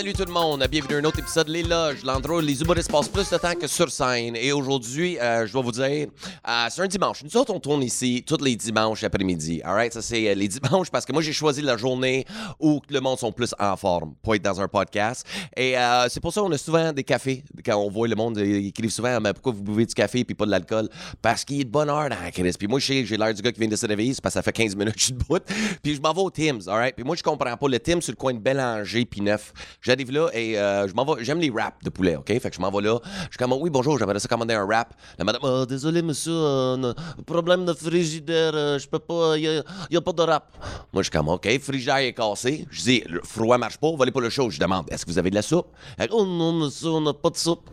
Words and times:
salut 0.00 0.14
tout 0.14 0.24
le 0.24 0.32
monde. 0.32 0.66
Bienvenue 0.70 0.94
à 0.94 0.98
un 1.00 1.04
autre 1.04 1.18
épisode 1.18 1.46
de 1.46 1.52
Les 1.52 1.62
Loges, 1.62 2.04
l'endroit 2.04 2.38
où 2.38 2.40
les 2.40 2.62
humoristes 2.62 2.90
passent 2.90 3.10
plus 3.10 3.28
de 3.28 3.36
temps 3.36 3.54
que 3.54 3.66
sur 3.66 3.90
scène. 3.90 4.34
Et 4.34 4.50
aujourd'hui, 4.50 5.18
euh, 5.18 5.46
je 5.46 5.52
dois 5.52 5.60
vous 5.60 5.72
dire, 5.72 6.08
euh, 6.48 6.66
c'est 6.70 6.80
un 6.80 6.86
dimanche. 6.86 7.22
Nous 7.22 7.36
autres, 7.36 7.52
on 7.52 7.60
tourne 7.60 7.82
ici 7.82 8.24
tous 8.26 8.42
les 8.42 8.56
dimanches 8.56 9.04
après-midi. 9.04 9.60
All 9.62 9.74
right? 9.74 9.92
Ça, 9.92 10.00
c'est 10.00 10.30
euh, 10.30 10.34
les 10.34 10.48
dimanches 10.58 10.88
parce 10.90 11.04
que 11.04 11.12
moi, 11.12 11.20
j'ai 11.20 11.34
choisi 11.34 11.60
la 11.60 11.76
journée 11.76 12.24
où 12.58 12.80
le 12.88 12.98
monde 13.00 13.18
sont 13.18 13.30
plus 13.30 13.54
en 13.58 13.76
forme 13.76 14.14
pour 14.22 14.34
être 14.34 14.40
dans 14.40 14.58
un 14.58 14.68
podcast. 14.68 15.26
Et 15.54 15.74
c'est 16.08 16.20
pour 16.20 16.32
ça 16.32 16.40
qu'on 16.40 16.52
a 16.52 16.56
souvent 16.56 16.94
des 16.94 17.04
cafés. 17.04 17.44
Quand 17.62 17.76
on 17.76 17.90
voit 17.90 18.08
le 18.08 18.16
monde, 18.16 18.38
ils 18.38 18.68
écrivent 18.68 18.88
souvent 18.88 19.20
Mais 19.20 19.34
pourquoi 19.34 19.52
vous 19.52 19.62
buvez 19.62 19.84
du 19.84 19.92
café 19.92 20.24
puis 20.24 20.34
pas 20.34 20.46
de 20.46 20.50
l'alcool 20.50 20.88
Parce 21.20 21.44
qu'il 21.44 21.60
est 21.60 21.64
de 21.64 21.70
bonne 21.70 21.90
heure 21.90 22.08
dans 22.08 22.22
la 22.24 22.30
crise. 22.30 22.56
Puis 22.56 22.68
moi, 22.68 22.80
j'ai 22.80 23.04
l'air 23.04 23.34
du 23.34 23.42
gars 23.42 23.52
qui 23.52 23.60
vient 23.60 23.68
de 23.68 23.76
se 23.76 23.86
réveiller 23.86 24.14
c'est 24.14 24.22
parce 24.22 24.34
que 24.34 24.38
ça 24.38 24.42
fait 24.42 24.52
15 24.52 24.76
minutes 24.76 24.94
que 24.94 25.00
je 25.00 25.04
suis 25.04 25.12
debout. 25.12 25.40
Puis 25.82 25.94
je 25.94 26.00
m'en 26.00 26.14
vais 26.14 26.22
au 26.22 26.30
Tim's. 26.30 26.68
All? 26.68 26.90
Puis 26.94 27.04
moi, 27.04 27.16
je 27.16 27.22
comprends 27.22 27.54
pas. 27.54 27.68
Le 27.68 27.78
Tim's 27.78 28.04
sur 28.04 28.12
le 28.12 28.16
coin 28.16 28.32
de 28.32 28.38
Bélanger 28.38 29.04
puis 29.04 29.20
Neuf. 29.20 29.52
J'arrive 29.90 30.12
là 30.12 30.28
et 30.34 30.56
euh, 30.56 30.86
je. 30.86 31.24
J'aime 31.24 31.40
les 31.40 31.50
wraps 31.50 31.82
de 31.82 31.90
poulet, 31.90 32.14
OK? 32.14 32.28
Fait 32.28 32.48
que 32.48 32.54
je 32.54 32.60
m'en 32.60 32.70
vais 32.70 32.80
là. 32.80 33.00
Je 33.28 33.36
commande, 33.36 33.58
oui, 33.60 33.70
bonjour, 33.70 33.98
j'aimerais 33.98 34.20
ça 34.20 34.28
commander 34.28 34.54
un 34.54 34.64
wrap. 34.64 34.94
La 35.18 35.24
madame, 35.24 35.40
Ah, 35.42 35.66
désolé, 35.66 36.00
monsieur, 36.00 36.32
euh, 36.32 36.92
problème 37.26 37.64
de 37.64 37.72
frigidaire, 37.72 38.52
euh, 38.54 38.78
je 38.78 38.86
peux 38.86 39.00
pas, 39.00 39.36
il 39.36 39.64
y, 39.90 39.96
a 39.96 40.00
pas 40.00 40.12
de 40.12 40.22
wrap. 40.22 40.56
Moi, 40.92 41.02
je 41.02 41.10
comme, 41.10 41.26
OK, 41.26 41.58
frigidaire 41.58 41.96
est 41.96 42.12
cassé. 42.12 42.68
Je 42.70 42.82
dis, 42.82 43.02
le 43.08 43.20
froid 43.24 43.58
marche 43.58 43.78
pas, 43.78 43.90
volez 43.90 44.12
pas 44.12 44.20
le 44.20 44.30
chaud. 44.30 44.48
Je 44.48 44.60
demande, 44.60 44.86
est-ce 44.92 45.04
que 45.04 45.10
vous 45.10 45.18
avez 45.18 45.30
de 45.30 45.34
la 45.34 45.42
soupe? 45.42 45.66
Elle 45.98 46.10
oh 46.12 46.24
non, 46.24 46.52
monsieur, 46.52 46.90
on 46.90 47.00
n'a 47.00 47.12
pas 47.12 47.30
de 47.30 47.36
soupe. 47.36 47.68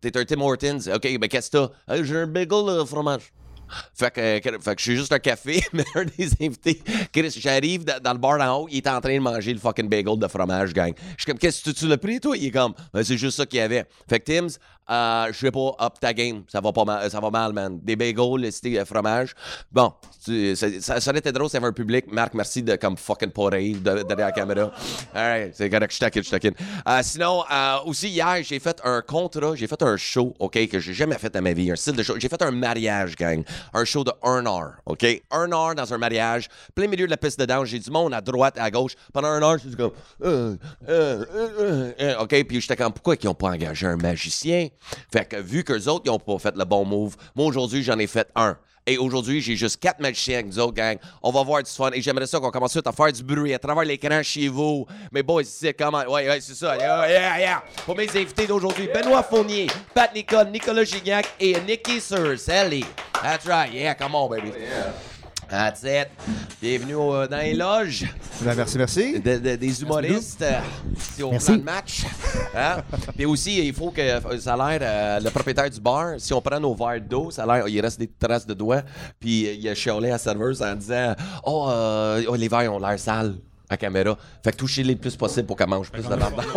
T'es 0.00 0.16
un 0.16 0.24
Tim 0.24 0.42
Hortons. 0.42 0.78
OK, 0.94 1.18
ben 1.18 1.28
qu'est-ce 1.28 1.50
que 1.50 1.56
t'as? 1.56 1.94
Euh, 1.94 2.04
J'ai 2.04 2.18
un 2.18 2.28
bagel 2.28 2.66
de 2.66 2.84
fromage. 2.84 3.32
Fait 3.94 4.10
que, 4.12 4.20
euh, 4.20 4.40
que- 4.40 4.58
fait 4.62 4.74
que 4.74 4.80
je 4.80 4.84
suis 4.84 4.96
juste 4.96 5.12
un 5.12 5.18
café, 5.18 5.62
mais 5.72 5.84
un 5.94 6.04
des 6.04 6.28
invités, 6.40 6.82
Chris, 7.12 7.34
j'arrive 7.38 7.84
dans, 7.84 8.12
le 8.12 8.18
bar 8.18 8.38
d'en 8.38 8.62
haut, 8.62 8.68
il 8.70 8.78
est 8.78 8.88
en 8.88 9.00
train 9.00 9.14
de 9.14 9.20
manger 9.20 9.52
le 9.52 9.58
fucking 9.58 9.88
bagel 9.88 10.18
de 10.18 10.28
fromage, 10.28 10.72
gang. 10.72 10.92
Je 11.16 11.22
suis 11.22 11.26
comme, 11.26 11.38
qu'est-ce 11.38 11.62
que 11.62 11.70
tu, 11.70 11.76
tu 11.76 11.86
l'as 11.88 11.98
pris, 11.98 12.20
toi? 12.20 12.36
Il 12.36 12.46
est 12.46 12.50
comme, 12.50 12.74
Ben, 12.92 13.02
c'est 13.02 13.16
juste 13.18 13.36
ça 13.36 13.46
qu'il 13.46 13.58
y 13.58 13.62
avait. 13.62 13.86
Fait 14.08 14.20
que 14.20 14.24
Tim's, 14.24 14.58
euh, 14.90 15.26
je 15.32 15.38
sais 15.38 15.50
pas, 15.50 15.76
up 15.80 15.94
ta 16.00 16.12
game, 16.12 16.44
ça 16.48 16.60
va 16.60 16.72
pas 16.72 16.84
mal, 16.84 17.10
ça 17.10 17.20
va 17.20 17.30
mal, 17.30 17.52
man. 17.52 17.78
Des 17.82 17.96
bagels, 17.96 18.52
steak, 18.52 18.76
euh, 18.76 18.84
fromage. 18.84 19.34
Bon, 19.72 19.92
ça, 20.20 21.00
ça, 21.00 21.10
aurait 21.10 21.18
été 21.18 21.32
drôle 21.32 21.48
s'il 21.48 21.56
y 21.56 21.62
avait 21.62 21.68
un 21.68 21.72
public. 21.72 22.10
Marc, 22.10 22.34
merci 22.34 22.62
de 22.62 22.76
comme 22.76 22.96
fucking 22.96 23.30
pas 23.30 23.50
derrière 23.50 24.16
la 24.16 24.32
caméra. 24.32 24.70
Alright, 25.14 25.54
c'est 25.54 25.70
correct, 25.70 25.92
je 25.92 25.98
taquine, 25.98 26.22
je 26.22 26.30
taquine. 26.30 26.54
Euh, 26.86 27.00
sinon, 27.02 27.44
euh, 27.50 27.76
aussi, 27.86 28.08
hier, 28.08 28.42
j'ai 28.42 28.58
fait 28.58 28.80
un 28.84 29.00
contrat, 29.00 29.54
j'ai 29.54 29.66
fait 29.66 29.82
un 29.82 29.96
show, 29.96 30.34
OK, 30.38 30.68
que 30.68 30.78
j'ai 30.80 30.94
jamais 30.94 31.18
fait 31.18 31.34
à 31.34 31.40
ma 31.40 31.52
vie, 31.52 31.70
un 31.70 31.76
style 31.76 31.96
de 31.96 32.02
show. 32.02 32.14
J'ai 32.18 32.28
fait 32.28 32.42
un 32.42 32.50
mariage, 32.50 33.16
gang. 33.16 33.42
Un 33.72 33.84
show 33.84 34.04
de 34.04 34.12
un 34.22 34.46
heure, 34.46 34.74
OK? 34.86 35.04
Un 35.30 35.52
heure 35.52 35.74
dans 35.74 35.92
un 35.92 35.98
mariage, 35.98 36.48
plein 36.74 36.88
milieu 36.88 37.06
de 37.06 37.10
la 37.10 37.16
piste 37.16 37.38
de 37.38 37.46
danse. 37.46 37.68
J'ai 37.68 37.78
du 37.78 37.90
monde 37.90 38.12
à 38.14 38.20
droite, 38.20 38.58
à 38.58 38.70
gauche. 38.70 38.92
Pendant 39.12 39.28
un 39.28 39.42
heure, 39.42 39.58
j'étais 39.58 39.76
comme, 39.76 39.92
euh, 40.22 40.56
OK? 42.20 42.44
Puis 42.46 42.60
j'étais 42.60 42.76
comme, 42.76 42.92
pourquoi 42.92 43.16
ils 43.20 43.26
n'ont 43.26 43.34
pas 43.34 43.48
engagé 43.48 43.86
un 43.86 43.96
magicien? 43.96 44.68
Fait 45.12 45.24
que 45.24 45.36
vu 45.36 45.64
qu'eux 45.64 45.86
autres, 45.88 46.02
ils 46.06 46.10
n'ont 46.10 46.18
pas 46.18 46.38
fait 46.38 46.56
le 46.56 46.64
bon 46.64 46.84
move, 46.84 47.16
moi, 47.34 47.46
aujourd'hui, 47.46 47.82
j'en 47.82 47.98
ai 47.98 48.06
fait 48.06 48.28
un. 48.34 48.56
Et 48.86 48.98
aujourd'hui, 48.98 49.40
j'ai 49.40 49.56
juste 49.56 49.80
quatre 49.80 49.98
magiciens 49.98 50.40
avec 50.40 50.48
nous 50.48 50.58
autres, 50.58 50.74
gang. 50.74 50.98
On 51.22 51.32
va 51.32 51.40
avoir 51.40 51.62
du 51.62 51.70
fun. 51.70 51.90
Et 51.94 52.02
j'aimerais 52.02 52.26
ça 52.26 52.38
qu'on 52.38 52.50
commence 52.50 52.74
tout 52.74 52.82
à 52.84 52.92
faire 52.92 53.10
du 53.10 53.22
bruit 53.22 53.54
à 53.54 53.58
travers 53.58 53.84
l'écran 53.84 54.22
chez 54.22 54.48
vous. 54.48 54.86
Mais 55.10 55.22
boys, 55.22 55.42
c'est 55.44 55.72
comment? 55.72 56.02
Ouais, 56.02 56.28
ouais, 56.28 56.40
c'est 56.42 56.54
ça. 56.54 56.76
Yeah, 56.76 57.08
yeah, 57.08 57.38
yeah. 57.38 57.62
Pour 57.86 57.96
mes 57.96 58.10
invités 58.10 58.46
d'aujourd'hui, 58.46 58.88
Benoît 58.92 59.22
Fournier, 59.22 59.68
Pat 59.94 60.14
Nicole, 60.14 60.50
Nicolas 60.50 60.84
Gignac 60.84 61.26
et 61.40 61.58
Nicky 61.62 61.98
Sir. 61.98 62.38
Sally. 62.38 62.84
That's 63.22 63.46
right. 63.46 63.72
Yeah, 63.72 63.94
come 63.94 64.14
on, 64.14 64.28
baby. 64.28 64.52
That's 65.54 65.84
it. 65.84 66.08
Bienvenue 66.60 66.96
au- 66.96 67.28
dans 67.28 67.38
les 67.38 67.54
loges 67.54 68.06
Ben, 68.40 68.54
merci, 68.56 68.76
merci. 68.76 69.20
de- 69.20 69.38
de- 69.38 69.54
des 69.54 69.82
humoristes 69.82 70.42
euh, 70.42 71.22
au 71.22 71.30
Merci. 71.30 71.46
plan 71.46 71.56
de 71.58 71.62
match. 71.62 72.02
Hein? 72.56 72.82
Puis 73.14 73.24
aussi, 73.24 73.64
il 73.68 73.72
faut 73.72 73.92
que 73.92 74.02
ça 74.40 74.54
a 74.54 74.76
l'air, 74.76 74.80
euh, 74.82 75.20
le 75.20 75.30
propriétaire 75.30 75.70
du 75.70 75.78
bar, 75.80 76.14
si 76.18 76.32
on 76.32 76.42
prend 76.42 76.58
nos 76.58 76.74
verres 76.74 77.00
d'eau, 77.00 77.30
ça 77.30 77.44
a 77.44 77.46
l'air, 77.46 77.68
il 77.68 77.80
reste 77.80 78.00
des 78.00 78.10
traces 78.18 78.44
de 78.46 78.54
doigts. 78.54 78.82
Puis 79.20 79.42
il 79.60 79.68
a 79.68 79.76
chialé 79.76 80.08
à 80.08 80.12
la 80.14 80.18
serveuse 80.18 80.60
en 80.60 80.74
disant 80.74 81.14
Oh, 81.44 81.68
euh, 81.70 82.24
oh, 82.26 82.34
les 82.34 82.48
verres 82.48 82.74
ont 82.74 82.80
l'air 82.80 82.98
sales. 82.98 83.36
À 83.70 83.76
caméra. 83.78 84.16
Fait 84.42 84.52
que 84.52 84.56
touchez-les 84.58 84.92
le 84.94 84.98
plus 85.00 85.16
possible 85.16 85.46
pour 85.46 85.56
qu'elle 85.56 85.68
mange 85.68 85.90
plus 85.90 86.02
de 86.02 86.08
barbe. 86.08 86.40
Je 86.44 86.48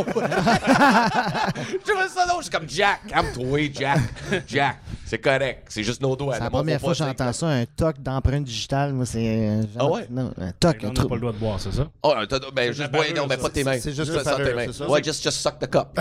trouve 1.91 2.07
ça 2.13 2.25
drôle. 2.25 2.43
Je 2.43 2.49
suis 2.49 2.51
comme 2.51 2.67
Jack. 2.69 3.01
Calme-toi, 3.07 3.59
Jack. 3.73 3.99
Jack. 4.47 4.77
C'est 5.05 5.17
correct. 5.19 5.65
C'est 5.69 5.83
juste 5.83 6.01
nos 6.01 6.15
doigts. 6.15 6.35
C'est 6.35 6.41
la 6.43 6.49
première 6.49 6.79
fois 6.81 6.91
que 6.91 6.97
j'entends 6.97 7.31
ça, 7.31 7.47
un 7.47 7.65
toc 7.65 8.01
d'empreinte 8.01 8.43
digitale. 8.43 8.91
Moi, 8.93 9.05
c'est. 9.05 9.25
euh, 9.25 9.63
Ah 9.79 9.85
ouais? 9.89 10.05
Non, 10.09 10.33
un 10.39 10.51
toc. 10.51 10.77
On 10.83 10.91
n'a 10.91 11.05
pas 11.05 11.15
le 11.15 11.21
droit 11.21 11.31
de 11.31 11.37
boire, 11.37 11.59
c'est 11.59 11.71
ça? 11.71 11.87
Oh, 12.03 12.13
ben, 12.53 12.73
juste 12.73 12.91
parure, 12.91 13.13
non, 13.15 13.27
mais 13.27 13.37
pas 13.37 13.49
tes 13.49 13.63
mains. 13.63 13.79
C'est 13.79 13.93
juste 13.93 14.11
tes 14.11 14.53
mains. 14.53 14.87
Ouais, 14.89 15.01
just, 15.03 15.23
just 15.23 15.37
suck 15.39 15.59
the 15.59 15.69
cup. 15.69 15.97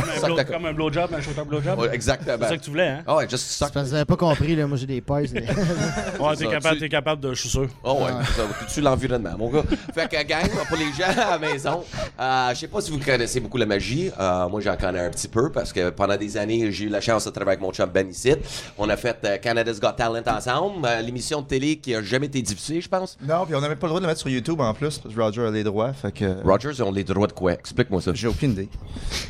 Comme 0.50 0.66
un 0.66 0.72
blowjob, 0.72 1.12
un 1.14 1.20
shooter 1.20 1.44
blowjob? 1.44 1.78
Ouais, 1.78 1.94
exactement. 1.94 2.36
C'est 2.42 2.48
ça 2.48 2.56
que 2.56 2.62
tu 2.64 2.70
voulais, 2.70 2.88
hein? 2.88 3.02
Ah 3.06 3.16
ouais, 3.16 3.28
just 3.28 3.46
suck. 3.46 3.72
parce 3.72 3.90
que 3.90 4.02
pas 4.04 4.16
compris, 4.16 4.56
là. 4.56 4.66
Moi, 4.66 4.76
j'ai 4.76 4.86
des 4.86 5.00
poils. 5.00 5.26
Ouais, 5.26 6.36
t'es 6.36 6.46
capable, 6.48 6.74
tu- 6.76 6.80
t'es 6.80 6.88
capable 6.88 7.22
de, 7.22 7.32
je 7.34 7.40
suis 7.40 7.48
sûr. 7.48 7.68
Oh 7.84 8.00
ouais, 8.04 8.12
ça, 8.36 8.42
tu 8.72 8.80
l'environnement, 8.80 9.36
mon 9.38 9.50
gars. 9.50 9.62
Fait 9.94 10.08
que, 10.10 10.22
gang, 10.24 10.48
pour 10.68 10.76
les 10.76 10.92
gens 10.98 11.22
à 11.22 11.30
la 11.30 11.38
maison, 11.38 11.84
euh, 12.20 12.50
je 12.50 12.54
sais 12.60 12.68
pas 12.68 12.80
si 12.80 12.90
vous 12.90 12.98
connaissez 12.98 13.40
beaucoup 13.40 13.56
la 13.58 13.66
magie. 13.66 14.10
Euh, 14.18 14.48
moi, 14.48 14.60
j'en 14.60 14.76
connais 14.76 15.00
un 15.00 15.10
petit 15.10 15.28
peu 15.28 15.50
parce 15.50 15.72
que 15.72 15.90
pendant 15.90 16.16
des 16.16 16.36
années, 16.36 16.70
j'ai 16.72 16.84
eu 16.84 16.88
la 16.88 17.00
chance 17.00 17.24
de 17.24 17.30
travailler 17.30 17.56
avec 17.56 17.60
mon 17.60 17.72
chum 17.72 17.88
Ben 17.90 18.08
ici. 18.08 18.34
On 18.78 18.88
a 18.88 18.96
fait 18.96 19.16
euh, 19.24 19.36
Canada's 19.38 19.80
Got 19.80 19.92
Talent 19.92 20.22
ensemble, 20.26 20.86
euh, 20.86 21.00
l'émission 21.02 21.42
de 21.42 21.46
télé 21.46 21.76
qui 21.76 21.94
a 21.94 22.02
jamais 22.02 22.26
été 22.26 22.42
diffusée, 22.42 22.80
je 22.80 22.88
pense. 22.88 23.16
Non, 23.22 23.44
puis 23.46 23.54
on 23.54 23.60
n'avait 23.60 23.76
pas 23.76 23.86
le 23.86 23.90
droit 23.90 24.00
de 24.00 24.04
le 24.06 24.08
mettre 24.10 24.20
sur 24.20 24.28
YouTube 24.30 24.60
en 24.60 24.72
plus, 24.74 24.98
parce 24.98 25.14
que 25.14 25.20
Roger 25.20 25.46
a 25.46 25.50
les 25.50 25.64
droits, 25.64 25.92
fait 25.92 26.12
que. 26.12 26.42
Rogers, 26.44 26.70
ils 26.74 26.82
ont 26.82 26.92
les 26.92 27.04
droits 27.04 27.26
de 27.26 27.32
quoi? 27.32 27.52
Explique-moi 27.52 28.00
ça. 28.00 28.12
J'ai 28.14 28.28
aucune 28.28 28.52
idée. 28.52 28.68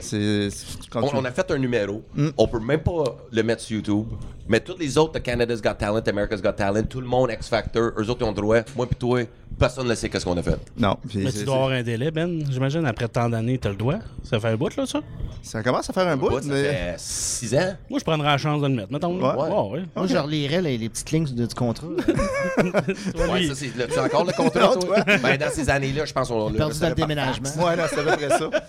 C'est. 0.01 0.49
On, 0.95 1.09
tu- 1.09 1.17
on 1.17 1.25
a 1.25 1.31
fait 1.31 1.51
un 1.51 1.59
numéro. 1.59 2.03
On 2.39 2.49
peut 2.49 2.61
même 2.61 2.81
pas 2.81 3.17
le 3.31 3.43
mettre 3.43 3.63
sur 3.63 3.77
YouTube. 3.77 4.07
Mais 4.49 4.61
tous 4.61 4.77
les 4.79 4.97
autres 4.97 5.15
de 5.15 5.19
Canada's 5.19 5.61
Got 5.61 5.75
Talent, 5.75 6.03
America's 6.07 6.41
Got 6.41 6.53
Talent, 6.53 6.85
tout 6.85 7.01
le 7.01 7.07
monde, 7.09 7.31
X 7.33 7.49
Factor, 7.49 7.91
eux 7.99 8.09
autres 8.09 8.21
ils 8.21 8.29
ont 8.29 8.33
droit. 8.33 8.59
Moi 8.77 8.87
pis 8.87 8.95
toi, 8.95 9.21
personne 9.59 9.89
ne 9.89 9.95
sait 9.97 10.09
qu'est-ce 10.09 10.25
qu'on 10.25 10.37
a 10.37 10.43
fait. 10.43 10.57
Non, 10.79 10.97
puis 11.09 11.19
Mais 11.25 11.33
c'est- 11.33 11.41
tu 11.41 11.45
dois 11.47 11.56
avoir 11.57 11.71
un 11.71 11.83
délai, 11.83 12.11
Ben. 12.11 12.45
J'imagine, 12.51 12.87
après 12.87 13.09
tant 13.09 13.29
d'années, 13.29 13.59
t'as 13.59 13.71
le 13.71 13.77
droit. 13.77 13.97
Ça 14.25 14.39
fait 14.41 14.49
un 14.49 14.57
bout, 14.57 14.75
là, 14.77 14.87
ça? 14.87 15.01
ça 15.43 15.63
commence 15.63 15.89
à 15.89 15.93
faire 15.93 16.09
un 16.09 16.17
bout, 16.17 16.31
ça 16.41 16.49
mais. 16.49 16.63
fait 16.65 16.95
6 16.99 17.55
ans. 17.55 17.77
Moi, 17.89 18.01
je 18.01 18.05
prendrais 18.05 18.27
la 18.29 18.39
chance 18.39 18.61
de 18.61 18.67
le 18.67 18.75
mettre. 18.75 18.93
Mettons. 18.93 19.17
Ouais. 19.17 19.45
Ouais, 19.45 19.79
ouais. 19.81 19.85
Moi, 19.95 20.07
je 20.09 20.17
relirais 20.17 20.61
les, 20.63 20.77
les 20.79 20.89
petites 20.89 21.11
lignes 21.13 21.25
du, 21.25 21.47
du 21.47 21.55
contrat. 21.55 21.87
Tu 21.99 22.13
Ouais, 23.31 23.47
ça, 23.47 23.55
c'est. 23.55 23.71
Tu 23.89 23.99
as 23.99 24.03
encore 24.05 24.25
le 24.25 24.33
contrat, 24.33 24.61
Non, 24.75 24.81
toi? 24.81 24.97
Ben, 25.23 25.37
dans 25.37 25.51
ces 25.51 25.69
années-là, 25.71 26.05
je 26.05 26.13
pense 26.13 26.29
qu'on 26.29 26.49
l'a 26.51 26.57
Perdu 26.57 26.81
dans 26.81 26.89
le 26.89 26.95
déménagement. 26.95 27.49
Ouais, 27.65 27.77
non, 27.77 27.85
c'est 27.89 28.01
à 28.01 28.03
peu 28.03 28.17
près 28.17 28.29
ça. 28.31 28.51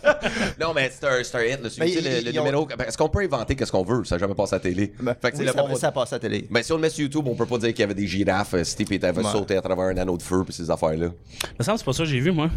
Non, 0.59 0.73
mais 0.75 0.91
c'est 0.93 1.05
un, 1.07 1.23
c'est 1.23 1.37
un 1.37 1.41
hit, 1.43 1.63
là. 1.63 1.69
Tu 1.69 1.79
Mais 1.79 1.87
sais, 1.87 1.99
ils- 1.99 2.03
le, 2.03 2.09
le 2.25 2.33
ils 2.33 2.39
ont- 2.39 2.43
numéro. 2.43 2.65
ben, 2.65 2.85
Est-ce 2.85 2.97
qu'on 2.97 3.07
peut 3.09 3.21
inventer 3.21 3.55
qu'est-ce 3.55 3.71
qu'on 3.71 3.83
veut? 3.83 4.03
Ça 4.03 4.15
n'a 4.15 4.19
jamais 4.19 4.33
passé 4.33 4.55
à 4.55 4.57
la 4.57 4.61
télé. 4.61 4.93
Ben, 4.99 5.15
fait 5.21 5.31
que, 5.31 5.35
tu 5.35 5.41
oui, 5.41 5.47
le 5.47 5.53
ça, 5.53 5.61
monde 5.63 5.77
ça 5.77 5.91
passe 5.91 6.11
à 6.13 6.15
la 6.15 6.19
télé. 6.19 6.47
Ben, 6.49 6.61
si 6.63 6.71
on 6.71 6.75
le 6.75 6.81
met 6.81 6.89
sur 6.89 7.03
YouTube, 7.03 7.25
on 7.27 7.35
peut 7.35 7.45
pas 7.45 7.57
dire 7.59 7.69
qu'il 7.69 7.79
y 7.79 7.83
avait 7.83 7.93
des 7.93 8.07
girafes, 8.07 8.53
euh, 8.55 8.63
Steve 8.63 8.91
était 8.93 9.11
sauté 9.23 9.55
à 9.57 9.61
travers 9.61 9.85
un 9.85 9.97
anneau 9.97 10.17
de 10.17 10.21
feu 10.23 10.43
puis 10.43 10.53
ces 10.53 10.69
affaires-là. 10.69 11.07
me 11.07 11.63
semble 11.63 11.75
que 11.75 11.79
c'est 11.79 11.85
pas 11.85 11.93
ça 11.93 12.03
que 12.03 12.09
j'ai 12.09 12.19
vu, 12.19 12.31
moi. 12.31 12.49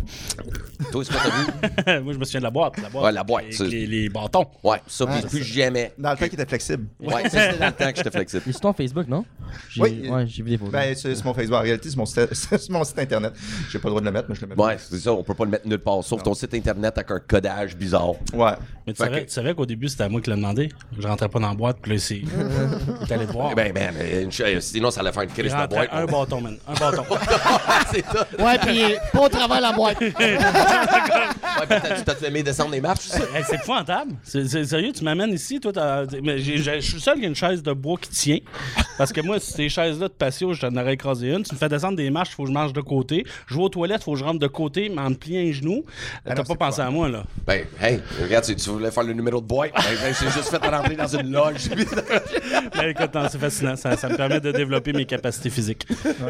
Toi, 0.90 1.04
c'est 1.04 1.12
quoi 1.12 1.20
t'as 1.84 1.98
vu? 1.98 2.02
moi, 2.04 2.12
je 2.14 2.18
me 2.18 2.24
souviens 2.24 2.40
de 2.40 2.44
la 2.44 2.50
boîte. 2.50 2.80
La 2.82 2.88
boîte 2.88 3.04
Ouais, 3.04 3.12
la 3.12 3.22
boîte, 3.24 3.44
Avec 3.44 3.58
les, 3.60 3.86
les 3.86 4.08
bâtons. 4.08 4.46
Ouais, 4.62 4.78
ça, 4.86 5.04
Ouais, 5.04 5.20
plus 5.28 5.42
jamais. 5.44 5.92
Dans 5.98 6.10
le 6.12 6.16
temps 6.16 6.28
qui 6.28 6.34
était 6.34 6.46
flexible. 6.46 6.86
Ouais, 7.00 7.28
ça, 7.28 7.28
c'était 7.50 7.58
dans 7.58 7.66
le 7.66 7.72
temps 7.72 7.90
que 7.90 7.96
j'étais 7.96 8.10
flexible. 8.10 8.42
Mais 8.46 8.52
c'est 8.52 8.60
ton 8.60 8.72
Facebook, 8.72 9.06
non? 9.06 9.24
J'ai- 9.68 9.82
Oui. 9.82 10.08
Ouais, 10.08 10.26
j'ai 10.26 10.42
vu 10.42 10.50
des 10.50 10.58
photos. 10.58 10.72
Ben, 10.72 10.94
c'est 10.94 11.14
c'est 11.14 11.24
mon 11.24 11.34
Facebook. 11.34 11.58
En 11.58 11.62
réalité, 11.62 11.90
c'est 11.90 11.96
mon, 11.96 12.06
site- 12.06 12.28
c'est 12.32 12.68
mon 12.70 12.84
site 12.84 12.98
internet. 12.98 13.32
J'ai 13.70 13.78
pas 13.78 13.88
le 13.88 13.90
droit 13.90 14.00
de 14.00 14.06
le 14.06 14.12
mettre, 14.12 14.26
mais 14.28 14.34
je 14.34 14.40
le 14.42 14.46
mets. 14.48 14.54
Ouais, 14.62 14.76
c'est 14.78 14.98
ça, 14.98 15.12
on 15.12 15.22
peut 15.22 15.34
pas 15.34 15.44
le 15.44 15.50
mettre 15.50 15.66
nulle 15.68 15.78
part, 15.78 16.02
sauf 16.02 16.22
ton 16.22 16.34
site 16.34 16.54
internet 16.54 16.96
avec 16.96 17.10
un 17.10 17.20
codage 17.20 17.76
bizarre. 17.76 18.12
Ouais. 18.32 18.52
Mais 18.86 18.92
tu 18.94 18.98
Fait 18.98 19.04
savais, 19.04 19.20
que- 19.22 19.26
tu 19.26 19.32
savais 19.32 19.54
qu'au 19.54 19.66
début, 19.66 19.88
c'était 19.88 20.04
à 20.04 20.08
moi 20.08 20.20
qui 20.20 20.30
l'ai 20.30 20.36
demandé. 20.36 20.70
Je 20.98 21.06
rentrais 21.06 21.28
pas 21.28 21.38
dans 21.38 21.48
la 21.48 21.54
boîte, 21.54 21.78
puis 21.82 21.92
là, 21.92 21.98
c'est. 21.98 22.16
Il 22.20 22.26
est 23.08 23.12
allé 23.12 23.26
te 23.26 23.32
voir. 23.32 23.54
Ben, 23.54 23.72
ben, 23.72 23.92
ben, 23.96 24.24
une 24.24 24.32
ch- 24.32 24.60
sinon, 24.60 24.90
ça 24.90 25.00
allait 25.00 25.12
faire 25.12 25.22
une 25.24 25.30
il 25.30 25.34
crise 25.34 25.52
de 25.52 25.56
rentrait 25.56 25.88
boîte. 25.88 25.88
un 25.92 26.06
bâton, 26.06 26.40
man. 26.40 26.56
Un 26.66 26.74
bâton. 26.74 27.04
c'est 27.92 28.04
ça. 28.06 28.26
Ouais, 28.38 28.58
puis 28.58 28.80
pas 29.12 29.20
au 29.20 29.28
travers 29.28 29.60
la 29.60 29.72
boîte. 29.72 29.98
Ouais, 30.18 31.66
puis 31.68 31.78
t'as- 31.82 31.94
tu 31.96 32.04
t'as 32.04 32.14
fait 32.14 32.42
descendre 32.42 32.70
les 32.72 32.80
marches, 32.80 33.06
ça? 33.06 33.18
Hey, 33.34 33.44
c'est 33.46 33.56
épouvantable. 33.56 34.12
C'est 34.22 34.46
c'est 34.48 34.64
sérieux, 34.64 34.92
tu 34.92 35.04
m'amènes 35.04 35.32
ici, 35.32 35.60
toi, 35.60 35.72
t'as- 35.72 36.06
mais 36.22 36.38
j'ai- 36.38 36.58
j'ai- 36.58 36.80
je 36.80 36.86
suis 36.86 36.94
le 36.94 37.00
seul 37.00 37.18
qui 37.18 37.24
a 37.24 37.28
une 37.28 37.34
chaise 37.34 37.62
de 37.62 37.72
bois 37.72 37.98
qui 38.00 38.10
tient. 38.10 38.38
Parce 38.98 39.12
que 39.12 39.20
moi, 39.20 39.38
ces 39.40 39.68
chaises-là 39.68 40.08
de 40.08 40.12
patio, 40.12 40.52
je 40.52 40.60
t'en 40.60 40.76
aurais 40.76 40.94
écrasé 40.94 41.28
une. 41.30 41.42
Tu 41.42 41.54
me 41.54 41.58
fais 41.58 41.68
descendre 41.68 41.96
des 41.96 42.10
marches, 42.10 42.30
il 42.32 42.34
faut 42.34 42.42
que 42.44 42.48
je 42.48 42.54
marche 42.54 42.72
de 42.72 42.80
côté. 42.80 43.24
Je 43.46 43.54
vais 43.54 43.62
aux 43.62 43.68
toilettes, 43.68 44.00
il 44.02 44.04
faut 44.04 44.12
que 44.12 44.18
je 44.18 44.24
rentre 44.24 44.38
de 44.38 44.46
côté, 44.46 44.88
mais 44.94 45.00
en 45.00 45.10
me 45.10 45.14
pliant 45.14 45.40
les 45.40 45.52
genoux. 45.52 45.84
T'as 46.24 46.34
non, 46.34 46.44
pas 46.44 46.54
pensé 46.54 46.80
à 46.82 46.90
moi, 46.90 47.08
là. 47.08 47.24
Ben, 47.46 47.64
hey, 47.80 48.00
regarde, 48.22 48.44
tu, 48.44 48.54
tu 48.56 48.70
voulais 48.70 48.90
faire 48.90 49.04
le 49.04 49.12
numéro 49.12 49.40
de 49.40 49.46
boîte. 49.46 49.72
Ben, 49.74 49.82
ben, 50.02 50.14
j'ai 50.20 50.30
juste 50.30 50.48
fait 50.50 50.58
rentrer 50.66 50.96
dans 50.96 51.06
une 51.06 51.30
loge. 51.32 51.70
Mais 52.76 52.90
écoute, 52.90 53.14
non, 53.14 53.26
c'est 53.30 53.38
fascinant. 53.38 53.76
Ça, 53.76 53.96
ça 53.96 54.08
me 54.08 54.16
permet 54.16 54.40
de 54.40 54.52
développer 54.52 54.92
mes 54.92 55.04
capacités 55.06 55.50
physiques. 55.50 55.86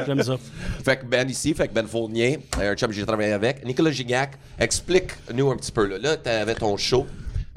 J'aime 0.06 0.23
ça. 0.23 0.37
fait 0.85 0.97
que 0.99 1.05
Ben 1.06 1.29
ici, 1.29 1.55
fait 1.55 1.69
que 1.69 1.73
Ben 1.75 1.87
Fournier, 1.87 2.38
un 2.61 2.75
chum 2.75 2.88
que 2.88 2.94
j'ai 2.94 3.05
travaillé 3.06 3.32
avec. 3.32 3.65
Nicolas 3.70 3.93
Gignac, 3.93 4.32
explique-nous 4.58 5.49
un 5.49 5.56
petit 5.56 5.70
peu. 5.70 5.87
Là, 5.87 5.96
là 5.99 6.17
t'avais 6.17 6.56
ton 6.56 6.76
show. 6.76 7.06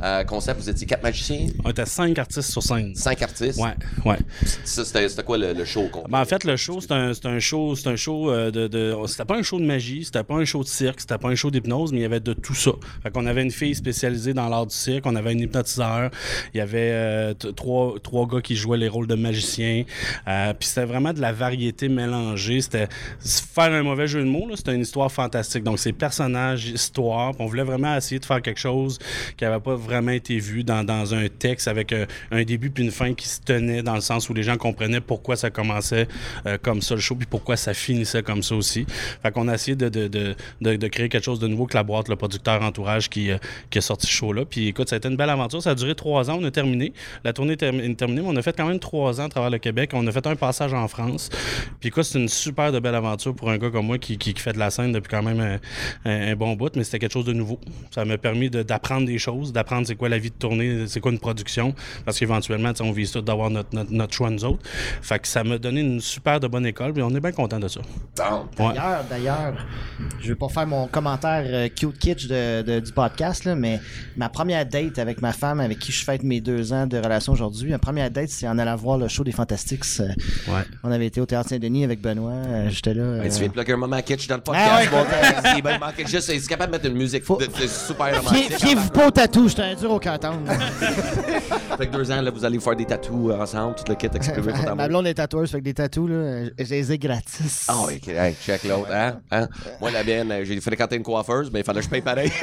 Euh, 0.03 0.23
concept, 0.23 0.59
vous 0.59 0.69
étiez 0.69 0.85
quatre 0.85 1.03
magiciens, 1.03 1.47
On 1.63 1.69
était 1.69 1.85
cinq 1.85 2.17
artistes 2.19 2.51
sur 2.51 2.61
scène. 2.61 2.94
cinq 2.95 3.21
artistes? 3.21 3.59
Ouais, 3.59 3.73
ouais. 4.05 4.17
Ça, 4.65 4.83
c'était 4.83 5.23
quoi 5.23 5.38
le, 5.38 5.53
le 5.53 5.65
show? 5.65 5.89
Ben, 6.09 6.21
en 6.21 6.25
fait, 6.25 6.44
le 6.44 6.55
show, 6.57 6.79
c'est 6.81 6.91
un, 6.91 7.11
un 7.23 7.39
show, 7.39 7.73
un 7.85 7.95
show 7.95 8.29
euh, 8.31 8.51
de, 8.51 8.67
de- 8.67 8.95
C'était 9.07 9.25
pas 9.25 9.38
un 9.38 9.44
show 9.44 9.59
de 9.59 9.65
magie, 9.65 10.03
c'était 10.05 10.23
pas 10.23 10.35
un 10.35 10.45
show 10.45 10.61
de 10.63 10.67
cirque, 10.67 11.00
c'était 11.01 11.17
pas 11.17 11.29
un 11.29 11.35
show 11.35 11.51
d'hypnose, 11.51 11.91
mais 11.91 12.00
il 12.00 12.01
y 12.01 12.05
avait 12.05 12.19
de 12.19 12.33
tout 12.33 12.55
ça. 12.55 12.71
Fait 13.01 13.11
qu'on 13.11 13.25
avait 13.25 13.44
une 13.44 13.51
fille 13.51 13.75
spécialisée 13.75 14.33
dans 14.33 14.50
l'art 14.50 14.65
du 14.65 14.75
cirque, 14.75 15.05
on 15.05 15.15
avait 15.15 15.31
un 15.31 15.38
hypnotiseur, 15.38 16.09
il 16.53 16.57
y 16.57 16.61
avait 16.61 16.91
euh, 16.91 17.33
trois, 17.33 17.95
trois 18.03 18.27
gars 18.27 18.41
qui 18.41 18.55
jouaient 18.55 18.77
les 18.77 18.89
rôles 18.89 19.07
de 19.07 19.15
magiciens. 19.15 19.83
Euh, 20.27 20.53
Puis 20.59 20.67
c'était 20.69 20.85
vraiment 20.85 21.13
de 21.13 21.21
la 21.21 21.31
variété 21.31 21.88
mélangée. 21.89 22.59
C'était 22.61 22.88
faire 23.19 23.71
un 23.71 23.83
mauvais 23.83 24.07
jeu 24.07 24.19
de 24.21 24.27
mots, 24.29 24.50
c'était 24.55 24.73
une 24.75 24.81
histoire 24.81 25.11
fantastique. 25.11 25.63
Donc, 25.63 25.79
c'est 25.79 25.94
personnages, 25.94 26.65
histoire. 26.65 27.33
on 27.39 27.45
voulait 27.45 27.63
vraiment 27.63 27.95
essayer 27.95 28.19
de 28.19 28.25
faire 28.25 28.41
quelque 28.41 28.59
chose 28.59 28.97
qui 29.38 29.44
n'avait 29.44 29.59
pas 29.59 29.75
vraiment 29.75 29.93
été 30.13 30.38
vu 30.40 30.63
dans, 30.63 30.84
dans 30.84 31.13
un 31.13 31.28
texte 31.28 31.68
avec 31.68 31.94
un, 31.94 32.06
un 32.31 32.44
début 32.44 32.69
puis 32.69 32.84
une 32.84 32.92
fin 32.92 33.13
qui 33.13 33.28
se 33.28 33.42
tenait 33.42 33.84
dans 33.84 33.95
le 33.95 34.01
sens 34.01 34.30
où 34.30 34.34
les 34.34 34.44
gens 34.44 34.57
comprenaient 34.57 35.01
pourquoi 35.01 35.36
ça 35.36 35.50
commençait 35.50 36.07
euh, 36.45 36.57
comme 36.62 36.81
ça 36.81 36.95
le 36.95 37.01
show 37.01 37.16
puis 37.16 37.28
pourquoi 37.30 37.57
ça 37.57 37.74
finissait 37.74 38.24
comme 38.24 38.44
ça 38.44 38.56
aussi. 38.56 38.86
Fait 39.22 39.31
qu'on 39.31 39.48
a 39.48 39.54
essayé 39.56 39.75
de, 39.75 39.90
de, 39.90 40.07
de, 40.07 40.36
de, 40.62 40.88
créer 40.88 41.10
quelque 41.10 41.24
chose 41.24 41.40
de 41.40 41.48
nouveau 41.48 41.66
que 41.66 41.75
la 41.75 41.84
boîte, 41.84 42.10
le 42.10 42.16
producteur 42.16 42.62
entourage 42.62 43.10
qui, 43.10 43.31
euh, 43.31 43.38
qui 43.69 43.78
a 43.80 43.81
sorti 43.81 44.07
ce 44.07 44.12
show-là. 44.12 44.45
Puis 44.45 44.68
écoute, 44.68 44.90
ça 44.90 44.95
a 44.95 44.98
été 44.98 45.10
une 45.10 45.18
belle 45.18 45.30
aventure. 45.30 45.62
Ça 45.62 45.72
a 45.72 45.75
duré 45.75 45.96
trois 45.96 46.30
ans. 46.30 46.38
On 46.42 46.46
a 46.46 46.51
terminé. 46.51 46.94
La 47.24 47.34
tournée 47.34 47.54
est 47.54 47.57
term- 47.57 47.80
est 47.80 47.96
terminée, 47.96 48.22
mais 48.22 48.28
on 48.30 48.36
a 48.36 48.42
fait 48.42 48.56
quand 48.56 48.68
même 48.68 48.80
trois 48.80 49.19
ans 49.19 49.25
à 49.25 49.30
travers 49.30 49.50
le 49.50 49.57
Québec. 49.57 49.92
On 49.94 50.06
a 50.07 50.12
fait 50.12 50.25
un 50.28 50.36
passage 50.36 50.74
en 50.74 50.88
France. 50.88 51.30
Puis 51.80 51.89
écoute, 51.89 52.04
c'est 52.04 52.19
une 52.19 52.30
super 52.30 52.72
belle 52.81 52.96
aventure 52.96 53.36
pour 53.36 53.50
un 53.50 53.57
gars 53.57 53.69
comme 53.69 53.86
moi 53.88 53.98
qui, 53.98 54.18
qui, 54.18 54.34
fait 54.34 54.54
de 54.54 54.60
la 54.60 54.69
scène 54.69 54.92
depuis 54.92 55.10
quand 55.10 55.24
même 55.24 55.39
un, 56.06 56.10
un- 56.10 56.36
bon 56.36 56.54
bout, 56.54 56.75
mais 56.75 56.84
c'était 56.84 57.00
quelque 57.00 57.13
chose 57.13 57.25
de 57.25 57.34
nouveau. 57.34 57.60
Ça 57.92 58.06
m'a 58.06 58.18
permis 58.18 58.50
d'apprendre 58.50 59.06
des 59.07 59.18
choses, 59.18 59.51
d'apprendre 59.54 59.73
c'est 59.86 59.96
quoi 59.96 60.10
la 60.10 60.18
vie 60.18 60.30
de 60.30 60.36
tournée, 60.36 60.86
c'est 60.88 61.00
quoi 61.00 61.12
une 61.12 61.20
production, 61.20 61.74
parce 62.06 62.20
qu'éventuellement, 62.20 62.72
on 62.81 62.92
vise 62.92 63.12
tout 63.12 63.22
d'avoir 63.22 63.50
notre, 63.50 63.70
notre, 63.74 63.92
notre 63.92 64.14
choix 64.14 64.30
nous 64.30 64.44
autres. 64.46 64.60
Fait 65.02 65.20
que 65.20 65.28
ça 65.28 65.44
m'a 65.44 65.58
donné 65.58 65.81
une 65.81 66.00
super 66.02 66.40
de 66.40 66.48
bonne 66.48 66.66
école, 66.66 66.94
puis 66.94 67.02
on 67.04 67.10
est 67.16 67.20
bien 67.20 67.31
content 67.31 67.60
de 67.60 67.68
ça. 67.68 67.80
Ouais. 67.81 68.74
D'ailleurs, 68.74 69.04
d'ailleurs, 69.10 69.54
je 70.22 70.28
vais 70.30 70.36
pas 70.36 70.50
faire 70.50 70.68
mon 70.68 70.88
commentaire 70.88 71.44
euh, 71.48 71.68
cute 71.70 71.98
kitsch 71.98 72.28
de, 72.28 72.62
de- 72.62 72.80
du 72.80 72.92
podcast, 72.92 73.46
là, 73.46 73.56
mais 73.56 73.80
ma 74.18 74.30
première 74.30 74.66
date 74.66 75.00
avec 75.00 75.22
ma 75.22 75.34
femme, 75.34 75.60
avec 75.60 75.80
qui 75.80 75.92
je 75.92 76.04
fête 76.04 76.24
mes 76.24 76.42
deux 76.42 76.74
ans 76.74 76.88
de 76.88 76.98
relation 76.98 77.34
aujourd'hui, 77.34 77.72
ma 77.72 77.80
première 77.80 78.10
date, 78.12 78.30
c'est 78.30 78.48
en 78.48 78.58
allant 78.58 78.75
voir 78.75 78.98
le 78.98 79.08
show 79.08 79.24
des 79.24 79.31
Fantastics. 79.31 79.84
Euh, 80.00 80.08
Ouais. 80.48 80.62
On 80.84 80.92
avait 80.92 81.06
été 81.08 81.22
au 81.22 81.25
Théâtre 81.25 81.50
Saint-Denis 81.50 81.84
avec 81.84 82.02
Benoît. 82.02 82.31
euh, 82.34 82.70
J'étais 82.70 82.94
là. 82.94 83.24
Hey, 83.24 83.30
tu 83.31 83.40
viens 83.40 83.48
de 83.48 83.54
plugger 83.54 83.74
un 83.74 83.78
moment 83.78 84.02
kitsch 84.02 84.28
dans 84.28 84.36
le 84.36 84.42
podcast. 84.42 84.70
Ah 84.72 84.80
ouais. 84.80 84.88
bon, 84.92 85.06
t'as- 85.10 85.56
c'est 85.56 85.62
ben, 85.62 85.72
il 85.75 85.80
manquait 85.80 86.06
juste, 86.06 86.22
c'est 86.22 86.40
capable 86.48 86.72
de 86.74 86.78
mettre 86.78 86.90
une 86.90 86.98
musique 86.98 87.24
Faut- 87.24 87.38
de- 87.38 87.46
de 87.46 87.68
super 87.68 88.16
romantique. 88.18 88.54
Fiez-vous 88.60 88.90
pas 88.90 89.08
au 89.08 89.12
tatou, 89.12 89.48
j'étais 89.48 89.62
un 89.63 89.75
dur 89.75 89.92
au 89.92 90.00
tendre. 90.00 90.39
Fait 91.77 91.88
que 91.88 91.92
deux 91.92 92.12
ans, 92.12 92.21
là, 92.21 92.30
vous 92.31 92.45
allez 92.45 92.60
faire 92.60 92.75
des 92.75 92.86
tatous 92.86 93.31
ensemble, 93.33 93.75
tout 93.75 93.83
le 93.88 93.95
kit 93.95 94.07
exprimer 94.13 94.51
votre 94.51 94.63
Ma 94.63 94.71
amour. 94.71 94.88
blonde 94.88 95.07
est 95.07 95.15
tatoueuse, 95.15 95.50
fait 95.50 95.57
que 95.60 95.63
des 95.63 95.74
tatous, 95.74 96.07
là, 96.10 96.45
je 96.57 96.69
les 96.69 96.92
ai 96.92 96.98
gratis. 97.00 97.65
Ah 97.68 97.77
oui, 97.88 98.00
check 98.45 98.63
l'autre, 98.63 98.92
hein? 98.94 99.19
hein? 99.31 99.48
Moi, 99.81 99.89
la 99.92 100.04
mienne, 100.04 100.31
j'ai 100.44 100.62
fréquenté 100.62 100.95
une 100.98 101.04
coiffeuse, 101.04 101.50
mais 101.51 101.62
il 101.62 101.65
fallait 101.65 101.80
que 101.80 101.86
je 101.86 101.89
paye 101.89 102.01
pareil. 102.01 102.31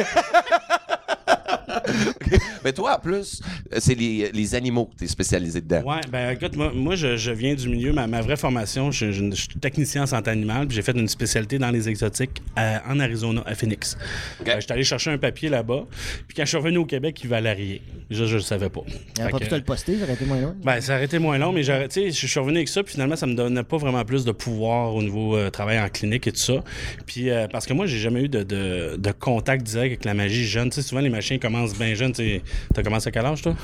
Mais 2.65 2.73
toi, 2.73 2.97
en 2.97 3.01
plus, 3.01 3.41
euh, 3.73 3.77
c'est 3.81 3.95
les, 3.95 4.31
les 4.33 4.55
animaux 4.55 4.87
que 4.87 4.97
tu 4.99 5.05
es 5.05 5.09
spécialisé 5.09 5.61
dedans. 5.61 5.83
Ouais, 5.85 6.01
ben 6.11 6.31
écoute, 6.31 6.57
moi, 6.57 6.73
moi 6.75 6.95
je, 6.95 7.17
je 7.17 7.31
viens 7.31 7.55
du 7.55 7.69
milieu, 7.69 7.93
ma, 7.93 8.07
ma 8.07 8.21
vraie 8.21 8.37
formation, 8.37 8.91
je, 8.91 9.13
je- 9.13 9.31
je 9.31 9.35
suis 9.35 9.49
technicien 9.61 10.03
en 10.03 10.07
santé 10.07 10.31
animale, 10.31 10.67
puis 10.67 10.77
j'ai 10.77 10.83
fait 10.83 10.93
une 10.97 11.09
spécialité 11.09 11.59
dans 11.59 11.71
les 11.71 11.89
exotiques 11.89 12.43
à- 12.57 12.83
en 12.89 12.99
Arizona, 13.01 13.43
à 13.47 13.55
Phoenix. 13.55 13.97
Ok. 14.41 14.49
Euh, 14.49 14.57
J'étais 14.61 14.73
allé 14.73 14.85
chercher 14.85 15.11
un 15.11 15.19
papier 15.19 15.49
là-bas, 15.49 15.87
puis 16.29 16.37
quand 16.37 16.43
je 16.45 16.49
suis 16.49 16.57
revenu 16.57 16.79
au 16.79 16.85
Québec, 16.87 17.19
il 17.23 17.29
valait 17.29 17.53
rien. 17.53 17.77
Je, 18.11 18.25
je 18.25 18.37
le 18.37 18.43
savais 18.43 18.69
pas. 18.69 18.81
Il 19.17 19.23
aurait 19.23 19.31
pas 19.31 19.39
pu 19.39 19.49
te 19.49 19.55
le 19.55 19.63
poster, 19.63 19.97
j'aurais 19.99 20.15
été 20.15 20.25
moins 20.25 20.41
loin. 20.41 20.55
ben, 20.63 20.81
ça 20.81 20.95
aurait 20.97 21.05
été 21.05 21.19
moins 21.19 21.39
long, 21.39 21.53
mais 21.53 21.63
je 21.63 22.11
suis 22.11 22.41
revenu 22.41 22.57
avec 22.59 22.69
ça, 22.69 22.83
puis 22.83 22.93
finalement, 22.93 23.17
ça 23.17 23.27
me 23.27 23.35
donnait 23.35 23.63
pas 23.63 23.77
vraiment 23.77 24.05
plus 24.05 24.25
de 24.25 24.33
pouvoir 24.33 24.95
au 24.95 25.03
niveau 25.03 25.37
euh, 25.37 25.51
travail 25.51 25.79
en 25.81 25.89
clinique 25.89 26.27
et 26.27 26.33
tout 26.33 26.39
ça. 26.39 26.63
Puis, 27.07 27.31
euh, 27.31 27.47
parce 27.51 27.67
que 27.67 27.73
moi, 27.73 27.87
j'ai 27.87 27.99
jamais 27.99 28.23
eu 28.23 28.29
de, 28.29 28.43
de, 28.43 28.97
de 28.97 29.13
contact 29.13 29.63
direct 29.67 29.91
avec 29.93 30.05
la 30.05 30.15
magie 30.15 30.45
jeune. 30.47 30.71
Tu 30.71 30.77
sais, 30.77 30.83
souvent, 30.83 31.01
les 31.01 31.09
machins 31.11 31.39
commencent 31.39 31.77
bien 31.79 31.95
jeunes. 31.95 32.13
Tu 32.21 32.41
t'as 32.75 32.83
commencé 32.83 33.09
à 33.09 33.11
quel 33.11 33.25
âge, 33.27 33.43
toi? 33.43 33.55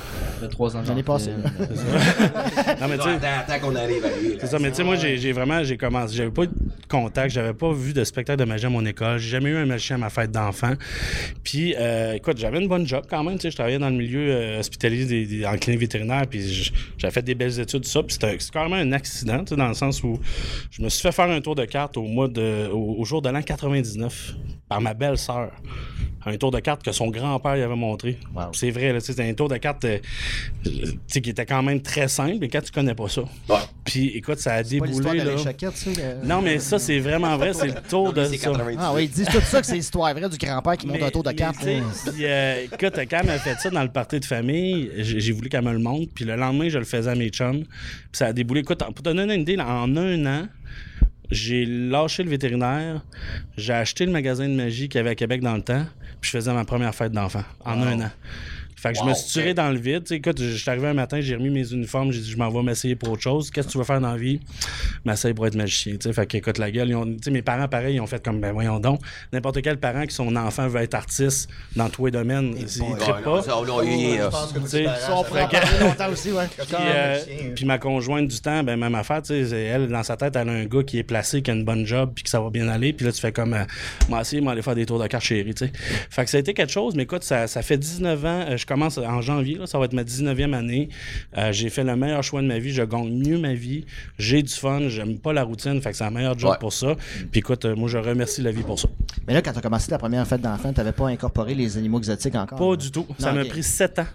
Fait 0.40 0.48
trois 0.48 0.76
ans. 0.76 0.82
J'en 0.84 0.96
ai 0.96 1.02
passé. 1.02 1.30
Non, 1.30 2.88
mais 2.88 2.98
tu 2.98 3.04
sais, 3.04 3.18
Attends, 3.26 3.60
qu'on 3.68 3.74
arrive 3.76 4.04
à 4.04 4.08
lui. 4.20 4.36
c'est 4.40 4.46
ça, 4.46 4.58
mais 4.58 4.70
tu 4.70 4.76
sais, 4.76 4.84
moi, 4.84 4.96
j'ai 4.96 5.18
j'ai 5.18 5.32
vraiment, 5.32 5.62
j'ai 5.64 5.76
commencé, 5.76 6.16
j'avais 6.16 6.30
pas 6.30 6.44
eu 6.44 6.48
de 6.48 6.52
contact, 6.88 7.30
j'avais 7.32 7.54
pas 7.54 7.72
vu 7.72 7.92
de 7.92 8.04
spectacle 8.04 8.38
de 8.38 8.44
magie 8.44 8.66
à 8.66 8.70
mon 8.70 8.84
école, 8.86 9.18
j'ai 9.18 9.30
jamais 9.30 9.50
eu 9.50 9.56
un 9.56 9.66
magicien 9.66 9.96
à 9.96 9.98
ma 9.98 10.10
fête 10.10 10.30
d'enfant. 10.30 10.72
Puis, 11.42 11.74
euh, 11.78 12.14
écoute, 12.14 12.38
j'avais 12.38 12.58
une 12.60 12.68
bonne 12.68 12.86
job 12.86 13.04
quand 13.08 13.22
même, 13.24 13.34
tu 13.36 13.42
sais, 13.42 13.50
je 13.50 13.56
travaillais 13.56 13.78
dans 13.78 13.90
le 13.90 13.96
milieu 13.96 14.30
euh, 14.30 14.58
hospitalier 14.60 15.04
des, 15.06 15.26
des- 15.26 15.46
en 15.46 15.56
clinique 15.56 15.80
vétérinaire, 15.80 16.26
puis 16.28 16.72
j'avais 16.98 17.12
fait 17.12 17.22
des 17.22 17.34
belles 17.34 17.58
études, 17.60 17.84
ça, 17.84 18.02
puis 18.02 18.12
c'était 18.14 18.36
carrément 18.52 18.76
un 18.76 18.92
accident, 18.92 19.40
tu 19.44 19.50
sais, 19.50 19.56
dans 19.56 19.68
le 19.68 19.74
sens 19.74 20.02
où 20.02 20.18
je 20.70 20.82
me 20.82 20.88
suis 20.88 21.02
fait 21.02 21.12
faire 21.12 21.30
un 21.30 21.40
tour 21.40 21.54
de 21.54 21.64
carte 21.64 21.96
au 21.96 22.02
mois 22.02 22.28
de, 22.28 22.68
au, 22.72 22.96
au 22.98 23.04
jour 23.04 23.22
de 23.22 23.28
l'an 23.28 23.42
99 23.42 24.34
par 24.68 24.80
ma 24.80 24.94
belle-sœur. 24.94 25.50
Un 26.28 26.36
tour 26.38 26.50
de 26.50 26.58
carte 26.58 26.82
que 26.82 26.90
son 26.90 27.06
grand-père 27.08 27.54
lui 27.54 27.62
avait 27.62 27.76
montré. 27.76 28.18
Wow. 28.34 28.45
C'est 28.52 28.70
vrai, 28.70 28.92
là, 28.92 29.00
c'était 29.00 29.22
un 29.28 29.34
tour 29.34 29.48
de 29.48 29.56
carte 29.56 29.84
euh, 29.84 29.98
qui 31.10 31.30
était 31.30 31.46
quand 31.46 31.62
même 31.62 31.80
très 31.82 32.08
simple, 32.08 32.44
et 32.44 32.48
quand 32.48 32.60
tu 32.60 32.70
connais 32.72 32.94
pas 32.94 33.08
ça. 33.08 33.22
Ouais. 33.48 33.56
Puis 33.84 34.08
écoute, 34.16 34.38
ça 34.38 34.54
a 34.54 34.56
pas 34.56 34.62
l'histoire 34.62 34.86
déboulé. 35.14 35.20
de 35.20 35.24
la 35.24 35.32
Là. 35.32 35.38
ça. 35.38 35.52
que- 35.52 36.24
Non, 36.26 36.42
mais 36.42 36.58
ça, 36.58 36.78
c'est 36.78 36.98
vraiment 36.98 37.36
vrai. 37.36 37.52
C'est 37.52 37.66
le 37.68 37.74
tour 37.88 38.12
de 38.12 38.24
C'est 38.24 38.36
ça. 38.38 38.50
98. 38.50 38.78
Ah 38.80 38.92
oui, 38.94 39.04
ils 39.04 39.10
disent 39.10 39.28
tout 39.28 39.40
ça 39.40 39.60
que 39.60 39.66
c'est 39.66 39.74
l'histoire 39.76 40.12
vraie 40.14 40.28
du 40.28 40.36
grand-père 40.38 40.76
qui 40.76 40.86
monte 40.86 40.96
Mais- 40.98 41.04
un 41.06 41.10
tour 41.10 41.22
de 41.22 41.28
mais 41.30 41.34
carte. 41.34 41.58
puis, 41.60 42.24
euh, 42.24 42.64
écoute, 42.64 42.98
quand 43.10 43.18
elle 43.20 43.26
m'a 43.26 43.38
fait 43.38 43.54
ça 43.60 43.70
dans 43.70 43.82
le 43.82 43.90
party 43.90 44.20
de 44.20 44.24
famille, 44.24 44.90
j'ai 44.98 45.20
j'ai 45.20 45.32
voulu 45.32 45.48
qu'elle 45.48 45.64
me 45.64 45.72
le 45.72 45.78
montre. 45.78 46.12
Puis 46.14 46.24
le 46.24 46.36
lendemain, 46.36 46.68
je 46.68 46.78
le 46.78 46.84
faisais 46.84 47.10
à 47.10 47.14
mes 47.14 47.28
chums. 47.30 47.62
Puis 47.64 47.68
ça 48.12 48.26
a 48.26 48.32
déboulé. 48.32 48.60
Écoute, 48.60 48.78
pour 48.78 48.94
te 48.94 49.02
donner 49.10 49.34
une 49.34 49.42
idée, 49.42 49.56
là, 49.56 49.66
en 49.66 49.96
un 49.96 50.26
an, 50.26 50.48
j'ai 51.30 51.64
lâché 51.66 52.22
le 52.22 52.30
vétérinaire, 52.30 53.04
j'ai 53.56 53.72
acheté 53.72 54.06
le 54.06 54.12
magasin 54.12 54.48
de 54.48 54.54
magie 54.54 54.88
qu'il 54.88 54.98
y 54.98 55.00
avait 55.00 55.10
à 55.10 55.14
Québec 55.16 55.40
dans 55.40 55.56
le 55.56 55.62
temps, 55.62 55.84
puis 56.20 56.30
je 56.30 56.36
faisais 56.36 56.52
ma 56.52 56.64
première 56.64 56.94
fête 56.94 57.12
d'enfant 57.12 57.44
en 57.64 57.82
un 57.82 58.00
an. 58.02 58.10
Fait 58.86 58.92
que 58.92 58.98
je 58.98 59.04
me 59.04 59.14
suis 59.14 59.26
tiré 59.32 59.54
dans 59.54 59.70
le 59.70 59.78
vide. 59.78 60.04
Tu 60.04 60.08
sais, 60.10 60.16
écoute, 60.16 60.40
je 60.40 60.56
suis 60.56 60.70
arrivé 60.70 60.86
un 60.88 60.94
matin, 60.94 61.20
j'ai 61.20 61.34
remis 61.36 61.50
mes 61.50 61.72
uniformes, 61.72 62.12
j'ai 62.12 62.20
dit 62.20 62.30
je 62.30 62.36
m'en 62.36 62.48
vais 62.50 62.62
m'essayer 62.62 62.94
pour 62.96 63.10
autre 63.10 63.22
chose. 63.22 63.50
Qu'est-ce 63.50 63.66
que 63.68 63.72
tu 63.72 63.78
veux 63.78 63.84
faire 63.84 64.00
dans 64.00 64.12
la 64.12 64.16
vie? 64.16 64.40
M'essayer 65.04 65.34
pour 65.34 65.46
être 65.46 65.54
magicien. 65.54 65.94
Tu 65.94 65.98
sais, 66.02 66.12
fait 66.12 66.26
que 66.26 66.36
écoute 66.36 66.58
la 66.58 66.70
gueule. 66.70 66.88
ils 66.88 66.94
ont- 66.94 67.04
tu 67.06 67.18
sais, 67.22 67.30
mes 67.30 67.42
parents, 67.42 67.68
pareil, 67.68 67.96
ils 67.96 68.00
ont 68.00 68.06
fait 68.06 68.22
comme 68.24 68.40
ben 68.40 68.52
voyons 68.52 68.78
donc. 68.78 69.00
N'importe 69.32 69.60
quel 69.62 69.78
parent 69.78 70.06
qui 70.06 70.14
son 70.14 70.34
enfant 70.36 70.68
veut 70.68 70.82
être 70.82 70.94
artiste 70.94 71.48
dans 71.74 71.88
tous 71.88 72.06
les 72.06 72.12
domaines, 72.12 72.54
il 72.56 72.64
ne 72.64 72.90
non, 72.90 72.96
pas. 73.22 73.42
ça, 73.42 73.58
on 73.58 73.64
longtemps 75.84 76.10
aussi, 76.10 76.32
ouais. 76.32 76.44
puis, 76.56 76.76
euh, 76.78 77.18
puis 77.54 77.64
ma 77.64 77.78
conjointe 77.78 78.28
du 78.28 78.40
temps, 78.40 78.62
ben 78.62 78.76
même 78.76 78.94
affaire, 78.94 79.22
tu 79.22 79.46
sais, 79.46 79.58
elle, 79.64 79.88
dans 79.88 80.02
sa 80.02 80.16
tête, 80.16 80.36
elle 80.36 80.48
a 80.48 80.52
un 80.52 80.64
gars 80.66 80.82
qui 80.82 80.98
est 80.98 81.02
placé, 81.02 81.42
qui 81.42 81.50
a 81.50 81.54
une 81.54 81.64
bonne 81.64 81.86
job, 81.86 82.12
puis 82.14 82.24
que 82.24 82.30
ça 82.30 82.40
va 82.40 82.50
bien 82.50 82.68
aller. 82.68 82.92
Puis 82.92 83.04
là, 83.06 83.12
tu 83.12 83.20
fais 83.20 83.32
comme, 83.32 83.54
euh, 83.54 83.64
moi 84.08 84.20
aussi, 84.20 84.40
moi 84.40 84.52
aller 84.52 84.62
faire 84.62 84.74
des 84.74 84.86
tours 84.86 84.98
de 85.00 85.06
carte 85.06 85.24
chérie, 85.24 85.54
tu 85.54 85.66
sais. 85.66 85.72
Fait 86.10 86.24
que 86.24 86.30
ça 86.30 86.36
a 86.36 86.40
été 86.40 86.54
quelque 86.54 86.72
chose, 86.72 86.94
mais 86.94 87.04
écoute, 87.04 87.24
ça, 87.24 87.46
ça 87.46 87.62
fait 87.62 87.78
19 87.78 88.24
ans, 88.24 88.44
euh, 88.48 88.56
je 88.56 88.66
commence 88.76 88.98
en 88.98 89.20
janvier, 89.22 89.56
là, 89.56 89.66
ça 89.66 89.78
va 89.78 89.86
être 89.86 89.94
ma 89.94 90.04
19e 90.04 90.52
année. 90.52 90.88
Euh, 91.36 91.50
j'ai 91.52 91.70
fait 91.70 91.82
le 91.84 91.96
meilleur 91.96 92.22
choix 92.22 92.42
de 92.42 92.46
ma 92.46 92.58
vie, 92.58 92.72
je 92.72 92.82
gagne 92.82 93.10
mieux 93.26 93.38
ma 93.38 93.54
vie, 93.54 93.86
j'ai 94.18 94.42
du 94.42 94.52
fun, 94.52 94.88
j'aime 94.88 95.18
pas 95.18 95.32
la 95.32 95.42
routine, 95.44 95.80
fait 95.80 95.90
que 95.92 95.96
c'est 95.96 96.04
un 96.04 96.10
meilleur 96.10 96.38
job 96.38 96.50
Ouais. 96.50 96.56
pour 96.60 96.72
ça. 96.72 96.94
Puis 97.32 97.40
écoute, 97.40 97.64
euh, 97.64 97.74
moi, 97.74 97.88
je 97.88 97.96
remercie 97.98 98.42
la 98.42 98.50
vie 98.52 98.62
pour 98.62 98.78
ça. 98.78 98.88
Mais 99.26 99.32
là, 99.34 99.40
quand 99.42 99.52
tu 99.52 99.58
as 99.58 99.62
commencé 99.62 99.88
ta 99.88 99.98
première 99.98 100.26
fête 100.26 100.42
d'enfant, 100.42 100.72
tu 100.72 100.78
n'avais 100.78 100.92
pas 100.92 101.06
incorporé 101.08 101.54
les 101.54 101.76
animaux 101.78 101.98
exotiques 101.98 102.34
encore. 102.34 102.58
Pas 102.58 102.76
du 102.76 102.90
tout. 102.90 103.06
Ça 103.18 103.32
m'a 103.32 103.44
pris 103.44 103.62
7 103.62 103.98
ans 104.00 104.06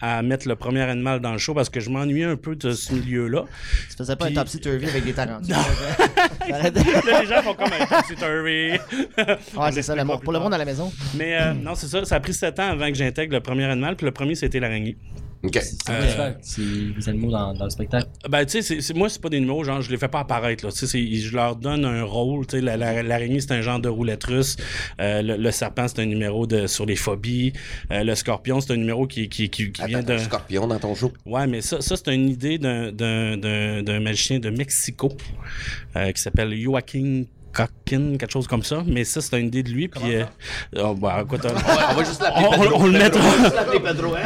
à 0.00 0.22
mettre 0.22 0.46
le 0.46 0.54
premier 0.56 0.82
animal 0.82 1.20
dans 1.20 1.32
le 1.32 1.38
show 1.38 1.54
parce 1.54 1.70
que 1.70 1.80
je 1.80 1.88
m'ennuyais 1.90 2.24
un 2.24 2.36
peu 2.36 2.54
de 2.54 2.72
ce 2.72 2.92
milieu-là. 2.92 3.44
Tu 3.90 3.96
faisais 3.96 4.14
pas 4.16 4.26
Puis- 4.26 4.34
un 4.36 4.40
topsy-turvy 4.40 4.86
avec 4.86 5.04
des 5.04 5.12
tarentules. 5.14 5.54
Là, 6.48 7.20
les 7.22 7.26
gens 7.26 7.42
font 7.42 7.54
comme 7.54 7.70
un 7.72 7.86
topsy-turvy. 7.86 8.78
Ouais, 9.56 9.72
c'est 9.72 9.82
ça, 9.82 9.94
le 9.96 10.04
pour 10.04 10.32
le 10.32 10.38
monde 10.38 10.52
à 10.54 10.58
la 10.58 10.64
maison. 10.64 10.92
Mais 11.16 11.36
euh, 11.40 11.54
non, 11.54 11.74
c'est 11.74 11.86
ça. 11.86 12.04
Ça 12.04 12.16
a 12.16 12.20
pris 12.20 12.34
7 12.34 12.58
ans 12.60 12.68
avant 12.70 12.88
que 12.88 12.94
j'intègre 12.94 13.32
le 13.34 13.40
premier 13.40 13.63
animal. 13.70 13.96
Puis 13.96 14.04
le 14.06 14.12
premier, 14.12 14.34
c'était 14.34 14.60
l'araignée. 14.60 14.96
OK. 15.42 15.58
C'est? 15.60 15.76
C'est 16.40 16.62
les 16.62 17.06
animaux 17.06 17.30
dans, 17.30 17.52
dans 17.52 17.64
le 17.64 17.70
spectacle. 17.70 18.08
Ben, 18.30 18.46
tu 18.46 18.62
sais, 18.62 18.94
moi, 18.94 19.10
c'est 19.10 19.20
pas 19.20 19.28
des 19.28 19.40
numéros, 19.40 19.62
genre, 19.62 19.82
je 19.82 19.90
les 19.90 19.98
fais 19.98 20.08
pas 20.08 20.20
apparaître, 20.20 20.64
là. 20.64 20.72
Tu 20.72 20.78
sais, 20.78 20.86
c'est- 20.86 21.14
je 21.16 21.34
leur 21.36 21.56
donne 21.56 21.84
un 21.84 22.02
rôle. 22.02 22.46
Tu 22.46 22.56
sais, 22.56 22.62
la- 22.62 22.78
la- 22.78 23.02
l'araignée, 23.02 23.40
c'est 23.40 23.52
un 23.52 23.60
genre 23.60 23.78
de 23.78 23.90
roulette 23.90 24.24
russe. 24.24 24.56
Euh, 25.02 25.20
le, 25.20 25.36
le 25.36 25.50
serpent, 25.50 25.86
c'est 25.86 26.00
un 26.00 26.06
numéro 26.06 26.46
de, 26.46 26.66
sur 26.66 26.86
les 26.86 26.96
phobies. 26.96 27.52
Euh, 27.90 28.04
le 28.04 28.14
scorpion, 28.14 28.58
c'est 28.62 28.72
un 28.72 28.76
numéro 28.76 29.06
qui, 29.06 29.28
qui, 29.28 29.50
qui, 29.50 29.70
qui 29.70 29.84
vient 29.84 30.02
d'un. 30.02 30.16
scorpion 30.16 30.66
dans 30.66 30.78
ton 30.78 30.94
show? 30.94 31.12
Ouais, 31.26 31.46
mais 31.46 31.60
ça, 31.60 31.82
ça 31.82 31.94
c'est 31.96 32.14
une 32.14 32.30
idée 32.30 32.56
d'un, 32.56 32.90
d'un, 32.90 33.36
d'un, 33.36 33.82
d'un 33.82 34.00
magicien 34.00 34.38
de 34.38 34.48
Mexico 34.48 35.12
euh, 35.96 36.10
qui 36.10 36.22
s'appelle 36.22 36.58
Joaquin 36.58 37.24
Coquin, 37.54 38.16
quelque 38.18 38.30
chose 38.32 38.46
comme 38.46 38.62
ça. 38.62 38.82
Mais 38.86 39.04
ça, 39.04 39.20
c'est 39.20 39.38
une 39.40 39.46
idée 39.46 39.62
de 39.62 39.70
lui. 39.70 39.88
Puis, 39.88 40.16
euh, 40.16 40.24
oh, 40.78 40.94
bah, 40.94 41.22
écoute, 41.24 41.44
euh, 41.44 41.50
On 41.90 41.94
va 41.94 42.04
juste 42.04 42.20
l'appeler 42.20 42.46
on, 42.46 42.50
Pedro. 42.60 42.76
on- 42.76 42.82
on 42.82 42.86
le 42.86 42.98
mettra. 42.98 43.20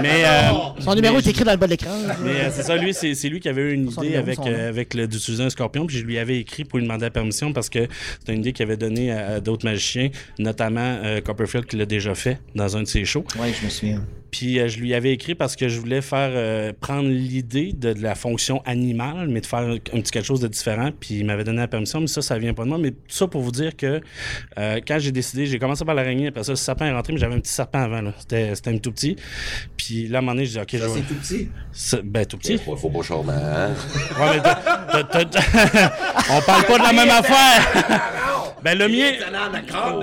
mais, 0.02 0.24
euh, 0.24 0.48
Son 0.80 0.94
numéro 0.94 1.14
mais- 1.16 1.20
est 1.20 1.26
écrit 1.28 1.44
dans 1.44 1.50
le 1.52 1.56
bas 1.58 1.66
de 1.66 1.72
l'écran. 1.72 1.90
mais 2.24 2.30
euh, 2.30 2.50
c'est 2.50 2.62
ça, 2.62 2.76
lui, 2.76 2.94
c'est, 2.94 3.14
c'est 3.14 3.28
lui 3.28 3.40
qui 3.40 3.48
avait 3.48 3.62
eu 3.62 3.72
une 3.74 3.90
Son 3.90 4.02
idée 4.02 4.16
avec, 4.16 4.38
euh, 4.40 4.68
avec 4.68 4.94
le, 4.94 5.06
d'utiliser 5.06 5.44
un 5.44 5.50
scorpion, 5.50 5.86
puis 5.86 5.98
je 5.98 6.04
lui 6.04 6.18
avais 6.18 6.38
écrit 6.38 6.64
pour 6.64 6.78
lui 6.78 6.84
demander 6.86 7.04
la 7.04 7.10
permission 7.10 7.52
parce 7.52 7.68
que 7.68 7.86
c'est 8.24 8.32
une 8.32 8.40
idée 8.40 8.52
qu'il 8.52 8.64
avait 8.64 8.76
donnée 8.76 9.12
à, 9.12 9.34
à 9.34 9.40
d'autres 9.40 9.64
magiciens, 9.66 10.08
notamment 10.38 10.98
euh, 11.04 11.20
Copperfield 11.20 11.66
qui 11.66 11.76
l'a 11.76 11.86
déjà 11.86 12.14
fait 12.14 12.40
dans 12.54 12.76
un 12.76 12.82
de 12.82 12.88
ses 12.88 13.04
shows. 13.04 13.24
Oui, 13.38 13.48
je 13.60 13.64
me 13.66 13.70
souviens. 13.70 14.02
Puis 14.30 14.58
euh, 14.58 14.68
je 14.68 14.78
lui 14.78 14.92
avais 14.94 15.12
écrit 15.12 15.34
parce 15.34 15.56
que 15.56 15.68
je 15.68 15.80
voulais 15.80 16.02
faire 16.02 16.30
euh, 16.32 16.72
prendre 16.78 17.08
l'idée 17.08 17.72
de, 17.72 17.92
de 17.94 18.02
la 18.02 18.14
fonction 18.14 18.62
animale, 18.66 19.28
mais 19.28 19.40
de 19.40 19.46
faire 19.46 19.60
un, 19.60 19.74
un 19.74 19.76
petit 20.00 20.10
quelque 20.10 20.26
chose 20.26 20.40
de 20.40 20.48
différent. 20.48 20.90
Puis 20.98 21.14
il 21.20 21.24
m'avait 21.26 21.44
donné 21.44 21.58
la 21.58 21.68
permission, 21.68 22.00
mais 22.00 22.06
ça, 22.08 22.20
ça 22.22 22.38
vient 22.38 22.52
pas 22.54 22.64
de 22.64 22.68
moi. 22.68 22.78
Mais 22.78 22.90
tout 22.90 22.96
ça 23.08 23.26
pour 23.26 23.40
vous 23.42 23.52
dire 23.52 23.76
que 23.76 24.00
euh, 24.58 24.80
quand 24.86 24.98
j'ai 24.98 25.12
décidé, 25.12 25.46
j'ai 25.46 25.58
commencé 25.58 25.84
par 25.84 25.94
l'araignée, 25.94 26.28
après 26.28 26.44
ça, 26.44 26.52
le 26.52 26.56
serpent 26.56 26.84
est 26.84 26.92
rentré, 26.92 27.12
mais 27.14 27.18
j'avais 27.18 27.34
un 27.36 27.40
petit 27.40 27.52
serpent 27.52 27.80
avant. 27.82 28.02
là. 28.02 28.12
C'était 28.18 28.54
c'était 28.54 28.70
un 28.70 28.78
tout 28.78 28.92
petit. 28.92 29.16
Puis 29.76 30.08
là, 30.08 30.18
à 30.18 30.20
un 30.20 30.22
moment 30.22 30.32
donné, 30.34 30.44
j'ai 30.46 30.52
dit, 30.52 30.58
OK, 30.60 30.68
je 30.72 30.78
vais. 30.78 31.00
tout 31.00 31.14
petit? 31.14 31.48
C'est- 31.72 32.02
Ben, 32.02 32.26
tout 32.26 32.36
petit. 32.38 32.58
Faut, 32.58 32.76
faut 32.76 32.90
pas 32.90 33.02
charmant. 33.02 33.32
hein? 33.32 33.70
Ouais, 34.20 34.36
mais 34.36 34.42
t'as- 34.42 35.04
t'as- 35.04 35.24
t'as- 35.24 35.92
On 36.30 36.40
parle 36.42 36.64
pas 36.66 36.78
de 36.78 36.82
la 36.82 36.92
même 36.92 37.10
affaire. 37.10 38.00
ben, 38.62 38.76
le 38.78 38.88
mien. 38.88 39.12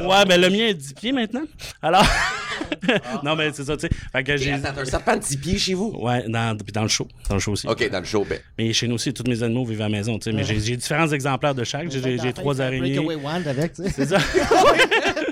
Ouais, 0.08 0.26
ben, 0.26 0.42
le 0.42 0.50
mien 0.50 0.68
est 0.68 0.74
10 0.74 0.94
pieds 0.94 1.12
maintenant. 1.12 1.44
Alors. 1.82 2.06
non, 3.24 3.36
mais 3.36 3.52
c'est 3.54 3.64
ça, 3.64 3.76
tu 3.78 3.88
sais. 3.88 3.94
Fait 4.12 4.24
que 4.24 4.38
j'ai. 4.38 4.54
Attends, 4.54 4.80
un 4.80 4.86
serpent 4.86 5.16
de 5.16 5.22
10 5.22 5.38
pieds 5.38 5.58
chez 5.58 5.74
vous? 5.74 5.94
Ouais, 6.00 6.24
dans, 6.28 6.58
puis 6.58 6.72
dans 6.72 6.84
le 6.84 6.88
show. 6.88 7.08
Dans 7.30 7.36
le 7.36 7.42
show 7.42 7.52
aussi. 7.54 7.68
OK, 7.68 7.90
dans 7.90 8.00
le 8.00 8.06
show, 8.06 8.26
ben. 8.30 8.40
Mais 8.58 8.74
chez 8.74 8.88
nous 8.88 8.96
aussi, 8.96 9.14
tous 9.14 9.24
mes 9.28 9.42
animaux 9.44 9.66
vivent 9.66 9.82
à 9.82 9.90
la 9.90 9.90
maison, 9.98 10.18
tu 10.20 10.30
sais. 10.30 10.36
Mais 10.36 10.44
j'ai- 10.44 10.76
différents 10.78 11.12
exemplaires 11.12 11.56
de 11.56 11.64
chaque. 11.64 11.90
J'ai 11.92 12.34
trois 12.34 12.62
araignées. 12.62 12.96
Breakaway 12.96 13.16
Wand 13.16 13.44
avec, 13.48 13.74
tu 13.74 13.84
sais. 13.84 13.90
C'est 13.90 14.06
ça. 14.06 14.18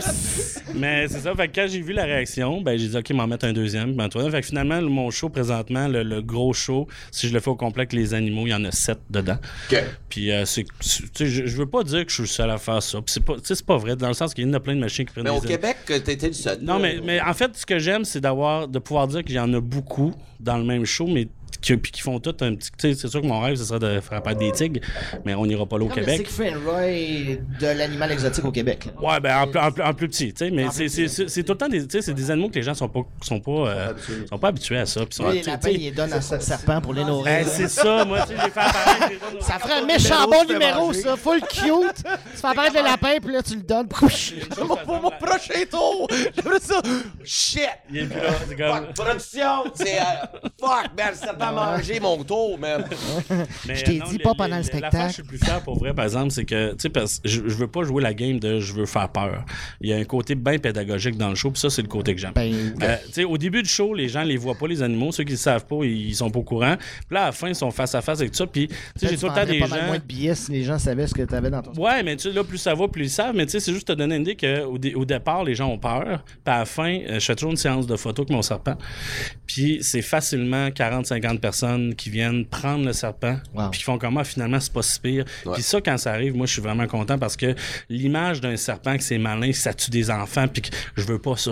Mais 0.75 1.07
c'est 1.07 1.19
ça. 1.19 1.35
Fait 1.35 1.47
que 1.47 1.55
quand 1.55 1.67
j'ai 1.69 1.81
vu 1.81 1.93
la 1.93 2.03
réaction, 2.05 2.61
ben 2.61 2.77
j'ai 2.77 2.87
dit 2.87 2.97
OK, 2.97 3.09
m'en 3.11 3.27
mettre 3.27 3.45
un 3.45 3.53
deuxième, 3.53 3.93
ben 3.95 4.09
toi. 4.09 4.29
Fait 4.31 4.41
que 4.41 4.47
finalement, 4.47 4.79
le- 4.81 4.87
mon 4.89 5.11
show 5.11 5.29
présentement, 5.29 5.87
le, 5.87 6.03
le 6.03 6.21
gros 6.21 6.53
show, 6.53 6.87
si 7.11 7.27
je 7.27 7.33
le 7.33 7.39
fais 7.39 7.49
au 7.49 7.55
complet 7.55 7.81
avec 7.81 7.93
les 7.93 8.13
animaux, 8.13 8.47
il 8.47 8.49
y 8.49 8.53
en 8.53 8.63
a 8.65 8.71
sept 8.71 8.99
dedans. 9.09 9.37
OK. 9.71 9.77
Puis 10.09 10.31
euh, 10.31 10.45
c'est, 10.45 10.65
c'est- 10.79 11.03
tu 11.03 11.09
sais, 11.13 11.25
je, 11.27 11.45
je 11.45 11.57
veux 11.57 11.67
pas 11.67 11.83
dire 11.83 12.03
que 12.05 12.09
je 12.09 12.15
suis 12.15 12.23
le 12.23 12.27
seul 12.27 12.49
à 12.49 12.57
faire 12.57 12.81
ça. 12.81 12.97
Puis 13.01 13.13
c'est 13.13 13.23
pas, 13.23 13.35
tu 13.35 13.41
sais, 13.43 13.55
c'est 13.55 13.65
pas 13.65 13.77
vrai 13.77 13.95
dans 13.95 14.07
le 14.07 14.13
sens 14.13 14.33
qu'il 14.33 14.45
y 14.45 14.49
en 14.49 14.53
a 14.53 14.59
plein 14.59 14.75
de 14.75 14.79
machines 14.79 15.05
qui 15.05 15.13
prennent 15.13 15.23
Mais 15.25 15.29
au 15.29 15.39
des 15.39 15.47
Québec, 15.47 15.77
t'étais 15.85 16.27
le 16.27 16.33
seul. 16.33 16.59
non, 16.61 16.79
mais, 16.79 16.99
mais 17.03 17.21
en 17.21 17.33
fait, 17.33 17.55
ce 17.55 17.65
que 17.65 17.77
j'aime, 17.79 18.03
c'est 18.05 18.21
d'avoir 18.21 18.67
de 18.67 18.79
pouvoir 18.79 19.07
dire 19.07 19.23
qu'il 19.23 19.35
y 19.35 19.39
en 19.39 19.53
a 19.53 19.59
beaucoup 19.61 20.13
dans 20.39 20.57
le 20.57 20.63
même 20.63 20.85
show, 20.85 21.07
mais 21.07 21.27
qui, 21.63 21.77
puis 21.77 21.91
qui 21.91 22.01
font 22.01 22.19
tout 22.19 22.35
un 22.41 22.55
petit. 22.55 22.69
Tu 22.77 22.93
sais, 22.93 22.93
c'est 22.93 23.07
sûr 23.07 23.21
que 23.21 23.25
mon 23.27 23.39
rêve, 23.41 23.55
ce 23.55 23.63
serait 23.65 23.79
de 23.79 23.99
faire 24.01 24.19
apparaître 24.19 24.39
des 24.41 24.51
tigres, 24.51 24.81
mais 25.25 25.33
on 25.33 25.45
n'ira 25.45 25.65
pas 25.65 25.77
là 25.77 25.85
au 25.85 25.87
Comme 25.87 25.99
le 25.99 26.05
Québec. 26.05 26.27
And 26.41 26.59
Roy 26.69 27.37
de 27.59 27.77
l'animal 27.77 28.11
exotique 28.11 28.45
au 28.45 28.51
Québec. 28.51 28.85
là. 28.85 29.01
Ouais, 29.09 29.19
ben 29.19 29.37
en, 29.41 29.47
plus- 29.47 29.59
en 29.59 29.71
plus- 29.71 29.83
en 29.83 29.93
plus 29.93 30.07
petit, 30.09 30.33
tu 30.33 30.45
sais, 30.45 30.51
mais 30.51 30.67
c'est, 30.71 30.89
c'est, 30.89 31.07
c'est, 31.07 31.27
c'est 31.29 31.43
tout 31.43 31.53
le 31.53 31.57
temps 31.57 31.69
des, 31.69 31.87
tu 31.87 31.91
sais, 31.97 32.01
c'est 32.01 32.13
des 32.13 32.29
animaux 32.29 32.49
que 32.49 32.55
les 32.55 32.63
gens 32.63 32.73
sont 32.73 32.89
pas, 32.89 33.01
sont 33.21 33.39
pas, 33.39 33.51
euh, 33.51 33.93
sont 34.29 34.37
pas 34.37 34.49
habitués 34.49 34.77
à 34.77 34.85
ça. 34.85 35.05
puis 35.05 35.15
sont- 35.15 35.29
tu 35.29 35.35
les 35.37 35.41
lapins, 35.43 35.69
ils 35.69 35.79
les 35.81 35.91
donnent 35.91 36.13
à 36.13 36.21
ce 36.21 36.37
serpent 36.39 36.81
pour 36.81 36.93
les 36.93 37.03
nourrir. 37.03 37.23
ben, 37.25 37.45
c'est 37.47 37.67
ça, 37.69 38.03
moi, 38.05 38.21
tu 38.21 38.27
sais, 38.27 38.33
j'ai 38.43 38.49
fait 38.51 38.59
apparaître 38.59 39.13
Ça 39.41 39.59
ferait 39.59 39.81
un 39.81 39.85
méchant 39.85 40.27
bon 40.27 40.43
numéro, 40.51 40.91
ça. 40.93 41.15
Full 41.15 41.39
cute. 41.41 42.03
Tu 42.03 42.37
fais 42.37 42.47
apparaître 42.47 42.75
le 42.75 42.83
lapin, 42.83 43.17
puis 43.23 43.33
là, 43.33 43.41
tu 43.41 43.55
le 43.55 43.61
donnes. 43.61 43.87
Pour 43.87 45.01
mon 45.01 45.11
prochain 45.11 45.63
tour, 45.69 46.07
j'aimerais 46.35 46.59
ça. 46.59 46.81
Shit! 47.23 47.61
Il 47.89 47.97
est 47.99 48.05
plus 48.05 48.19
là, 48.19 48.29
c'est 48.47 48.55
comme. 48.55 48.85
Fuck, 48.87 48.93
production! 48.93 49.63
C'est. 49.75 49.99
euh, 49.99 50.39
fuck, 50.59 50.89
man, 50.97 51.13
ça 51.13 51.33
pas 51.33 51.51
manger 51.53 51.99
mon 51.99 52.23
tour, 52.23 52.57
man. 52.59 52.83
Mais, 53.67 53.75
Je 53.75 53.83
t'ai 53.83 54.01
euh, 54.01 54.05
dit 54.09 54.17
pas 54.19 54.31
les- 54.31 54.37
pendant 54.37 54.57
le 54.57 54.63
spectacle. 54.63 54.97
Que 54.97 55.07
je 55.07 55.13
suis 55.13 55.21
le 55.23 55.27
plus 55.27 55.37
fier 55.37 55.61
pour 55.61 55.77
vrai, 55.79 55.93
par 55.93 56.05
exemple, 56.05 56.31
c'est 56.31 56.45
que, 56.45 56.71
tu 56.71 56.75
sais, 56.79 56.89
parce 56.89 57.19
que 57.19 57.27
je, 57.29 57.41
je 57.47 57.55
veux 57.55 57.67
pas 57.67 57.83
jouer 57.83 58.01
la 58.03 58.13
game 58.13 58.39
de 58.39 58.59
je 58.59 58.73
veux 58.73 58.85
faire 58.85 59.09
peur. 59.09 59.45
Il 59.81 59.89
y 59.89 59.93
a 59.93 59.97
un 59.97 60.03
côté 60.05 60.35
bien 60.35 60.57
pédagogique 60.57 61.17
dans 61.17 61.29
le 61.29 61.35
show, 61.35 61.51
puis 61.51 61.59
ça, 61.59 61.69
c'est 61.69 61.81
le 61.81 61.87
côté 61.87 62.13
que 62.15 62.21
j'aime. 62.21 62.33
Ben, 62.33 62.53
Euh, 62.81 62.95
tu 63.07 63.13
sais, 63.13 63.23
au 63.23 63.37
début 63.37 63.63
du 63.63 63.69
show, 63.69 63.93
les 63.93 64.09
gens 64.09 64.23
les 64.23 64.37
voient 64.37 64.55
pas, 64.55 64.67
les 64.67 64.81
animaux. 64.83 65.11
Ceux 65.11 65.23
qui 65.23 65.31
le 65.31 65.37
savent 65.37 65.65
pas, 65.65 65.83
ils 65.83 66.15
sont 66.15 66.29
pas 66.29 66.39
au 66.39 66.43
courant. 66.43 66.75
Puis 66.77 67.15
là, 67.15 67.23
à 67.23 67.25
la 67.27 67.31
fin, 67.31 67.47
ils 67.49 67.55
sont 67.55 67.71
face 67.71 67.95
à 67.95 68.01
face 68.01 68.19
avec 68.19 68.31
tout 68.31 68.37
ça. 68.37 68.47
Puis, 68.47 68.67
tu 68.67 68.75
sais, 68.97 69.07
j'ai 69.09 69.17
tout 69.17 69.27
le 69.27 69.33
temps 69.33 69.45
des 69.45 69.59
pas 69.59 69.67
mal 69.67 69.79
gens. 69.81 69.85
moins 69.87 69.97
de 69.97 70.03
billets 70.03 70.35
si 70.35 70.51
les 70.51 70.63
gens 70.63 70.79
savaient 70.79 71.07
ce 71.07 71.13
que 71.13 71.21
tu 71.23 71.35
avais 71.35 71.49
dans 71.49 71.61
ton. 71.61 71.71
Ouais, 71.81 72.03
mais 72.03 72.15
tu 72.15 72.29
sais, 72.29 72.33
là, 72.35 72.43
plus 72.43 72.57
ça 72.57 72.73
va, 72.73 72.87
plus 72.87 73.05
ils 73.05 73.09
savent. 73.09 73.35
Mais 73.35 73.45
tu 73.45 73.51
sais, 73.53 73.59
c'est 73.59 73.73
juste 73.73 73.87
te 73.87 73.93
donner 73.93 74.15
une 74.15 74.21
idée 74.21 74.35
qu'au 74.35 74.77
dé- 74.77 74.95
au 74.95 75.05
départ, 75.05 75.43
les 75.43 75.55
gens 75.55 75.69
ont 75.69 75.77
peur. 75.77 76.23
Puis 76.25 76.53
à 76.53 76.59
la 76.59 76.65
fin, 76.65 76.99
euh, 76.99 77.19
je 77.19 77.25
fais 77.25 77.35
toujours 77.35 77.51
une 77.51 77.57
séance 77.57 77.87
de 77.87 77.95
photos 77.95 78.23
avec 78.25 78.35
mon 78.35 78.41
serpent. 78.41 78.75
Puis 79.47 79.79
c'est 79.81 80.01
facilement 80.01 80.67
40-50 80.69 81.39
personnes 81.43 81.93
qui 81.95 82.09
viennent 82.09 82.45
prendre 82.45 82.85
le 82.85 82.93
serpent. 82.93 83.37
Wow. 83.53 83.69
Puis 83.69 83.79
qui 83.79 83.83
font 83.83 83.97
comment, 83.99 84.23
finalement, 84.23 84.59
c'est 84.59 84.73
pas 84.73 84.81
si 84.81 84.99
pire. 84.99 85.25
Ouais. 85.45 85.53
Puis 85.53 85.61
ça, 85.63 85.79
quand 85.81 85.97
ça 85.97 86.11
arrive, 86.13 86.35
moi, 86.35 86.45
je 86.47 86.53
suis 86.53 86.61
vraiment 86.61 86.87
content 86.87 87.19
parce 87.19 87.35
que 87.37 87.53
l'image 87.89 88.41
d'un 88.41 88.55
serpent 88.57 88.97
que 88.97 89.03
c'est 89.03 89.17
malin, 89.17 89.51
ça 89.53 89.73
tue 89.73 89.91
des 89.91 90.09
enfants, 90.09 90.47
puis 90.47 90.61
que 90.63 90.69
je 90.97 91.03
veux 91.03 91.19
pas 91.19 91.35
ça. 91.37 91.51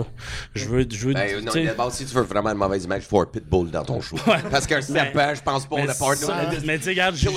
Je 0.54 0.64
veux. 0.66 0.86
Je 0.90 1.06
veux 1.06 1.14
Ben, 1.14 1.44
non, 1.44 1.52
tu 1.52 1.58
sais, 1.60 1.64
d'abord, 1.66 1.92
si 1.92 2.04
tu 2.06 2.14
veux 2.14 2.22
vraiment 2.22 2.50
une 2.50 2.58
mauvaise 2.58 2.84
image, 2.84 3.02
il 3.04 3.08
faut 3.08 3.20
un 3.20 3.26
pitbull 3.26 3.70
dans 3.70 3.84
ton 3.84 4.00
show. 4.00 4.16
Parce 4.50 4.66
qu'un 4.66 4.80
serpent, 4.80 5.34
je 5.34 5.42
pense 5.42 5.66
pas, 5.66 5.76
on 5.76 5.86
a 5.88 5.92
ça- 5.94 6.50
Mais 6.64 6.78
tu 6.78 6.84
sais, 6.84 6.90
regarde, 6.90 7.14
je, 7.16 7.28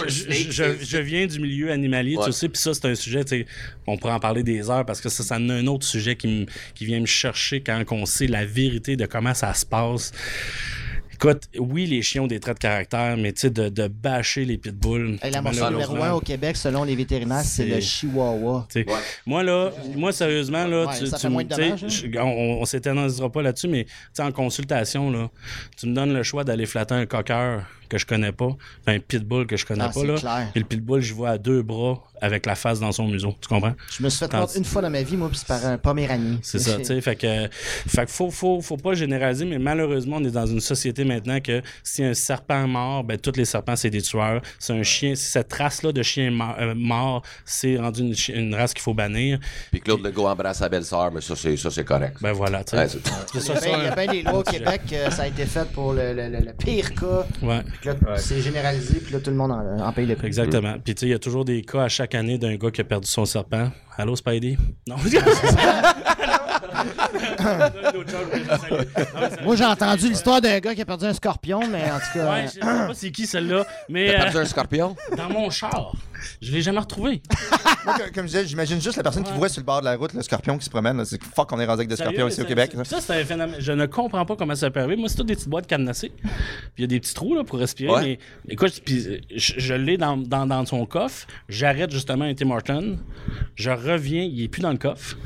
je- 0.82 0.98
viens 0.98 1.28
du 1.28 1.40
milieu 1.40 1.72
animalier, 1.72 2.16
Ouais. 2.18 2.26
tu 2.26 2.32
sais, 2.32 2.50
puis 2.50 2.60
ça, 2.62 2.74
c'est 2.74 2.86
un 2.86 2.96
sujet, 2.96 3.24
tu 3.26 3.40
sais, 3.40 3.46
on 3.86 3.98
pourrait 3.98 4.14
en 4.14 4.20
parler 4.20 4.44
des 4.44 4.70
heures 4.70 4.86
parce 4.86 5.02
que 5.02 5.10
ça, 5.10 5.24
ça 5.24 5.36
en 5.36 5.50
a 5.50 5.54
un 5.54 5.68
autre 5.68 5.86
sujet 5.86 6.16
qui, 6.16 6.28
me- 6.28 6.46
qui 6.74 6.86
vient 6.86 7.00
me 7.02 7.06
chercher 7.06 7.62
quand 7.62 7.84
on 7.92 8.06
sait 8.06 8.28
la 8.28 8.46
vérité 8.46 8.96
de 8.96 9.06
comment 9.06 9.34
ça 9.34 9.54
se 9.54 9.66
passe. 9.66 10.12
Écoute, 11.16 11.44
oui, 11.58 11.86
les 11.86 12.02
chiens 12.02 12.24
ont 12.24 12.28
des 12.28 12.42
traits 12.42 12.58
de 12.58 12.62
caractère, 12.62 13.16
mais 13.16 13.32
tu 13.32 13.42
sais, 13.42 13.50
de, 13.50 13.70
de 13.70 13.88
bâcher 13.88 14.44
les 14.44 14.58
pitbulls. 14.58 15.18
La 15.32 15.42
morsure 15.42 15.72
numéro 15.72 15.96
un 16.04 16.12
au 16.12 16.20
Québec, 16.20 16.58
selon 16.58 16.84
les 16.84 16.96
vétérinaires, 16.96 17.42
c'est 17.46 17.66
le 17.66 17.80
chihuahua. 17.80 18.68
Moi, 19.26 19.42
là, 19.44 19.72
moi, 19.96 20.12
sérieusement, 20.12 20.66
là, 20.68 20.86
Ouais, 20.88 21.00
tu, 21.00 21.08
ça 21.08 21.16
tu 21.16 21.22
fait 21.24 21.28
me- 21.30 21.34
moins 21.34 21.44
de 21.46 21.50
tu 21.50 21.56
sais, 21.56 21.66
dommages, 21.70 22.06
hein? 22.18 22.22
on, 22.24 22.58
on 22.62 22.66
s'éternisera 22.66 23.32
pas 23.32 23.42
là-dessus, 23.42 23.70
mais 23.70 23.86
tu 23.86 23.92
sais, 24.14 24.24
en 24.24 24.32
consultation, 24.34 25.10
là, 25.10 25.30
tu 25.78 25.88
me 25.88 25.96
donnes 25.96 26.14
le 26.14 26.22
choix 26.24 26.44
d'aller 26.44 26.66
flatter 26.66 26.96
un 26.96 27.06
cocker 27.06 27.60
que 27.88 27.98
je 27.98 28.06
connais 28.06 28.32
pas, 28.32 28.50
puis 28.86 28.96
un 28.96 29.00
pitbull 29.00 29.48
que 29.48 29.58
je 29.58 29.66
connais 29.66 29.84
Ah, 29.84 29.90
pas, 29.90 30.00
c'est 30.00 30.08
là. 30.08 30.16
clair. 30.16 30.48
Puis 30.52 30.62
le 30.62 30.68
pitbull, 30.68 31.02
je 31.02 31.14
vois 31.14 31.30
à 31.32 31.38
deux 31.38 31.62
bras 31.62 32.02
avec 32.22 32.46
la 32.46 32.56
face 32.56 32.80
dans 32.80 32.92
son 32.92 33.08
museau. 33.08 33.36
Tu 33.42 33.48
comprends? 33.48 33.74
Je 33.98 34.02
me 34.04 34.10
suis 34.10 34.20
fait 34.20 34.32
mordre 34.34 34.52
une 34.56 34.64
fois 34.66 34.82
dans 34.82 34.90
ma 34.90 35.02
vie, 35.04 35.18
moi, 35.18 35.28
puis 35.30 35.38
c'est 35.38 35.48
par 35.48 35.66
un 35.66 35.78
poméranie. 35.78 36.40
C'est 36.42 36.60
ça, 36.60 36.76
tu 36.78 36.86
sais. 36.86 37.02
Fait 37.02 37.16
que, 37.16 37.50
fait 37.52 38.06
que 38.06 38.12
faut, 38.12 38.32
faut, 38.32 38.62
faut 38.62 38.78
pas 38.78 38.94
généraliser, 38.94 39.46
mais 39.46 39.60
malheureusement, 39.60 40.18
on 40.18 40.24
est 40.24 40.32
dans 40.32 40.46
une 40.46 40.62
société 40.62 41.04
maintenant 41.04 41.40
que 41.42 41.62
si 41.84 42.04
un 42.04 42.14
serpent 42.14 42.68
mort, 42.68 43.04
ben, 43.04 43.18
tous 43.18 43.36
les 43.36 43.46
serpents, 43.46 43.76
c'est 43.76 43.90
des 43.90 44.02
tueurs. 44.02 44.42
C'est 44.60 44.74
un 44.74 44.84
chien, 44.84 45.14
si 45.16 45.26
cette 45.26 45.52
race-là 45.54 45.92
de 45.92 46.02
chien 46.04 46.32
mort, 46.32 46.56
euh, 46.60 46.74
mort, 46.76 47.22
c'est 47.44 47.78
rendu 47.78 48.14
une, 48.30 48.56
race 48.56 48.74
qu'il 48.74 48.82
faut 48.82 48.94
bannir. 48.94 49.40
Puis 49.72 49.82
Claude 49.82 50.04
Legault 50.04 50.28
embrasse 50.28 50.60
sa 50.60 50.70
belle-sœur, 50.70 51.12
mais 51.12 51.22
ça, 51.22 51.36
c'est, 51.36 51.58
ça, 51.58 51.70
c'est 51.70 51.84
correct. 51.84 52.18
Ben 52.22 52.32
voilà, 52.32 52.64
tu 52.64 52.72
sais. 52.72 52.78
Ouais, 52.78 52.88
Il 53.34 53.40
y 53.40 53.44
ça, 53.44 53.54
a 53.54 53.60
bien- 53.60 53.78
il 53.78 53.84
y 53.84 53.88
a 53.88 53.96
bien 53.96 54.08
des 54.08 54.22
lois 54.24 54.40
au 54.40 54.44
Québec, 54.44 54.82
euh, 54.94 55.10
ça 55.12 55.24
a 55.24 55.28
été 55.28 55.46
fait 55.46 55.70
pour 55.72 55.94
le, 55.94 56.14
le- 56.14 56.30
le- 56.30 56.40
le 56.46 56.54
pire 56.54 56.94
cas. 56.96 57.26
Ouais. 57.42 57.62
Puis 57.80 57.90
là, 57.90 57.96
c'est 58.18 58.42
généralisé, 58.42 59.00
puis 59.00 59.14
là, 59.14 59.20
tout 59.20 59.30
le 59.30 59.36
monde 59.36 59.52
en, 59.52 59.80
en 59.80 59.92
paye 59.92 60.06
le 60.06 60.16
prix. 60.16 60.28
Exactement. 60.28 60.76
Puis, 60.84 60.96
tu 60.96 61.02
sais, 61.02 61.06
il 61.08 61.12
y 61.12 61.14
a 61.14 61.20
toujours 61.20 61.46
des 61.46 61.62
cas 61.62 61.84
à 61.84 61.90
chaque 61.90 62.16
année 62.16 62.38
d'un 62.38 62.56
gars 62.56 62.72
qui 62.72 62.82
a 62.82 62.84
perdu 62.84 63.08
son 63.08 63.26
serpent. 63.26 63.70
Allô, 63.98 64.16
Spidey? 64.16 64.58
Non. 64.88 64.96
Moi, 69.44 69.56
j'ai 69.56 69.66
entendu 69.66 70.10
l'histoire 70.10 70.42
d'un 70.42 70.60
gars 70.60 70.74
qui 70.76 70.82
a 70.82 70.86
perdu 70.86 71.06
un 71.06 71.14
scorpion, 71.14 71.60
mais 71.68 71.84
en 71.92 71.98
tout 72.00 72.20
cas. 72.20 72.32
Ouais, 72.32 72.46
je 72.48 72.52
sais 72.52 72.60
pas 72.60 72.94
c'est 72.94 73.12
qui 73.12 73.26
celle-là, 73.28 73.66
mais 73.90 74.08
T'as 74.08 74.14
euh, 74.14 74.24
perdu 74.24 74.38
un 74.38 74.46
scorpion? 74.46 74.96
dans 75.16 75.30
mon 75.30 75.50
char, 75.50 75.94
je 76.42 76.52
l'ai 76.52 76.62
jamais 76.62 76.80
retrouvé. 76.80 77.22
Moi, 77.86 77.94
comme- 77.98 78.12
comme 78.12 78.24
je 78.26 78.32
disais, 78.32 78.48
j'imagine 78.48 78.82
juste 78.82 78.98
la 78.98 79.04
personne 79.04 79.24
qui 79.24 79.32
voit 79.34 79.50
sur 79.50 79.62
le 79.62 79.66
bord 79.66 79.80
de 79.82 79.86
la 79.86 79.96
route 79.96 80.14
le 80.14 80.22
scorpion 80.22 80.58
qui 80.58 80.66
se 80.66 80.70
promène. 80.70 80.98
là. 80.98 81.06
C'est 81.06 81.18
que 81.18 81.26
fuck, 81.26 81.52
on 81.52 81.60
est 81.60 81.66
rendu 81.66 81.80
avec 81.80 81.88
des 81.90 81.96
scorpions 81.96 82.28
ici 82.28 82.42
au 82.42 82.46
Québec. 82.46 82.72
ça- 82.76 82.84
Ça, 82.86 83.02
c'est 83.02 83.22
un 83.22 83.26
phénomène. 83.26 83.56
Je 83.60 83.72
ne 83.72 83.86
comprends 83.86 84.26
pas 84.26 84.36
comment 84.36 84.56
ça 84.56 84.70
peut 84.72 84.80
arriver. 84.80 84.96
Moi, 84.96 85.10
c'est 85.10 85.16
toutes 85.18 85.28
des 85.28 85.36
petites 85.36 85.50
boîtes 85.50 85.68
cadenassées. 85.68 86.12
Puis 86.22 86.30
il 86.80 86.82
y 86.82 86.84
a 86.86 86.88
des 86.88 87.00
petits 87.00 87.14
trous 87.14 87.36
là, 87.36 87.44
pour 87.44 87.60
respirer. 87.60 87.92
Ouais. 87.92 88.20
Mais 88.48 88.54
écoute, 88.54 88.82
puis, 88.84 89.06
euh, 89.08 89.20
je, 89.36 89.54
je 89.58 89.74
l'ai 89.74 89.98
dans, 89.98 90.18
dans, 90.18 90.46
dans 90.48 90.66
son 90.66 90.86
coffre. 90.86 91.28
J'arrête 91.50 91.92
justement 91.92 92.26
un 92.26 92.34
Tim 92.34 92.50
Horton. 92.52 92.98
Je 93.56 93.70
reviens, 93.70 94.24
il 94.24 94.42
est 94.44 94.48
plus 94.48 94.62
dans 94.62 94.72
le 94.72 94.78
coffre. 94.78 95.18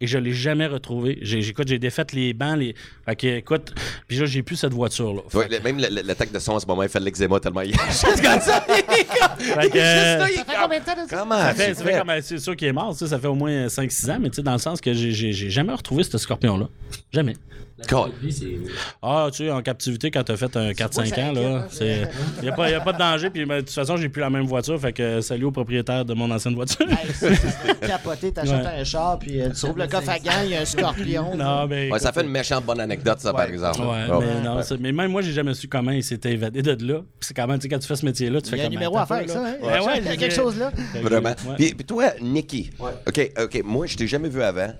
Et 0.00 0.06
je 0.06 0.18
l'ai 0.18 0.32
jamais 0.32 0.66
retrouvé. 0.66 1.18
J'ai, 1.22 1.40
j'ai- 1.42 1.50
écoute, 1.50 1.66
j'ai 1.68 1.78
défait 1.78 2.04
les 2.12 2.32
bancs. 2.32 2.56
Les... 2.58 2.74
Fait 3.04 3.16
que, 3.16 3.26
écoute, 3.26 3.74
puis 4.06 4.18
là, 4.18 4.26
j'ai 4.26 4.42
plus 4.42 4.56
cette 4.56 4.72
voiture-là. 4.72 5.22
Fait, 5.28 5.38
Ouais, 5.38 5.48
le- 5.48 5.60
même 5.60 5.78
le- 5.78 5.88
le- 5.88 6.02
l'attaque 6.02 6.30
de 6.32 6.38
son 6.38 6.52
en 6.52 6.60
ce 6.60 6.66
moment, 6.66 6.82
il 6.84 6.88
fait 6.88 7.00
de 7.00 7.04
l'eczéma 7.04 7.40
tellement 7.40 7.60
il 7.62 7.72
Juste 7.72 8.04
comme 8.22 8.40
ça. 8.40 8.64
il 8.68 8.74
est 8.74 9.04
comme- 9.04 9.38
fait 9.38 9.70
que, 9.70 9.74
Juste 9.78 10.18
là, 10.18 10.26
il 10.30 10.37
Ça 10.38 10.44
fait 10.44 10.52
comme- 10.54 10.62
combien 10.64 10.80
de 10.80 10.84
temps 10.84 11.04
de 11.04 11.08
ça? 11.08 11.16
Comment 11.18 11.38
ça 11.38 11.50
tu 11.50 11.56
fait, 11.60 11.74
ça 11.74 11.84
fait 11.84 11.92
fais? 11.92 11.98
comme, 11.98 12.12
c'est 12.22 12.38
sûr 12.38 12.56
qu'il 12.56 12.68
est 12.68 12.72
mort, 12.72 12.94
ça 12.94 13.18
fait 13.18 13.26
au 13.26 13.34
moins 13.34 13.66
5-6 13.68 14.10
ans, 14.10 14.18
mais 14.20 14.30
tu 14.30 14.36
sais, 14.36 14.42
dans 14.42 14.52
le 14.52 14.58
sens 14.58 14.80
que 14.80 14.92
j'ai, 14.92 15.12
j'ai, 15.12 15.32
j'ai 15.32 15.50
jamais 15.50 15.72
retrouvé 15.72 16.02
ce 16.04 16.16
scorpion-là. 16.18 16.68
Jamais. 17.12 17.34
C'est. 17.82 18.56
Ah, 19.02 19.28
tu 19.30 19.44
sais, 19.44 19.50
en 19.50 19.62
captivité, 19.62 20.10
quand 20.10 20.24
t'as 20.24 20.36
fait 20.36 20.56
un 20.56 20.70
4-5 20.72 21.20
ans, 21.22 21.32
là, 21.32 21.66
c'est. 21.70 22.08
Il 22.38 22.42
n'y 22.42 22.48
a, 22.48 22.52
pas- 22.52 22.70
y 22.70 22.74
a 22.74 22.80
pas 22.80 22.92
de 22.92 22.98
danger. 22.98 23.30
Puis, 23.30 23.44
ben, 23.46 23.56
de 23.56 23.60
toute 23.60 23.70
façon, 23.70 23.96
j'ai 23.96 24.08
plus 24.08 24.20
la 24.20 24.30
même 24.30 24.46
voiture. 24.46 24.78
Fait 24.80 24.92
que 24.92 25.02
euh, 25.02 25.20
salut 25.20 25.44
au 25.44 25.50
propriétaire 25.52 26.04
de 26.04 26.14
mon 26.14 26.30
ancienne 26.30 26.54
voiture. 26.54 26.86
Hey, 26.90 26.96
c'est- 27.14 27.34
c'est 27.34 27.80
capoté, 27.86 28.32
t'achètes 28.32 28.52
Ouais. 28.64 28.80
un 28.80 28.84
char, 28.84 29.18
puis 29.18 29.40
euh, 29.40 29.50
tu 29.50 29.66
ouvres 29.66 29.78
le 29.78 29.86
coffre 29.86 30.08
à 30.10 30.18
gants, 30.18 30.42
il 30.44 30.50
y 30.50 30.56
a 30.56 30.60
un 30.62 30.64
scorpion. 30.64 31.34
non, 31.36 31.66
mais. 31.66 31.90
Ouais, 31.90 31.98
ça 31.98 32.12
fait 32.12 32.22
une 32.22 32.30
méchante 32.30 32.64
bonne 32.64 32.80
anecdote, 32.80 33.20
ça, 33.20 33.32
par 33.32 33.44
exemple. 33.44 33.80
Ouais, 33.80 34.06
Oh. 34.12 34.20
mais, 34.20 34.40
non, 34.42 34.62
c'est- 34.62 34.78
mais 34.80 34.92
même 34.92 35.10
moi, 35.10 35.22
j'ai 35.22 35.32
jamais 35.32 35.54
su 35.54 35.68
comment 35.68 35.90
il 35.92 36.02
s'était 36.02 36.32
évadé 36.32 36.62
de 36.62 36.92
là. 36.92 37.00
C'est 37.20 37.34
quand 37.34 37.46
même, 37.46 37.58
tu 37.58 37.62
sais, 37.64 37.68
quand 37.68 37.78
tu 37.78 37.86
fais 37.86 37.96
ce 37.96 38.04
métier-là, 38.04 38.40
tu 38.40 38.48
Il 38.48 38.50
fais 38.50 38.58
y 38.58 38.62
a 38.62 38.66
un 38.66 38.70
numéro 38.70 38.96
à 38.98 39.06
faire 39.06 39.16
avec 39.18 39.28
peu, 39.28 39.34
ça, 39.34 39.42
là. 39.42 39.48
hein? 39.50 39.56
Ouais, 39.62 39.86
ouais, 39.86 39.98
Il 39.98 40.04
y 40.06 40.08
a 40.08 40.16
quelque 40.16 40.34
chose 40.34 40.58
là. 40.58 40.70
Vraiment. 41.02 41.34
Puis, 41.56 41.74
puis 41.74 41.84
toi, 41.84 42.06
Nicky, 42.20 42.70
OK, 43.06 43.32
OK, 43.42 43.62
moi, 43.64 43.86
je 43.86 43.96
t'ai 43.96 44.06
jamais 44.06 44.28
vu 44.28 44.42
avant. 44.42 44.72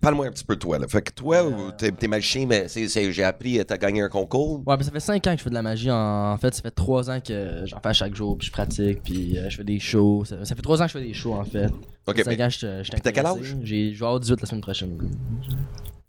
Parle-moi 0.00 0.26
un 0.26 0.30
petit 0.30 0.44
peu 0.44 0.54
de 0.56 0.60
toi. 0.60 0.78
Là. 0.78 0.88
Fait 0.88 1.02
que 1.02 1.12
toi, 1.12 1.44
t'es, 1.78 1.92
magicien, 2.22 2.46
mais 2.46 2.66
j'ai 3.12 3.24
appris, 3.24 3.58
euh, 3.58 3.64
t'as 3.64 3.76
gagné 3.78 4.00
un 4.02 4.08
concours. 4.08 4.62
Ouais, 4.66 4.76
mais 4.76 4.84
ça 4.84 4.90
fait 4.90 5.00
5 5.00 5.26
ans 5.26 5.32
que 5.32 5.38
je 5.38 5.42
fais 5.44 5.50
de 5.50 5.54
la 5.54 5.62
magie. 5.62 5.90
En, 5.90 6.32
en 6.32 6.36
fait, 6.38 6.54
ça 6.54 6.62
fait 6.62 6.70
3 6.70 7.10
ans 7.10 7.20
que 7.20 7.62
j'en 7.66 7.80
fais 7.80 7.92
chaque 7.94 8.14
jour, 8.14 8.36
puis 8.38 8.46
je 8.46 8.52
pratique, 8.52 9.02
puis 9.02 9.36
euh, 9.38 9.48
je 9.50 9.56
fais 9.56 9.64
des 9.64 9.78
shows. 9.80 10.24
Ça, 10.24 10.44
ça 10.44 10.54
fait 10.54 10.62
3 10.62 10.80
ans 10.82 10.86
que 10.86 10.92
je 10.92 10.98
fais 10.98 11.04
des 11.04 11.14
shows, 11.14 11.34
en 11.34 11.44
fait. 11.44 11.66
OK, 12.06 12.18
5 12.22 12.26
mais- 12.26 12.42
ans, 12.44 12.48
je, 12.50 12.82
je 12.82 12.90
puis 12.90 13.00
t'as 13.00 13.12
quel 13.12 13.26
âge? 13.26 13.56
J'ai, 13.62 13.92
je 13.94 13.98
vais 13.98 14.04
avoir 14.06 14.20
18 14.20 14.40
la 14.40 14.46
semaine 14.46 14.60
prochaine. 14.62 14.98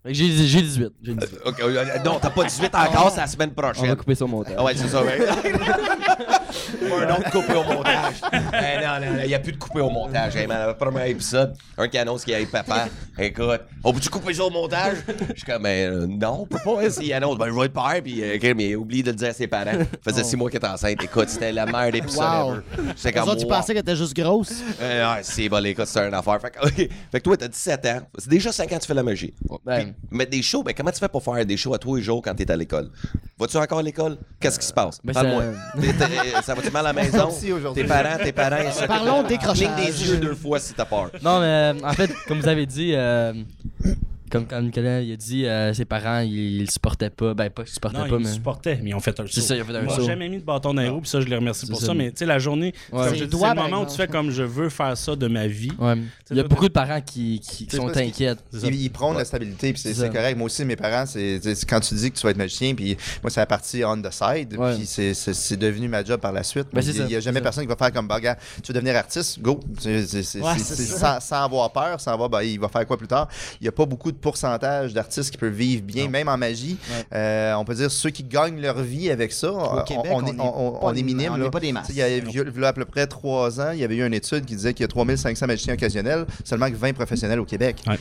J'ai 0.06 0.12
j'ai 0.14 0.60
18. 0.60 0.92
J'ai 1.02 1.14
18. 1.14 1.38
Ok, 1.46 1.60
euh, 1.60 1.84
non, 2.04 2.18
t'as 2.20 2.28
pas 2.30 2.44
18 2.44 2.74
encore, 2.74 3.10
c'est 3.10 3.20
la 3.20 3.26
semaine 3.26 3.50
On 3.56 3.62
va 3.62 3.72
prochaine. 3.72 3.96
couper 3.96 4.14
ça 4.14 4.24
au 4.26 4.28
montage. 4.28 4.54
Ah 4.58 4.64
ouais, 4.64 4.74
c'est 4.76 4.88
ça, 4.88 5.02
ouais. 5.02 5.18
un 6.82 7.10
autre 7.14 7.30
coupé 7.30 7.54
au 7.54 7.64
montage. 7.64 8.14
Eh, 8.32 8.84
non, 8.84 9.00
non, 9.00 9.18
il 9.22 9.28
n'y 9.28 9.34
a 9.34 9.38
plus 9.38 9.52
de 9.52 9.56
coupé 9.58 9.80
au 9.80 9.90
montage. 9.90 10.36
Hey, 10.36 10.46
man, 10.46 10.68
le 10.68 10.74
premier 10.74 11.10
épisode, 11.10 11.54
un 11.78 11.88
qui 11.88 11.98
annonce 11.98 12.24
qu'il 12.24 12.38
y 12.38 12.42
a 12.42 12.46
papa. 12.46 12.86
Écoute, 13.18 13.60
on 13.82 13.92
peut-tu 13.92 14.08
couper 14.10 14.34
ça 14.34 14.44
au 14.44 14.50
montage? 14.50 14.96
Je 15.30 15.34
suis 15.36 15.44
comme, 15.44 15.62
ben, 15.62 15.90
euh, 15.92 16.06
non, 16.06 16.40
on 16.42 16.46
peut 16.46 16.58
pas. 16.64 16.82
hein, 16.82 16.90
S'il 16.90 17.12
annonce, 17.12 17.38
ben, 17.38 17.46
je 17.46 17.52
vais 17.52 17.66
être 17.66 17.72
père, 17.72 18.02
puis, 18.02 18.22
euh, 18.22 18.36
ok, 18.36 18.54
mais 18.56 18.74
oublie 18.74 19.02
de 19.02 19.10
le 19.10 19.16
dire 19.16 19.28
à 19.28 19.32
ses 19.32 19.46
parents. 19.46 19.72
Faisait 20.02 20.24
six 20.24 20.36
mois 20.36 20.50
qu'elle 20.50 20.58
était 20.58 20.66
enceinte. 20.68 21.02
Écoute, 21.02 21.28
c'était 21.28 21.52
la 21.52 21.66
meilleure 21.66 21.94
épisode 21.94 22.24
Wow. 22.24 22.52
ever. 22.54 23.12
Comme, 23.12 23.28
autres, 23.28 23.36
tu 23.40 23.44
wow. 23.44 23.50
pensais 23.50 23.72
qu'elle 23.72 23.82
était 23.82 23.96
juste 23.96 24.14
grosse. 24.16 24.52
Euh, 24.80 25.14
ouais, 25.14 25.20
c'est 25.22 25.48
bon, 25.48 25.64
écoute, 25.64 25.86
c'est 25.86 26.06
une 26.06 26.14
affaire. 26.14 26.40
Fait 26.40 26.50
que, 26.50 26.66
ok. 26.66 26.74
fait 26.76 26.88
que 27.12 27.18
toi, 27.18 27.36
t'as 27.36 27.48
17 27.48 27.86
ans. 27.86 28.00
C'est 28.18 28.28
déjà 28.30 28.52
5 28.52 28.72
ans 28.72 28.76
que 28.76 28.80
tu 28.82 28.86
fais 28.88 28.94
la 28.94 29.02
magie. 29.02 29.34
Ben, 29.64 29.84
Puis, 29.84 29.94
mais 30.10 30.26
des 30.26 30.42
shows, 30.42 30.62
ben, 30.62 30.74
comment 30.76 30.90
tu 30.90 30.98
fais 30.98 31.08
pour 31.08 31.22
faire 31.22 31.44
des 31.44 31.56
shows 31.56 31.74
à 31.74 31.78
tous 31.78 31.96
les 31.96 32.02
jours 32.02 32.20
quand 32.22 32.34
t'es 32.34 32.50
à 32.50 32.56
l'école? 32.56 32.90
Vas-tu 33.38 33.56
encore 33.56 33.78
à 33.78 33.82
l'école? 33.82 34.16
Qu'est-ce 34.40 34.58
qui 34.58 34.66
se 34.66 34.72
passe? 34.72 34.98
ben, 35.04 35.12
Parle-moi. 35.12 35.42
ça- 35.74 35.80
T'es- 35.80 35.92
t'es- 35.92 36.42
Ça 36.42 36.53
va-tu 36.54 36.70
mal 36.70 36.86
à 36.86 36.92
la 36.92 37.02
maison? 37.02 37.28
Tes 37.74 37.84
parents, 37.84 38.16
tes 38.22 38.32
parents, 38.32 38.56
ils 38.64 38.72
se- 38.72 38.84
Parlons 38.86 39.22
décrochage. 39.22 39.58
Cligne 39.74 39.86
des 39.86 40.08
yeux 40.08 40.16
deux 40.18 40.34
fois 40.34 40.58
si 40.58 40.72
t'as 40.74 40.84
peur. 40.84 41.10
Non, 41.22 41.40
mais 41.40 41.46
euh, 41.46 41.74
en 41.84 41.92
fait, 41.92 42.10
comme 42.26 42.40
vous 42.40 42.48
avez 42.48 42.66
dit, 42.66 42.92
euh, 42.94 43.32
comme 44.34 44.46
quand 44.46 44.60
Nicolas 44.62 45.00
il 45.00 45.12
a 45.12 45.16
dit, 45.16 45.46
euh, 45.46 45.72
ses 45.72 45.84
parents, 45.84 46.20
ils, 46.20 46.62
ils 46.62 46.70
supportaient 46.70 47.10
pas. 47.10 47.34
Ben, 47.34 47.50
pas 47.50 47.62
qu'ils 47.64 47.72
supportaient 47.74 47.98
Non, 47.98 48.08
pas, 48.08 48.16
ils 48.16 48.24
mais. 48.26 48.32
supportaient, 48.32 48.78
mais 48.82 48.90
ils 48.90 48.94
ont 48.94 49.00
fait 49.00 49.18
un 49.20 49.24
saut. 49.26 49.32
C'est 49.32 49.40
ça, 49.40 49.56
ils 49.56 49.62
ont 49.62 49.64
fait 49.64 49.76
un 49.76 49.80
Ils 49.80 49.84
m'ont 49.86 49.90
saut. 49.96 50.04
jamais 50.04 50.28
mis 50.28 50.38
de 50.38 50.44
bâton 50.44 50.74
dans 50.74 50.82
les 50.82 50.88
roues, 50.88 51.00
puis 51.00 51.08
ça, 51.10 51.20
je 51.20 51.26
les 51.26 51.36
remercie 51.36 51.66
pour 51.66 51.80
ça. 51.80 51.86
ça. 51.86 51.94
Mais 51.94 52.10
tu 52.10 52.18
sais, 52.18 52.26
la 52.26 52.38
journée, 52.38 52.72
Ouais. 52.92 53.08
C'est 53.16 53.20
le 53.30 53.54
moment 53.54 53.82
où 53.82 53.86
tu 53.86 53.96
fais 53.96 54.06
comme 54.08 54.30
je 54.30 54.42
veux 54.42 54.68
faire 54.68 54.96
ça 54.96 55.16
de 55.16 55.26
ma 55.28 55.46
vie. 55.46 55.72
Ouais. 55.78 55.94
Il 56.30 56.36
y 56.36 56.40
a 56.40 56.44
beaucoup 56.44 56.68
de 56.68 56.72
parents 56.72 57.00
qui, 57.00 57.40
qui 57.40 57.66
sont 57.74 57.88
inquiets. 57.96 58.34
Ils, 58.52 58.74
ils 58.74 58.90
prônent 58.90 59.16
la 59.16 59.24
stabilité, 59.24 59.72
puis 59.72 59.82
c'est 59.82 60.10
correct. 60.12 60.36
Moi 60.36 60.46
aussi, 60.46 60.64
mes 60.64 60.76
parents, 60.76 61.06
c'est 61.06 61.40
quand 61.68 61.80
tu 61.80 61.94
dis 61.94 62.10
que 62.10 62.16
tu 62.18 62.22
vas 62.24 62.30
être 62.30 62.36
magicien, 62.36 62.74
puis 62.74 62.96
moi, 63.22 63.30
c'est 63.30 63.40
la 63.40 63.46
partie 63.46 63.84
on 63.84 64.00
the 64.00 64.10
side, 64.12 64.56
puis 64.76 64.86
c'est- 64.86 65.54
devenu 65.56 65.86
ma 65.88 66.02
job 66.04 66.20
par 66.20 66.32
la 66.32 66.42
suite. 66.42 66.66
Ben, 66.72 66.82
il 66.82 67.04
n'y 67.06 67.14
a 67.14 67.20
jamais 67.20 67.40
personne 67.40 67.62
qui 67.64 67.68
va 67.68 67.76
faire 67.76 67.92
comme, 67.92 68.08
bah, 68.08 68.16
regarde, 68.16 68.38
tu 68.62 68.72
veux 68.72 68.74
devenir 68.74 68.96
artiste, 68.96 69.40
go. 69.40 69.60
Sans 71.20 71.42
avoir 71.44 71.72
peur, 71.72 72.00
sans 72.00 72.12
avoir, 72.12 72.28
bah, 72.28 72.44
il 72.44 72.58
va 72.58 72.68
faire 72.68 72.86
quoi 72.86 72.96
plus 72.96 73.06
tard. 73.08 73.28
Il 73.60 73.64
n'y 73.64 73.68
a 73.68 73.72
pas 73.72 73.86
beaucoup 73.86 74.10
de 74.12 74.16
pourcentage 74.24 74.94
d'artistes 74.94 75.30
qui 75.30 75.36
peuvent 75.36 75.52
vivre 75.52 75.82
bien, 75.82 76.08
même 76.08 76.28
en 76.28 76.36
magie. 76.38 76.76
Euh, 77.14 77.52
on 77.54 77.64
peut 77.64 77.74
dire 77.74 77.90
ceux 77.90 78.08
qui 78.10 78.24
gagnent 78.24 78.58
leur 78.60 78.80
vie 78.82 79.10
avec 79.10 79.32
ça, 79.32 79.52
on, 79.52 79.82
Québec, 79.82 80.06
on 80.10 80.22
on 80.22 80.26
est, 80.26 80.36
on- 80.40 80.94
est 80.94 81.02
minime. 81.02 81.32
on 81.34 81.36
là. 81.36 81.46
est 81.46 81.50
pas 81.50 81.60
des 81.60 81.72
masses. 81.72 81.88
Il 81.90 81.96
y 81.96 82.02
a, 82.02 82.08
il 82.08 82.64
à 82.64 82.72
peu 82.72 82.84
près 82.86 83.06
trois 83.06 83.60
ans, 83.60 83.70
il 83.72 83.78
y 83.80 83.84
avait 83.84 83.96
eu 83.96 84.04
une 84.06 84.14
étude 84.14 84.44
qui 84.46 84.56
disait 84.56 84.72
qu'il 84.72 84.82
y 84.82 84.86
a 84.86 84.88
3500 84.88 85.46
magiciens 85.46 85.74
occasionnels, 85.74 86.24
seulement 86.42 86.70
que 86.70 86.76
20 86.76 86.94
professionnels 86.94 87.38
au 87.38 87.44
Québec. 87.44 87.76
Ouais. 87.86 87.98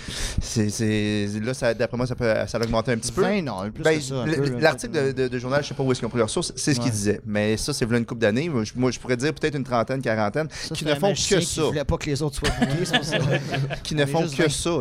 Là, 1.44 1.54
ça- 1.54 1.74
d'après 1.74 1.98
moi, 1.98 2.08
ça, 2.08 2.16
peut, 2.16 2.32
ça 2.48 2.58
a 2.58 2.62
augmenté 2.64 2.92
un 2.92 2.98
petit 2.98 3.12
peu. 3.12 3.22
20, 3.22 3.42
non, 3.42 3.70
plus 3.72 3.84
Ben, 3.84 4.00
ça. 4.02 4.26
L'article 4.60 4.94
de, 4.94 5.12
de- 5.24 5.28
de 5.28 5.40
journal, 5.40 5.62
je 5.64 5.68
sais 5.70 5.74
pas 5.74 5.84
où 5.84 5.92
est-ce 5.92 6.00
qu'ils 6.00 6.08
ont 6.08 6.10
pris 6.10 6.20
leurs 6.20 6.30
sources, 6.30 6.54
c'est 6.56 6.74
ce 6.74 6.80
qu'il 6.80 6.86
Ouais. 6.90 6.92
disait. 6.92 7.22
Mais 7.26 7.58
ça, 7.58 7.74
c'est 7.74 7.86
une 7.86 8.06
couple 8.06 8.22
d'années. 8.22 8.50
Moi, 8.50 8.64
je- 8.64 9.00
pourrais 9.00 9.18
dire 9.18 9.34
peut-être 9.34 9.56
une 9.56 9.64
trentaine, 9.64 10.02
quarantaine, 10.02 10.48
Ça, 10.52 10.74
qui 10.76 10.86
ne 10.86 10.96
font 10.96 11.12
que 11.14 11.18
qui 11.18 11.46
ça. 11.46 11.64
voulait 11.64 11.84
pas 11.84 11.98
que 11.98 12.06
les 12.06 12.22
autres 12.22 12.38
soient 12.38 12.50
bouqués, 12.60 12.86
ça. 12.86 13.00
Qui 13.84 13.96
ne 13.96 14.06
font 14.06 14.26
que 14.28 14.50
ça. 14.50 14.72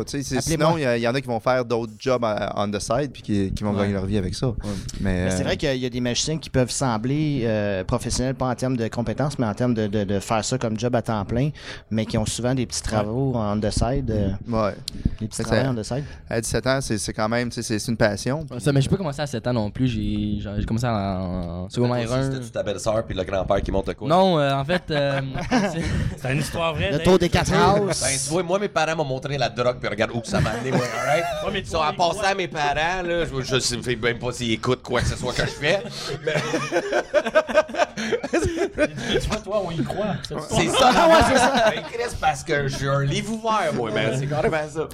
Sinon, 0.41 0.77
il 0.77 0.81
y, 0.81 0.85
a- 0.85 0.97
il 0.97 1.01
y 1.03 1.07
en 1.07 1.13
a 1.15 1.19
qui 1.21 1.27
vont 1.27 1.32
faire 1.39 1.65
d'autres 1.65 1.93
jobs 1.99 2.23
à- 2.25 2.53
on 2.57 2.69
the 2.69 2.79
side 2.79 3.11
puis 3.11 3.21
qui, 3.21 3.51
qui 3.53 3.63
vont 3.63 3.71
Ouais. 3.73 3.81
gagner 3.81 3.93
leur 3.93 4.05
vie 4.05 4.17
avec 4.17 4.35
ça. 4.35 4.47
Mais, 5.01 5.25
Mais 5.25 5.31
c'est 5.31 5.41
euh, 5.41 5.43
vrai 5.43 5.57
qu'il 5.57 5.75
y 5.77 5.85
a 5.85 5.89
des 5.89 6.01
magiciens 6.01 6.37
qui 6.37 6.49
peuvent 6.49 6.71
sembler 6.71 7.41
euh, 7.45 7.83
professionnels, 7.83 8.35
pas 8.35 8.47
en 8.47 8.55
termes 8.55 8.77
de 8.77 8.87
compétences, 8.87 9.37
mais 9.39 9.45
en 9.45 9.53
termes 9.53 9.73
de, 9.73 9.87
de- 9.87 10.03
de 10.03 10.19
faire 10.19 10.43
ça 10.45 10.57
comme 10.57 10.77
job 10.79 10.95
à 10.95 11.01
temps 11.01 11.23
plein, 11.25 11.49
mais 11.91 12.05
qui 12.05 12.17
ont 12.17 12.25
souvent 12.25 12.53
des 12.53 12.65
petits 12.65 12.81
travaux 12.81 13.33
en 13.35 13.59
the 13.59 13.69
side, 13.71 14.09
euh, 14.11 14.29
ouais. 14.47 14.75
des 15.19 15.27
petits 15.27 15.43
travaux 15.43 15.69
on 15.69 15.75
the 15.75 15.83
side. 15.83 16.03
À 16.29 16.39
17 16.41 16.67
ans, 16.67 16.79
c'est 16.81 17.13
quand 17.13 17.29
même, 17.29 17.49
tu 17.49 17.61
sais, 17.63 17.79
c'est 17.79 17.91
une 17.91 17.97
passion. 17.97 18.45
Ça, 18.59 18.71
mais 18.71 18.81
j'ai 18.81 18.89
pas 18.89 18.97
commencé 18.97 19.21
à 19.21 19.27
7 19.27 19.45
ans 19.47 19.53
non 19.53 19.69
plus. 19.71 19.87
J'ai 19.87 20.65
commencé 20.65 20.85
en, 20.87 21.63
en 21.65 21.69
secondaire 21.69 22.11
1. 22.11 22.31
C'était 22.31 22.45
ta 22.49 22.63
belle-sœur 22.63 23.03
puis 23.05 23.15
le 23.15 23.23
grand-père 23.23 23.61
qui 23.61 23.71
monte 23.71 23.87
le 23.87 23.93
coup. 23.93 24.07
Non, 24.07 24.39
euh, 24.39 24.53
en 24.53 24.63
fait, 24.65 24.83
euh, 24.91 25.21
c'est- 26.21 26.31
une 26.33 26.39
histoire 26.39 26.73
vraie. 26.73 26.91
Le 26.91 26.99
tour 26.99 27.17
des 27.19 27.29
quatre 27.29 27.51
Ben, 27.51 27.81
houses. 27.83 28.03
tu 28.25 28.29
vois, 28.31 28.43
moi, 28.43 28.59
mes 28.59 28.67
parents 28.67 28.95
m'ont 28.95 29.05
montré 29.05 29.37
la 29.37 29.49
drogue, 29.49 29.77
puis 29.79 29.87
regarde 29.89 30.11
où 30.13 30.19
que 30.21 30.27
ça 30.27 30.39
m'a 30.41 30.51
amené, 30.51 30.71
moi, 30.71 30.81
alright? 31.13 31.45
Ouais, 31.45 31.51
mais 31.53 31.63
So, 31.65 31.77
en 31.77 31.93
passant 31.93 32.23
à 32.23 32.35
mes 32.35 32.47
parents, 32.47 33.01
là, 33.03 33.25
je, 33.25 33.41
je, 33.41 33.59
sais 33.59 33.95
même 33.95 34.19
pas 34.19 34.31
s'ils 34.31 34.51
écoutent 34.51 34.81
quoi 34.83 35.01
que 35.01 35.07
ce 35.07 35.15
soit 35.17 35.33
que 35.33 35.41
je 35.43 35.51
fais. 35.51 35.81
Mais 36.25 36.33
Tu 39.21 39.27
vois, 39.27 39.37
toi, 39.37 39.61
on 39.65 39.71
y 39.71 39.83
croit. 39.83 40.15
c'est 40.49 40.67
ça. 40.69 40.91
Ah 40.95 41.07
ouais, 41.09 41.23
c'est 41.29 41.37
ça. 41.37 41.71
Ben, 41.73 41.81
Chris, 41.91 42.15
parce 42.19 42.43
que 42.43 42.67
j'ai 42.67 42.87
un 42.87 43.03
livre 43.03 43.33
ouvert, 43.33 43.73
moi, 43.73 43.91
man. 43.91 44.15
C'est 44.17 44.27
carrément 44.27 44.57
ça. 44.67 44.87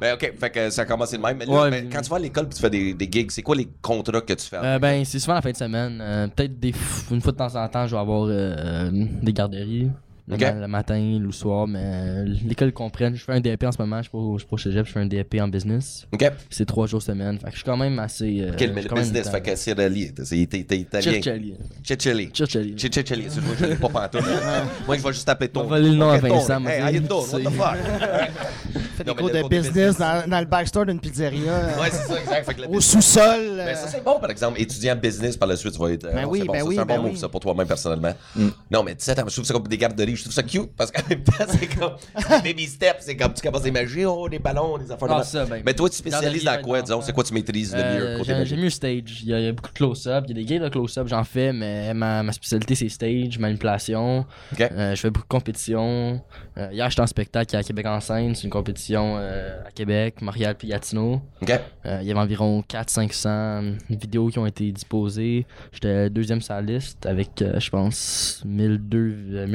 Ben, 0.00 0.14
OK, 0.14 0.32
fait 0.38 0.50
que 0.50 0.70
ça 0.70 0.82
a 0.82 0.84
commencé 0.84 1.16
de 1.16 1.22
même. 1.22 1.36
Mais 1.38 1.46
là, 1.46 1.52
Ouais, 1.52 1.70
ben, 1.70 1.84
mais- 1.84 1.90
quand 1.94 2.02
tu 2.02 2.10
vas 2.10 2.16
à 2.16 2.20
l'école 2.20 2.48
puis 2.48 2.56
tu 2.56 2.60
fais 2.62 2.70
des, 2.70 2.94
des 2.94 3.08
gigs, 3.10 3.30
c'est 3.30 3.42
quoi 3.42 3.54
les 3.56 3.68
contrats 3.80 4.20
que 4.20 4.32
tu 4.34 4.46
fais? 4.46 4.56
euh, 4.62 4.78
ben, 4.78 5.04
c'est 5.04 5.18
souvent 5.18 5.34
la 5.34 5.42
fin 5.42 5.50
de 5.52 5.56
semaine. 5.56 5.98
Euh, 6.00 6.26
Peut-être 6.28 6.58
des 6.58 6.72
f- 6.72 7.10
une 7.10 7.20
fois 7.20 7.32
de 7.32 7.36
temps 7.38 7.54
en 7.56 7.68
temps, 7.68 7.86
je 7.86 7.94
vais 7.94 8.00
avoir 8.00 8.26
euh, 8.28 8.90
des 9.22 9.32
garderies. 9.32 9.90
Le, 10.28 10.34
Ok. 10.34 10.40
ma- 10.42 10.52
le 10.52 10.68
matin, 10.68 11.18
le 11.20 11.32
soir, 11.32 11.66
mais 11.66 11.80
euh, 11.82 12.24
l'école 12.46 12.72
comprenne. 12.72 13.14
Je 13.16 13.24
fais 13.24 13.32
un 13.32 13.40
DAP 13.40 13.64
en 13.64 13.72
ce 13.72 13.78
moment, 13.80 13.96
je 13.98 14.02
suis 14.02 14.10
pas, 14.10 14.18
je 14.34 14.38
suis 14.38 14.46
pas 14.46 14.54
au 14.54 14.58
cégep, 14.58 14.86
je 14.86 14.92
fais 14.92 15.00
un 15.00 15.06
DAP 15.06 15.34
en 15.40 15.48
business. 15.48 16.06
OK. 16.12 16.18
Puis 16.20 16.30
C'est 16.50 16.66
trois 16.66 16.86
jours 16.86 17.00
semaine. 17.00 17.38
Fait 17.38 17.46
que 17.46 17.52
je 17.52 17.56
suis 17.56 17.64
quand 17.64 17.76
même 17.78 17.98
assez. 17.98 18.42
euh, 18.42 18.52
Quel 18.58 18.68
je 18.70 18.74
mais 18.74 18.82
le 18.82 18.94
business, 18.94 19.30
fait 19.30 19.40
que 19.40 19.56
c'est 19.56 19.72
relié. 19.72 20.12
C'est 20.22 20.36
italien. 20.38 20.84
Circali. 21.00 21.54
Ciccioli. 21.82 22.30
Circali. 22.34 22.74
Ciccioli. 22.76 23.26
C'est 23.30 23.40
je 23.58 23.64
l'ai 23.66 23.76
pas 23.76 23.88
pantoute. 23.88 24.20
Moi, 24.86 24.96
je 24.98 25.02
vais 25.02 25.12
juste 25.12 25.26
taper 25.26 25.48
ton. 25.48 25.62
On 25.62 25.66
va 25.66 25.78
le 25.78 25.90
nom 25.94 26.10
à 26.10 26.16
Ok, 26.18 26.22
Vincent, 26.22 26.60
moi, 26.60 26.72
Hey, 26.72 26.78
tu 26.80 26.84
how 26.84 26.90
you 26.90 27.22
sais. 27.24 27.42
doing? 27.42 27.44
What 27.44 27.50
the 27.50 27.54
fuck? 27.54 28.28
Fait 28.98 29.04
des 29.04 29.10
mais 29.12 29.16
cours 29.16 29.28
le 29.28 29.34
de 29.34 29.40
cours 29.42 29.48
de 29.48 29.56
business 29.56 29.96
dans, 29.96 30.40
le 30.40 30.44
backstore 30.44 30.84
d'une 30.86 30.98
pizzeria, 30.98 31.52
Ouais, 31.80 31.88
c'est 31.90 32.12
ça, 32.12 32.20
exact. 32.20 32.60
Au 32.68 32.80
sous-sol. 32.80 33.22
euh, 33.40 33.64
Ben, 33.64 33.76
ça, 33.76 33.86
c'est 33.86 34.02
bon, 34.04 34.18
par 34.18 34.28
exemple. 34.30 34.60
Étudiant 34.60 34.96
business, 34.96 35.36
par 35.36 35.48
la 35.48 35.56
suite, 35.56 35.72
tu 35.72 35.78
vas 35.78 35.92
être. 35.92 36.02
Ben 36.12 36.24
oui, 36.26 36.42
ben 36.44 36.62
oui, 36.66 36.74
C'est 36.74 36.80
un 36.82 36.84
bon 36.84 36.94
ben 36.96 37.02
move, 37.10 37.16
ça, 37.16 37.28
pour 37.28 37.38
toi-même, 37.40 37.66
personnellement. 37.68 38.12
Non, 38.70 38.82
mais 38.82 38.94
17 38.96 39.20
ans, 39.20 39.24
je 39.28 39.32
trouve 39.34 39.44
ça 39.44 39.54
comme 39.54 39.68
des 39.68 39.78
garderies. 39.78 40.16
Je 40.18 40.22
trouve 40.24 40.34
ça 40.34 40.42
cute 40.42 40.70
parce 40.76 40.90
qu'en 40.90 41.02
même 41.08 41.22
temps, 41.22 41.32
c'est 41.48 41.66
comme. 41.78 41.92
c'est 42.18 42.42
baby 42.42 42.66
steps. 42.66 42.96
C'est 43.00 43.16
comme 43.16 43.32
tu 43.34 43.42
commences 43.42 43.62
des 43.62 43.70
magies, 43.70 44.04
oh, 44.04 44.28
des 44.28 44.38
ballons, 44.38 44.76
des 44.78 44.90
affaires 44.90 45.08
Ah, 45.10 45.20
de 45.20 45.24
ça, 45.24 45.46
ben, 45.46 45.62
Mais 45.64 45.74
toi, 45.74 45.88
tu 45.88 45.96
spécialises 45.96 46.44
dans 46.44 46.60
quoi, 46.62 46.78
ben, 46.78 46.84
disons? 46.84 47.00
C'est 47.02 47.12
quoi 47.12 47.24
tu 47.24 47.32
maîtrises 47.34 47.74
le 47.74 47.78
mieux 47.82 48.06
Euh, 48.06 48.18
côté 48.18 48.34
j'ai- 48.44 48.56
mieux 48.56 48.70
stage. 48.70 49.20
Il 49.22 49.28
y, 49.28 49.34
a, 49.34 49.38
il 49.40 49.44
y 49.46 49.48
a 49.48 49.52
beaucoup 49.52 49.70
de 49.70 49.74
close-up. 49.74 50.24
Il 50.28 50.36
y 50.36 50.40
a 50.40 50.44
des 50.44 50.44
games 50.54 50.62
de 50.62 50.68
close-up, 50.68 51.06
j'en 51.08 51.24
fais, 51.24 51.52
mais 51.52 51.94
ma, 51.94 52.22
ma 52.22 52.32
spécialité 52.32 52.74
c'est 52.74 52.88
stage, 52.88 53.38
manipulation. 53.38 54.26
Euh, 54.60 54.94
je 54.94 55.00
fais 55.00 55.10
beaucoup 55.10 55.26
de 55.26 55.32
compétitions. 55.32 56.20
Euh, 56.56 56.68
hier, 56.72 56.90
j'étais 56.90 57.02
en 57.02 57.06
spectacle 57.06 57.56
à 57.56 57.62
Québec 57.62 57.86
en 57.86 58.00
scène. 58.00 58.34
C'est 58.34 58.44
une 58.44 58.50
compétition 58.50 59.16
à 59.16 59.70
Québec, 59.74 60.20
Montréal 60.22 60.54
puis 60.58 60.68
Gatineau. 60.68 61.20
Il 61.42 61.48
y 61.48 62.10
avait 62.10 62.14
environ 62.20 62.62
400-500 62.68 63.76
vidéos 63.90 64.28
qui 64.28 64.38
ont 64.38 64.46
été 64.46 64.70
disposées. 64.72 65.46
J'étais 65.72 66.10
deuxième 66.10 66.40
sur 66.40 66.54
la 66.54 66.62
liste 66.62 67.06
avec, 67.06 67.30
je 67.58 67.70
pense, 67.70 68.42
1002, 68.44 68.98
euh, 68.98 69.46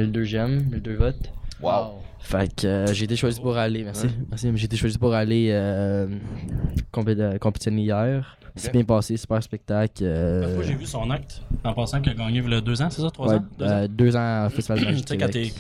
1002 0.54 0.60
j'aime, 0.60 0.70
1002 0.70 0.96
votes. 0.96 1.30
Wow. 1.62 2.02
Fait 2.24 2.50
que 2.56 2.66
euh, 2.66 2.94
j'ai 2.94 3.04
été 3.06 3.16
choisi 3.16 3.40
pour 3.42 3.58
aller, 3.58 3.84
merci. 3.84 4.08
Merci, 4.30 4.48
mais 4.52 4.58
j'ai 4.58 4.66
été 4.66 4.78
choisi 4.78 4.98
pour 4.98 5.14
aller 5.14 5.50
euh, 5.52 6.08
compé- 6.92 7.20
euh, 7.20 7.38
compétitionner 7.38 7.82
hier. 7.84 8.38
C'est 8.56 8.72
bien 8.72 8.84
passé, 8.84 9.18
super 9.18 9.42
spectacle. 9.42 10.04
euh, 10.04 10.54
Moi, 10.54 10.64
j'ai 10.64 10.76
vu 10.76 10.86
son 10.86 11.10
acte 11.10 11.42
en 11.64 11.74
passant 11.74 12.00
qu'il 12.02 12.12
a 12.12 12.16
gagné 12.16 12.38
il 12.46 12.52
y 12.52 12.56
a 12.56 12.62
deux 12.62 12.80
ans, 12.84 12.90
c'est 12.92 13.02
ça, 13.02 13.10
trois 13.10 13.28
ouais, 13.30 13.36
ans? 13.38 13.46
Deux 13.58 13.66
ans? 13.66 13.86
deux 13.90 14.16
ans 14.16 14.46
au 14.46 14.50
Festival 14.52 14.80
de 14.80 14.86
Tu 15.02 15.08
sais, 15.08 15.18
quand 15.18 15.30
t'es. 15.32 15.52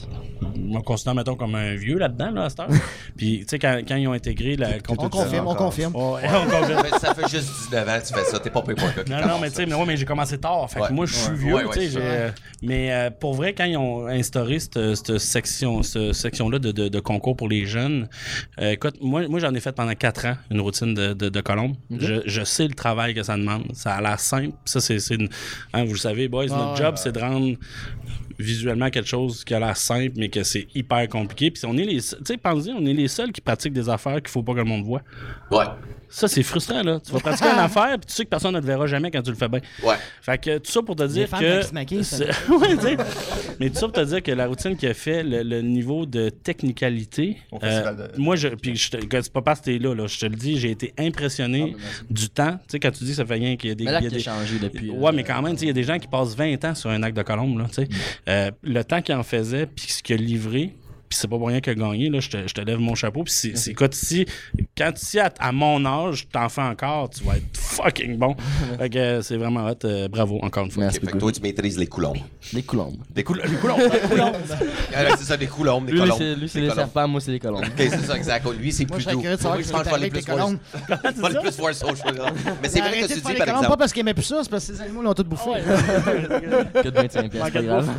On 0.43 0.76
me 0.78 0.82
considère, 0.82 1.15
mettons, 1.15 1.36
comme 1.36 1.56
un 1.56 1.73
vieux 1.73 1.97
là-dedans, 1.97 2.30
là, 2.30 2.43
à 2.43 2.49
cette 2.49 2.60
heure. 2.60 2.67
Puis, 3.17 3.39
tu 3.39 3.45
sais, 3.47 3.58
quand, 3.60 3.82
quand 3.88 3.95
ils 3.95 4.08
ont 4.08 4.12
intégré 4.13 4.56
la 4.58 4.67
On 4.67 4.95
compétition. 4.95 5.10
confirme, 5.10 5.47
on 5.47 5.56
confirme. 5.56 5.95
Ouais, 5.95 6.21
on 6.30 6.43
confirme. 6.49 6.82
Mais 6.84 6.99
ça 6.99 7.15
fait 7.15 7.28
juste 7.30 7.49
19 7.71 7.89
ans 7.89 7.99
que 7.99 8.08
tu 8.08 8.13
fais 8.13 8.26
ça. 8.26 8.39
T'es 8.39 8.49
pas 8.52 8.62
payé 8.62 8.76
pour 8.76 8.93
qui 9.04 9.10
Non, 9.10 9.21
non, 9.28 9.39
mais 9.41 9.49
tu 9.49 9.56
sais, 9.56 9.65
mais, 9.65 9.73
ouais, 9.73 9.86
mais 9.88 9.97
j'ai 9.97 10.06
commencé 10.06 10.38
tard. 10.38 10.69
Fait 10.69 10.82
que 10.82 10.93
moi, 10.93 11.08
je 11.08 11.13
suis 11.15 11.32
Ouais. 11.32 11.36
vieux, 11.38 11.56
Ouais, 11.56 11.63
ouais, 11.65 11.73
tu 11.80 11.89
sais. 11.89 12.34
Mais 12.62 12.91
euh, 12.93 13.10
pour 13.10 13.34
vrai, 13.34 13.54
quand 13.56 13.65
ils 13.65 13.78
ont 13.78 14.06
instauré 14.06 14.60
cette, 14.60 14.93
cette 14.95 15.17
section, 15.17 15.82
de, 16.60 16.72
de, 16.72 16.88
de 16.88 17.00
concours 17.00 17.36
pour 17.36 17.50
les 17.50 17.66
jeunes, 17.66 18.08
euh, 18.60 18.72
écoute, 18.72 18.96
moi, 19.02 19.28
moi 19.28 19.39
j'en 19.39 19.54
ai 19.54 19.60
fait 19.60 19.72
pendant 19.74 19.94
quatre 19.96 20.26
ans 20.26 20.36
une 20.52 20.62
routine 20.62 20.94
de, 20.94 21.13
de, 21.13 21.30
de 21.30 21.42
colombe. 21.42 21.76
Je, 21.89 22.22
je 22.26 22.44
sais 22.44 22.68
le 22.68 22.74
travail 22.74 23.13
que 23.13 23.24
ça 23.24 23.38
demande. 23.38 23.66
Ça 23.74 23.96
a 23.96 24.02
l'air 24.02 24.20
simple. 24.20 24.56
Ça, 24.66 24.80
c'est, 24.82 24.98
hein, 25.74 25.86
vous 25.86 25.94
le 25.94 26.00
savez, 26.00 26.28
boys, 26.28 26.46
notre 26.46 26.72
ouais. 26.72 26.78
job, 26.78 26.96
c'est 26.98 27.12
de 27.12 27.20
rendre 27.20 27.56
visuellement 28.39 28.89
quelque 28.89 29.08
chose 29.08 29.44
qui 29.44 29.54
a 29.54 29.60
l'air 29.60 29.78
simple, 29.78 30.13
mais 30.18 30.30
que 30.30 30.44
c'est 30.44 30.68
hyper 30.74 31.08
compliqué. 31.08 31.52
Puis 31.52 31.63
on 31.66 31.78
est 31.78 31.86
les, 31.86 32.02
tu 32.02 32.16
sais, 32.26 32.38
pensez, 32.38 32.72
on 32.72 32.86
est 32.86 32.94
les 32.94 33.08
seuls 33.08 33.32
qui 33.32 33.42
pratiquent 33.42 33.74
des 33.74 33.89
affaires 33.89 34.18
qu'il 34.18 34.30
faut 34.30 34.44
pas 34.44 34.54
que 34.54 34.60
le 34.60 34.63
monde 34.66 34.84
voit. 34.84 35.02
Ouais. 35.52 35.66
Ça, 36.15 36.28
c'est 36.28 36.43
frustrant, 36.43 36.84
là. 36.84 36.99
Tu 37.04 37.12
vas 37.12 37.19
pratiquer 37.19 37.49
une 37.49 37.58
affaire, 37.60 37.97
puis 37.97 38.06
tu 38.08 38.13
sais 38.13 38.23
que 38.23 38.30
personne 38.30 38.54
ne 38.54 38.60
te 38.60 38.65
verra 38.65 38.86
jamais 38.86 39.10
quand 39.10 39.23
tu 39.23 39.32
le 39.32 39.36
fais 39.36 39.49
bien. 39.49 39.62
Ouais. 39.84 39.95
Fait 40.21 40.38
que 40.38 40.58
tout 40.60 40.71
ça 40.71 40.82
pour 40.84 40.95
te 40.95 41.04
dire 41.08 41.28
que. 41.39 41.62
ça. 42.04 42.26
Ouais. 42.49 42.97
Mais 43.60 43.69
tout 43.69 43.76
ça 43.76 43.82
pour 43.88 43.93
te 43.93 44.06
dire 44.06 44.21
que 44.21 44.32
la 44.32 44.45
routine 44.47 44.76
qui 44.78 44.86
a 44.86 44.93
fait, 44.93 45.23
le, 45.23 45.41
le 45.41 45.62
niveau 45.62 46.06
de 46.06 46.30
technicalité. 46.30 47.38
Au 47.52 47.60
festival 47.60 47.95
euh, 47.99 48.08
de- 48.10 48.19
Moi, 48.21 48.36
je, 48.36 48.47
puis 48.49 48.76
je 48.76 48.91
te, 48.91 48.97
que 48.97 49.21
c'est 49.21 49.34
pas 49.34 49.41
parce 49.41 49.60
que 49.62 49.65
t'es 49.65 49.80
là, 49.80 49.93
là, 49.95 50.06
je 50.08 50.19
te 50.19 50.26
le 50.26 50.36
dis, 50.36 50.60
j'ai 50.60 50.71
été 50.71 50.93
impressionné 50.99 51.76
du 52.10 52.30
temps. 52.30 52.54
Tu 52.54 52.73
sais, 52.73 52.80
quand 52.80 52.91
tu 52.91 53.04
dis 53.06 53.10
que 53.12 53.15
ça 53.17 53.26
fait 53.26 53.34
rien 53.36 53.56
qu'il 53.56 53.69
y 53.69 53.71
a 53.71 53.76
des. 53.76 53.86
Mais 53.86 53.91
là, 53.91 53.99
il 53.99 54.04
y 54.04 54.08
a 54.08 54.10
des- 54.12 54.19
changé 54.19 54.60
depuis. 54.60 54.89
Ouais, 54.91 55.10
euh, 55.10 55.12
mais 55.15 55.23
quand 55.23 55.41
même, 55.41 55.54
tu 55.54 55.60
sais, 55.60 55.65
il 55.65 55.69
y 55.69 55.71
a 55.71 55.73
des 55.73 55.84
gens 55.84 55.97
qui 55.97 56.08
passent 56.08 56.36
20 56.36 56.63
ans 56.65 56.76
sur 56.76 56.89
un 56.89 57.02
acte 57.04 57.17
de 57.17 57.23
colombe, 57.23 57.58
là, 57.58 57.65
tu 57.69 57.73
sais. 57.76 57.88
Euh, 58.30 58.52
le 58.62 58.84
temps 58.84 59.02
qu'il 59.02 59.15
en 59.15 59.23
faisait, 59.23 59.65
puis 59.65 59.88
ce 59.91 60.04
qu'il 60.04 60.15
a 60.15 60.17
livré, 60.17 60.73
puis 61.13 61.19
c'est 61.21 61.28
pas 61.28 61.38
pour 61.38 61.47
rien 61.47 61.62
qu'il 61.62 61.71
a 61.73 61.76
gagné, 61.76 62.10
là, 62.10 62.19
je 62.19 62.30
te, 62.30 62.47
je 62.47 62.54
te 62.56 62.62
lève 62.62 62.80
mon 62.80 62.95
chapeau. 62.95 63.23
Puis 63.23 63.34
c'est, 63.34 63.56
c'est, 63.56 63.71
écoute, 63.71 63.93
si, 63.93 64.26
quand 64.76 64.91
si 64.95 65.19
à, 65.19 65.32
à 65.39 65.52
mon 65.52 65.86
âge, 65.86 66.28
t'en 66.32 66.49
fais 66.49 66.62
encore, 66.62 67.10
tu 67.12 67.23
vas 67.23 67.38
être 67.38 67.45
fucking 67.56 68.17
bon. 68.17 68.36
fait 68.80 68.89
que 68.89 68.97
euh, 68.97 69.21
c'est 69.21 69.38
vraiment 69.38 69.67
hot. 69.67 69.76
euh, 69.86 70.08
bravo, 70.08 70.39
encore 70.41 70.65
une 70.65 70.71
fois. 70.71 70.84
Merci 70.86 70.97
Ok, 70.97 71.06
fait 71.06 71.12
que 71.12 71.17
toi, 71.19 71.32
tu 71.32 71.41
maîtrises 71.41 71.78
les 71.78 71.86
coulombes. 71.86 72.17
Des 72.52 72.63
colombes. 72.63 72.97
Des 73.12 73.23
coulombes. 73.23 73.45
Les 73.45 73.52
les 73.54 73.58
coulons. 74.10 74.32
Ah, 74.95 75.15
c'est 75.17 75.26
ça, 75.26 75.38
des 75.38 75.47
coulombes, 75.47 75.86
des 75.86 75.91
Lui, 75.93 75.99
colombes. 75.99 76.17
c'est 76.17 76.36
lui, 76.36 76.49
c'est 76.49 76.62
Des 76.62 76.67
les 76.67 76.73
serpents, 76.73 77.08
moi, 77.08 77.21
c'est 77.21 77.32
les 77.32 77.39
colombes. 77.39 77.63
Ok, 77.63 77.73
c'est 77.78 78.06
ça, 78.06 78.15
exact. 78.17 78.47
Lui, 78.58 78.71
c'est 78.71 78.86
plus 78.86 79.06
doux. 79.06 79.21
je 79.21 79.36
pense 79.38 79.62
que 79.62 79.63
je 79.67 79.89
vais 79.89 79.93
aller 79.95 80.10
plus 80.10 80.26
voir 80.26 80.49
les 80.49 80.58
je 80.84 80.88
vais 81.21 81.26
aller 81.28 81.39
plus 81.39 81.58
voir 81.58 81.73
ça 81.73 81.86
au 81.88 81.95
show, 81.95 82.12
là. 82.15 82.26
Mais 82.62 82.69
c'est 82.69 82.80
vrai 82.80 83.02
que 83.02 83.08
tu 83.13 83.19
dis, 83.21 83.28
les 83.34 83.36
par 83.38 83.47
exemple. 83.47 83.67
pas 83.67 83.78
parce 83.78 83.91
qu'ils 83.93 84.02
aimaient 84.02 84.13
plus 84.13 84.23
ça, 84.23 84.39
c'est 84.43 84.49
parce 84.49 84.67
que 84.67 84.73
ces 84.73 84.82
animaux 84.82 85.02
l'ont 85.02 85.13
tout 85.13 85.23
bouffé. 85.23 85.52
Que 86.73 86.89
de 86.89 86.95
25 86.95 87.30
pièces, 87.32 87.49
pas 87.52 87.62
grave. 87.62 87.89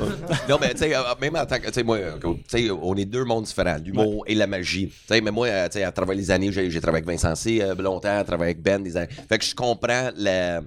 Non, 0.49 0.59
mais 0.61 0.73
tu 0.73 0.79
sais, 0.79 0.95
euh, 0.95 1.01
même 1.21 1.37
en 1.37 1.47
tant 1.47 1.59
que. 1.59 1.67
Tu 1.67 1.73
sais, 1.73 1.83
moi, 1.83 1.97
euh, 1.97 2.13
tu 2.23 2.31
sais, 2.49 2.71
on 2.71 2.95
est 2.97 3.04
deux 3.07 3.25
mondes 3.25 3.45
différents, 3.45 3.77
l'humour 3.85 4.25
et 4.27 4.35
la 4.35 4.47
magie. 4.47 4.89
Tu 4.89 4.95
sais, 5.15 5.21
mais 5.21 5.31
moi, 5.31 5.47
euh, 5.49 5.67
tu 5.69 5.79
sais, 5.79 5.85
à 5.85 5.93
travers 5.93 6.15
les 6.17 6.31
années, 6.31 6.51
j'ai 6.53 6.69
travaillé 6.81 7.05
avec 7.05 7.07
Vincent 7.07 7.35
C. 7.35 7.61
euh, 7.61 7.75
longtemps, 7.75 8.23
travaillé 8.25 8.53
avec 8.53 8.63
Ben. 8.63 8.83
Des 8.83 8.97
années. 8.97 9.09
Fait 9.29 9.39
que 9.39 9.45
je 9.45 9.55
comprends 9.55 10.11
le 10.17 10.61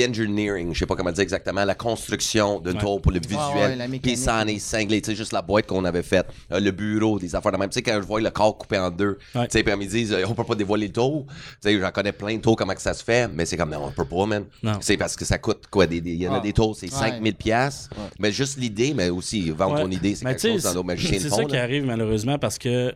engineering, 0.00 0.72
je 0.74 0.78
sais 0.80 0.86
pas 0.86 0.96
comment 0.96 1.12
dire 1.12 1.22
exactement, 1.22 1.64
la 1.64 1.74
construction 1.74 2.60
d'un 2.60 2.74
tour 2.74 3.00
pour 3.00 3.12
le 3.12 3.20
ouais, 3.20 3.26
visuel. 3.26 4.00
Puis 4.02 4.16
ça 4.16 4.36
en 4.42 4.46
est 4.46 4.58
cinglé. 4.58 5.00
Tu 5.02 5.10
sais, 5.10 5.16
juste 5.16 5.32
la 5.32 5.42
boîte 5.42 5.66
qu'on 5.66 5.84
avait 5.84 6.02
faite, 6.02 6.26
euh, 6.50 6.60
le 6.60 6.70
bureau, 6.70 7.18
des 7.18 7.34
affaires 7.34 7.52
de 7.52 7.56
même. 7.58 7.68
Tu 7.68 7.74
sais, 7.74 7.82
quand 7.82 7.94
je 8.00 8.06
vois 8.06 8.20
le 8.20 8.30
corps 8.30 8.56
coupé 8.56 8.78
en 8.78 8.90
deux, 8.90 9.18
Ouais. 9.34 9.46
tu 9.48 9.58
sais, 9.58 9.62
puis 9.62 9.72
ils 9.72 9.78
me 9.78 9.86
disent, 9.86 10.12
euh, 10.12 10.24
on 10.28 10.34
peut 10.34 10.44
pas 10.44 10.54
dévoiler 10.54 10.86
le 10.86 10.92
tour. 10.92 11.26
Tu 11.28 11.34
sais, 11.70 11.78
j'en 11.80 11.90
connais 11.90 12.12
plein 12.12 12.36
de 12.36 12.40
tours, 12.40 12.56
comment 12.56 12.74
que 12.74 12.82
ça 12.82 12.94
se 12.94 13.04
fait, 13.04 13.28
mais 13.32 13.44
c'est 13.46 13.56
comme, 13.56 13.70
non, 13.70 13.84
on 13.86 13.90
peut 13.92 14.04
pas, 14.04 14.26
man. 14.26 14.44
C'est 14.80 14.96
parce 14.96 15.16
que 15.16 15.24
ça 15.24 15.38
coûte 15.38 15.64
quoi? 15.70 15.86
Il 15.90 16.08
y 16.08 16.26
en 16.28 16.34
a 16.34 16.38
Ah. 16.38 16.40
des 16.40 16.52
tours, 16.52 16.74
c'est 16.76 16.92
Ouais. 16.92 16.98
5000 16.98 17.34
pièces 17.34 17.88
Mais 18.18 18.32
juste 18.32 18.58
l'idée, 18.58 18.94
mais 18.94 19.10
aussi 19.10 19.50
vendre 19.50 19.74
Ouais. 19.76 19.82
ton 19.82 19.90
idée, 19.90 20.14
c'est 20.14 20.24
quelque 20.24 20.40
chose 20.48 20.62
dans 20.62 20.74
nos 20.74 20.82
magiciens 20.82 21.18
C'est 21.18 21.24
de 21.28 21.34
ça 21.34 21.44
qui 21.44 21.52
là. 21.52 21.62
Arrive 21.82 21.86
malheureusement 21.86 22.38
parce 22.38 22.58
que. 22.58 22.94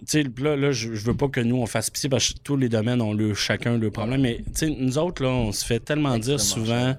Tu 0.00 0.22
sais, 0.22 0.24
là, 0.38 0.54
là 0.56 0.70
je, 0.70 0.94
je 0.94 1.04
veux 1.04 1.16
pas 1.16 1.26
que 1.26 1.40
nous 1.40 1.56
on 1.56 1.66
fasse 1.66 1.90
pitié 1.90 2.08
parce 2.08 2.32
que 2.32 2.38
tous 2.38 2.56
les 2.56 2.68
domaines 2.68 3.00
ont 3.00 3.12
le, 3.12 3.34
chacun 3.34 3.76
le 3.76 3.90
problème. 3.90 4.20
Mais 4.20 4.36
tu 4.38 4.52
sais, 4.54 4.76
nous 4.78 4.98
autres, 4.98 5.22
là, 5.22 5.30
on 5.30 5.50
se 5.52 5.64
fait 5.64 5.80
tellement 5.80 6.16
dire 6.18 6.38
souvent 6.38 6.94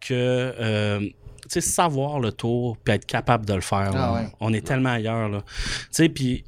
que 0.00 0.12
euh, 0.12 1.00
tu 1.00 1.12
sais, 1.48 1.60
savoir 1.60 2.20
le 2.20 2.32
tour 2.32 2.76
puis 2.84 2.94
être 2.94 3.06
capable 3.06 3.46
de 3.46 3.54
le 3.54 3.60
faire. 3.60 3.92
là, 3.92 4.08
Ah 4.10 4.14
ouais. 4.14 4.28
On 4.40 4.52
est 4.52 4.66
tellement 4.66 4.90
ailleurs. 4.90 5.28
là. 5.28 5.42
Tu 5.46 5.86
sais, 5.92 6.08
puis 6.08 6.44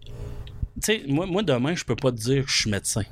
tu 0.74 0.92
sais, 0.92 1.03
moi, 1.09 1.27
moi, 1.27 1.42
demain, 1.42 1.74
je 1.74 1.85
peux 1.85 1.96
pas 1.96 2.11
te 2.11 2.16
dire 2.16 2.44
que 2.44 2.51
je 2.51 2.57
suis 2.59 2.70
médecin. 2.70 3.03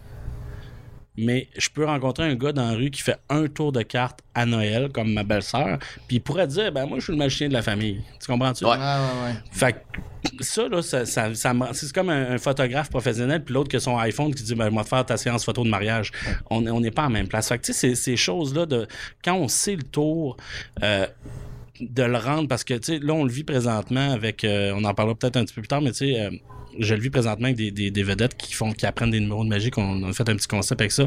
Mais 1.18 1.48
je 1.56 1.68
peux 1.70 1.84
rencontrer 1.86 2.24
un 2.24 2.34
gars 2.34 2.52
dans 2.52 2.68
la 2.70 2.76
rue 2.76 2.90
qui 2.90 3.00
fait 3.02 3.16
un 3.30 3.46
tour 3.46 3.72
de 3.72 3.82
carte 3.82 4.20
à 4.34 4.44
Noël, 4.44 4.90
comme 4.92 5.12
ma 5.12 5.24
belle-sœur, 5.24 5.78
puis 6.06 6.16
il 6.16 6.20
pourrait 6.20 6.46
dire, 6.46 6.70
ben 6.72 6.84
moi, 6.86 6.98
je 6.98 7.04
suis 7.04 7.12
le 7.12 7.18
magicien 7.18 7.48
de 7.48 7.54
la 7.54 7.62
famille. 7.62 8.02
Tu 8.20 8.26
comprends-tu? 8.26 8.64
Ouais. 8.64 8.72
Ouais, 8.72 8.76
ouais, 8.76 9.24
ouais. 9.32 9.34
Fait 9.50 9.72
que 9.72 10.44
ça, 10.44 10.68
là, 10.68 10.82
ça, 10.82 11.06
ça, 11.06 11.34
ça 11.34 11.54
me- 11.54 11.72
c'est 11.72 11.90
comme 11.92 12.10
un, 12.10 12.32
un 12.32 12.38
photographe 12.38 12.90
professionnel, 12.90 13.42
puis 13.44 13.54
l'autre 13.54 13.68
qui 13.70 13.76
a 13.76 13.80
son 13.80 13.96
iPhone 13.98 14.34
qui 14.34 14.42
dit 14.42 14.54
ben, 14.54 14.68
Je 14.70 14.76
vais 14.76 14.82
te 14.82 14.88
faire 14.88 15.06
ta 15.06 15.16
séance 15.16 15.44
photo 15.44 15.64
de 15.64 15.70
mariage. 15.70 16.10
On 16.50 16.66
on 16.66 16.80
n'est 16.80 16.90
pas 16.90 17.06
en 17.06 17.10
même 17.10 17.28
place. 17.28 17.48
Fait 17.48 17.58
que, 17.58 17.64
tu 17.64 17.72
sais, 17.72 17.78
ces, 17.90 17.94
ces 17.94 18.16
choses-là, 18.16 18.66
de, 18.66 18.86
quand 19.24 19.34
on 19.34 19.48
sait 19.48 19.76
le 19.76 19.84
tour, 19.84 20.36
euh, 20.82 21.06
de 21.80 22.02
le 22.02 22.16
rendre, 22.18 22.48
parce 22.48 22.64
que, 22.64 22.74
tu 22.74 22.94
sais, 22.94 22.98
là, 22.98 23.12
on 23.14 23.24
le 23.24 23.30
vit 23.32 23.44
présentement 23.44 24.12
avec. 24.12 24.44
euh, 24.44 24.72
on 24.76 24.84
en 24.84 24.92
parlera 24.94 25.14
peut-être 25.16 25.36
un 25.36 25.44
petit 25.44 25.54
peu 25.54 25.60
plus 25.62 25.68
tard, 25.68 25.80
mais 25.80 25.92
tu 25.92 25.98
sais. 26.12 26.20
euh, 26.20 26.30
je 26.78 26.94
le 26.94 27.00
vis 27.00 27.10
présentement 27.10 27.46
avec 27.46 27.56
des, 27.56 27.70
des, 27.70 27.90
des 27.90 28.02
vedettes 28.02 28.36
qui 28.36 28.52
font 28.54 28.72
qui 28.72 28.86
apprennent 28.86 29.10
des 29.10 29.20
numéros 29.20 29.44
de 29.44 29.48
magie, 29.48 29.70
qu'on 29.70 30.02
a 30.08 30.12
fait 30.12 30.28
un 30.28 30.36
petit 30.36 30.48
concept 30.48 30.80
avec 30.80 30.92
ça. 30.92 31.06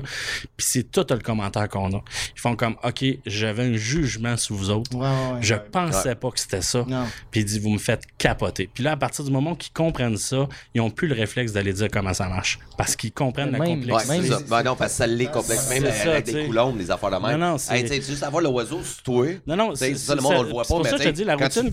Puis 0.58 0.67
c'est 0.67 0.91
tout 0.91 1.05
le 1.10 1.17
commentaire 1.19 1.67
qu'on 1.69 1.88
a. 1.95 2.01
Ils 2.36 2.39
font 2.41 2.55
comme 2.55 2.75
OK, 2.84 3.03
j'avais 3.25 3.63
un 3.63 3.73
jugement 3.73 4.38
sur 4.38 4.55
vous 4.55 4.69
autres. 4.69 4.95
Ouais, 4.95 5.01
ouais, 5.08 5.34
ouais. 5.34 5.39
Je 5.41 5.55
pensais 5.55 6.15
pas 6.15 6.32
que 6.32 6.39
c'était 6.39 6.62
ça. 6.62 6.86
Non. 6.88 7.05
Puis 7.32 7.41
il 7.41 7.45
dit, 7.45 7.60
vous 7.60 7.69
me 7.69 7.77
faites 7.77 8.03
capoter. 8.17 8.69
Puis 8.73 8.84
là, 8.84 8.91
à 8.93 8.97
partir 8.97 9.23
du 9.25 9.32
moment 9.32 9.55
qu'ils 9.55 9.73
comprennent 9.73 10.17
ça, 10.17 10.47
ils 10.73 10.82
ont 10.82 10.89
plus 10.89 11.08
le 11.08 11.15
réflexe 11.15 11.51
d'aller 11.53 11.73
dire 11.73 11.88
comment 11.91 12.13
ça 12.13 12.27
marche. 12.27 12.60
Parce 12.77 12.95
qu'ils 12.95 13.12
comprennent 13.12 13.51
la 13.51 13.60
Même- 13.60 13.79
Ouais, 13.79 13.93
complexité. 13.93 14.21
c'est 14.23 14.27
ça. 14.29 14.39
Ben 14.49 14.63
non, 14.63 14.75
parce 14.75 14.91
que 14.93 14.97
ça 14.97 15.08
l'est 15.08 15.25
complexe. 15.32 15.69
Même 15.69 15.84
C'est 15.86 15.91
ça, 16.03 16.12
avec 16.13 16.25
des 16.25 16.45
coulombes, 16.45 16.77
des 16.77 16.91
affaires 16.91 17.12
de 17.12 17.25
même. 17.27 17.39
Non, 17.39 17.51
non, 17.51 17.58
c'est- 17.58 17.75
Hey, 17.77 17.84
tu 17.84 17.89
sais, 17.89 18.01
juste 18.01 18.23
avoir 18.23 18.41
le 18.41 18.49
oiseau 18.49 18.82
sur 18.84 19.03
toi. 19.03 19.25
Non, 19.47 19.55
non, 19.55 19.75
c'est 19.75 19.95
ça, 19.95 20.15
le 20.15 20.21
monde, 20.21 20.34
on 20.38 20.43
le 20.43 20.49
voit 20.49 20.63
c'est 20.63 20.69
pas, 20.69 20.75
pour 20.75 20.84
mais 20.84 20.89
ça 20.89 20.97
que 20.97 21.03
je 21.03 21.10
te 21.10 21.13
dis, 21.13 21.23
la 21.23 21.36
routine. 21.36 21.71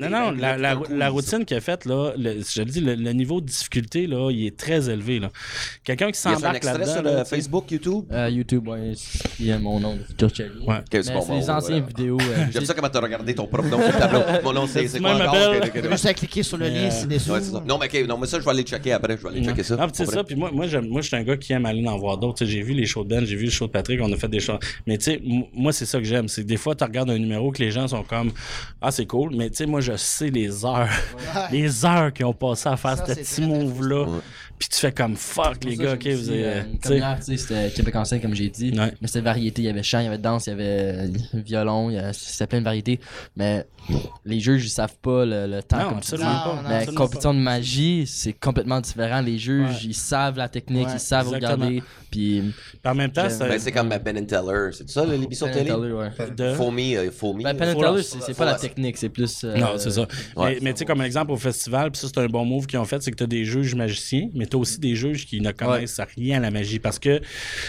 non, 0.00 0.08
non, 0.10 0.30
la, 0.32 0.56
la, 0.56 0.78
la 0.90 1.08
routine 1.08 1.44
qu'il 1.44 1.56
a 1.56 1.60
faite, 1.60 1.84
là, 1.84 2.12
le- 2.16 2.40
je 2.40 2.54
te 2.54 2.58
le 2.60 2.64
dis, 2.66 2.80
le, 2.80 2.94
le 2.94 3.12
niveau 3.24 3.40
de 3.40 3.46
difficulté, 3.46 4.06
là, 4.06 4.30
il 4.30 4.46
est 4.46 4.56
très 4.56 4.88
élevé. 4.90 5.18
Là. 5.18 5.30
Quelqu'un 5.82 6.10
qui 6.10 6.18
s'embarque 6.20 6.64
là-dedans. 6.64 6.86
sur 6.92 7.02
là, 7.02 7.10
le 7.18 7.22
tu 7.22 7.28
sais. 7.30 7.36
Facebook, 7.36 7.70
YouTube? 7.70 8.04
Euh, 8.12 8.28
YouTube, 8.30 8.68
ouais, 8.68 8.92
il 9.40 9.46
y 9.46 9.52
a 9.52 9.58
mon 9.58 9.80
nom, 9.80 9.98
George 10.18 10.32
Ouais. 10.66 10.76
C'est 10.90 11.12
bon, 11.12 11.26
les 11.34 11.50
anciennes 11.50 11.60
voilà. 11.80 11.86
vidéos. 11.86 12.18
euh, 12.20 12.34
J'aime 12.52 12.60
j'ai- 12.60 12.64
ça 12.66 12.74
comment 12.74 12.88
t'as 12.88 13.00
regardé 13.00 13.34
ton 13.34 13.46
propre 13.46 13.68
nom 13.68 13.78
sur 13.78 13.86
le 13.92 13.98
tableau. 13.98 14.20
Mon 14.44 14.52
nom, 14.52 14.66
c'est 14.66 14.86
c'est 14.88 14.98
Tu 14.98 15.02
quoi 15.02 15.14
encore? 15.14 15.90
Juste 15.90 16.06
à 16.06 16.14
cliquer 16.14 16.42
sur 16.42 16.56
le 16.58 16.68
lien 16.68 16.88
Euh, 16.88 16.90
c'est 16.90 17.18
ça. 17.18 17.40
Non, 17.66 17.78
mais 17.78 17.86
ok, 17.86 18.06
non, 18.08 18.18
mais 18.18 18.26
ça, 18.26 18.38
je 18.38 18.44
vais 18.44 18.50
aller 18.50 18.62
checker 18.62 18.92
après. 18.92 19.16
Je 19.16 19.22
vais 19.22 19.28
aller 19.30 19.44
checker 19.44 19.62
ça. 19.62 19.76
Ah, 19.78 19.86
c'est 19.92 20.06
ça. 20.06 20.22
Puis 20.24 20.34
moi, 20.36 20.50
moi, 20.52 20.66
j'aime- 20.66 20.88
moi, 20.88 21.00
je 21.00 21.06
suis 21.08 21.16
un 21.16 21.22
gars 21.22 21.36
qui 21.36 21.52
aime 21.52 21.66
aller 21.66 21.86
en 21.86 21.96
voir 21.98 22.18
d'autres. 22.18 22.38
Tu 22.38 22.46
J'ai 22.46 22.62
vu 22.62 22.72
les 22.74 22.86
shows 22.86 23.04
de 23.04 23.08
Ben, 23.08 23.24
j'ai 23.24 23.36
vu 23.36 23.44
les 23.46 23.50
shows 23.50 23.66
de 23.66 23.72
Patrick, 23.72 24.00
on 24.02 24.12
a 24.12 24.16
fait 24.16 24.28
des 24.28 24.40
choses. 24.40 24.58
Mais 24.86 24.98
tu 24.98 25.04
sais, 25.04 25.20
moi, 25.54 25.72
c'est 25.72 25.86
ça 25.86 25.98
que 25.98 26.04
j'aime. 26.04 26.28
C'est 26.28 26.42
que 26.42 26.46
des 26.48 26.56
fois, 26.56 26.74
tu 26.74 26.84
regardes 26.84 27.10
un 27.10 27.18
numéro 27.18 27.50
que 27.52 27.62
les 27.62 27.70
gens 27.70 27.86
sont 27.88 28.02
comme 28.02 28.32
Ah, 28.82 28.90
c'est 28.90 29.06
cool. 29.06 29.34
Mais 29.34 29.50
tu 29.50 29.56
sais, 29.56 29.66
moi, 29.66 29.80
je 29.80 29.96
sais 29.96 30.30
les 30.30 30.64
heures. 30.64 30.88
les 31.52 31.84
heures 31.84 32.12
qu'ils 32.12 32.26
ont 32.26 32.32
passé 32.34 32.68
à 32.68 32.76
faire 32.76 32.96
Ça, 32.98 33.04
ce 33.14 33.22
c'est 33.24 33.42
petit 33.42 33.46
move-là. 33.46 34.06
Puis 34.58 34.68
tu 34.68 34.78
fais 34.78 34.92
comme 34.92 35.16
fuck, 35.16 35.64
les 35.64 35.76
gars, 35.76 35.94
ok, 35.94 36.06
vous 36.06 36.30
avez. 36.30 36.44
euh, 36.46 36.62
tu 36.62 36.78
Comme 36.78 36.92
sais. 36.92 36.96
hier, 36.98 37.16
tu 37.18 37.24
sais, 37.24 37.36
c'était 37.36 37.70
Québec 37.70 37.96
en 37.96 38.04
scène, 38.04 38.20
comme 38.20 38.34
j'ai 38.34 38.48
dit. 38.48 38.70
Ouais. 38.70 38.92
Mais 39.00 39.08
c'était 39.08 39.20
variété. 39.20 39.62
Il 39.62 39.64
y 39.64 39.68
avait 39.68 39.82
chant, 39.82 39.98
il 39.98 40.04
y 40.04 40.06
avait 40.06 40.18
danse, 40.18 40.46
il 40.46 40.50
y 40.50 40.52
avait 40.52 40.64
euh, 40.64 41.08
violon, 41.34 41.90
il 41.90 41.94
y 41.96 41.98
avait- 41.98 42.12
c'était 42.12 42.46
plein 42.46 42.60
de 42.60 42.64
variétés. 42.64 43.00
Mais 43.36 43.66
les 44.24 44.40
juges, 44.40 44.64
ils 44.64 44.70
savent 44.70 44.96
pas 45.02 45.24
le, 45.26 45.46
le 45.46 45.62
temps. 45.62 45.78
Non, 45.78 45.88
comme 45.90 46.00
tu 46.00 46.06
dis. 46.06 46.14
absolument 46.14 46.40
pas. 46.44 46.54
non, 46.62 46.68
Mais 46.68 46.74
absolument 46.76 47.00
compétition 47.04 47.34
de 47.34 47.38
magie, 47.40 48.04
c'est 48.06 48.32
complètement 48.32 48.80
différent. 48.80 49.20
Les 49.20 49.38
juges, 49.38 49.68
Ouais. 49.68 49.84
ils 49.84 49.94
savent 49.94 50.38
la 50.38 50.48
technique, 50.48 50.86
Ouais, 50.86 50.94
ils 50.94 51.00
savent 51.00 51.26
exactement. 51.34 51.52
regarder. 51.66 51.82
Puis. 52.10 52.42
En 52.86 52.94
même 52.94 53.10
temps, 53.10 53.28
c'est. 53.28 53.38
Ben, 53.48 53.58
c'est 53.58 53.72
comme 53.72 53.88
Ben 53.88 54.16
and 54.18 54.24
Teller. 54.26 54.70
C'est 54.72 54.88
ça, 54.88 55.04
l'émission 55.04 55.46
and 55.46 55.52
télé? 55.52 55.66
Teller, 55.70 55.92
ouais. 55.92 56.10
de- 56.36 56.42
euh, 56.44 56.54
Foamy. 56.54 56.94
Ben, 56.94 57.10
Faut 57.10 57.34
Teller, 57.34 58.02
c'est 58.02 58.36
pas 58.36 58.44
la 58.44 58.54
technique, 58.54 58.96
c'est 58.96 59.08
plus. 59.08 59.42
euh, 59.44 59.56
Non, 59.58 59.72
c'est 59.78 59.90
ça. 59.90 60.06
Mais, 60.36 60.58
mais 60.62 60.72
tu 60.72 60.78
sais, 60.80 60.84
comme 60.84 61.02
exemple 61.02 61.32
au 61.32 61.36
festival, 61.36 61.90
puis 61.90 62.00
ça, 62.00 62.06
c'est 62.08 62.18
un 62.20 62.26
bon 62.26 62.44
move 62.44 62.66
qu'ils 62.66 62.78
ont 62.78 62.84
fait, 62.84 63.02
c'est 63.02 63.10
que 63.10 63.16
tu 63.16 63.24
as 63.24 63.26
des 63.26 63.44
juges 63.44 63.74
magiciens, 63.74 64.28
mais 64.34 64.43
tu 64.46 64.56
as 64.56 64.58
aussi 64.58 64.78
des 64.80 64.94
juges 64.96 65.26
qui 65.26 65.40
ne 65.40 65.50
connaissent 65.52 66.00
rien 66.16 66.38
à 66.38 66.40
la 66.40 66.50
magie 66.50 66.78
parce 66.78 66.98
que 66.98 67.20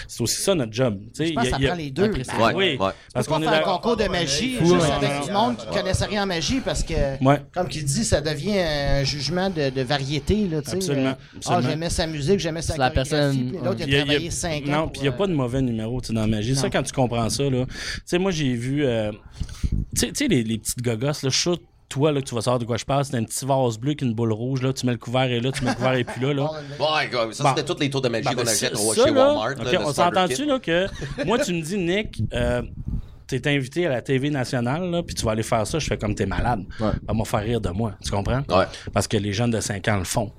c'est 0.08 0.22
aussi 0.22 0.42
ça 0.42 0.56
notre 0.56 0.74
job. 0.74 1.00
Tu 1.08 1.10
sais, 1.14 1.28
Je 1.28 1.34
pense 1.34 1.44
il 1.46 1.48
y 1.48 1.52
que 1.52 1.56
a- 1.56 1.58
ça 1.58 1.62
y 1.62 1.66
a- 1.66 1.70
prend 1.70 1.78
les 1.78 1.92
deux. 1.92 2.08
Ben, 2.10 2.24
oui. 2.54 2.54
ouais. 2.54 2.78
Parce 2.78 2.94
Parce 3.14 3.28
qu'on 3.28 3.42
est 3.42 3.48
fait 3.48 3.56
un 3.56 3.60
concours 3.62 3.98
de 3.98 4.06
magie 4.06 4.58
juste 4.60 4.72
ouais. 4.72 4.92
avec 4.92 5.26
du 5.26 5.32
monde 5.32 5.58
qui 5.58 5.66
connaissait 5.68 6.06
rien 6.06 6.24
en 6.24 6.28
magie 6.28 6.60
parce 6.60 6.84
que, 6.84 7.24
Ouais. 7.24 7.42
comme 7.54 7.68
qu'il 7.68 7.84
dit, 7.86 8.04
ça 8.04 8.22
devient 8.22 8.60
un 8.60 9.04
jugement 9.04 9.50
de, 9.50 9.70
de 9.70 9.82
variété. 9.82 10.48
Là, 10.48 10.62
tu 10.62 10.70
sais. 10.72 10.76
Absolument, 10.78 11.10
Euh, 11.10 11.40
Ah, 11.48 11.62
j'aimais 11.62 11.90
sa 11.90 12.08
musique, 12.08 12.40
j'aimais 12.40 12.62
sa 12.62 12.78
la 12.78 12.90
chorégraphie, 12.90 13.10
personne- 13.10 13.50
puis 13.50 13.58
l'autre, 13.64 13.76
Puis 13.76 13.86
il 13.88 13.96
a 13.96 14.04
travaillé 14.06 14.32
5 14.32 14.68
ans. 14.68 14.72
Non, 14.72 14.88
puis 14.90 15.00
il 15.00 15.04
n'y 15.04 15.10
a 15.10 15.12
euh, 15.12 15.18
pas 15.18 15.28
de 15.28 15.34
mauvais 15.34 15.62
numéro 15.62 16.02
tu 16.02 16.08
sais, 16.08 16.14
dans 16.14 16.22
la 16.22 16.28
magie. 16.28 16.56
Ça, 16.56 16.70
quand 16.70 16.84
tu 16.84 16.92
comprends 16.94 17.30
ça, 17.30 17.44
là. 17.44 17.66
Tu 17.66 17.74
sais, 18.06 18.18
moi, 18.18 18.32
j'ai 18.32 18.54
vu. 18.54 18.86
euh, 18.86 19.12
tu 19.98 20.10
sais- 20.14 20.28
les, 20.28 20.44
les 20.44 20.58
petites 20.58 20.82
gogos, 20.82 21.06
là, 21.08 21.12
je 21.24 21.30
suis 21.30 21.42
sûr, 21.42 21.58
toi, 21.90 22.12
là, 22.12 22.22
que 22.22 22.26
tu 22.28 22.36
vas 22.36 22.42
savoir 22.42 22.60
de 22.60 22.66
quoi 22.66 22.78
je 22.78 22.86
parle, 22.86 23.06
c'est 23.06 23.16
un 23.16 23.24
petit 23.24 23.46
vase 23.46 23.78
bleu 23.78 23.94
qui 23.94 24.06
une 24.06 24.14
boule 24.14 24.34
rouge, 24.34 24.62
là. 24.62 24.74
Tu 24.74 24.86
mets 24.86 24.92
le 24.94 24.98
couvert 24.98 25.24
et 25.32 25.40
là, 25.40 25.52
tu 25.52 25.64
mets 25.64 25.70
le 25.72 25.76
couvert 25.76 25.94
et 25.94 26.04
puis 26.04 26.22
là, 26.22 26.34
là. 26.34 26.50
Quoi, 26.78 27.02
ça, 27.34 27.44
Bon. 27.44 27.50
c'était 27.56 27.64
tous 27.74 27.80
les 27.80 27.90
tours 27.90 28.02
de 28.02 28.10
magie 28.10 28.26
Ben, 28.26 28.32
qu'on 28.36 28.42
ben, 28.44 28.48
achète 28.50 28.74
au- 28.76 28.94
ça, 28.94 29.06
chez 29.06 29.12
Walmart. 29.12 29.56
là, 29.64 29.82
on 29.86 29.94
s'entend-tu 29.94 30.46
là 30.46 30.60
que 30.60 30.88
moi 31.26 31.38
tu 31.40 31.54
me 31.54 31.62
dis 31.62 31.78
Nick 31.78 32.22
euh, 32.34 32.62
t'es 33.28 33.48
invité 33.48 33.86
à 33.88 33.90
la 33.90 34.02
TV 34.02 34.30
nationale 34.30 34.90
là, 34.90 35.04
puis 35.04 35.16
tu 35.16 35.26
vas 35.26 35.32
aller 35.32 35.44
faire 35.44 35.66
ça, 35.66 35.80
je 35.80 35.88
fais 35.88 35.98
comme 35.98 36.16
t'es 36.16 36.26
malade. 36.26 36.64
Ouais. 36.80 36.92
Ça 36.92 37.00
va 37.08 37.14
me 37.14 37.24
faire 37.26 37.40
rire 37.42 37.62
de 37.62 37.70
moi, 37.70 37.94
tu 38.04 38.12
comprends? 38.12 38.42
Ouais. 38.50 38.66
Parce 38.94 39.08
que 39.08 39.18
les 39.18 39.34
jeunes 39.34 39.52
de 39.52 39.60
5 39.60 39.88
ans 39.88 39.98
le 39.98 40.04
font. 40.04 40.32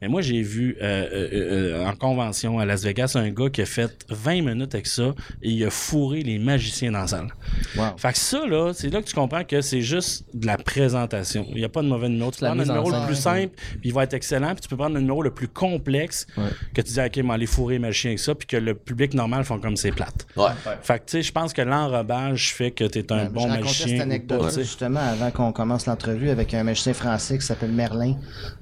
Mais 0.00 0.08
moi 0.08 0.22
j'ai 0.22 0.42
vu 0.42 0.76
euh, 0.80 1.06
euh, 1.12 1.28
euh, 1.32 1.86
en 1.86 1.94
convention 1.94 2.58
à 2.58 2.64
Las 2.64 2.82
Vegas 2.84 3.12
un 3.16 3.30
gars 3.30 3.50
qui 3.50 3.62
a 3.62 3.66
fait 3.66 4.04
20 4.08 4.42
minutes 4.42 4.74
avec 4.74 4.86
ça 4.86 5.14
et 5.42 5.50
il 5.50 5.64
a 5.64 5.70
fourré 5.70 6.22
les 6.22 6.38
magiciens 6.38 6.92
dans 6.92 7.00
la 7.00 7.06
salle. 7.06 7.28
Wow. 7.76 7.96
Fait 7.96 8.12
que 8.12 8.18
ça 8.18 8.46
là, 8.46 8.72
c'est 8.74 8.90
là 8.90 9.00
que 9.02 9.06
tu 9.06 9.14
comprends 9.14 9.44
que 9.44 9.60
c'est 9.60 9.82
juste 9.82 10.24
de 10.34 10.46
la 10.46 10.56
présentation. 10.56 11.46
Il 11.50 11.56
n'y 11.56 11.64
a 11.64 11.68
pas 11.68 11.82
de 11.82 11.88
mauvais 11.88 12.08
numéro. 12.08 12.30
Tu 12.30 12.38
prendre 12.38 12.56
le 12.56 12.64
numéro 12.64 12.90
le 12.90 13.06
plus 13.06 13.16
simple, 13.16 13.54
puis 13.56 13.80
il 13.90 13.92
va 13.92 14.04
être 14.04 14.14
excellent, 14.14 14.52
puis 14.52 14.60
tu 14.60 14.68
peux 14.68 14.76
prendre 14.76 14.94
le 14.94 15.00
numéro 15.00 15.22
le 15.22 15.30
plus 15.30 15.48
complexe 15.48 16.26
Ouais. 16.36 16.48
que 16.74 16.80
tu 16.82 16.92
dis 16.92 17.00
OK, 17.00 17.16
mais 17.24 17.34
aller 17.34 17.46
fourrer 17.46 17.74
les 17.74 17.78
magiciens 17.78 18.10
avec 18.10 18.18
ça, 18.18 18.34
puis 18.34 18.46
que 18.46 18.56
le 18.56 18.74
public 18.74 19.14
normal 19.14 19.44
font 19.44 19.58
comme 19.58 19.76
c'est 19.76 19.92
plate. 19.92 20.26
Ouais. 20.36 20.50
Fait 20.82 20.98
que 20.98 21.04
tu 21.06 21.10
sais, 21.12 21.22
je 21.22 21.32
pense 21.32 21.52
que 21.52 21.62
l'enrobage 21.62 22.27
fait 22.36 22.70
que 22.70 22.84
tu 22.84 22.98
es 22.98 23.12
un 23.12 23.24
Ouais, 23.24 23.28
bon 23.28 23.42
je 23.42 23.48
magicien. 23.48 23.86
cette 23.88 24.00
anecdote 24.00 24.40
pas, 24.42 24.50
justement 24.60 25.00
avant 25.00 25.30
qu'on 25.30 25.52
commence 25.52 25.86
l'entrevue 25.86 26.30
avec 26.30 26.54
un 26.54 26.62
magicien 26.64 26.94
français 26.94 27.38
qui 27.38 27.46
s'appelle 27.46 27.72
Merlin 27.72 28.14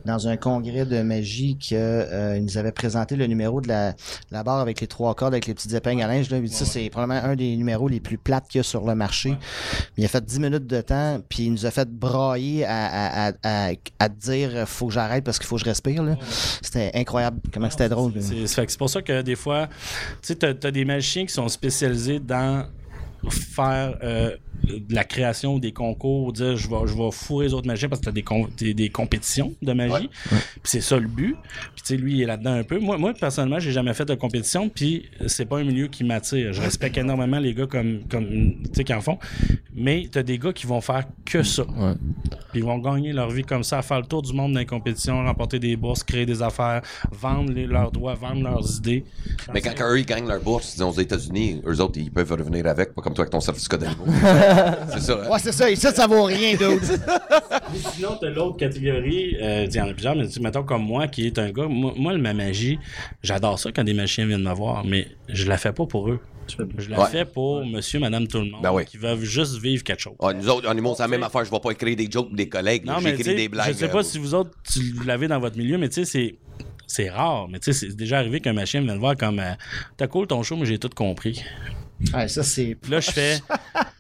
dans 0.05 0.29
un 0.29 0.37
congrès 0.37 0.85
de 0.87 1.03
magie 1.03 1.57
que 1.59 1.75
euh, 1.75 2.37
il 2.37 2.45
nous 2.45 2.59
avait 2.59 2.73
présenté 2.73 3.17
le 3.17 3.27
numéro 3.27 3.61
de 3.61 3.69
la, 3.69 3.95
la 4.31 4.43
barre 4.43 4.61
avec 4.61 4.81
les 4.81 4.87
trois 4.87 5.15
cordes 5.15 5.35
avec 5.35 5.47
les 5.47 5.55
petites 5.55 5.73
épingles 5.73 6.03
à 6.03 6.07
linge 6.07 6.31
là. 6.31 6.39
Il 6.39 6.45
dit 6.45 6.55
ça 6.55 6.65
c'est 6.65 6.89
probablement 6.91 7.23
un 7.25 7.37
des 7.37 7.57
numéros 7.57 7.89
les 7.89 8.01
plus 8.01 8.19
plates 8.19 8.49
qu'il 8.49 8.59
y 8.59 8.61
a 8.61 8.63
sur 8.63 8.85
le 8.87 8.95
marché. 8.95 9.35
Il 9.97 10.05
a 10.05 10.09
fait 10.09 10.25
10 10.25 10.41
minutes 10.41 10.67
de 10.67 10.81
temps 10.81 11.21
puis 11.29 11.45
il 11.45 11.53
nous 11.53 11.67
a 11.67 11.71
fait 11.71 11.89
brailler 11.89 12.65
à, 12.65 13.29
à, 13.43 13.71
à, 13.99 14.09
dire 14.09 14.51
euh, 14.55 14.67
faut 14.67 14.87
que 14.89 14.93
j'arrête 14.93 15.25
parce 15.25 15.39
qu'il 15.39 15.47
faut 15.47 15.57
que 15.57 15.61
je 15.63 15.67
respire. 15.67 16.03
C'était 16.63 16.91
incroyable 16.95 17.41
comment 17.53 17.71
c'était 17.71 17.89
drôle. 17.89 18.13
C'est 18.21 18.77
pour 18.79 18.91
ça 18.91 19.03
que 19.03 19.23
des 19.23 19.37
fois, 19.37 19.67
tu 20.23 20.29
sais, 20.29 20.35
t'as 20.37 20.49
as 20.69 20.71
des 20.71 20.85
magiciens 20.85 21.27
qui 21.27 21.33
sont 21.33 21.49
spécialisés 21.49 22.19
dans 22.21 22.67
faire 23.31 23.99
euh, 24.03 24.37
la 24.91 25.05
création 25.05 25.59
des 25.59 25.73
concours, 25.73 26.33
dire 26.33 26.57
je 26.57 26.69
vais, 26.69 26.77
je 26.87 26.95
vais 26.95 27.11
fourrer 27.11 27.47
les 27.47 27.55
autres 27.55 27.67
magiciens 27.67 27.89
parce 27.89 28.01
que 28.01 28.07
t'as 28.07 28.13
des, 28.13 28.23
com- 28.23 28.49
des, 28.57 28.75
des 28.75 28.89
compétitions 28.89 29.53
de 29.63 29.73
magie. 29.73 30.09
Puis 30.31 30.39
c'est 30.65 30.81
ça 30.81 30.97
le 30.99 31.07
but. 31.09 31.37
Puis 31.75 31.83
tu 31.83 31.87
sais, 31.87 31.97
lui, 31.97 32.15
il 32.15 32.23
est 32.23 32.27
là-dedans 32.27 32.53
un 32.55 32.63
peu. 32.65 32.79
Moi, 32.79 32.99
moi 32.99 33.13
personnellement, 33.15 33.59
j'ai 33.61 33.73
jamais 33.73 33.95
fait 33.95 34.05
de 34.05 34.15
compétition, 34.15 34.69
puis 34.69 35.07
c'est 35.27 35.47
pas 35.47 35.59
un 35.59 35.65
milieu 35.65 35.87
qui 35.89 36.05
m'attire. 36.05 36.53
Je 36.53 36.61
respecte 36.63 36.97
énormément 36.99 37.39
les 37.39 37.55
gars 37.55 37.67
comme, 37.67 38.01
comme 38.09 38.27
tu 38.29 38.71
sais, 38.73 38.85
qui 38.85 38.95
en 38.95 39.01
font. 39.01 39.19
Mais 39.75 40.09
t'as 40.11 40.23
des 40.23 40.39
gars 40.39 40.53
qui 40.53 40.67
vont 40.67 40.81
faire 40.81 41.05
que 41.25 41.43
ça. 41.43 41.63
Ouais. 41.65 41.93
Puis 42.51 42.61
ils 42.61 42.65
vont 42.65 42.79
gagner 42.79 43.13
leur 43.13 43.31
vie 43.31 43.43
comme 43.43 43.63
ça, 43.63 43.83
faire 43.83 44.01
le 44.01 44.07
tour 44.07 44.23
du 44.23 44.33
monde 44.33 44.53
dans 44.55 44.59
les 44.61 44.67
compétitions, 44.67 45.23
remporter 45.25 45.59
des 45.59 45.77
bourses, 45.77 46.03
créer 46.03 46.25
des 46.27 46.41
affaires, 46.43 46.81
vendre 47.13 47.53
les- 47.53 47.67
leurs 47.67 47.93
droits, 47.93 48.15
vendre 48.15 48.43
leurs 48.43 48.79
idées. 48.79 49.05
Mais 49.53 49.61
quand, 49.61 49.73
quand 49.77 49.91
eux, 49.91 49.99
ils 50.01 50.07
gagnent 50.07 50.27
leur 50.29 50.41
bourse, 50.41 50.73
disons, 50.73 50.89
aux 50.91 50.99
États-Unis, 51.01 51.61
eux 51.67 51.81
autres, 51.81 51.99
ils 51.99 52.11
peuvent 52.11 52.33
revenir 52.33 52.67
avec, 52.67 52.95
pas 52.95 53.03
comme 53.03 53.13
toi 53.15 53.23
avec 53.25 53.33
ton 53.33 53.41
certificat 53.41 53.77
d'animaux. 53.77 54.07
c'est 54.93 55.01
ça. 55.01 55.21
hein? 55.25 55.31
Ouais, 55.31 55.39
c'est 55.39 55.53
ça. 55.53 55.71
Ici, 55.71 55.87
ça 55.95 56.07
vaut 56.07 56.25
rien, 56.25 56.57
dude. 56.57 56.81
Sinon, 57.95 58.17
t'as 58.21 58.31
l'autre 58.31 58.57
catégorie, 58.57 59.37
euh, 59.41 59.67
il 59.69 59.75
y 59.75 59.81
en 59.81 59.89
a 59.89 59.93
plusieurs, 59.93 60.17
mais 60.17 60.29
tu- 60.29 60.41
mettons 60.41 60.63
comme 60.63 60.83
moi, 60.85 61.09
qui 61.09 61.27
est 61.27 61.39
un 61.39 61.51
gars, 61.51 61.67
moi, 61.69 61.93
moi, 61.97 62.17
ma 62.19 62.35
magie, 62.35 62.79
j'adore 63.23 63.59
ça 63.59 63.71
quand 63.73 63.85
des 63.85 63.95
magiciens 63.95 64.27
viennent 64.27 64.43
me 64.43 64.53
voir, 64.55 64.85
mais 64.85 65.09
je 65.29 65.47
la 65.49 65.59
fais 65.59 65.73
pas 65.73 65.87
pour 65.87 66.09
eux. 66.11 66.21
Je 66.79 66.91
la 66.91 67.01
Ouais. 67.01 67.07
fais 67.11 67.25
pour 67.25 67.67
monsieur, 67.67 67.99
madame, 67.99 68.29
tout 68.29 68.39
le 68.39 68.45
monde, 68.51 68.63
Ben 68.63 68.73
oui. 68.73 68.85
qui 68.85 68.99
veulent 68.99 69.19
juste 69.19 69.59
vivre 69.61 69.83
quelque 69.83 70.01
chose. 70.01 70.15
Ah, 70.23 70.33
nous 70.33 70.49
autres, 70.49 70.69
animaux, 70.69 70.95
c'est 70.97 71.03
la 71.03 71.09
même 71.09 71.25
affaire. 71.25 71.45
Je 71.45 71.51
vais 71.51 71.59
pas 71.59 71.71
écrire 71.73 71.97
des 71.97 72.09
jokes 72.09 72.29
pour 72.29 72.37
des 72.37 72.49
collègues. 72.49 72.85
Non, 72.85 72.95
mais 73.03 73.11
tu 73.13 73.17
J'écris 73.19 73.25
sais, 73.25 73.35
des 73.35 73.49
blagues. 73.49 73.73
je 73.73 73.79
sais 73.79 73.85
euh, 73.87 73.89
pas 73.89 74.05
si 74.05 74.19
vous 74.19 74.33
autres, 74.33 74.51
tu 74.73 74.81
l'avez 75.05 75.27
dans 75.27 75.41
votre 75.41 75.57
milieu, 75.59 75.77
mais 75.77 75.89
tu 75.89 76.05
sais, 76.05 76.05
c'est... 76.05 76.35
C'est 76.89 77.11
rare, 77.11 77.49
mais 77.49 77.59
tu 77.59 77.73
sais, 77.73 77.89
c'est 77.89 77.97
déjà 77.97 78.19
arrivé 78.19 78.39
qu'un 78.39 78.53
machin 78.53 78.81
vienne 78.81 78.95
me 78.95 79.01
voir 79.01 79.17
comme 79.17 79.41
euh, 79.41 79.55
T'as 79.97 80.07
cool 80.07 80.29
ton 80.29 80.45
show, 80.45 80.55
mais 80.55 80.67
j'ai 80.67 80.79
tout 80.79 80.89
compris. 80.95 81.43
Ouais, 82.15 82.29
ça, 82.29 82.43
c'est. 82.43 82.77
Puis 82.81 82.91
là, 82.91 83.01
je 83.01 83.11
fais. 83.11 83.39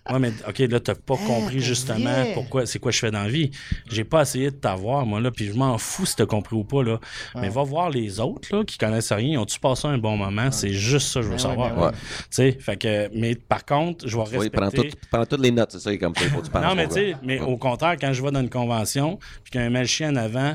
Ouais, 0.08 0.20
mais 0.20 0.30
OK, 0.48 0.58
là, 0.60 0.78
t'as 0.78 0.94
pas 0.94 1.16
compris 1.16 1.56
pour 1.56 1.64
justement 1.64 2.26
pourquoi, 2.32 2.64
c'est 2.64 2.78
quoi 2.78 2.92
je 2.92 2.98
fais 3.00 3.10
dans 3.10 3.24
la 3.24 3.28
vie. 3.28 3.50
J'ai 3.90 4.04
pas 4.04 4.22
essayé 4.22 4.52
de 4.52 4.54
t'avoir, 4.54 5.04
moi, 5.04 5.18
là, 5.20 5.32
puis 5.32 5.46
je 5.48 5.52
m'en 5.54 5.76
fous 5.78 6.06
si 6.06 6.14
t'as 6.14 6.26
compris 6.26 6.54
ou 6.54 6.62
pas, 6.62 6.84
là. 6.84 7.00
Mais 7.34 7.48
va 7.48 7.64
voir 7.64 7.90
les 7.90 8.20
autres, 8.20 8.54
là, 8.54 8.62
qui 8.64 8.78
connaissent 8.78 9.10
rien. 9.10 9.40
Ont-tu 9.40 9.58
passé 9.58 9.88
un 9.88 9.98
bon 9.98 10.16
moment? 10.16 10.52
C'est 10.52 10.72
juste 10.72 11.08
ça 11.08 11.18
que 11.18 11.24
je 11.24 11.30
veux 11.30 11.36
Ben 11.38 11.42
savoir. 11.42 11.70
ouais, 11.72 11.76
ben 11.80 11.86
ouais. 11.86 11.92
Tu 11.92 12.26
sais, 12.30 12.52
fait 12.60 12.76
que. 12.76 13.10
Mais 13.16 13.34
par 13.34 13.64
contre, 13.64 14.06
je 14.06 14.16
vais 14.16 14.22
Oui, 14.22 14.28
respecter. 14.48 14.56
prends, 14.60 14.70
tout- 14.70 14.96
prends 15.10 15.26
toutes 15.26 15.40
les 15.42 15.50
notes, 15.50 15.72
c'est 15.72 15.80
ça, 15.80 15.96
comme 15.96 16.14
ça, 16.14 16.24
faut 16.26 16.40
que 16.40 16.46
tu. 16.46 16.56
Non, 16.56 16.76
mais 16.76 16.86
tu 16.86 16.94
sais, 16.94 17.16
mais 17.24 17.40
au 17.40 17.56
contraire, 17.56 17.96
quand 18.00 18.12
je 18.12 18.22
vais 18.22 18.30
dans 18.30 18.42
une 18.42 18.48
convention, 18.48 19.18
puis 19.42 19.50
qu'un 19.50 19.70
magicien 19.70 20.12
en 20.12 20.16
avant 20.16 20.54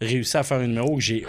réussit 0.00 0.36
à 0.36 0.42
faire 0.44 0.60
un 0.60 0.66
numéro 0.66 0.94
que 0.96 1.02
j'ai 1.02 1.26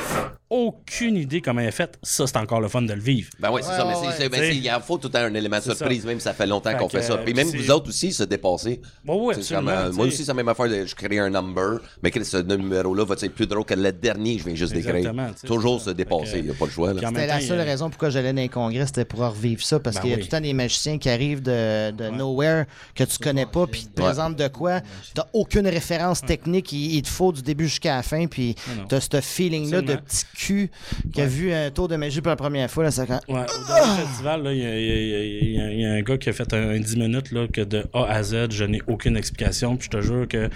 aucune 0.49 1.15
idée 1.15 1.41
comment 1.41 1.61
il 1.61 1.67
a 1.67 1.71
fait, 1.71 1.97
ça, 2.01 2.25
c'est 2.25 2.37
encore 2.37 2.59
le 2.61 2.67
fun 2.67 2.81
de 2.81 2.93
le 2.93 2.99
vivre. 3.01 3.29
Ben 3.39 3.51
oui, 3.51 3.61
c'est 3.63 3.69
Ouais, 3.71 3.77
ça, 3.77 3.85
mais 3.85 3.93
c'est- 4.17 4.23
ouais. 4.23 4.29
ben, 4.29 4.53
il 4.55 4.71
en 4.71 4.79
faut 4.79 4.97
tout 4.97 5.07
le 5.07 5.13
temps 5.13 5.19
un 5.19 5.33
élément 5.33 5.57
de 5.57 5.61
surprise, 5.63 6.05
même 6.05 6.17
si 6.19 6.23
ça 6.23 6.33
fait 6.33 6.47
longtemps 6.47 6.75
qu'on 6.77 6.89
fait 6.89 7.03
ça. 7.03 7.17
Puis 7.17 7.33
même 7.33 7.47
c'est- 7.49 7.57
vous 7.57 7.71
autres 7.71 7.89
aussi, 7.89 8.11
se 8.11 8.23
dépasser. 8.23 8.81
Bon, 9.05 9.27
oui, 9.27 9.35
C'est 9.39 9.53
comme, 9.55 9.67
absolument. 9.67 9.89
euh, 9.91 9.93
moi 9.95 10.05
tu 10.07 10.13
aussi, 10.13 10.23
c'est 10.23 10.27
la 10.29 10.33
même 10.33 10.47
affaire. 10.49 10.67
de- 10.69 10.85
je 10.85 10.95
crée 10.95 11.19
un 11.19 11.29
number, 11.29 11.79
mais 12.03 12.11
que 12.11 12.23
ce 12.23 12.37
numéro-là 12.37 13.05
va 13.05 13.15
être 13.21 13.33
plus 13.33 13.47
drôle 13.47 13.63
que 13.65 13.73
le 13.73 13.91
dernier 13.91 14.35
que 14.35 14.39
je 14.41 14.45
viens 14.47 14.55
juste 14.55 14.73
d'écrire. 14.73 15.11
Tu 15.39 15.47
Toujours 15.47 15.79
se 15.81 15.91
dépasser, 15.91 16.39
il 16.39 16.45
n'y 16.45 16.51
a 16.51 16.53
pas 16.53 16.65
le 16.65 16.71
choix. 16.71 16.93
Même 16.93 17.03
C'était 17.05 17.27
la 17.27 17.39
seule 17.41 17.61
raison 17.61 17.89
pourquoi 17.89 18.09
j'allais 18.09 18.33
dans 18.33 18.41
les 18.41 18.49
congrès, 18.49 18.85
c'était 18.87 19.05
pour 19.05 19.19
revivre 19.19 19.61
ça. 19.63 19.79
Parce 19.79 19.95
Ben 19.97 20.01
qu'il 20.01 20.09
y 20.11 20.13
a 20.13 20.15
oui. 20.17 20.21
tout 20.21 20.27
le 20.27 20.31
temps 20.37 20.41
des 20.41 20.53
magiciens 20.53 20.97
qui 20.97 21.09
arrivent 21.09 21.41
de, 21.41 21.91
de 21.91 22.09
nowhere 22.09 22.65
que 22.95 23.03
tu 23.03 23.17
connais 23.19 23.45
pas, 23.45 23.67
puis 23.67 23.81
ils 23.81 23.89
te 23.91 24.01
présentent 24.01 24.35
de 24.35 24.47
quoi. 24.47 24.81
T'as 25.13 25.25
aucune 25.33 25.67
référence 25.67 26.21
technique, 26.21 26.71
il, 26.71 27.01
te 27.01 27.07
faut 27.09 27.31
du 27.31 27.41
début 27.41 27.67
jusqu'à 27.67 27.95
la 27.97 28.03
fin, 28.03 28.27
puis 28.27 28.55
non. 28.77 28.85
t'as 28.87 28.99
ce 28.99 29.21
feeling-là 29.21 29.81
de 29.81 29.95
petit 29.95 30.25
cul 30.39 30.69
qui 31.13 31.21
a 31.21 31.25
vu 31.25 31.51
un 31.51 31.69
tour 31.71 31.87
de 31.87 31.95
magie 31.95 32.21
pour 32.21 32.29
la 32.29 32.35
première 32.35 32.69
fois. 32.71 32.83
Là, 32.85 32.91
ça, 32.91 33.05
quand- 33.05 33.19
Ouais, 33.27 33.41
au 33.41 33.67
dernier 33.67 34.01
festival, 34.05 34.41
il 34.45 34.57
y, 34.57 34.61
y 34.61 35.59
a- 35.61 35.71
y 35.73 35.79
y 35.81 35.85
un 35.85 36.01
gars 36.01 36.17
qui 36.17 36.29
a 36.29 36.33
fait 36.33 36.53
un, 36.53 36.69
un 36.69 36.79
10 36.79 36.95
minutes 36.97 37.31
là, 37.31 37.47
que 37.47 37.61
de 37.61 37.85
A 37.93 38.05
à 38.05 38.23
Z, 38.23 38.51
je 38.51 38.63
n'ai 38.63 38.81
aucune 38.87 39.17
explication. 39.17 39.75
Puis 39.77 39.89
je 39.91 39.97
te 39.97 40.01
jure 40.03 40.27
que 40.27 40.49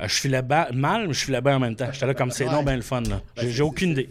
euh, 0.00 0.08
je 0.08 0.14
filais 0.14 0.42
ba- 0.42 0.68
mal, 0.72 1.06
mais 1.08 1.12
je 1.14 1.24
filais 1.24 1.40
bien 1.40 1.56
en 1.56 1.60
même 1.60 1.76
temps. 1.76 1.88
J'étais 1.92 2.06
là 2.06 2.14
comme 2.14 2.30
c'est 2.30 2.46
non, 2.46 2.62
ben 2.62 2.76
le 2.76 2.82
fun. 2.82 3.02
là. 3.02 3.20
J'ai 3.36 3.50
j'ai 3.50 3.62
aucune 3.62 3.90
idée. 3.90 4.08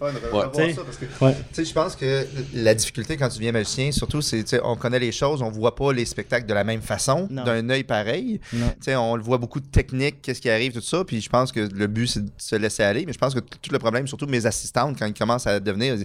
Je 1.57 1.73
pense 1.73 1.95
que 1.95 2.25
la 2.53 2.73
difficulté 2.73 3.17
quand 3.17 3.29
tu 3.29 3.37
deviens 3.37 3.51
magicien, 3.51 3.91
surtout, 3.91 4.21
c'est 4.21 4.43
on 4.63 4.75
connaît 4.75 4.99
les 4.99 5.11
choses, 5.11 5.41
on 5.41 5.49
voit 5.49 5.75
pas 5.75 5.91
les 5.93 6.05
spectacles 6.05 6.45
de 6.47 6.53
la 6.53 6.63
même 6.63 6.81
façon, 6.81 7.27
Non. 7.29 7.43
d'un 7.43 7.69
œil 7.69 7.83
pareil. 7.83 8.39
Non. 8.53 8.67
Tu 8.69 8.75
sais, 8.81 8.95
on 8.95 9.15
le 9.15 9.23
voit 9.23 9.37
beaucoup 9.37 9.59
de 9.59 9.65
techniques, 9.67 10.21
qu'est-ce 10.21 10.41
qui 10.41 10.49
arrive, 10.49 10.73
tout 10.73 10.81
ça. 10.81 11.03
Puis 11.03 11.21
je 11.21 11.29
pense 11.29 11.51
que 11.51 11.61
le 11.73 11.87
but, 11.87 12.07
c'est 12.07 12.25
de 12.25 12.31
se 12.37 12.55
laisser 12.55 12.83
aller. 12.83 13.05
Mais 13.05 13.13
je 13.13 13.17
pense 13.17 13.33
que 13.33 13.39
tout 13.39 13.71
le 13.71 13.79
problème, 13.79 14.07
surtout 14.07 14.27
mes 14.27 14.45
assistantes, 14.45 14.97
quand 14.97 15.05
ils 15.05 15.13
commencent 15.13 15.47
à 15.47 15.59
devenir, 15.59 15.95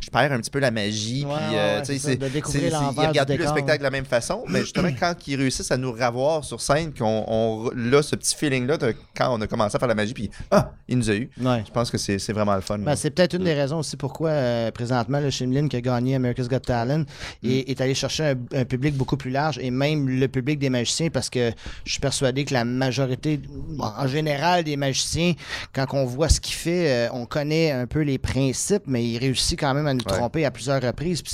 je 0.00 0.10
perds 0.10 0.32
un 0.32 0.38
petit 0.40 0.50
peu 0.50 0.58
la 0.60 0.70
magie. 0.70 1.24
Ouais, 1.24 1.34
puis, 1.34 1.56
euh, 1.56 1.78
ouais, 1.78 1.84
c'est 1.84 1.98
c'est- 1.98 2.14
Ils 2.14 3.06
regardent 3.06 3.28
plus 3.34 3.38
le 3.38 3.46
spectacle 3.48 3.78
de 3.78 3.84
la 3.84 3.90
même 3.90 4.04
façon. 4.04 4.44
mais 4.48 4.60
justement, 4.60 4.88
quand 4.98 5.14
ils 5.26 5.36
réussissent 5.36 5.70
à 5.70 5.76
nous 5.76 5.92
revoir 5.92 6.44
sur 6.44 6.60
scène, 6.60 6.92
qu'on 6.92 7.24
on, 7.26 7.70
là, 7.74 8.02
ce 8.02 8.16
petit 8.16 8.34
feeling-là, 8.34 8.76
de 8.76 8.94
quand 9.26 9.38
on 9.38 9.40
a 9.40 9.46
commencé 9.46 9.76
à 9.76 9.78
faire 9.78 9.88
la 9.88 9.94
magie, 9.94 10.14
puis 10.14 10.30
ah, 10.50 10.72
il 10.88 10.98
nous 10.98 11.10
a 11.10 11.14
eu. 11.14 11.30
Ouais. 11.40 11.62
Je 11.66 11.70
pense 11.72 11.90
que 11.90 11.98
c'est 11.98 12.18
c'est 12.18 12.32
vraiment 12.32 12.54
le 12.54 12.60
fun. 12.60 12.78
Ben, 12.78 12.96
c'est 12.96 13.10
peut-être 13.10 13.34
une 13.34 13.44
des 13.44 13.54
raisons 13.54 13.78
aussi 13.78 13.96
pourquoi, 13.96 14.30
euh, 14.30 14.70
présentement, 14.70 15.20
le 15.20 15.30
Shimlin 15.30 15.68
qui 15.68 15.76
a 15.76 15.80
gagné 15.80 16.14
America's 16.14 16.48
Got 16.48 16.60
Talent 16.60 17.04
est, 17.44 17.70
est 17.70 17.80
allé 17.80 17.94
chercher 17.94 18.24
un, 18.24 18.34
un 18.60 18.64
public 18.64 18.94
beaucoup 18.94 19.16
plus 19.16 19.30
large 19.30 19.58
et 19.60 19.70
même 19.70 20.08
le 20.08 20.28
public 20.28 20.58
des 20.58 20.70
magiciens 20.70 21.08
parce 21.10 21.30
que 21.30 21.50
je 21.84 21.90
suis 21.92 22.00
persuadé 22.00 22.44
que 22.44 22.54
la 22.54 22.64
majorité, 22.64 23.40
en 23.78 24.06
général, 24.06 24.64
des 24.64 24.76
magiciens, 24.76 25.34
quand 25.72 25.86
on 25.92 26.04
voit 26.04 26.28
ce 26.28 26.40
qu'il 26.40 26.54
fait, 26.54 26.90
euh, 26.90 27.08
on 27.12 27.26
connaît 27.26 27.70
un 27.72 27.86
peu 27.86 28.00
les 28.00 28.18
principes, 28.18 28.84
mais 28.86 29.04
il 29.04 29.18
réussit 29.18 29.58
quand 29.58 29.74
même 29.74 29.86
à 29.86 29.94
nous 29.94 30.00
Ouais. 30.06 30.12
tromper 30.18 30.44
à 30.44 30.50
plusieurs 30.50 30.80
reprises. 30.82 31.22
Puis 31.22 31.32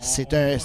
c'est, 0.00 0.34
un. 0.34 0.56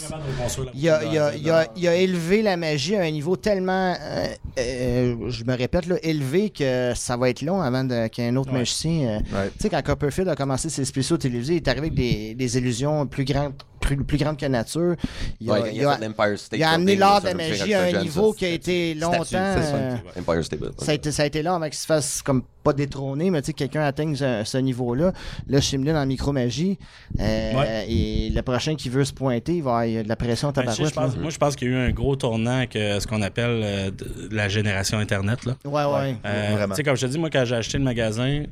Il 0.74 0.90
a, 0.90 1.04
il, 1.04 1.18
a, 1.18 1.32
de- 1.32 1.38
il, 1.38 1.50
a, 1.52 1.68
il 1.76 1.88
a 1.88 1.96
élevé 1.96 2.42
la 2.42 2.58
magie 2.58 2.96
à 2.96 3.02
un 3.02 3.12
niveau 3.12 3.36
tellement, 3.36 3.96
euh, 4.00 4.28
euh, 4.60 5.30
je 5.30 5.44
me 5.44 5.56
répète, 5.56 5.86
là, 5.88 5.96
élevé 6.02 6.50
que 6.50 6.63
ça 6.96 7.18
va 7.18 7.30
être 7.30 7.42
long 7.42 7.62
avant 7.62 7.84
de- 7.84 8.08
qu'il 8.08 8.24
y 8.24 8.28
ait 8.28 8.30
un 8.30 8.36
autre 8.36 8.52
Ouais. 8.52 8.60
magicien. 8.60 8.92
euh, 9.08 9.18
Ouais. 9.20 9.50
tu 9.52 9.60
sais, 9.64 9.70
quand 9.70 9.82
Copperfield 9.84 10.30
a 10.30 10.36
commencé 10.36 10.70
ses 10.70 10.86
spéciaux 10.86 11.18
télévisés, 11.18 11.54
il 11.56 11.58
est 11.58 11.68
arrivé 11.68 11.88
avec 11.88 11.96
des, 11.96 12.36
des 12.36 12.58
illusions 12.58 13.06
plus 13.08 13.26
grandes, 13.26 13.54
plus, 13.84 13.98
plus 14.04 14.18
grandes 14.18 14.38
que 14.38 14.46
nature. 14.46 14.96
Il 15.40 15.50
a, 15.50 15.54
Ouais, 15.54 15.72
il 15.76 15.86
a- 15.86 15.98
fait 15.98 16.06
l'Empire 16.08 16.40
State 16.40 16.60
il 16.60 16.64
a 16.64 16.72
amené 16.72 16.96
l'art 16.96 17.22
de 17.22 17.28
la 17.28 17.34
magie 17.36 17.74
à 17.74 17.84
un 17.84 18.02
niveau 18.04 18.34
qui 18.34 18.46
a 18.46 18.50
été 18.50 18.94
longtemps. 18.96 19.24
ça. 19.26 19.38
euh, 19.38 19.96
Empire 20.20 20.44
State 20.44 20.60
Building. 20.60 20.78
ça 20.86 20.92
a, 20.92 20.96
été, 20.96 21.12
ça 21.12 21.24
a 21.24 21.26
été 21.26 21.42
là 21.44 21.56
avant 21.56 21.66
qu'il 21.66 21.76
se 21.76 21.86
fasse 21.86 22.22
comme 22.22 22.44
pas 22.64 22.72
détrôner, 22.74 23.30
mais 23.30 23.42
tu 23.42 23.48
sais, 23.48 23.54
quelqu'un 23.54 23.82
atteigne 23.82 24.16
ce, 24.16 24.42
ce 24.46 24.58
niveau-là. 24.58 25.12
Là, 25.48 25.60
Shimlin 25.60 26.02
en 26.02 26.06
micromagie, 26.06 26.78
euh, 27.20 27.54
Ouais. 27.60 27.86
et 27.92 28.30
le 28.30 28.42
prochain 28.42 28.76
qui 28.76 28.88
veut 28.88 29.04
se 29.04 29.12
pointer, 29.14 29.56
il 29.58 29.64
va 29.64 29.72
avoir 29.72 29.86
il 29.86 29.94
y 29.94 29.98
a 29.98 30.04
de 30.04 30.08
la 30.08 30.16
pression 30.16 30.48
à 30.50 30.52
Ben, 30.54 30.64
pense- 30.66 31.18
moi, 31.18 31.30
je 31.30 31.38
pense 31.38 31.56
qu'il 31.58 31.70
y 31.70 31.72
a 31.72 31.74
eu 31.76 31.90
un 31.90 31.92
gros 31.92 32.16
tournant 32.16 32.58
avec 32.58 32.76
euh, 32.78 33.00
ce 33.02 33.08
qu'on 33.08 33.22
appelle 33.22 33.62
euh, 33.64 33.92
de- 33.92 34.30
la 34.34 34.48
génération 34.48 34.98
Internet. 34.98 35.44
Là. 35.46 35.56
Ouais, 35.66 35.84
ouais. 35.84 36.16
Euh, 36.26 36.50
Vraiment. 36.54 36.74
tu 36.74 36.78
sais, 36.78 36.84
comme 36.84 36.96
je 36.96 37.06
te 37.06 37.12
dis, 37.12 37.20
moi, 37.20 37.30
quand 37.30 37.44
j'ai 37.44 37.56
acheté 37.56 37.78
le 37.78 37.84
magasin, 37.84 38.44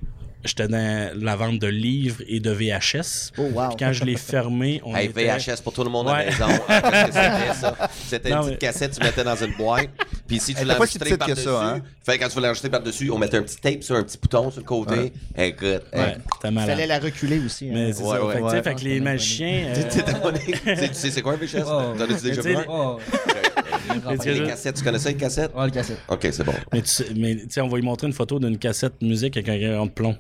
j'étais 0.44 0.68
dans 0.68 1.12
la 1.22 1.36
vente 1.36 1.60
de 1.60 1.68
livres 1.68 2.22
et 2.28 2.40
de 2.40 2.52
VHS. 2.52 3.32
Oh, 3.38 3.44
wow. 3.54 3.68
Puis 3.70 3.78
quand 3.80 3.94
je 3.94 4.04
l'ai 4.04 4.18
fermé, 4.18 4.82
on 4.84 4.96
Hey, 4.96 5.08
était... 5.08 5.26
VHS 5.38 5.62
pour 5.64 5.74
tout 5.74 5.84
le 5.84 5.90
monde 5.90 6.10
à 6.10 6.12
la 6.12 6.18
Ouais. 6.20 6.26
maison. 6.26 6.48
Qu'est-ce 6.48 7.06
que 7.08 7.12
c'était, 7.14 7.54
ça? 7.60 7.90
C'était 8.10 8.32
une 8.32 8.40
petite 8.46 8.60
cassette, 8.60 8.98
tu 8.98 9.04
mettais 9.04 9.24
dans 9.24 9.36
une 9.36 9.54
boîte. 9.56 9.90
Puis 10.32 10.40
si 10.40 10.56
tu 10.56 10.64
l'enregistrais 10.64 11.18
par-dessus, 11.18 11.44
ça, 11.44 11.62
hein? 11.62 11.82
fait 12.06 12.18
quand 12.18 12.30
tu 12.30 12.40
l'enregistrer 12.40 12.70
par-dessus, 12.70 13.12
on 13.12 13.18
mettait 13.18 13.38
un 13.38 13.44
petit 13.44 13.58
tape 13.58 13.84
sur 13.84 13.96
un 13.96 14.04
petit 14.04 14.18
bouton 14.18 14.50
sur 14.50 14.62
le 14.62 14.66
côté. 14.66 15.12
Écoute, 15.38 15.62
Ouais, 15.94 16.00
hey, 16.00 16.16
t'es 16.42 16.48
Il 16.48 16.52
malade. 16.52 16.70
fallait 16.70 16.88
la 16.88 17.00
reculer 17.00 17.40
aussi. 17.46 17.66
hein. 17.68 17.72
Mais 17.74 17.92
c'est 17.94 18.02
Ouais, 18.04 18.10
ça. 18.18 18.26
ouais. 18.26 18.34
fait, 18.34 18.40
que, 18.40 18.44
tu 18.46 18.50
sais, 18.50 18.56
Ouais. 18.56 18.64
fait 18.64 18.76
que 18.76 18.82
les 18.86 19.00
magiciens... 19.02 19.64
euh. 19.68 19.74
Tu 19.76 20.76
sais- 20.76 20.90
Tu 20.90 21.12
c'est 21.12 21.22
quoi 21.22 21.34
un 21.34 21.36
VHS? 21.36 21.64
Oh. 21.66 21.94
T'en 21.98 22.04
as-tu 22.06 22.24
déjà 22.24 22.42
tu 22.42 22.48
vu? 22.50 22.58
Oh, 22.70 22.98
tu 24.22 24.30
Les 24.30 24.36
je- 24.36 24.44
cassettes, 24.46 24.76
tu 24.78 24.84
connais 24.84 25.00
ça, 25.00 25.10
les 25.10 25.16
cassettes? 25.16 25.52
oh, 25.54 25.64
le 25.66 25.70
cassette. 25.72 25.98
Ok, 26.08 26.28
c'est 26.32 26.44
bon. 26.46 26.54
Mais 26.72 26.82
tu 26.82 26.88
sais, 26.88 27.06
tu 27.52 27.62
on 27.62 27.68
va 27.68 27.78
lui 27.78 27.84
montrer 27.86 28.08
une 28.08 28.14
photo 28.14 28.40
d'une 28.40 28.58
cassette 28.58 29.02
musique 29.02 29.36
avec 29.36 29.50
un 29.50 29.54
rayon 29.54 29.86
de 29.86 29.92
plomb. 29.92 30.16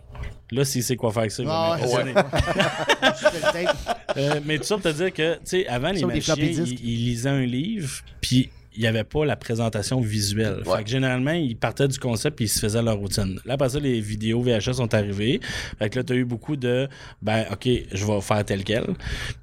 Là, 0.51 0.65
s'il 0.65 0.83
sait 0.83 0.97
quoi 0.97 1.11
faire 1.13 1.21
avec 1.21 1.31
ça, 1.31 1.43
il 1.43 1.47
va 1.47 1.77
Ah, 1.81 1.87
ouais. 1.87 2.13
Euh, 4.17 4.41
mais 4.45 4.57
tout 4.57 4.65
ça 4.65 4.75
pour 4.75 4.83
te 4.83 4.89
dire 4.89 5.13
que, 5.13 5.35
tu 5.35 5.39
sais, 5.45 5.67
avant, 5.67 5.91
les 5.91 6.03
magiciens, 6.03 6.35
ils, 6.37 6.79
ils 6.83 7.05
lisaient 7.05 7.29
un 7.29 7.45
livre, 7.45 7.89
puis 8.19 8.49
il 8.75 8.81
n'y 8.81 8.87
avait 8.87 9.03
pas 9.03 9.25
la 9.25 9.35
présentation 9.35 9.99
visuelle. 9.99 10.63
Ouais. 10.65 10.77
Fait 10.77 10.83
que 10.83 10.89
généralement, 10.89 11.31
ils 11.31 11.57
partaient 11.57 11.87
du 11.87 11.99
concept 11.99 12.37
puis 12.37 12.45
ils 12.45 12.49
se 12.49 12.59
faisaient 12.59 12.81
leur 12.81 12.97
routine. 12.97 13.39
Là, 13.45 13.55
après 13.55 13.69
ça, 13.69 13.79
les 13.79 13.99
vidéos 13.99 14.41
VHS 14.41 14.73
sont 14.73 14.93
arrivées. 14.93 15.39
Fait 15.79 15.89
que 15.89 15.99
là, 15.99 16.03
tu 16.03 16.13
as 16.13 16.15
eu 16.15 16.25
beaucoup 16.25 16.55
de, 16.55 16.87
ben, 17.21 17.45
OK, 17.51 17.67
je 17.91 18.05
vais 18.05 18.21
faire 18.21 18.45
tel 18.45 18.63
quel. 18.63 18.85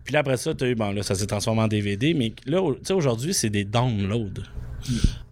Puis 0.05 0.15
là, 0.15 0.21
après 0.21 0.37
ça, 0.37 0.55
tu 0.55 0.65
as 0.65 0.69
eu, 0.69 0.75
bon, 0.75 0.93
là, 0.93 1.03
ça 1.03 1.15
s'est 1.15 1.27
transformé 1.27 1.63
en 1.63 1.69
DVD, 1.69 2.15
mais 2.15 2.33
là, 2.47 2.61
tu 2.75 2.79
sais, 2.85 2.93
aujourd'hui, 2.95 3.35
c'est 3.35 3.51
des 3.51 3.65
downloads. 3.65 4.43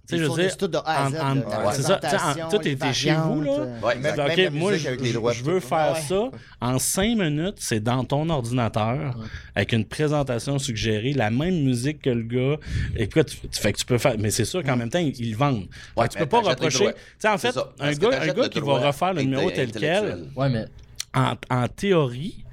Tu 0.09 0.16
sais, 0.16 0.23
je 0.25 0.29
veux 0.31 0.40
dire, 0.40 0.57
tout 0.57 0.69
de 0.69 0.77
A 0.79 0.83
à 1.07 1.11
Z, 1.11 1.14
en- 1.16 1.19
en- 1.19 1.35
là, 1.35 1.42
la 1.64 1.73
c'est 1.73 1.83
ça, 1.83 1.99
en- 1.99 2.92
chez 2.92 3.12
vous, 3.14 3.40
là. 3.42 3.51
euh, 3.53 3.81
Ouais, 3.81 3.97
Exact. 3.97 4.51
moi, 4.53 4.77
je, 4.77 4.87
avec 4.88 5.01
les 5.01 5.09
je- 5.09 5.14
droits, 5.14 5.33
je 5.33 5.42
veux 5.42 5.59
faire 5.61 5.95
Ouais. 5.95 6.01
ça. 6.01 6.31
En 6.61 6.79
cinq 6.79 7.16
minutes, 7.19 7.57
c'est 7.59 7.81
dans 7.81 8.05
ton 8.05 8.29
ordinateur, 8.31 9.19
avec 9.57 9.73
une 9.73 9.85
présentation 9.85 10.59
suggérée, 10.61 11.12
la 11.12 11.31
même 11.31 11.62
musique 11.64 12.03
que 12.03 12.11
le 12.11 12.23
gars. 12.23 12.57
Écoute, 12.97 13.27
tu, 13.27 13.49
tu- 13.49 13.61
fait 13.61 13.73
que 13.73 13.79
tu 13.79 13.85
peux 13.85 13.99
faire. 13.99 14.14
Mais 14.19 14.31
c'est 14.31 14.45
sûr 14.45 14.62
qu'en 14.62 14.77
même 14.77 14.90
temps, 14.90 15.01
ils, 15.01 15.14
ils 15.21 15.31
le 15.33 15.37
vendent. 15.37 15.66
Fait 15.95 16.01
Ouais, 16.01 16.07
que 16.09 16.12
tu 16.12 16.19
peux 16.21 16.27
pas 16.27 16.40
reprocher. 16.40 16.87
Tu 16.87 16.92
sais, 17.19 17.29
en 17.29 17.38
fait, 17.38 17.57
un 17.81 17.92
gars, 17.95 18.23
un 18.23 18.27
gars 18.33 18.49
qui 18.49 18.61
va 18.61 18.87
refaire 18.87 19.12
le 19.14 19.23
numéro 19.23 19.51
tel 19.51 19.71
quel. 19.73 20.29
Ouais, 20.37 20.49
mais 20.49 20.66
en 21.14 21.66
théorie, 21.69 22.45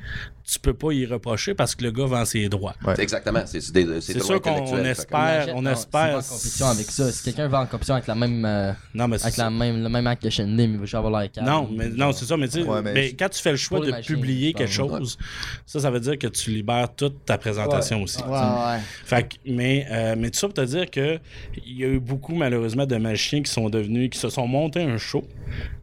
tu 0.46 0.60
peux 0.60 0.74
pas 0.74 0.92
y 0.92 1.06
reprocher 1.06 1.54
parce 1.54 1.74
que 1.74 1.84
le 1.84 1.92
gars 1.92 2.06
vend 2.06 2.26
ses 2.26 2.50
droits. 2.50 2.76
Ouais. 2.86 2.94
C'est 2.96 3.04
Exactement. 3.04 3.42
C'est 3.46 3.72
des- 3.72 4.02
c'est 4.02 4.22
sûr 4.22 4.42
qu'on 4.42 4.52
on 4.62 4.84
espère, 4.84 5.48
on 5.56 5.62
non, 5.62 5.72
espère. 5.72 6.18
en 6.18 6.22
compétition 6.22 6.66
avec 6.68 6.92
ça. 6.92 7.12
Si 7.12 7.24
quelqu'un 7.24 7.48
va 7.48 7.62
en 7.62 7.66
compétition 7.66 7.96
avec 7.96 8.08
la 8.08 8.16
même, 8.16 8.44
euh, 8.46 8.72
Non, 8.94 9.08
mais 9.08 9.22
avec 9.24 9.38
la 9.38 9.50
même, 9.50 9.82
le 9.82 9.90
même 9.90 10.06
acte 10.08 10.24
que 10.24 10.30
Shendim, 10.30 10.64
il 10.64 10.78
va 10.78 10.82
juste 10.84 10.96
avoir 10.96 11.22
l'air. 11.22 11.30
Non, 11.44 11.70
mais 11.72 11.90
non, 11.90 12.12
c'est 12.12 12.26
ça. 12.26 12.36
Mais 12.38 12.54
Ouais, 12.54 12.82
mais 12.82 12.94
mais 12.94 13.08
je- 13.10 13.16
quand 13.16 13.30
tu 13.30 13.42
fais 13.42 13.52
le 13.52 13.58
choix 13.58 13.80
de 13.80 13.92
machines, 13.92 14.16
publier 14.16 14.54
quelque 14.54 14.72
chose, 14.72 15.18
ça, 15.66 15.80
ça 15.80 15.90
veut 15.90 16.00
dire 16.00 16.18
que 16.20 16.28
tu 16.28 16.52
libères 16.52 16.94
toute 16.94 17.26
ta 17.26 17.38
présentation 17.38 18.02
aussi. 18.04 18.22
Ouais, 18.24 18.30
ouais. 18.32 18.80
Fait 19.06 19.24
que- 19.24 19.36
mais, 19.50 19.86
euh, 19.90 20.16
mais 20.18 20.30
tout 20.30 20.40
ça 20.40 20.48
pour 20.48 20.54
te 20.56 20.62
dire 20.66 20.90
que 20.92 21.20
il 21.66 21.78
y 21.80 21.84
a 21.86 21.88
eu 21.88 22.00
beaucoup, 22.00 22.36
malheureusement, 22.36 22.86
de 22.86 22.98
magiciens 22.98 23.42
qui 23.42 23.52
sont 23.52 23.70
devenus, 23.70 24.10
qui 24.10 24.20
se 24.20 24.30
sont 24.30 24.48
montés 24.48 24.82
un 24.84 24.98
show, 24.98 25.24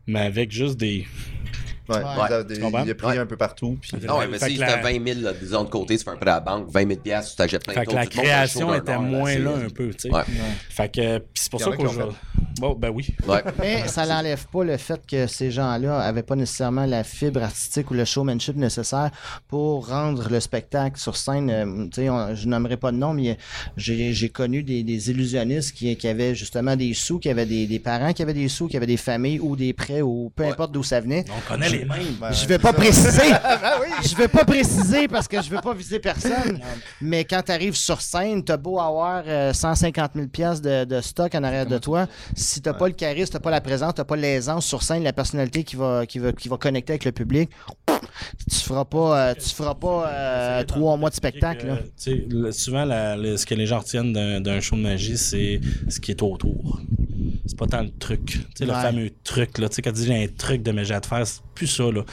mais 0.07 0.21
avec 0.21 0.51
juste 0.53 0.77
des. 0.77 1.07
Ouais, 1.91 1.97
Ouais. 1.97 2.45
il 2.51 2.87
il 2.87 2.91
a 2.91 2.95
pris 2.95 3.07
Ouais. 3.09 3.19
un 3.19 3.27
peu 3.27 3.37
partout. 3.37 3.77
Puis... 3.81 3.91
Ah 4.09 4.19
ouais, 4.19 4.27
mais 4.29 4.39
Fait 4.39 4.47
si 4.49 4.53
que 4.55 4.59
tu 4.59 4.65
as 4.65 4.77
la- 4.77 4.83
20 4.83 5.05
000, 5.15 5.21
là, 5.23 5.33
disons, 5.33 5.65
de 5.65 5.69
côté, 5.71 5.97
tu 5.99 6.05
fais 6.05 6.11
un 6.11 6.17
prêt 6.17 6.31
à 6.31 6.35
la 6.35 6.41
banque, 6.41 6.69
20 6.71 6.87
000 6.89 7.01
piastres, 7.01 7.31
tu 7.33 7.37
t'achètes 7.37 7.65
plein 7.65 7.75
Fait 7.75 7.87
que 7.87 7.95
la 7.95 8.07
création 8.07 8.75
était 8.75 8.99
moins 8.99 9.37
là 9.39 9.53
un 9.67 9.69
peu, 9.71 9.91
tu 9.91 10.09
sais. 10.09 10.11
Ouais. 10.15 10.23
Fait 10.69 10.89
que, 10.91 11.19
pis 11.19 11.25
c'est 11.35 11.51
pour 11.51 11.61
y 11.61 11.65
ça 11.65 11.71
qu'aujourd'hui. 11.77 12.17
Bon, 12.61 12.75
ben 12.75 12.91
oui. 12.91 13.07
Ouais. 13.27 13.43
Mais 13.59 13.87
ça 13.89 14.07
n'enlève 14.07 14.45
pas 14.49 14.65
le 14.65 14.77
fait 14.77 15.01
que 15.07 15.27
ces 15.27 15.51
gens-là 15.51 15.99
avaient 16.01 16.23
pas 16.23 16.37
nécessairement 16.37 16.85
la 16.85 17.05
fibre 17.05 17.43
artistique 17.43 17.91
ou 17.91 17.95
le 17.95 18.05
showmanship 18.05 18.57
nécessaire 18.57 19.11
pour 19.49 19.89
rendre 19.89 20.29
le 20.29 20.41
spectacle 20.41 20.99
sur 20.99 21.17
scène. 21.17 21.49
Euh, 21.51 21.85
tu 21.87 22.03
sais, 22.03 22.11
on- 22.11 22.35
je 22.35 22.47
nommerai 22.49 22.77
pas 22.77 22.93
de 22.93 22.97
nom, 22.97 23.15
mais 23.15 23.39
j'ai 23.77 24.13
j'ai 24.13 24.29
connu 24.29 24.63
des, 24.63 24.83
des 24.83 25.11
illusionnistes 25.11 25.73
qui, 25.75 25.97
qui 25.97 26.09
avaient 26.09 26.35
justement 26.35 26.77
des 26.77 26.93
sous, 26.93 27.19
qui 27.19 27.29
avaient 27.31 27.47
des, 27.47 27.67
des 27.67 27.79
parents 27.79 28.13
qui 28.13 28.23
avaient 28.23 28.35
des 28.35 28.49
sous, 28.49 28.67
qui 28.69 28.77
avaient 28.77 28.87
des 28.87 28.97
familles 28.97 29.41
ou 29.41 29.57
des 29.57 29.73
prêts 29.73 30.03
ou 30.03 30.31
peu 30.35 30.43
Ouais. 30.45 30.51
importe 30.51 30.73
d'où 30.73 30.83
ça 30.83 31.01
venait. 31.01 31.25
On 31.35 31.49
connaît 31.53 31.69
les 31.69 31.80
mêmes. 31.85 32.15
Ben, 32.21 32.33
Je 32.33 32.47
vais 32.47 32.59
pas 32.59 32.73
préciser. 32.73 33.23
Je 34.05 34.15
vais 34.17 34.29
pas 34.29 34.45
préciser 34.45 35.09
parce 35.09 35.29
que 35.29 35.41
je 35.43 35.51
veux 35.51 35.61
pas 35.61 35.75
viser 35.75 35.99
personne. 35.99 36.61
Mais 37.01 37.25
quand 37.25 37.43
tu 37.45 37.53
arrives 37.53 37.75
sur 37.77 38.01
scène, 38.01 38.43
t'as 38.45 38.57
beau 38.57 38.79
avoir 38.81 39.23
euh, 39.27 39.53
150 39.53 40.13
000 40.15 40.27
pièces 40.29 40.61
de, 40.61 40.85
de 40.85 41.01
stock 41.01 41.35
en 41.35 41.43
arrière 41.45 41.67
de 41.67 41.79
toi, 41.79 42.07
si 42.35 42.61
t'as 42.61 42.73
pas 42.75 42.89
le 42.89 42.95
charisme, 42.95 43.33
t'as 43.33 43.41
pas 43.41 43.51
la 43.51 43.61
présence, 43.61 43.95
t'as 43.95 44.05
pas 44.05 44.17
l'aisance 44.17 44.67
sur 44.67 44.83
scène, 44.83 45.03
la 45.03 45.13
personnalité 45.13 45.65
qui 45.65 45.77
va 45.77 46.07
qui 46.07 46.19
va 46.19 46.33
qui 46.33 46.49
va 46.49 46.57
connecter 46.57 46.93
avec 46.93 47.05
le 47.05 47.13
public, 47.13 47.51
tu 48.51 48.57
feras 48.57 48.85
pas 48.85 49.31
euh, 49.31 49.35
tu 49.35 49.49
feras 49.55 49.75
pas 49.75 50.09
euh, 50.09 50.65
trois 50.65 50.97
mois 50.97 51.11
de 51.11 51.15
spectacle. 51.15 51.67
là. 51.67 51.79
Que, 52.05 52.51
souvent, 52.53 52.85
la- 52.85 53.17
le- 53.17 53.37
ce 53.37 53.47
que 53.47 53.55
les 53.55 53.67
gens 53.67 53.79
retiennent 53.79 54.13
d'un 54.13 54.61
show 54.61 54.77
de 54.77 54.81
magie, 54.83 55.19
c'est 55.19 55.61
ce 55.89 56.01
qui 56.01 56.11
est 56.13 56.23
autour. 56.23 56.81
C'est 57.47 57.59
pas 57.59 57.67
tant 57.67 57.83
le 57.83 57.91
truc. 57.91 58.25
Tu 58.27 58.39
sais, 58.55 58.65
le 58.65 58.73
Ouais. 58.73 58.81
fameux 58.83 59.11
truc, 59.25 59.59
là. 59.59 59.69
Tu 59.69 59.77
sais, 59.77 59.83
quand 59.83 59.91
tu 59.91 60.01
dis 60.01 60.07
j'ai 60.07 60.25
un 60.25 60.27
truc 60.29 60.63
de 60.63 60.71
magie 60.73 60.93
à 60.93 61.01
te 61.01 61.07
faire, 61.07 61.27
c'est 61.27 61.41
plus 61.61 61.67
ça, 61.67 61.85
là. 61.91 62.05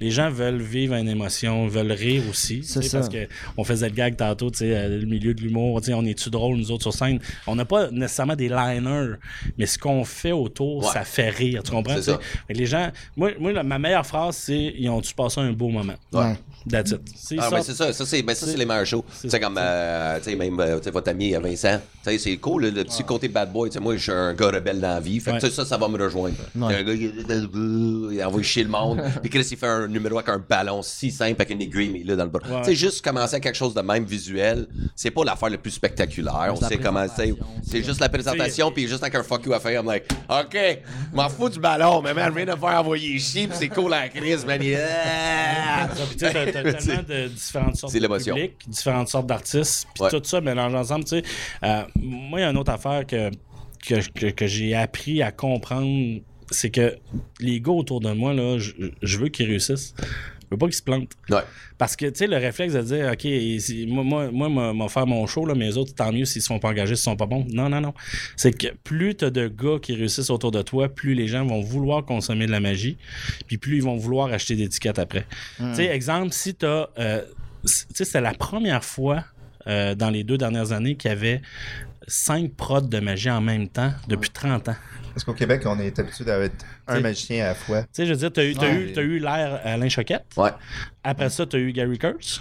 Les 0.00 0.10
gens 0.10 0.30
veulent 0.30 0.62
vivre 0.62 0.94
une 0.94 1.08
émotion, 1.10 1.66
veulent 1.68 1.92
rire 1.92 2.22
aussi. 2.30 2.62
C'est 2.64 2.80
ça. 2.82 2.98
Parce 3.00 3.10
que 3.10 3.26
on 3.58 3.64
faisait 3.64 3.88
le 3.90 3.94
gag 3.94 4.16
tantôt, 4.16 4.50
tu 4.50 4.58
sais, 4.60 4.74
euh, 4.74 5.00
le 5.00 5.06
milieu 5.06 5.34
de 5.34 5.42
l'humour, 5.42 5.80
tu 5.82 5.88
sais, 5.88 5.94
on 5.94 6.04
est-tu 6.06 6.30
drôle, 6.30 6.56
nous 6.56 6.70
autres, 6.70 6.82
sur 6.84 6.94
scène? 6.94 7.18
On 7.46 7.54
n'a 7.54 7.66
pas 7.66 7.90
nécessairement 7.90 8.34
des 8.36 8.48
liners, 8.48 9.16
mais 9.58 9.66
ce 9.66 9.78
qu'on 9.78 10.04
fait 10.04 10.32
autour, 10.32 10.84
Ouais. 10.86 10.90
ça 10.92 11.02
fait 11.04 11.28
rire. 11.28 11.62
Tu 11.62 11.70
comprends? 11.70 12.00
Ça. 12.00 12.18
Les 12.48 12.64
gens, 12.66 12.90
moi, 13.16 13.32
moi 13.38 13.52
la- 13.52 13.62
ma 13.62 13.78
meilleure 13.78 14.06
phrase, 14.06 14.36
c'est 14.36 14.74
ils 14.78 14.88
ont-tu 14.88 15.12
passé 15.14 15.40
un 15.40 15.52
beau 15.52 15.68
moment? 15.68 15.94
Ouais. 16.12 16.34
That's 16.70 16.92
it. 16.92 17.00
C'est 17.14 17.36
Ah, 17.38 17.50
ça. 17.50 17.56
mais 17.56 17.62
c'est 17.62 17.74
ça, 17.74 17.92
ça 17.92 18.06
c'est 18.06 18.22
ben, 18.22 18.34
ça, 18.34 18.46
c'est 18.46 18.56
les 18.56 18.64
meilleurs 18.64 18.86
shows. 18.86 19.04
c'est 19.12 19.28
Tu 19.28 19.30
sais, 19.30 19.40
comme, 19.40 19.58
euh, 19.60 20.16
tu 20.18 20.30
sais, 20.30 20.34
même, 20.36 20.58
euh, 20.60 20.78
tu 20.78 20.84
sais, 20.84 20.90
votre 20.90 21.10
ami 21.10 21.32
Vincent, 21.32 21.78
tu 22.02 22.10
sais, 22.10 22.16
c'est 22.18 22.36
cool, 22.38 22.62
le, 22.62 22.70
le 22.70 22.84
petit 22.84 23.04
côté 23.04 23.28
bad 23.28 23.52
boy. 23.52 23.68
Tu 23.68 23.74
sais, 23.74 23.80
moi, 23.80 23.94
je 23.96 24.02
suis 24.02 24.12
un 24.12 24.32
gars 24.32 24.46
rebelle 24.50 24.80
dans 24.80 24.88
la 24.94 25.00
vie. 25.00 25.20
Fait 25.20 25.38
que, 25.38 25.50
ça, 25.50 25.64
ça 25.66 25.76
va 25.76 25.88
me 25.88 26.02
rejoindre. 26.02 26.36
Ouais. 26.56 26.74
Un 26.74 26.82
gars, 26.82 26.92
il, 26.94 27.12
il 28.12 28.24
envoie 28.24 28.42
chier 28.42 28.62
le 28.64 28.70
monde. 28.70 28.93
Puis 29.22 29.30
Chris, 29.30 29.46
il 29.50 29.56
fait 29.56 29.66
un 29.66 29.86
numéro 29.88 30.16
avec 30.18 30.28
un 30.28 30.38
ballon 30.38 30.82
si 30.82 31.10
simple 31.10 31.40
avec 31.42 31.50
une 31.50 31.62
aiguille, 31.62 31.90
mais 31.90 32.02
là, 32.04 32.16
dans 32.16 32.24
le 32.24 32.30
bras. 32.30 32.48
Ouais. 32.48 32.58
Tu 32.60 32.70
sais, 32.70 32.74
juste 32.74 33.04
commencer 33.04 33.36
à 33.36 33.40
quelque 33.40 33.56
chose 33.56 33.74
de 33.74 33.80
même 33.80 34.04
visuel, 34.04 34.66
c'est 34.94 35.10
pas 35.10 35.24
l'affaire 35.24 35.50
le 35.50 35.58
plus 35.58 35.70
spectaculaire. 35.72 36.52
On 36.52 36.56
C'est 36.56 36.68
sait 36.68 36.76
comment, 36.78 37.00
présentation, 37.06 37.36
c'est 37.62 37.82
juste 37.82 38.00
la 38.00 38.08
présentation, 38.08 38.70
puis 38.70 38.86
juste 38.88 39.02
avec 39.02 39.14
un 39.14 39.22
fuck 39.22 39.44
you 39.46 39.52
à 39.52 39.60
faire. 39.60 39.80
I'm 39.80 39.86
like, 39.86 40.04
OK, 40.28 40.56
m'en 41.12 41.28
fous 41.28 41.48
du 41.48 41.58
ballon, 41.60 42.02
mais 42.02 42.14
man, 42.14 42.32
viens 42.34 42.46
de 42.46 42.50
faire 42.58 42.80
envoyer 42.80 43.18
chier, 43.18 43.46
puis 43.48 43.56
c'est 43.58 43.68
cool 43.68 43.90
la 43.90 44.08
crise, 44.08 44.44
man. 44.44 44.60
Ah! 44.76 45.88
Tu 46.10 46.16
t'as 46.16 46.32
tellement 46.52 47.02
de 47.08 47.28
différentes 47.28 47.76
sortes 47.76 47.92
C'est 47.92 48.00
de 48.00 48.06
publics, 48.06 48.54
différentes 48.68 49.08
sortes 49.08 49.26
d'artistes, 49.26 49.86
puis 49.94 50.04
Ouais. 50.04 50.10
tout 50.10 50.20
ça 50.24 50.40
mélange 50.40 50.74
ensemble. 50.74 51.04
Tu 51.04 51.10
sais, 51.18 51.22
Euh, 51.62 51.82
moi, 51.96 52.40
il 52.40 52.42
y 52.42 52.46
a 52.46 52.50
une 52.50 52.56
autre 52.58 52.72
affaire 52.72 53.06
que, 53.06 53.30
que, 53.86 54.08
que, 54.10 54.26
que 54.30 54.46
j'ai 54.46 54.74
appris 54.74 55.22
à 55.22 55.32
comprendre, 55.32 56.20
c'est 56.50 56.70
que 56.70 56.96
les 57.40 57.60
gars 57.60 57.72
autour 57.72 58.00
de 58.00 58.10
moi, 58.12 58.32
là, 58.34 58.58
je, 58.58 58.72
je 59.02 59.18
veux 59.18 59.28
qu'ils 59.28 59.46
réussissent. 59.46 59.94
Je 60.00 60.46
veux 60.50 60.58
pas 60.58 60.66
qu'ils 60.66 60.74
se 60.76 60.82
plantent. 60.82 61.10
Ouais. 61.30 61.40
Parce 61.78 61.96
que, 61.96 62.04
tu 62.06 62.16
sais, 62.18 62.26
le 62.26 62.36
réflexe 62.36 62.74
de 62.74 62.82
dire, 62.82 63.10
OK, 63.12 63.20
si- 63.60 63.86
moi, 63.88 64.30
moi, 64.30 64.48
moi, 64.72 64.88
faire 64.90 65.06
mon 65.06 65.26
show, 65.26 65.46
là, 65.46 65.54
mais 65.54 65.64
les 65.66 65.78
autres, 65.78 65.94
tant 65.94 66.12
mieux 66.12 66.26
s'ils 66.26 66.40
ne 66.40 66.44
sont 66.44 66.58
pas 66.58 66.68
engagés, 66.68 66.94
s'ils 66.96 67.04
sont 67.04 67.16
pas 67.16 67.26
bons. 67.26 67.46
Non, 67.50 67.68
non, 67.70 67.80
non. 67.80 67.94
C'est 68.36 68.52
que 68.56 68.68
plus 68.84 69.14
tu 69.16 69.24
as 69.24 69.30
de 69.30 69.48
gars 69.48 69.78
qui 69.80 69.94
réussissent 69.94 70.30
autour 70.30 70.50
de 70.50 70.60
toi, 70.62 70.88
plus 70.88 71.14
les 71.14 71.26
gens 71.28 71.44
vont 71.46 71.60
vouloir 71.62 72.04
consommer 72.04 72.46
de 72.46 72.50
la 72.52 72.60
magie, 72.60 72.98
puis 73.46 73.56
plus 73.58 73.76
ils 73.78 73.82
vont 73.82 73.96
vouloir 73.96 74.32
acheter 74.32 74.54
des 74.54 74.64
étiquettes 74.64 74.98
après. 74.98 75.26
Tu 75.56 75.74
sais, 75.74 75.86
exemple, 75.86 76.32
si 76.32 76.54
tu 76.54 76.66
as. 76.66 76.90
tu 76.96 77.68
sais, 77.72 78.04
c'était 78.04 78.20
la 78.20 78.34
première 78.34 78.84
fois 78.84 79.24
euh, 79.66 79.94
dans 79.94 80.10
les 80.10 80.24
deux 80.24 80.36
dernières 80.36 80.72
années 80.72 80.94
qu'il 80.94 81.08
y 81.08 81.12
avait 81.12 81.40
cinq 82.08 82.54
prods 82.54 82.82
de 82.82 83.00
magie 83.00 83.30
en 83.30 83.40
même 83.40 83.68
temps 83.68 83.92
depuis 84.08 84.30
30 84.30 84.68
ans. 84.70 84.76
Parce 85.12 85.22
qu'au 85.24 85.34
Québec, 85.34 85.62
on 85.66 85.78
est 85.78 85.96
habitué 85.98 86.24
d'avoir 86.24 86.48
un 86.88 86.94
T'sais- 86.94 87.00
magicien 87.02 87.44
à 87.44 87.48
la 87.48 87.54
fois. 87.54 87.82
Tu 87.82 87.88
sais, 87.92 88.06
je 88.06 88.12
veux 88.12 88.18
dire, 88.18 88.32
tu 88.32 88.40
as, 88.40 88.44
eu, 88.44 88.56
Ouais. 88.58 88.92
eu, 88.96 89.00
eu 89.16 89.18
l'air 89.20 89.60
Alain 89.64 89.88
Choquette. 89.88 90.24
Ouais. 90.36 90.50
Après 91.04 91.30
ça, 91.30 91.46
tu 91.46 91.56
as 91.56 91.58
eu 91.60 91.72
Gary 91.72 91.98
Kurtz. 91.98 92.40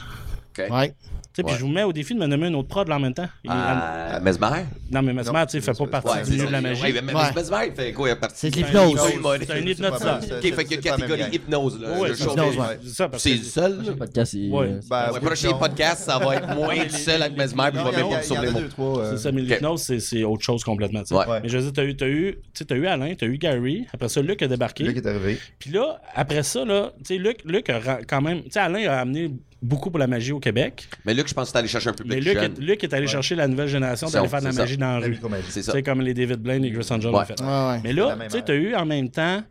OK. 0.57 0.69
Ouais. 0.71 0.93
Tu 1.35 1.41
Puis 1.43 1.51
Ouais. 1.53 1.57
je 1.59 1.63
vous 1.65 1.71
mets 1.71 1.81
au 1.83 1.91
défi 1.91 2.13
de 2.13 2.19
me 2.19 2.27
nommer 2.27 2.45
un 2.47 2.53
autre 2.53 2.67
prod 2.67 2.87
là 2.87 2.95
en 2.97 2.99
même 2.99 3.13
temps. 3.15 3.27
Euh, 3.49 4.19
Mesmer? 4.21 4.65
Non, 4.91 5.01
mais 5.01 5.13
Mesmer, 5.13 5.43
tu 5.47 5.51
sais, 5.53 5.61
fait 5.61 5.71
pas 5.71 5.73
c'est- 5.73 5.87
partie 5.87 6.07
Ouais, 6.09 6.19
du 6.19 6.25
c'est 6.25 6.31
milieu 6.33 6.45
de 6.45 6.51
la 6.51 6.61
magie. 6.61 6.83
Ouais, 6.83 7.01
mais 7.01 7.13
Ouais. 7.13 7.21
Mesmer, 7.35 7.57
il 7.69 7.73
fait 7.73 7.91
quoi? 7.93 8.07
Il 8.07 8.11
a 8.11 8.15
parti 8.17 8.35
C'est 8.37 8.49
de 8.51 8.55
C'est 8.55 8.61
l'hypnose. 8.61 8.99
C'est 8.99 9.03
un 9.03 9.09
c'est 9.55 9.61
hypnotiseur. 9.71 10.19
OK, 10.21 10.29
fait 10.29 10.41
qu'il 10.41 10.51
y 10.53 10.55
a 10.55 10.65
c'est 10.65 10.81
catégorie 10.81 11.23
hypnose, 11.33 11.81
là. 11.81 11.99
Ouais, 11.99 12.09
c'est. 12.13 12.23
C'est 12.23 13.17
C'est 13.19 13.29
le 13.35 13.43
seul, 13.43 13.77
Le 13.79 13.83
là? 13.89 13.95
podcast, 13.97 14.31
c'est. 14.31 14.47
Ben, 14.89 15.11
Le 15.13 15.19
prochain 15.19 15.53
podcast, 15.53 16.03
ça 16.03 16.19
va 16.19 16.35
être 16.35 16.55
moins 16.55 16.75
tout 16.85 16.95
seul 16.95 17.21
avec 17.21 17.35
Mesmer, 17.37 17.63
puis 17.71 17.79
je 17.83 17.89
vais 17.95 18.03
même 18.09 18.21
sur 18.23 18.41
les 18.41 18.51
mots. 18.51 18.59
trois. 18.69 18.99
euh, 18.99 19.11
C'est 19.11 19.23
ça, 19.23 19.31
mais 19.31 19.41
l'hypnose, 19.41 19.81
c'est, 19.81 19.99
c'est 19.99 20.23
autre 20.23 20.43
chose 20.43 20.63
complètement. 20.63 21.01
tu. 21.03 21.13
Mais 21.15 21.49
je 21.49 21.57
veux 21.57 21.63
dire, 21.63 21.73
t'as 21.73 21.83
eu, 21.83 21.95
t'as 21.95 22.07
eu, 22.07 22.37
tu 22.53 22.65
t'as 22.65 22.75
eu 22.75 22.85
Alain, 22.85 23.13
t'as 23.17 23.25
eu 23.25 23.37
Gary, 23.37 23.87
après 23.93 24.09
ça, 24.09 24.21
Luc 24.21 24.41
a 24.43 24.47
débarqué. 24.47 24.83
Luc 24.83 24.97
est 24.97 25.05
arrivé. 25.07 25.39
Puis 25.59 25.71
là, 25.71 25.99
après 26.13 26.43
ça, 26.43 26.63
là, 26.63 26.91
tu 26.99 27.15
sais, 27.15 27.17
Luc, 27.17 27.37
Luc 27.45 27.69
a 27.69 27.79
quand 28.07 28.21
même. 28.21 28.43
Tu 28.43 28.51
sais, 28.51 28.59
Alain 28.59 28.87
a 28.87 28.99
amené 28.99 29.31
beaucoup 29.63 29.89
pour 29.89 29.99
la 29.99 30.07
magie 30.07 30.31
au 30.31 30.39
Québec. 30.39 30.87
Mais 31.05 31.13
Luc, 31.13 31.27
je 31.27 31.33
pense 31.33 31.45
que 31.47 31.51
c'est 31.53 31.57
allé 31.57 31.67
chercher 31.67 31.89
un 31.89 31.93
public 31.93 32.13
Mais 32.13 32.21
Luc 32.21 32.33
jeune. 32.33 32.51
est, 32.53 32.59
Luc 32.59 32.83
est 32.83 32.93
allé 32.93 33.07
chercher 33.07 33.35
la 33.35 33.47
nouvelle 33.47 33.67
génération 33.69 34.09
d'aller 34.09 34.27
faire 34.27 34.39
de 34.41 34.45
la 34.45 34.51
ça. 34.51 34.61
magie 34.61 34.77
dans 34.77 34.99
la 34.99 35.05
rue. 35.05 35.17
C'est 35.49 35.61
Tu 35.61 35.71
ça. 35.71 35.81
comme 35.81 36.01
les 36.01 36.13
David 36.13 36.39
Blaine 36.41 36.63
et 36.65 36.71
Chris 36.71 36.87
Angel 36.91 37.11
Ouais. 37.11 37.21
ont 37.21 37.25
fait. 37.25 37.41
Ouais, 37.41 37.47
ouais. 37.47 37.79
Mais 37.83 37.93
là, 37.93 38.17
tu 38.31 38.43
t'as 38.43 38.53
eu 38.53 38.75
en 38.75 38.85
même 38.85 39.09
temps 39.09 39.43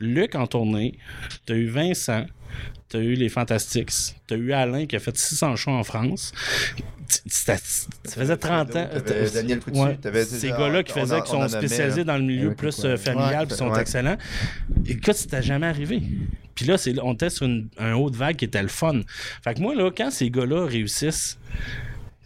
Luc 0.00 0.34
en 0.34 0.46
tournée, 0.46 0.98
t'as 1.46 1.54
eu 1.54 1.66
Vincent, 1.66 2.24
t'as 2.88 2.98
eu 2.98 3.14
les 3.14 3.28
Fantastics, 3.28 3.90
t'as 4.26 4.36
eu 4.36 4.52
Alain 4.52 4.86
qui 4.86 4.96
a 4.96 4.98
fait 5.00 5.16
600 5.16 5.56
shows 5.56 5.70
en 5.72 5.84
France. 5.84 6.32
Ça 7.08 7.56
faisait 8.06 8.36
30 8.36 8.76
ans. 8.76 8.88
Daniel 9.34 9.60
Coutu, 9.60 9.78
Ouais. 9.78 9.98
Ces 10.24 10.50
ah, 10.52 10.58
gars-là 10.58 10.82
qui 10.82 10.92
faisaient, 10.92 11.22
qui 11.22 11.30
sont 11.30 11.48
spécialisés 11.48 12.00
mis, 12.00 12.04
dans 12.06 12.16
le 12.16 12.22
milieu 12.22 12.54
plus 12.54 12.84
euh, 12.84 12.96
familial, 12.96 13.40
Ouais, 13.40 13.46
puis 13.46 13.56
sont 13.56 13.70
ouais. 13.70 13.80
excellents. 13.80 14.16
Écoute, 14.86 15.14
c'était 15.14 15.42
jamais 15.42 15.66
arrivé. 15.66 16.02
Puis 16.54 16.66
là, 16.66 16.76
c'est, 16.76 16.98
on 17.00 17.14
était 17.14 17.30
sur 17.30 17.46
une, 17.46 17.68
un 17.78 17.94
haut 17.94 18.10
de 18.10 18.16
vague 18.16 18.36
qui 18.36 18.44
était 18.44 18.62
le 18.62 18.68
fun. 18.68 19.00
Fait 19.42 19.54
que 19.54 19.60
moi, 19.60 19.74
là, 19.74 19.90
quand 19.96 20.10
ces 20.10 20.30
gars-là 20.30 20.66
réussissent, 20.66 21.38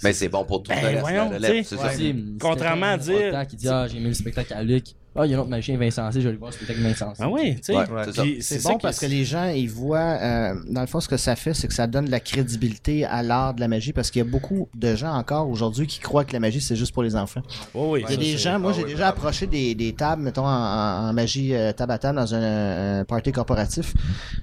Mais 0.03 0.13
c'est 0.13 0.29
bon 0.29 0.45
pour 0.45 0.63
tout 0.63 0.71
Ben, 0.71 0.81
le 0.81 0.87
reste, 0.89 1.01
voyons, 1.01 1.31
la 1.31 1.49
c'est 1.49 1.63
ça. 1.65 1.77
Ouais. 1.77 2.15
Contrairement 2.41 2.87
à 2.87 2.99
dire- 2.99 3.47
Qui 3.49 3.57
dit 3.57 3.69
Ah, 3.69 3.87
j'ai 3.89 3.99
aimé 3.99 4.09
le 4.09 4.15
spectacle 4.15 4.53
à 4.55 4.63
Luc. 4.63 4.85
Ah, 5.15 5.27
il 5.27 5.31
y 5.31 5.35
a 5.35 5.37
un 5.37 5.41
autre 5.41 5.51
magicien, 5.51 5.77
Vincent 5.77 6.11
C, 6.11 6.21
je 6.21 6.25
vais 6.25 6.29
aller 6.31 6.39
voir 6.39 6.51
le 6.51 6.57
spectacle 6.57 6.81
Vincent 6.81 7.15
C. 7.15 7.23
ah 7.23 7.29
oui, 7.29 7.57
tu 7.57 7.65
sais. 7.65 7.77
Ouais, 7.77 7.85
Ouais. 7.91 8.39
c'est 8.41 8.63
bon 8.63 8.79
parce 8.79 8.99
que 8.99 9.05
les 9.07 9.25
gens, 9.27 9.49
ils 9.49 9.69
voient, 9.69 9.99
euh, 10.21 10.55
dans 10.71 10.81
le 10.81 10.87
fond, 10.87 11.01
ce 11.01 11.09
que 11.09 11.19
ça 11.19 11.37
fait, 11.37 11.53
c'est 11.53 11.69
que 11.69 11.75
ça 11.75 11.87
donne 11.87 12.07
de 12.07 12.11
la 12.11 12.21
crédibilité 12.21 13.05
à 13.05 13.23
l'art 13.23 13.53
de 13.53 13.61
la 13.61 13.69
magie 13.69 13.93
parce 13.93 14.11
qu'il 14.11 14.21
y 14.21 14.27
a 14.27 14.29
beaucoup 14.29 14.69
de 14.75 14.95
gens 14.97 15.13
encore 15.15 15.49
aujourd'hui 15.51 15.87
qui 15.87 15.99
croient 16.01 16.25
que 16.25 16.33
la 16.33 16.41
magie, 16.41 16.61
c'est 16.63 16.77
juste 16.77 16.93
pour 16.95 17.03
les 17.03 17.15
enfants. 17.15 17.43
Oui, 17.75 17.89
oui, 17.91 17.99
Il 18.01 18.03
y 18.03 18.07
a 18.07 18.09
ça, 18.09 18.17
des 18.17 18.39
gens, 18.39 18.59
moi 18.59 18.71
ah 18.73 18.77
j'ai 18.79 18.85
oui, 18.85 18.93
déjà 18.93 19.09
approché 19.09 19.47
des, 19.47 19.75
des 19.75 19.93
tables, 19.93 20.23
mettons, 20.23 20.47
en, 20.47 21.13
magie 21.13 21.55
euh, 21.55 21.73
table 21.73 21.93
à 21.93 21.99
table 21.99 22.17
dans 22.19 22.35
un, 22.35 23.01
un 23.01 23.05
party 23.05 23.33
corporatif. 23.33 23.93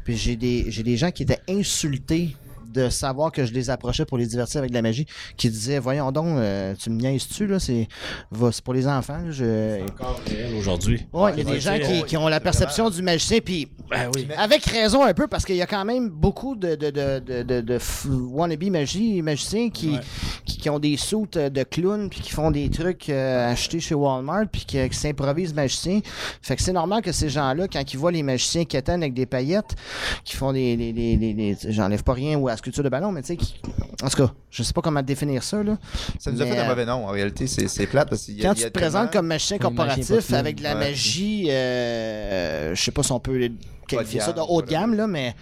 Puis 0.03 0.15
j'ai 0.17 0.35
des, 0.35 0.65
j'ai 0.69 0.83
des 0.83 0.97
gens 0.97 1.09
qui 1.09 1.23
étaient 1.23 1.41
insultés 1.49 2.35
de 2.71 2.89
savoir 2.89 3.31
que 3.31 3.45
je 3.45 3.53
les 3.53 3.69
approchais 3.69 4.05
pour 4.05 4.17
les 4.17 4.25
divertir 4.27 4.59
avec 4.59 4.71
de 4.71 4.75
la 4.75 4.81
magie, 4.81 5.05
qui 5.37 5.49
disaient 5.49 5.79
Voyons 5.79 6.11
donc, 6.11 6.37
euh, 6.37 6.73
tu 6.77 6.89
me 6.89 6.99
niaises-tu, 6.99 7.47
là, 7.47 7.59
c'est, 7.59 7.87
va- 8.31 8.51
c'est 8.51 8.63
pour 8.63 8.73
les 8.73 8.87
enfants. 8.87 9.17
là, 9.25 9.31
je... 9.31 9.81
encore 9.83 10.19
réel 10.27 10.55
aujourd'hui. 10.55 11.05
Ouais, 11.13 11.31
il 11.33 11.39
y 11.39 11.41
a 11.41 11.51
des 11.53 11.59
gens 11.59 11.77
qui, 11.79 12.03
qui 12.03 12.17
ont 12.17 12.27
la 12.27 12.39
perception 12.39 12.89
du 12.89 13.01
magicien, 13.01 13.39
puis 13.43 13.67
Ben 13.89 14.09
oui. 14.15 14.27
Avec 14.37 14.63
raison 14.65 15.03
un 15.03 15.13
peu, 15.13 15.27
parce 15.27 15.45
qu'il 15.45 15.55
y 15.55 15.61
a 15.61 15.67
quand 15.67 15.85
même 15.85 16.09
beaucoup 16.09 16.55
de, 16.55 16.75
de, 16.75 16.89
de, 16.89 17.19
de, 17.19 17.43
de, 17.43 17.61
de 17.61 17.77
f- 17.79 18.07
wannabe 18.09 18.63
magie, 18.69 19.21
magiciens 19.21 19.69
qui, 19.69 19.89
Ouais. 19.89 19.99
qui, 20.45 20.57
qui 20.57 20.69
ont 20.69 20.79
des 20.79 20.97
soutes 20.97 21.37
de 21.37 21.63
clowns, 21.63 22.09
puis 22.09 22.19
qui 22.21 22.31
font 22.31 22.51
des 22.51 22.69
trucs 22.69 23.09
euh, 23.09 23.51
achetés 23.51 23.79
chez 23.79 23.95
Walmart, 23.95 24.45
puis 24.51 24.65
qui, 24.65 24.77
qui 24.89 24.97
s'improvisent 24.97 25.53
magiciens. 25.53 25.99
Fait 26.41 26.55
que 26.55 26.61
c'est 26.61 26.73
normal 26.73 27.01
que 27.01 27.11
ces 27.11 27.29
gens-là, 27.29 27.67
quand 27.67 27.83
ils 27.93 27.97
voient 27.97 28.11
les 28.11 28.23
magiciens 28.23 28.65
qui 28.65 28.77
attendent 28.77 29.01
avec 29.01 29.13
des 29.13 29.25
paillettes, 29.25 29.75
qui 30.23 30.35
font 30.35 30.53
des... 30.53 30.75
des, 30.77 30.93
des, 30.93 31.17
des- 31.17 31.33
des- 31.33 31.57
J'enlève 31.71 32.03
pas 32.03 32.13
rien 32.13 32.37
ou 32.37 32.47
à 32.47 32.51
la 32.51 32.57
sculpture 32.59 32.83
de 32.83 32.89
ballon, 32.89 33.11
mais 33.11 33.21
tu 33.21 33.27
sais, 33.29 33.37
qui... 33.37 33.55
en 34.03 34.07
tout 34.09 34.17
cas, 34.17 34.31
je 34.51 34.63
sais 34.63 34.73
pas 34.73 34.81
comment 34.81 35.01
définir 35.01 35.43
ça, 35.43 35.63
là. 35.63 35.77
Ça 36.19 36.31
nous 36.31 36.41
a 36.41 36.45
fait 36.45 36.57
un 36.59 36.65
euh, 36.65 36.67
mauvais 36.69 36.85
nom. 36.85 37.05
En 37.07 37.11
réalité, 37.11 37.47
c'est 37.47 37.87
plate 37.87 38.09
parce 38.09 38.27
y 38.29 38.39
a- 38.45 38.49
Quand 38.49 38.53
tu 38.55 38.63
a 38.65 38.69
te 38.69 38.77
présentes 38.79 39.09
tellement- 39.09 39.11
comme 39.21 39.27
magicien 39.27 39.57
corporatif 39.57 40.31
avec 40.33 40.57
de 40.57 40.63
la 40.63 40.73
Ouais. 40.75 40.79
magie, 40.89 41.47
euh, 41.49 42.75
je 42.75 42.81
sais 42.81 42.91
pas 42.91 43.03
si 43.03 43.11
on 43.11 43.19
peut 43.19 43.49
qualifier 43.87 44.19
ça 44.19 44.31
de 44.33 44.39
haut 44.41 44.61
de 44.61 44.67
gamme, 44.67 44.93
là, 44.93 45.07
mais 45.07 45.35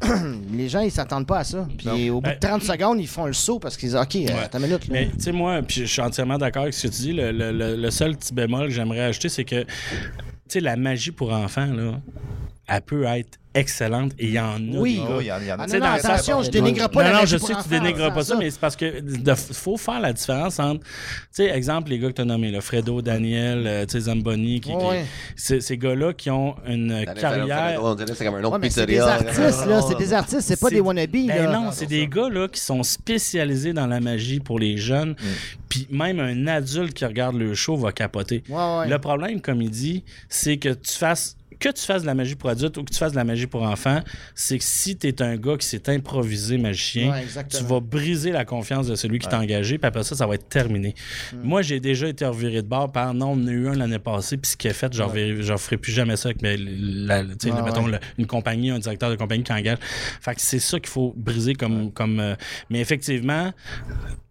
les 0.52 0.68
gens, 0.68 0.80
ils 0.80 0.90
s'attendent 0.92 1.26
pas 1.26 1.38
à 1.38 1.44
ça. 1.44 1.66
Puis 1.76 2.10
au 2.10 2.20
bout 2.20 2.28
de 2.28 2.34
Ben- 2.34 2.38
30 2.58 2.62
secondes, 2.62 3.00
ils 3.00 3.08
font 3.08 3.26
le 3.26 3.32
saut 3.32 3.58
parce 3.58 3.76
qu'ils 3.76 3.88
disent 3.88 3.98
OK, 3.98 4.16
euh, 4.16 4.44
attends 4.44 4.58
une 4.58 4.66
minute. 4.66 4.86
Là. 4.86 4.92
Mais 4.92 5.08
tu 5.08 5.20
sais, 5.20 5.32
moi, 5.32 5.60
puis 5.62 5.80
je 5.80 5.86
suis 5.86 6.00
entièrement 6.02 6.38
d'accord 6.38 6.62
avec 6.62 6.74
ce 6.74 6.86
que 6.86 6.92
tu 6.94 7.02
dis. 7.02 7.12
Le, 7.12 7.32
le- 7.32 7.50
le- 7.52 7.74
le 7.76 7.90
seul 7.90 8.16
petit 8.16 8.32
bémol 8.32 8.68
que 8.68 8.72
j'aimerais 8.74 9.00
ajouter, 9.00 9.28
c'est 9.28 9.44
que, 9.44 9.62
tu 9.62 9.68
sais, 10.48 10.60
la 10.60 10.76
magie 10.76 11.10
pour 11.10 11.32
enfants, 11.32 11.66
là, 11.66 11.94
elle 12.68 12.82
peut 12.82 13.04
être 13.04 13.38
excellente 13.54 14.12
et 14.18 14.26
il 14.26 14.32
y 14.32 14.38
en 14.38 14.56
a. 14.56 14.76
Oui. 14.78 15.00
Ah 15.02 15.16
il 15.20 15.26
y 15.26 15.32
en- 15.32 15.58
a 15.58 15.66
Ah 15.72 15.92
attention, 15.94 16.42
je 16.42 16.50
dénigre 16.50 16.88
pas 16.90 17.02
non, 17.02 17.10
la 17.10 17.20
non, 17.20 17.26
je 17.26 17.38
sais 17.38 17.54
que 17.54 17.62
tu 17.62 17.68
dénigres 17.68 18.12
pas 18.12 18.22
ça, 18.22 18.36
mais 18.36 18.50
c'est 18.50 18.60
parce 18.60 18.76
que 18.76 19.02
faut 19.52 19.76
faire 19.76 20.00
la 20.00 20.12
différence 20.12 20.58
entre, 20.58 20.80
tu 20.84 20.88
sais, 21.32 21.46
exemple, 21.46 21.90
les 21.90 21.98
gars 21.98 22.08
que 22.08 22.12
tu 22.14 22.22
as 22.22 22.26
nommés, 22.26 22.50
là, 22.50 22.60
Fredo, 22.60 23.02
Daniel, 23.02 23.66
euh, 23.66 23.86
tu 23.86 23.92
sais, 23.92 24.00
Zamboni, 24.00 24.60
qui, 24.60 24.70
ces 25.36 25.78
gars-là 25.78 26.12
qui 26.12 26.30
ont 26.30 26.56
une 26.66 27.04
carrière. 27.20 27.80
On 27.82 27.94
dirait 27.94 28.10
que 28.10 28.14
c'est 28.14 28.24
comme 28.24 28.34
un 28.44 28.58
mais 28.58 28.70
c'est 28.70 28.86
des 28.86 29.00
artistes, 29.00 29.66
là. 29.66 29.82
C'est 29.82 29.98
des 29.98 30.12
artistes, 30.12 30.40
c'est 30.42 30.60
pas 30.60 30.70
des 30.70 30.80
wannabes. 30.80 31.08
Ben 31.10 31.50
non, 31.50 31.70
c'est 31.72 31.86
des 31.86 32.06
gars 32.06 32.28
là, 32.28 32.48
qui 32.48 32.60
sont 32.60 32.82
spécialisés 32.82 33.72
dans 33.72 33.86
la 33.86 34.00
magie 34.00 34.40
pour 34.40 34.58
les 34.58 34.76
jeunes. 34.76 35.16
Puis 35.68 35.86
même 35.90 36.20
un 36.20 36.46
adulte 36.46 36.94
qui 36.94 37.04
regarde 37.04 37.36
le 37.36 37.54
show 37.54 37.76
va 37.76 37.92
capoter. 37.92 38.42
Le 38.48 38.96
problème, 38.98 39.40
comme 39.40 39.62
il 39.62 39.70
dit, 39.70 40.04
c'est 40.28 40.58
que 40.58 40.70
tu 40.70 40.92
fasses 40.92 41.37
que 41.58 41.68
tu 41.70 41.82
fasses 41.84 42.02
de 42.02 42.06
la 42.06 42.14
magie 42.14 42.34
pour 42.34 42.50
adultes 42.50 42.76
ou 42.76 42.84
que 42.84 42.92
tu 42.92 42.98
fasses 42.98 43.12
de 43.12 43.16
la 43.16 43.24
magie 43.24 43.46
pour 43.46 43.62
enfants, 43.62 44.00
c'est 44.34 44.58
que 44.58 44.64
si 44.64 44.96
tu 44.96 45.06
es 45.08 45.22
un 45.22 45.36
gars 45.36 45.56
qui 45.56 45.66
s'est 45.66 45.88
improvisé 45.90 46.58
magicien, 46.58 47.10
Ouais, 47.12 47.24
tu 47.48 47.64
vas 47.64 47.80
briser 47.80 48.30
la 48.32 48.44
confiance 48.44 48.86
de 48.86 48.94
celui 48.94 49.18
qui 49.18 49.28
t'a 49.28 49.38
engagé, 49.40 49.78
puis 49.78 49.86
après 49.86 50.04
ça, 50.04 50.14
ça 50.14 50.26
va 50.26 50.34
être 50.34 50.48
terminé. 50.48 50.94
Hmm. 51.32 51.40
Moi, 51.42 51.62
j'ai 51.62 51.80
déjà 51.80 52.08
été 52.08 52.24
reviré 52.24 52.62
de 52.62 52.68
bord 52.68 52.90
par 52.92 53.12
non, 53.14 53.30
on 53.32 53.42
en 53.42 53.46
a 53.46 53.50
eu 53.50 53.68
un 53.68 53.74
l'année 53.74 53.98
passée, 53.98 54.36
puis 54.36 54.50
ce 54.50 54.56
qui 54.56 54.68
est 54.68 54.72
fait, 54.72 54.92
j'en 54.92 55.12
j'en 55.40 55.58
ferai 55.58 55.76
plus 55.76 55.92
jamais 55.92 56.16
ça 56.16 56.28
avec 56.28 56.42
mais, 56.42 56.56
la- 56.58 57.22
Ouais, 57.22 57.62
mettons, 57.64 57.84
ouais. 57.86 57.92
le- 57.92 57.98
une 58.18 58.26
compagnie, 58.26 58.70
un 58.70 58.78
directeur 58.78 59.10
de 59.10 59.16
compagnie 59.16 59.42
qui 59.42 59.52
engage. 59.52 59.78
Fait 60.20 60.34
que 60.34 60.40
c'est 60.40 60.58
ça 60.58 60.78
qu'il 60.78 60.88
faut 60.88 61.14
briser 61.16 61.54
comme. 61.54 61.92
comme 61.92 62.20
euh, 62.20 62.34
mais 62.70 62.80
effectivement, 62.80 63.52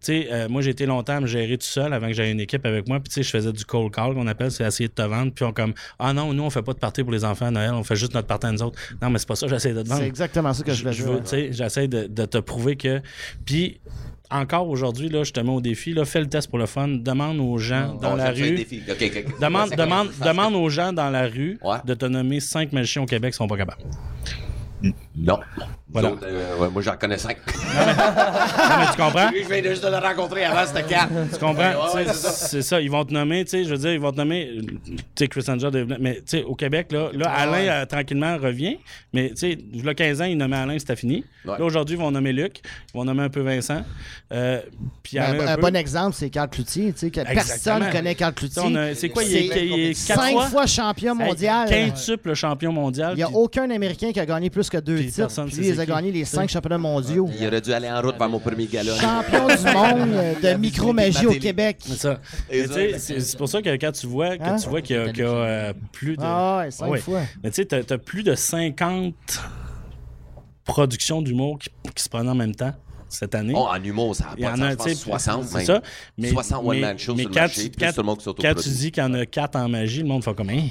euh, 0.08 0.48
moi, 0.48 0.62
j'ai 0.62 0.70
été 0.70 0.86
longtemps 0.86 1.16
à 1.16 1.20
me 1.20 1.26
gérer 1.26 1.58
tout 1.58 1.66
seul 1.66 1.92
avant 1.92 2.06
que 2.06 2.12
j'aie 2.12 2.30
une 2.30 2.40
équipe 2.40 2.64
avec 2.64 2.88
moi. 2.88 2.98
Puis, 3.00 3.08
tu 3.08 3.14
sais, 3.14 3.22
je 3.22 3.30
faisais 3.30 3.52
du 3.52 3.64
cold 3.64 3.92
call, 3.92 4.14
qu'on 4.14 4.26
appelle, 4.26 4.50
c'est 4.50 4.64
essayer 4.64 4.88
de 4.88 4.94
te 4.94 5.02
vendre. 5.02 5.32
Puis, 5.34 5.44
on 5.44 5.52
comme, 5.52 5.74
ah 5.98 6.12
non, 6.12 6.32
nous, 6.32 6.42
on 6.42 6.50
fait 6.50 6.62
pas 6.62 6.72
de 6.72 6.78
party 6.78 7.02
pour 7.02 7.12
les 7.12 7.17
enfants 7.24 7.46
à 7.46 7.50
Noël, 7.50 7.72
on 7.72 7.82
fait 7.84 7.96
juste 7.96 8.14
notre 8.14 8.26
party 8.26 8.46
à 8.46 8.52
nous 8.52 8.62
autres. 8.62 8.78
Non, 9.02 9.10
mais 9.10 9.18
c'est 9.18 9.28
pas 9.28 9.36
ça, 9.36 9.46
j'essaie 9.48 9.72
de 9.74 9.82
te 9.82 9.88
vendre. 9.88 10.00
C'est 10.00 10.06
exactement 10.06 10.52
ça 10.52 10.62
que 10.64 10.72
je 10.72 10.84
Je 10.90 11.02
dire. 11.02 11.12
veux, 11.12 11.20
tu 11.20 11.26
sais, 11.28 11.52
j'essaie 11.52 11.88
de, 11.88 12.06
de 12.06 12.24
te 12.24 12.38
prouver 12.38 12.76
que. 12.76 13.00
Puis, 13.44 13.80
encore 14.30 14.68
aujourd'hui, 14.68 15.08
là, 15.08 15.24
je 15.24 15.32
te 15.32 15.40
mets 15.40 15.50
au 15.50 15.60
défi, 15.60 15.94
là, 15.94 16.04
fais 16.04 16.20
le 16.20 16.28
test 16.28 16.48
pour 16.50 16.58
le 16.58 16.66
fun, 16.66 16.86
demande 16.88 17.38
aux 17.40 17.56
gens 17.58 17.94
dans 17.94 18.14
la 18.14 18.30
les 18.32 18.42
rue. 18.50 18.56
défis. 18.56 18.82
Ok, 18.88 18.96
ok, 19.00 19.24
ok. 19.26 19.40
Demande, 19.40 19.70
demande, 19.70 20.08
demande 20.24 20.54
aux 20.54 20.68
gens 20.68 20.92
dans 20.92 21.08
la 21.10 21.26
rue 21.26 21.58
Ouais. 21.62 21.78
de 21.84 21.94
te 21.94 22.04
nommer 22.06 22.40
cinq 22.40 22.72
magiciens 22.72 23.02
au 23.02 23.06
Québec 23.06 23.32
qui 23.32 23.36
sont 23.38 23.48
pas 23.48 23.56
capables. 23.56 23.82
Non. 25.16 25.38
Voilà. 25.90 26.08
Vous 26.10 26.14
autres, 26.16 26.26
euh, 26.28 26.56
ouais, 26.58 26.68
moi, 26.70 26.82
j'en 26.82 26.96
connais 26.96 27.16
cinq. 27.18 27.38
Non, 27.78 28.76
mais 28.80 28.86
tu 28.94 29.00
comprends? 29.02 29.30
Lui, 29.30 29.42
je 29.44 29.48
viens 29.48 29.62
juste 29.70 29.84
de 29.84 29.88
le 29.88 29.96
rencontrer 29.96 30.44
avant, 30.44 30.66
c'était 30.66 30.82
quatre. 30.82 31.08
Tu 31.32 31.38
comprends? 31.38 31.54
Ouais, 31.94 32.04
ouais, 32.06 32.12
c'est 32.12 32.62
ça. 32.62 32.80
Ils 32.80 32.90
vont 32.90 33.04
te 33.04 33.12
nommer, 33.12 33.44
tu 33.44 33.50
sais, 33.52 33.64
je 33.64 33.70
veux 33.70 33.78
dire, 33.78 33.92
ils 33.92 34.00
vont 34.00 34.12
te 34.12 34.16
nommer, 34.18 34.50
tu 34.84 34.96
sais, 35.18 35.28
Chris 35.28 35.44
Angel, 35.48 35.70
de- 35.70 35.96
mais 36.00 36.16
tu 36.16 36.22
sais, 36.26 36.42
au 36.42 36.54
Québec, 36.54 36.88
là, 36.92 37.08
là 37.14 37.30
Alain, 37.30 37.58
euh, 37.68 37.86
tranquillement, 37.86 38.36
revient. 38.36 38.76
Mais 39.12 39.30
tu 39.30 39.36
sais, 39.36 39.58
il 39.72 39.84
y 39.84 39.88
a 39.88 39.94
15 39.94 40.20
ans, 40.20 40.24
ils 40.24 40.36
nommaient 40.36 40.56
Alain, 40.56 40.78
c'était 40.78 40.96
fini. 40.96 41.24
Ouais. 41.44 41.58
Là, 41.58 41.64
aujourd'hui, 41.64 41.96
ils 41.96 42.00
vont 42.00 42.10
nommer 42.10 42.32
Luc. 42.32 42.60
Ils 42.92 42.98
vont 42.98 43.04
nommer 43.04 43.22
un 43.22 43.28
peu 43.30 43.40
Vincent. 43.40 43.82
Euh, 44.32 44.60
puis 45.02 45.16
Ben, 45.16 45.22
Alain, 45.24 45.48
un 45.52 45.54
peu. 45.56 45.62
bon 45.62 45.76
exemple, 45.76 46.14
c'est 46.18 46.28
Carl 46.30 46.48
Cloutier. 46.50 46.92
Tu 46.92 46.98
sais, 46.98 47.10
que 47.10 47.20
Exactement. 47.20 47.78
personne 47.78 47.92
connaît 47.92 48.14
Carl 48.14 48.34
Cloutier. 48.34 48.94
C'est 48.94 49.08
quoi? 49.08 49.22
Il 49.24 49.36
est, 49.36 49.48
C'est 49.52 49.66
il 49.66 49.80
est 49.90 50.06
quatre 50.06 50.20
Cinq 50.22 50.32
fois? 50.32 50.46
fois 50.46 50.66
champion 50.66 51.14
mondial. 51.14 51.68
Quintuple 51.68 52.34
champion 52.34 52.72
mondial. 52.72 53.12
Il 53.14 53.16
n'y 53.16 53.22
a 53.22 53.26
puis- 53.28 53.36
aucun 53.36 53.70
Américain 53.70 54.12
qui 54.12 54.20
a 54.20 54.26
gagné 54.26 54.50
plus 54.50 54.68
que 54.68 54.76
deux 54.78 54.98
titres. 55.04 55.28
Puis 55.46 55.77
a 55.80 55.86
gagné 55.86 56.12
les 56.12 56.24
cinq 56.24 56.48
championnats 56.50 56.78
mondiaux. 56.78 57.28
Il 57.38 57.46
aurait 57.46 57.60
dû 57.60 57.72
aller 57.72 57.90
en 57.90 58.00
route 58.00 58.16
vers 58.18 58.28
mon 58.28 58.38
premier 58.38 58.66
gala. 58.66 58.94
Champion 58.96 59.46
du 59.48 59.62
monde 59.74 60.40
de 60.42 60.54
micromagie 60.54 61.26
au 61.26 61.32
Québec. 61.34 61.78
C'est 61.80 61.96
ça. 61.98 62.20
Sais, 62.50 62.98
C'est 62.98 63.36
pour 63.38 63.48
ça 63.48 63.62
que 63.62 63.70
quand 63.76 63.92
tu 63.92 64.06
vois, 64.06 64.36
que 64.36 64.42
Hein? 64.42 64.56
tu 64.56 64.68
vois 64.68 64.80
qu'il 64.82 64.96
y 64.96 64.98
a, 64.98 65.08
qu'il 65.12 65.22
y 65.24 65.26
a, 65.26 65.28
euh, 65.30 65.72
plus 65.92 66.16
de. 66.16 66.22
Ah 66.24 66.58
ouais, 66.58 66.70
cinq 66.70 66.88
Ouais. 66.90 66.98
fois. 67.00 67.20
Mais 67.42 67.50
tu 67.50 67.56
sais, 67.62 67.64
t'as 67.66 67.94
as 67.94 67.98
plus 67.98 68.22
de 68.22 68.34
50 68.34 69.14
productions 70.64 71.22
d'humour 71.22 71.58
qui, 71.58 71.70
qui 71.94 72.02
se 72.02 72.08
prennent 72.08 72.28
en 72.28 72.34
même 72.34 72.54
temps 72.54 72.72
cette 73.10 73.34
année. 73.34 73.54
Oh, 73.56 73.66
en 73.70 73.82
humour, 73.82 74.14
ça 74.14 74.24
a 74.26 74.34
Il 74.36 74.40
y 74.40 74.44
pas 74.44 74.52
de 74.54 74.60
en 74.60 74.64
a, 74.64 74.70
sens. 74.72 74.76
Je 74.76 74.76
pense 74.76 74.92
tu 74.92 74.98
sais, 74.98 75.04
60 75.04 75.44
c'est 75.46 75.56
même. 75.56 75.66
ça. 75.66 75.82
Mais, 76.18 76.28
60 76.28 76.62
mais- 76.62 76.68
one-man 76.68 76.98
shows 76.98 77.16
sur 77.16 77.28
le 77.28 77.34
quand 77.34 77.40
marché, 77.40 77.62
tu- 77.62 77.70
plus 77.70 77.86
tout 77.88 77.94
le 77.96 78.02
monde 78.02 78.18
qui 78.18 78.24
Quand 78.42 78.54
tu 78.54 78.68
dis 78.68 78.92
qu'il 78.92 79.02
y 79.02 79.06
en 79.06 79.14
a 79.14 79.24
4 79.24 79.56
en 79.56 79.68
magie, 79.68 80.00
le 80.02 80.08
monde 80.08 80.22
fait 80.22 80.34
comme, 80.34 80.50
hein, 80.50 80.68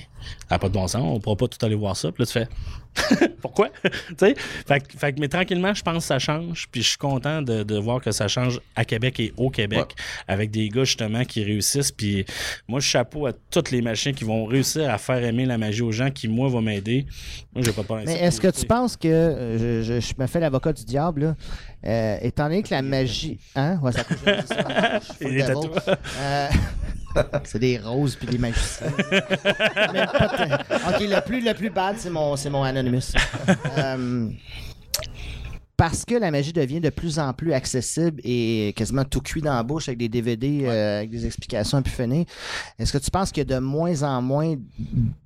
ça 0.48 0.56
n'a 0.56 0.60
pas 0.60 0.68
de 0.70 0.74
bon 0.74 0.88
sens, 0.88 1.02
on 1.04 1.20
pourra 1.20 1.36
pas 1.36 1.48
tout 1.48 1.66
aller 1.66 1.74
voir 1.76 1.98
ça. 1.98 2.12
Puis 2.12 2.22
là, 2.22 2.28
tu 2.28 2.34
fais, 2.34 2.48
pourquoi? 3.42 3.70
tu 3.84 3.90
sais? 4.18 4.36
Fait, 4.68 4.84
fait 4.98 5.20
mais 5.20 5.28
tranquillement, 5.28 5.74
je 5.74 5.82
pense 5.84 5.98
que 6.04 6.08
ça 6.08 6.20
change. 6.20 6.68
Puis 6.72 6.82
je 6.84 6.90
suis 6.90 6.98
content 6.98 7.42
de, 7.42 7.64
de 7.64 7.78
voir 7.78 8.02
que 8.02 8.12
ça 8.12 8.28
change 8.28 8.60
à 8.76 8.86
Québec 8.86 9.20
et 9.20 9.34
au 9.38 9.50
Québec 9.50 9.96
avec 10.28 10.52
des 10.52 10.70
gars, 10.70 10.84
justement, 10.84 11.24
qui 11.24 11.44
réussissent. 11.44 11.92
Puis 11.92 12.26
moi, 12.68 12.80
je 12.80 12.88
chapeau 12.88 13.26
à 13.28 13.34
tous 13.34 13.72
les 13.72 13.82
machins 13.82 14.14
qui 14.14 14.24
vont 14.24 14.46
réussir 14.46 14.90
à 14.90 14.98
faire 14.98 15.24
aimer 15.24 15.46
la 15.46 15.58
magie 15.58 15.82
aux 15.82 15.92
gens 15.92 16.10
qui, 16.12 16.28
moi, 16.28 16.50
vont 16.50 16.62
m'aider. 16.62 17.06
Moi, 17.54 17.64
j'ai 17.64 17.72
pas. 17.72 17.84
Mais 18.06 18.20
est-ce 18.20 18.42
que 18.42 18.48
tu 18.50 18.66
penses 18.66 18.98
que 18.98 19.08
euh, 19.08 19.84
je, 19.84 19.94
je- 19.94 20.00
je 20.00 20.14
me 20.18 20.28
fais 20.28 20.40
l'avocat 20.40 20.74
du 20.74 20.84
diable, 20.86 21.22
là, 21.22 21.36
euh, 21.86 22.18
étant 22.22 22.44
donné 22.46 22.64
que 22.64 22.70
la 22.72 22.82
magie. 22.82 23.40
Hein? 23.56 23.80
Ouais, 23.82 23.92
ça 23.92 24.04
couche, 24.04 24.18
c'est 24.26 24.48
ça. 24.48 25.00
Full 25.20 25.28
Il 25.34 25.42
c'est 27.44 27.60
des 27.60 27.78
roses 27.78 28.16
puis 28.16 28.28
des 28.28 28.38
magiciens. 28.38 28.88
Mais 29.94 30.06
pas 30.06 30.30
Ok, 30.90 31.00
le 31.02 31.22
plus, 31.22 31.42
le 31.42 31.54
plus 31.54 31.70
bad, 31.70 31.96
c'est 31.98 32.10
mon, 32.10 32.36
c'est 32.36 32.50
mon 32.50 32.64
Anonymous. 32.64 33.14
Euh, 33.78 34.30
parce 35.78 36.06
que 36.06 36.16
la 36.16 36.32
magie 36.32 36.54
devient 36.54 36.82
de 36.82 36.90
plus 36.90 37.20
en 37.20 37.34
plus 37.34 37.54
accessible 37.54 38.20
et 38.24 38.74
quasiment 38.76 39.06
tout 39.06 39.22
cuit 39.22 39.42
dans 39.44 39.54
la 39.54 39.62
bouche 39.62 39.88
avec 39.88 40.00
des 40.00 40.10
DVD 40.10 40.62
euh, 40.64 40.98
avec 40.98 41.12
des 41.12 41.26
explications 41.28 41.78
un 41.78 41.84
peu 41.84 41.92
finies, 41.92 42.26
est-ce 42.80 42.92
que 42.92 42.98
tu 42.98 43.12
penses 43.12 43.32
qu'il 43.32 43.48
y 43.48 43.54
a 43.54 43.56
de 43.56 43.64
moins 43.64 44.02
en 44.02 44.22
moins 44.24 44.56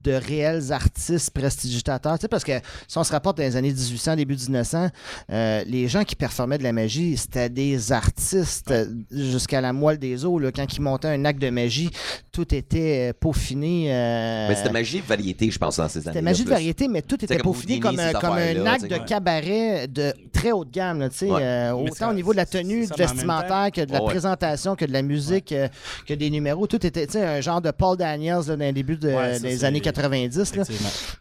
de 0.04 0.12
réels 0.12 0.74
artistes 0.74 1.30
prestigitateurs? 1.32 2.18
Tu 2.20 2.24
sais, 2.24 2.28
parce 2.28 2.44
que 2.44 2.52
si 2.88 2.98
on 2.98 3.04
se 3.06 3.12
rapporte 3.14 3.38
dans 3.38 3.44
les 3.44 3.56
années 3.56 3.70
1800, 3.72 4.18
début 4.18 4.36
1900, 4.36 4.90
euh, 5.32 5.64
les 5.66 5.88
gens 5.88 6.04
qui 6.04 6.18
performaient 6.18 6.58
de 6.58 6.64
la 6.64 6.74
magie, 6.74 7.16
c'était 7.16 7.50
des 7.50 7.94
artistes 7.94 8.72
euh, 8.72 8.88
jusqu'à 9.10 9.62
la 9.62 9.72
moelle 9.72 10.00
des 10.00 10.26
os. 10.26 10.42
Là, 10.42 10.52
quand 10.52 10.66
ils 10.76 10.82
montaient 10.82 11.08
un 11.08 11.24
acte 11.24 11.42
de 11.42 11.50
magie, 11.50 11.90
tout 12.34 12.54
était 12.54 13.12
euh, 13.12 13.14
peaufiné. 13.18 13.86
euh, 13.94 14.50
Mais 14.50 14.56
c'était 14.56 14.72
magie 14.72 15.00
de 15.00 15.06
variété, 15.06 15.50
je 15.50 15.58
pense, 15.58 15.78
dans 15.78 15.88
ces 15.88 16.00
années 16.00 16.08
c'était 16.08 16.22
magie 16.22 16.44
de 16.44 16.50
variété, 16.50 16.88
mais 16.90 17.02
tout 17.02 17.24
était 17.24 17.38
peaufiné 17.38 17.80
comme, 17.80 17.96
comme 18.20 18.34
un 18.34 18.66
acte 18.66 18.90
de 18.90 18.98
cabaret 18.98 19.88
de 19.88 20.14
très 20.42 20.52
haut 20.52 20.66
de 20.66 20.72
gamme. 20.72 21.00
là, 21.00 21.10
tu 21.10 21.18
sais, 21.18 21.32
Ouais. 21.32 21.42
euh, 21.42 21.72
autant 21.74 21.94
ça- 21.96 22.10
au 22.10 22.14
niveau 22.14 22.32
de 22.32 22.38
la 22.38 22.46
tenue, 22.46 22.86
ça, 22.86 22.96
du 22.96 23.02
vestimentaire, 23.02 23.70
que 23.74 23.82
de 23.86 23.92
la 23.92 24.02
ouais. 24.04 24.10
présentation, 24.10 24.76
que 24.76 24.86
de 24.86 24.92
la 24.94 25.02
musique, 25.02 25.52
euh, 25.52 25.68
que 26.08 26.14
des 26.14 26.30
numéros. 26.30 26.68
Tout 26.68 26.86
était 26.86 27.06
tu 27.06 27.14
sais, 27.14 27.24
un 27.26 27.42
genre 27.42 27.62
de 27.62 27.72
Paul 27.72 27.98
Daniels 27.98 28.42
là, 28.48 28.56
dans 28.56 28.60
les 28.60 28.74
débuts 28.74 28.98
de- 28.98 29.10
Ouais, 29.10 29.34
ça, 29.36 29.40
des 29.40 29.64
années 29.66 29.82
90. 29.82 30.56
là. 30.56 30.64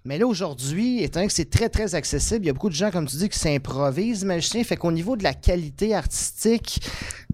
Mais 0.05 0.19
là, 0.19 0.27
aujourd'hui, 0.27 1.03
étant 1.03 1.21
donné 1.21 1.29
que 1.29 1.33
c'est 1.35 1.51
très, 1.51 1.69
très 1.69 1.95
accessible, 1.95 2.45
il 2.45 2.47
y 2.49 2.51
a 2.51 2.53
beaucoup 2.53 2.69
de 2.71 2.75
gens, 2.75 2.91
comme 2.91 3.07
tu 3.07 3.17
dis, 3.17 3.29
qui 3.29 3.39
s'improvisent 3.39 4.25
magiciens. 4.25 4.65
Fait 4.65 4.77
qu'au 4.77 4.93
niveau 4.93 5.17
de 5.17 5.23
la 5.23 5.35
qualité 5.35 5.95
artistique, 5.95 6.81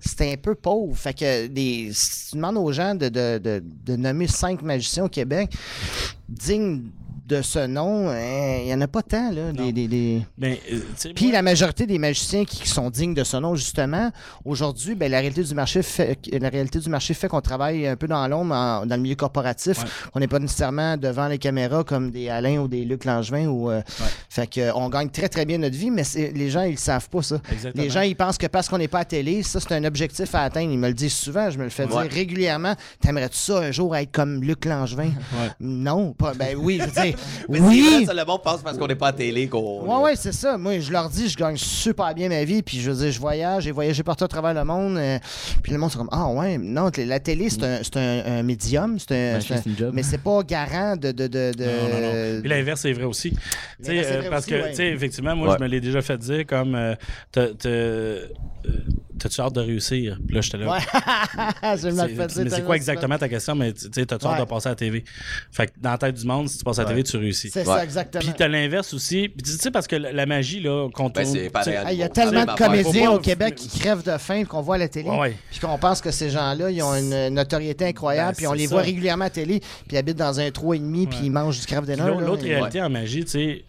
c'est 0.01 0.33
un 0.33 0.37
peu 0.37 0.55
pauvre. 0.55 0.97
Fait 0.97 1.15
que 1.15 1.47
des, 1.47 1.91
si 1.93 2.31
tu 2.31 2.37
demandes 2.37 2.57
aux 2.59 2.73
gens 2.73 2.95
de, 2.95 3.09
de, 3.09 3.39
de, 3.39 3.63
de 3.85 3.97
nommer 3.97 4.27
cinq 4.27 4.63
magiciens 4.63 5.05
au 5.05 5.09
Québec 5.09 5.51
dignes 6.29 6.83
de 7.27 7.43
ce 7.43 7.67
nom, 7.67 8.09
hein, 8.09 8.59
il 8.61 8.67
n'y 8.67 8.75
en 8.75 8.81
a 8.81 8.87
pas 8.87 9.03
tant, 9.03 9.33
là. 9.33 9.51
Des, 9.53 9.73
des- 9.73 9.89
des- 9.89 10.23
Ben, 10.39 10.57
euh, 10.73 11.11
Puis 11.15 11.33
la 11.33 11.43
majorité 11.43 11.85
des 11.87 11.99
magiciens 11.99 12.45
qui 12.45 12.69
sont 12.69 12.89
dignes 12.89 13.15
de 13.15 13.25
ce 13.25 13.37
nom, 13.37 13.57
justement, 13.57 14.11
aujourd'hui, 14.45 14.95
ben, 14.95 15.11
la 15.11 15.19
réalité 15.19 15.43
du 15.43 15.55
marché 15.55 15.83
fait 15.83 16.19
la 16.33 16.49
réalité 16.49 16.79
du 16.79 16.89
marché 16.89 17.15
fait 17.15 17.27
qu'on 17.27 17.41
travaille 17.41 17.87
un 17.87 17.97
peu 17.97 18.07
dans 18.07 18.27
l'ombre, 18.29 18.55
en- 18.55 18.87
dans 18.87 18.95
le 18.97 19.03
milieu 19.03 19.17
corporatif. 19.17 19.79
Ouais. 19.79 19.89
On 20.15 20.21
n'est 20.21 20.29
pas 20.29 20.39
nécessairement 20.39 20.97
devant 20.97 21.27
les 21.27 21.39
caméras 21.39 21.83
comme 21.83 22.11
des 22.13 22.29
Alain 22.29 22.59
ou 22.59 22.69
des 22.69 22.85
Luc 22.85 23.05
Langevin. 23.05 23.47
Ou, 23.49 23.71
euh, 23.71 23.83
Fait 24.29 24.49
euh, 24.59 24.89
gagne 24.89 25.09
très 25.11 25.29
très 25.29 25.45
bien 25.45 25.59
notre 25.59 25.77
vie, 25.77 25.91
mais 25.91 26.05
c'est- 26.05 26.31
les 26.33 26.49
gens, 26.51 26.63
ils 26.63 26.73
le 26.73 26.77
savent 26.77 27.09
pas, 27.09 27.23
ça. 27.23 27.41
Exactement. 27.51 27.83
Les 27.83 27.91
gens, 27.91 28.03
ils 28.03 28.15
pensent 28.17 28.39
que 28.39 28.47
parce 28.47 28.69
qu'on 28.69 28.79
n'est 28.79 28.87
pas 28.89 29.01
à 29.01 29.05
télé, 29.05 29.43
ça, 29.43 29.59
c'est 29.59 29.73
un 29.73 29.83
objectif 29.85 30.33
à 30.35 30.43
atteindre. 30.43 30.71
Ils 30.71 30.79
me 30.79 30.89
le 30.89 30.95
disent 30.95 31.15
souvent, 31.15 31.51
je 31.51 31.59
me 31.59 31.65
le 31.65 31.71
fais 31.71 31.87
Ouais. 31.93 32.03
dire 32.05 32.13
régulièrement. 32.13 32.75
T'aimerais-tu 33.01 33.37
ça 33.39 33.59
un 33.59 33.73
jour 33.73 33.97
être 33.97 34.13
comme 34.13 34.43
Luc 34.43 34.65
Langevin? 34.65 35.11
Non, 35.59 36.13
pas, 36.13 36.35
ben 36.35 36.57
oui, 36.57 36.79
je 36.81 36.85
veux 36.89 37.03
dire, 37.03 37.16
Mais 37.49 37.61
oui. 37.61 37.81
vrai, 37.97 38.05
ça, 38.07 38.15
le 38.15 38.25
monde 38.25 38.43
pense 38.43 38.63
parce 38.63 38.77
qu'on 38.79 38.87
n'est 38.87 38.95
pas 38.95 39.09
à 39.09 39.13
télé 39.13 39.49
qu'on. 39.49 39.83
Ouais, 39.87 40.05
ouais, 40.05 40.17
c'est 40.17 40.33
ça. 40.33 40.57
Moi, 40.59 40.81
je 40.81 40.91
leur 40.93 41.09
dis, 41.09 41.29
je 41.29 41.37
gagne 41.37 41.57
super 41.57 42.15
bien 42.15 42.29
ma 42.29 42.45
vie, 42.45 42.63
puis 42.63 42.81
je 42.81 42.91
veux 42.91 42.97
dire, 42.97 43.13
je 43.13 43.21
voyage, 43.21 43.65
j'ai 43.65 43.73
voyagé 43.73 44.03
partout 44.03 44.25
à 44.25 44.29
travers 44.29 44.55
le 44.55 44.65
monde. 44.65 44.97
euh, 44.97 45.19
puis 45.63 45.73
le 45.73 45.79
monde, 45.79 45.91
c'est 45.91 45.99
comme, 45.99 46.09
ah 46.13 46.29
ouais, 46.29 46.59
non, 46.59 46.91
la 46.97 47.21
télé, 47.21 47.49
c'est 47.51 47.63
un, 47.65 47.79
c'est 47.83 47.97
un, 47.97 48.39
un 48.39 48.43
médium, 48.43 48.99
c'est 48.99 49.13
un, 49.13 49.39
Ben, 49.39 49.87
un- 49.87 49.91
mais 49.93 50.03
c'est 50.03 50.19
pas 50.19 50.43
garant 50.43 50.97
de. 50.97 51.13
de, 51.13 51.27
de, 51.27 51.53
de- 51.57 51.65
Non, 51.65 51.71
non, 52.01 52.35
non. 52.35 52.41
Puis 52.41 52.49
l'inverse, 52.49 52.81
c'est 52.81 52.93
vrai 52.93 53.05
aussi. 53.05 53.33
Euh, 53.89 54.03
vrai 54.21 54.31
parce 54.31 54.43
aussi, 54.45 54.51
que, 54.51 54.63
ouais. 54.63 54.71
tu 54.71 54.77
sais, 54.77 54.89
effectivement, 54.89 55.35
moi, 55.37 55.49
Ouais. 55.49 55.55
je 55.59 55.63
me 55.65 55.69
l'ai 55.69 55.81
déjà 55.81 56.03
fait 56.03 56.19
dire 56.19 56.47
comme 56.47 56.75
euh, 56.75 56.95
euh, 57.37 58.27
T'as-tu 59.19 59.41
hâte 59.41 59.53
de 59.55 59.61
réussir? 59.61 60.19
Puis 60.27 60.35
là, 60.35 60.41
j'étais 60.43 60.59
là. 60.59 60.73
Ouais. 60.73 60.79
je 61.63 61.69
me 61.69 61.77
C'est- 61.79 61.87
le 61.87 61.95
fais 62.15 62.27
dire 62.27 62.45
mais 62.45 62.51
c'est 62.51 62.65
quoi 62.65 62.77
exactement 62.77 63.17
ta 63.19 63.29
question? 63.29 63.55
Mais 63.55 63.73
tu 63.73 63.89
sais, 63.93 64.07
t'as-tu 64.07 64.27
hâte 64.27 64.41
de 64.41 64.45
passer 64.45 64.67
à 64.69 64.71
la 64.73 64.77
TV? 64.77 65.05
Fait 65.51 65.67
que 65.69 65.73
dans 65.81 65.91
la 65.93 65.99
tête 65.99 66.15
du 66.15 66.27
monde, 66.27 66.49
si 66.49 66.59
tu 66.59 66.65
passes 66.65 66.79
à 66.79 66.83
la 66.83 66.89
TV, 66.91 67.03
tu 67.03 67.17
réussis. 67.17 67.51
C'est 67.51 67.61
Ouais. 67.61 67.65
ça, 67.77 67.85
exactement. 67.85 68.23
Puis 68.23 68.33
t'as 68.37 68.49
l'inverse 68.49 68.93
aussi. 68.95 69.29
Puis 69.29 69.43
tu 69.43 69.51
sais, 69.53 69.71
parce 69.71 69.87
que 69.87 69.97
la, 69.97 70.27
magie, 70.27 70.61
là, 70.61 70.89
qu'on 70.93 71.09
Ben, 71.11 71.25
tourne- 71.25 71.37
Il 71.91 71.97
y 71.97 72.03
a 72.03 72.09
tellement 72.09 72.45
de 72.45 72.53
comédiens 72.59 73.11
au 73.13 73.19
Québec 73.19 73.55
qui 73.55 73.79
crèvent 73.79 74.03
de 74.05 74.17
faim 74.19 74.45
qu'on 74.45 74.61
voit 74.61 74.77
à 74.77 74.79
la 74.79 74.89
télé. 74.89 75.11
Puis 75.51 75.61
qu'on 75.61 75.79
pense 75.79 76.01
que 76.01 76.11
ces 76.11 76.31
gens-là, 76.31 76.71
ils 76.71 76.83
ont 76.83 76.95
une 76.95 77.29
notoriété 77.31 77.87
incroyable, 77.87 78.31
Ben, 78.33 78.37
puis 78.37 78.47
on 78.47 78.53
les 78.53 78.67
voit 78.67 78.83
régulièrement 78.83 79.25
à 79.25 79.29
la 79.29 79.31
télé, 79.31 79.61
puis 79.61 79.69
ils 79.93 79.97
habitent 79.99 80.17
dans 80.19 80.39
un 80.41 80.51
trou 80.51 80.75
et 80.75 80.79
demi, 80.79 81.07
puis 81.07 81.19
ils 81.25 81.31
mangent 81.31 81.61
du 81.61 81.67
Puis 81.67 81.77
dinner. 81.95 82.11
l'autre 82.21 82.43
réalité 82.45 82.81
en 82.83 82.91
magie, 82.91 83.25
tu 83.25 83.31
sais, 83.31 83.65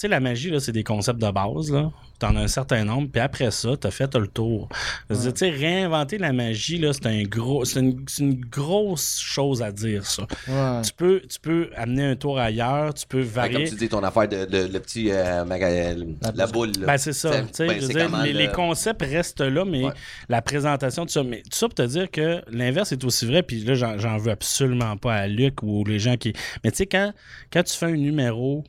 sais, 0.00 0.08
la 0.08 0.20
magie, 0.20 0.50
là, 0.50 0.60
c'est 0.60 0.72
des 0.72 0.84
concepts 0.84 1.20
de 1.20 1.30
base, 1.30 1.70
là. 1.72 1.90
T'en 2.18 2.36
as 2.36 2.40
un 2.40 2.48
certain 2.48 2.84
nombre, 2.84 3.08
puis 3.10 3.20
après 3.20 3.50
ça, 3.50 3.70
t'as 3.80 3.90
fait 3.90 4.14
le 4.14 4.26
tour. 4.26 4.68
Tu 5.08 5.14
sais, 5.34 5.48
réinventer 5.48 6.18
la 6.18 6.34
magie, 6.34 6.76
là, 6.76 6.92
c'est 6.92 7.06
un 7.06 7.22
gros, 7.22 7.64
c'est 7.64 7.80
une, 7.80 8.40
grosse 8.50 9.18
chose 9.20 9.62
à 9.62 9.72
dire, 9.72 10.04
ça. 10.04 10.24
Ouais. 10.48 10.82
Tu 10.84 10.92
peux, 10.92 11.22
tu 11.28 11.40
peux 11.40 11.70
amener 11.76 12.04
un 12.04 12.16
tour 12.16 12.38
ailleurs, 12.38 12.92
tu 12.92 13.06
peux 13.06 13.20
Ouais, 13.20 13.24
Comme 13.24 13.32
varier. 13.52 13.68
tu 13.70 13.74
dis, 13.76 13.88
ton 13.88 14.02
affaire 14.02 14.28
de, 14.28 14.44
de- 14.44 14.70
le 14.72 14.80
petit. 14.80 15.10
euh, 15.10 15.44
maga- 15.46 15.94
la, 16.34 16.46
boule. 16.46 16.72
là. 16.80 16.86
Ben, 16.88 16.98
c'est 16.98 17.12
ça. 17.14 17.32
C'est- 17.32 17.42
Tu 17.46 17.48
sais, 17.54 17.66
ben, 17.66 17.74
je 17.76 17.80
veux 17.80 17.86
c'est 17.86 17.92
dire, 17.94 18.06
comment 18.10 18.22
les, 18.22 18.32
le- 18.34 18.38
les 18.38 18.48
concepts 18.48 19.02
restent 19.02 19.40
là, 19.40 19.64
mais 19.64 19.84
Ouais. 19.84 19.92
la 20.28 20.42
présentation, 20.42 21.06
tout 21.06 21.12
ça. 21.12 21.22
Mais 21.22 21.38
tout 21.42 21.56
ça 21.56 21.68
pour 21.68 21.74
te 21.74 21.82
dire 21.86 22.10
que 22.10 22.42
l'inverse 22.50 22.92
est 22.92 23.02
aussi 23.04 23.24
vrai. 23.26 23.42
Puis 23.42 23.64
là, 23.64 23.74
j'en, 23.74 23.98
j'en 23.98 24.18
veux 24.18 24.30
absolument 24.32 24.96
pas 24.98 25.14
à 25.14 25.26
Luc 25.26 25.62
ou 25.62 25.84
les 25.84 25.98
gens 25.98 26.16
qui. 26.18 26.32
Mais 26.64 26.70
tu 26.70 26.78
sais, 26.78 26.86
quand, 26.86 27.12
quand 27.52 27.62
tu 27.62 27.74
fais 27.76 27.86
un 27.86 27.96
numéro 27.96 28.64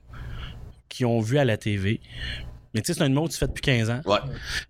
qu'ils 1.01 1.07
ont 1.07 1.19
vu 1.19 1.39
à 1.39 1.45
la 1.45 1.57
TV, 1.57 1.99
mais 2.73 2.81
tu 2.81 2.87
sais, 2.87 2.93
c'est 2.99 3.03
un 3.03 3.07
numéro 3.09 3.27
que 3.27 3.33
tu 3.33 3.37
fais 3.39 3.47
depuis 3.47 3.61
15 3.61 3.89
ans. 3.89 4.01
Ouais. 4.05 4.19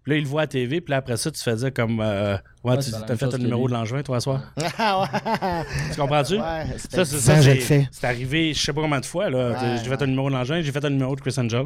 Puis 0.04 0.12
là, 0.14 0.18
ils 0.18 0.24
le 0.24 0.28
voient 0.30 0.42
à 0.42 0.44
la 0.46 0.48
TV, 0.48 0.80
puis 0.82 0.92
là, 0.92 0.98
après 0.98 1.18
ça, 1.18 1.30
tu 1.30 1.42
fais 1.42 1.56
dire 1.56 1.74
comme. 1.74 2.00
euh, 2.00 2.38
ouais, 2.64 2.76
Ouais, 2.76 2.78
tu 2.80 3.12
as 3.12 3.16
fait 3.16 3.30
que 3.30 3.38
numéro 3.38 3.68
de 3.68 3.74
l'engin, 3.74 4.02
toi, 4.04 4.20
ce 4.20 4.24
soir. 4.26 4.42
Ah 4.78 5.02
ouais. 5.02 5.66
Tu 5.94 6.00
comprends-tu? 6.00 6.36
Ouais, 6.36 6.66
Ça, 6.78 7.06
c'est, 7.06 7.18
ça, 7.18 7.42
c'est, 7.42 7.88
le 8.02 8.06
arrivé, 8.08 8.54
je 8.54 8.60
sais 8.62 8.74
pas 8.74 8.82
combien 8.82 9.00
de 9.00 9.06
fois. 9.06 9.30
Là. 9.30 9.52
Ouais, 9.52 9.78
j'ai 9.84 9.90
fait 9.90 10.02
un 10.02 10.08
numéro 10.08 10.30
de 10.30 10.36
l'engin, 10.36 10.62
j'ai 10.62 10.72
fait 10.72 10.84
un 10.84 10.90
numéro 10.90 11.16
de 11.16 11.22
Chris 11.22 11.36
Angel. 11.38 11.66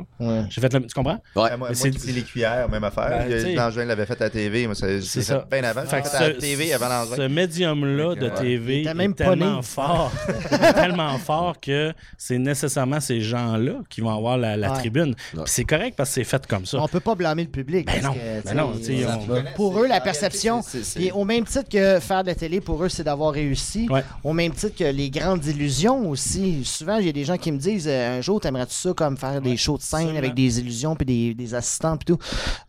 J'ai 0.50 0.62
fait 0.62 0.74
le- 0.74 0.86
Tu 0.86 0.94
comprends? 0.94 1.22
Ouais. 1.36 1.58
Moi, 1.58 1.70
c'est- 1.74 2.06
les 2.06 2.22
cuillères, 2.24 2.70
même 2.70 2.84
affaire. 2.84 3.26
Ben, 3.28 3.86
l'avait 3.86 4.06
fait 4.06 4.22
à 4.22 4.26
la 4.26 4.30
TV. 4.30 4.66
Moi, 4.66 4.76
ça, 4.76 4.88
je 4.88 5.02
C'est 5.02 5.22
ça. 5.22 5.46
fait 5.50 5.62
bien 5.62 5.70
avant. 5.70 5.82
Fait 5.86 6.04
fait 6.04 6.16
à 6.16 6.28
la 6.28 6.34
TV 6.34 6.74
avant. 6.74 7.06
Ce 7.16 7.28
médium-là 7.28 8.16
de. 8.16 8.30
TV 8.36 8.84
est 8.84 9.14
tellement 9.16 9.62
fort, 9.62 10.12
il 10.52 10.64
est 10.64 10.74
tellement 10.74 11.18
fort 11.18 11.60
que 11.60 11.94
c'est 12.18 12.38
nécessairement 12.38 13.00
ces 13.00 13.22
gens-là 13.22 13.82
qui 13.90 14.02
vont 14.02 14.16
avoir 14.16 14.38
la, 14.38 14.70
tribune. 14.72 15.16
Puis 15.32 15.42
c'est 15.46 15.64
correct 15.64 15.96
parce 15.96 16.10
que 16.10 16.16
c'est 16.16 16.24
fait 16.24 16.46
comme 16.48 16.66
ça. 16.66 16.80
On 16.82 16.88
peut 16.88 17.00
pas 17.00 17.16
blâmer 17.16 17.44
le 17.44 17.50
public. 17.50 17.88
Ben 17.88 18.02
non, 18.04 18.16
ben 18.46 19.46
Pour 19.56 19.80
eux, 19.80 19.88
la 19.88 20.02
perception, 20.02 20.62
puis 20.96 21.12
au 21.12 21.24
même 21.26 21.46
titre 21.46 21.70
que 21.70 22.00
faire 22.00 22.24
de 22.24 22.28
la 22.28 22.36
télé, 22.36 22.62
pour 22.62 22.84
eux, 22.84 22.90
c'est 22.90 23.04
d'avoir 23.04 23.34
réussi. 23.34 23.88
Ouais. 23.90 24.04
Au 24.24 24.34
même 24.34 24.52
titre 24.54 24.78
que 24.78 24.84
les 24.84 25.10
grandes 25.10 25.46
illusions 25.46 26.10
aussi. 26.10 26.64
Souvent, 26.66 26.98
il 26.98 27.06
y 27.06 27.10
a 27.10 27.12
des 27.12 27.26
gens 27.26 27.38
qui 27.38 27.52
me 27.52 27.58
disent 27.58 27.88
euh, 27.88 28.18
un 28.18 28.22
jour, 28.22 28.40
t'aimerais-tu 28.40 28.74
ça 28.74 28.94
comme 28.94 29.18
faire 29.18 29.42
des 29.42 29.58
shows 29.58 29.78
de 29.78 29.84
scène 29.84 30.16
avec 30.16 30.34
des 30.34 30.60
illusions 30.60 30.96
puis 30.96 31.06
des, 31.06 31.34
des 31.34 31.54
assistants 31.54 31.98
puis 31.98 32.06
tout? 32.06 32.20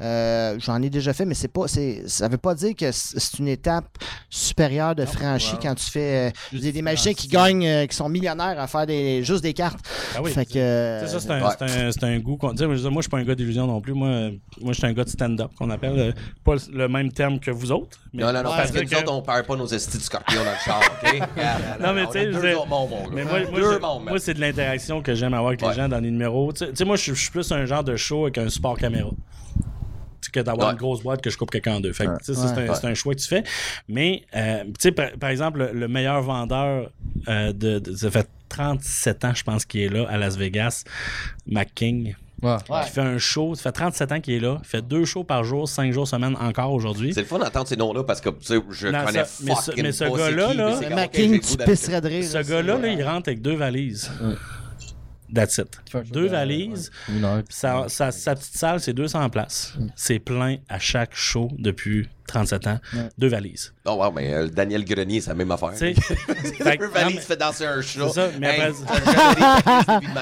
Euh, 0.01 0.57
J'en 0.59 0.83
ai 0.83 0.91
déjà 0.91 1.13
fait, 1.13 1.25
mais 1.25 1.35
c'est 1.35 1.49
pas, 1.49 1.67
ça 1.69 2.29
veut 2.29 2.39
pas 2.39 2.55
dire 2.55 2.75
que 2.75 2.91
c'est 2.93 3.39
une 3.39 3.49
étape 3.49 3.99
supérieure 4.31 4.95
de 4.95 5.05
franchie 5.05 5.57
quand 5.61 5.75
tu 5.75 5.91
fais. 5.91 6.29
euh, 6.29 6.31
il 6.53 6.65
y 6.65 6.69
a 6.69 6.73
des 6.73 6.83
magiciens 6.83 7.15
qui 7.15 7.29
gagnent, 7.29 7.67
euh, 7.67 7.87
qui 7.87 7.97
sont 7.97 8.09
millionnaires 8.09 8.59
à 8.59 8.67
faire 8.67 8.87
des, 8.87 9.23
juste 9.23 9.43
des 9.43 9.53
cartes. 9.53 9.81
Ah 10.15 10.21
oui, 10.23 10.31
fait 10.33 10.45
que. 10.47 11.05
ça, 11.07 11.21
c'est 11.21 12.05
un, 12.05 12.19
goût 12.19 12.37
qu'on. 12.37 12.55
Moi, 12.55 12.75
je 12.75 13.01
suis 13.01 13.11
pas 13.11 13.19
un 13.19 13.25
gars 13.25 13.35
d'illusion 13.35 13.67
non 13.67 13.81
plus. 13.81 13.93
Moi, 13.93 14.31
moi 14.61 14.73
je 14.73 14.79
suis 14.79 14.87
un 14.87 14.93
gars 14.93 15.05
de 15.05 15.09
stand-up, 15.09 15.51
qu'on 15.57 15.71
appelle. 15.71 16.15
Pas 16.45 16.55
le 16.73 16.89
même 16.89 17.13
terme 17.13 17.39
que 17.39 17.51
vous 17.51 17.73
autres. 17.73 17.99
Mais- 18.17 18.23
Non, 18.25 18.33
non, 18.33 18.43
non, 18.43 18.51
Ouais, 18.51 18.57
parce 18.57 18.71
que 18.73 18.81
nous 18.81 18.89
que- 18.89 18.97
autres, 18.97 19.13
on 19.13 19.23
perd 19.23 19.47
pas 19.47 19.57
nos 19.57 19.67
estis 19.67 19.99
de 19.99 20.03
scorpion 20.03 20.43
dans 20.45 20.51
le 20.51 20.57
char, 20.65 20.81
OK? 20.81 21.21
Non, 21.81 21.93
mais 21.93 22.03
On 22.03 22.05
a 22.05 22.07
tu 22.07 22.13
sais, 22.13 22.27
je 22.27 22.31
deux 22.33 22.39
veux 22.39 22.49
dire- 22.49 22.59
autres 22.61 22.69
mondes, 22.69 22.91
mon 22.91 23.03
gars. 23.05 23.11
Mais 23.13 23.25
moi, 23.25 23.41
moi, 23.51 23.61
Deux 23.61 23.79
mondes, 23.79 24.05
moi, 24.05 24.19
c'est 24.19 24.35
de 24.35 24.41
l'interaction 24.41 25.03
que 25.03 25.15
j'aime 25.15 25.35
avoir 25.35 25.49
avec 25.49 25.63
les 25.63 25.73
gens 25.75 25.89
dans 25.89 26.01
les 26.01 26.11
numéros. 26.11 26.53
Tu 26.53 26.65
sais- 26.75 26.85
moi, 26.85 26.97
je 26.97 27.13
suis 27.15 27.31
plus 27.31 27.51
un 27.53 27.65
genre 27.67 27.85
de 27.85 27.95
show 27.97 28.23
avec 28.25 28.39
un 28.39 28.49
support 28.49 28.77
caméra. 28.79 29.11
Tu 30.21 30.27
sais, 30.27 30.31
que 30.33 30.41
d'avoir 30.41 30.69
Ouais. 30.69 30.73
une 30.73 30.79
grosse 30.79 31.03
boîte 31.03 31.21
que 31.23 31.31
je 31.31 31.37
coupe 31.39 31.51
quelqu'un 31.51 31.75
en 31.77 31.81
deux. 31.81 31.93
Fait 31.93 32.07
que, 32.07 32.19
tu 32.19 32.25
sais, 32.25 32.35
ça, 32.35 32.49
c'est 32.55 32.61
un, 32.63 32.69
Ouais. 32.69 32.75
c'est 32.75 32.87
un 32.87 32.95
choix 32.95 33.15
que 33.15 33.21
tu 33.21 33.29
fais. 33.29 33.45
Mais, 33.89 34.23
euh, 34.35 34.65
tu 34.65 34.73
sais, 34.81 34.93
par, 34.93 35.11
par 35.21 35.31
exemple, 35.31 35.59
le, 35.59 35.73
le 35.73 35.89
meilleur 35.89 36.23
vendeur 36.23 36.91
euh, 37.29 37.53
de, 37.53 37.79
de- 37.79 37.95
Ça 37.95 38.11
fait 38.11 38.29
37 38.49 39.25
ans, 39.25 39.35
je 39.35 39.43
pense, 39.45 39.65
qu'il 39.65 39.83
est 39.83 39.89
là 39.89 40.07
à 40.09 40.17
Las 40.17 40.37
Vegas, 40.37 40.85
McKing. 41.47 42.15
Ouais. 42.47 42.57
Ouais. 42.77 42.85
Qui 42.85 42.91
fait 42.91 43.01
un 43.01 43.19
show, 43.19 43.55
ça 43.55 43.65
fait 43.65 43.73
37 43.73 44.13
ans 44.13 44.21
qu'il 44.21 44.35
est 44.35 44.41
là, 44.41 44.59
fait 44.63 44.83
deux 44.83 45.05
shows 45.05 45.25
par 45.25 45.43
jour, 45.45 45.69
cinq 45.69 45.93
jours 45.93 46.07
semaine 46.07 46.37
encore 46.41 46.73
aujourd'hui. 46.73 47.13
C'est 47.13 47.21
le 47.23 47.27
fun 47.27 47.39
d'entendre 47.39 47.67
ces 47.69 47.77
noms-là 47.77 48.05
parce 48.05 48.21
que 48.21 48.29
tu 48.31 48.37
sais, 48.45 48.59
je 48.71 48.89
Non, 48.89 49.05
connais 49.05 49.25
ça- 49.25 49.43
mais 49.45 49.55
ce- 49.55 49.71
mais 49.83 50.09
gars-là, 50.17 50.55
là, 50.55 50.95
Macking, 50.95 51.41
tu 51.41 51.57
pisserais 51.57 52.01
de 52.01 52.09
rire. 52.09 52.25
Ce 52.25 52.35
là, 52.35 52.43
gars-là, 52.43 52.79
là, 52.79 52.89
il 52.89 53.03
rentre 53.03 53.29
avec 53.29 53.43
deux 53.43 53.57
valises. 53.57 54.11
That's 55.35 55.59
it. 55.59 55.81
Deux 56.13 56.25
de- 56.25 56.29
valises. 56.29 56.91
ouais, 57.09 57.43
Sa, 57.49 57.89
sa- 57.89 58.13
sa 58.13 58.35
petite 58.37 58.57
salle, 58.57 58.79
c'est 58.81 58.93
200 58.93 59.29
places. 59.29 59.75
C'est 59.97 60.21
plein 60.21 60.59
à 60.69 60.79
chaque 60.79 61.15
show 61.17 61.49
depuis 61.59 62.09
37 62.27 62.67
ans. 62.67 62.79
Deux 63.19 63.29
valises. 63.29 63.73
Oh, 63.85 63.93
wow, 64.03 64.11
mais 64.13 64.33
euh, 64.35 64.49
Daniel 64.49 64.85
Grenier, 64.85 65.21
c'est 65.21 65.31
la 65.31 65.35
même 65.37 65.51
affaire. 65.51 65.71
Tu 65.73 65.79
sais? 65.79 65.95
Fait 66.63 66.77
que- 66.77 66.83
Deux 66.83 66.87
non, 66.87 66.93
valises 66.93 67.15
mais- 67.17 67.21
fait 67.23 67.37
danser 67.37 67.65
un 67.67 67.81
chat. 67.81 68.09
C'est 68.09 68.15
ça, 68.15 68.29
mais 68.41 68.49
après-. 68.49 68.73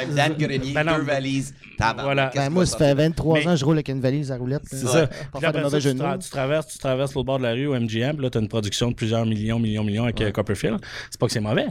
Dan 0.14 0.34
Grenier, 0.38 0.72
Ben 0.72 0.84
non, 0.84 0.96
deux 0.96 1.02
valises. 1.02 1.54
Tabarnak, 1.76 2.04
Voilà. 2.04 2.30
Ben, 2.34 2.50
moi, 2.50 2.66
ça 2.66 2.78
fait 2.78 2.94
23 2.94 3.34
Mais- 3.38 3.46
ans 3.48 3.50
que 3.50 3.56
je 3.56 3.64
roule 3.64 3.74
avec 3.76 3.88
une 3.88 4.00
valise 4.00 4.30
à 4.30 4.36
roulette. 4.36 4.62
C'est 4.66 4.86
ça. 4.86 5.06
Puis 5.08 5.40
faire 5.40 5.48
après 5.48 5.68
ça, 5.70 5.80
tu, 5.80 5.88
de 5.88 5.92
tra- 6.00 6.12
mots. 6.12 6.18
tu 6.18 6.30
traverses, 6.30 6.66
tu 6.68 6.78
traverses 6.78 7.14
l'autre 7.14 7.26
bord 7.26 7.38
de 7.38 7.42
la 7.44 7.52
rue 7.52 7.66
au 7.66 7.74
MGM, 7.74 8.14
puis 8.14 8.22
là, 8.22 8.30
tu 8.30 8.38
as 8.38 8.40
une 8.40 8.48
production 8.48 8.90
de 8.90 8.94
plusieurs 8.94 9.26
millions, 9.26 9.58
millions, 9.58 9.82
millions 9.82 10.04
avec 10.04 10.20
euh, 10.20 10.30
Copperfield. 10.30 10.78
C'est 11.10 11.18
pas 11.18 11.26
que 11.26 11.32
c'est 11.32 11.40
mauvais, 11.40 11.66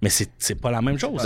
mais 0.00 0.10
c'est 0.10 0.28
c'est 0.38 0.54
pas 0.54 0.70
la 0.70 0.80
même 0.80 0.98
chose. 0.98 1.20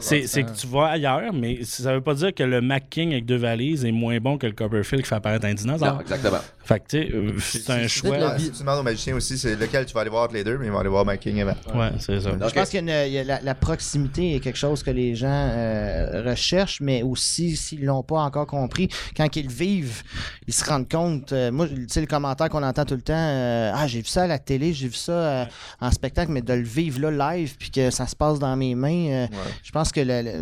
C'est 0.00 0.42
que 0.42 0.50
tu 0.58 0.66
vas 0.66 0.86
ailleurs, 0.88 1.32
mais 1.32 1.60
ça 1.62 1.94
veut 1.94 2.00
pas 2.00 2.14
dire 2.14 2.34
que 2.34 2.42
le 2.42 2.60
Mac 2.60 2.90
King 2.90 3.12
avec 3.12 3.24
deux 3.26 3.36
valises 3.36 3.84
est 3.84 3.92
moins 3.92 4.18
bon 4.18 4.36
que 4.36 4.46
le 4.46 4.52
Copperfield 4.52 5.02
qui 5.04 5.08
fait 5.08 5.14
apparaître 5.14 5.46
un 5.46 5.54
dinosaure. 5.54 5.94
Non, 5.94 6.00
exactement. 6.00 6.38
Fait 6.64 6.80
que, 6.80 6.84
tu 6.88 6.98
sais, 6.98 7.14
euh, 7.14 7.32
c'est 7.40 7.70
un 7.70 7.86
choix. 7.88 8.36
Tu 8.38 8.58
demandes 8.60 8.78
aux 8.80 8.82
magiciens 8.82 9.14
aussi, 9.14 9.36
c'est 9.38 9.54
lequel 9.56 9.84
tu 9.86 9.92
vas 9.94 10.00
aller 10.00 10.10
voir 10.10 10.24
entre 10.24 10.34
les 10.34 10.44
deux, 10.44 10.56
mais 10.58 10.66
ils 10.66 10.72
vont 10.72 10.78
aller 10.78 10.88
voir 10.88 11.04
My 11.06 11.18
King 11.18 11.40
avant. 11.42 11.54
Ouais, 11.74 11.90
c'est 11.98 12.20
ça. 12.20 12.30
Je 12.30 12.54
pense 12.54 12.74
a 12.74 13.24
la, 13.24 13.40
la 13.40 13.54
proximité 13.54 14.34
est 14.34 14.40
quelque 14.40 14.58
chose 14.58 14.82
que 14.82 14.90
les 14.90 15.14
gens 15.14 15.28
euh, 15.30 16.22
recherchent, 16.26 16.80
mais 16.80 17.02
aussi 17.02 17.56
s'ils 17.56 17.84
l'ont 17.84 18.02
pas 18.02 18.20
encore 18.20 18.46
compris, 18.46 18.88
quand 19.16 19.34
ils 19.36 19.44
le 19.46 19.52
vivent, 19.52 20.02
ils 20.46 20.54
se 20.54 20.64
rendent 20.64 20.88
compte. 20.90 21.32
euh, 21.32 21.50
moi, 21.52 21.66
tu 21.68 21.74
sais, 21.88 22.00
le 22.00 22.06
commentaire 22.06 22.48
qu'on 22.48 22.62
entend 22.62 22.84
tout 22.84 22.94
le 22.94 23.02
temps, 23.02 23.12
euh, 23.14 23.70
ah 23.74 23.86
j'ai 23.86 23.98
vu 24.00 24.06
ça 24.08 24.22
à 24.22 24.26
la 24.26 24.38
télé, 24.38 24.72
j'ai 24.72 24.88
vu 24.88 24.94
ça 24.94 25.12
euh, 25.12 25.44
en 25.80 25.90
spectacle, 25.90 26.32
mais 26.32 26.42
de 26.42 26.52
le 26.54 26.62
vivre 26.62 27.00
là 27.10 27.34
live, 27.36 27.54
puis 27.58 27.70
que 27.70 27.90
ça 27.90 28.06
se 28.06 28.16
passe 28.16 28.38
dans 28.38 28.56
mes 28.56 28.74
mains, 28.74 29.08
euh, 29.10 29.26
je 29.62 29.70
pense 29.70 29.92
que 29.92 30.00
la, 30.00 30.22
la- 30.22 30.32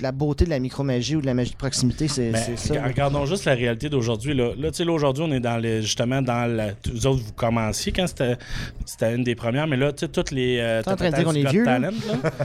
la 0.00 0.12
beauté 0.12 0.44
de 0.44 0.50
la 0.50 0.58
micromagie 0.58 1.16
ou 1.16 1.20
de 1.20 1.26
la 1.26 1.34
magie 1.34 1.52
de 1.52 1.56
proximité, 1.56 2.08
c'est 2.08 2.32
ça. 2.56 2.74
rega- 2.74 2.86
Regardons 2.86 3.26
juste 3.26 3.44
la 3.44 3.54
réalité 3.54 3.88
d'aujourd'hui. 3.88 4.34
Là, 4.34 4.52
là 4.58 4.70
tu 4.70 4.78
sais, 4.78 4.84
là, 4.84 4.92
aujourd'hui, 4.92 5.24
on 5.26 5.32
est 5.32 5.40
dans 5.40 5.49
justement 5.80 6.22
dans 6.22 6.50
la. 6.50 6.70
Vous 6.92 7.06
autres, 7.06 7.22
vous 7.22 7.32
commenciez 7.32 7.92
quand 7.92 8.06
c'était 8.06 8.36
c'était 8.84 9.14
une 9.14 9.24
des 9.24 9.34
premières, 9.34 9.66
mais 9.66 9.76
là, 9.76 9.92
tu 9.92 10.00
sais, 10.00 10.08
toutes 10.08 10.30
les. 10.30 10.58
Euh, 10.58 10.82
T'es 10.82 10.90
en 10.90 10.96
train 10.96 11.10
de 11.10 11.16
Top 11.16 11.18
dire 11.18 11.28
qu'on 11.28 11.34
est 11.34 11.42
Got 11.44 11.50
vieux? 11.50 11.64
Talent, 11.64 11.90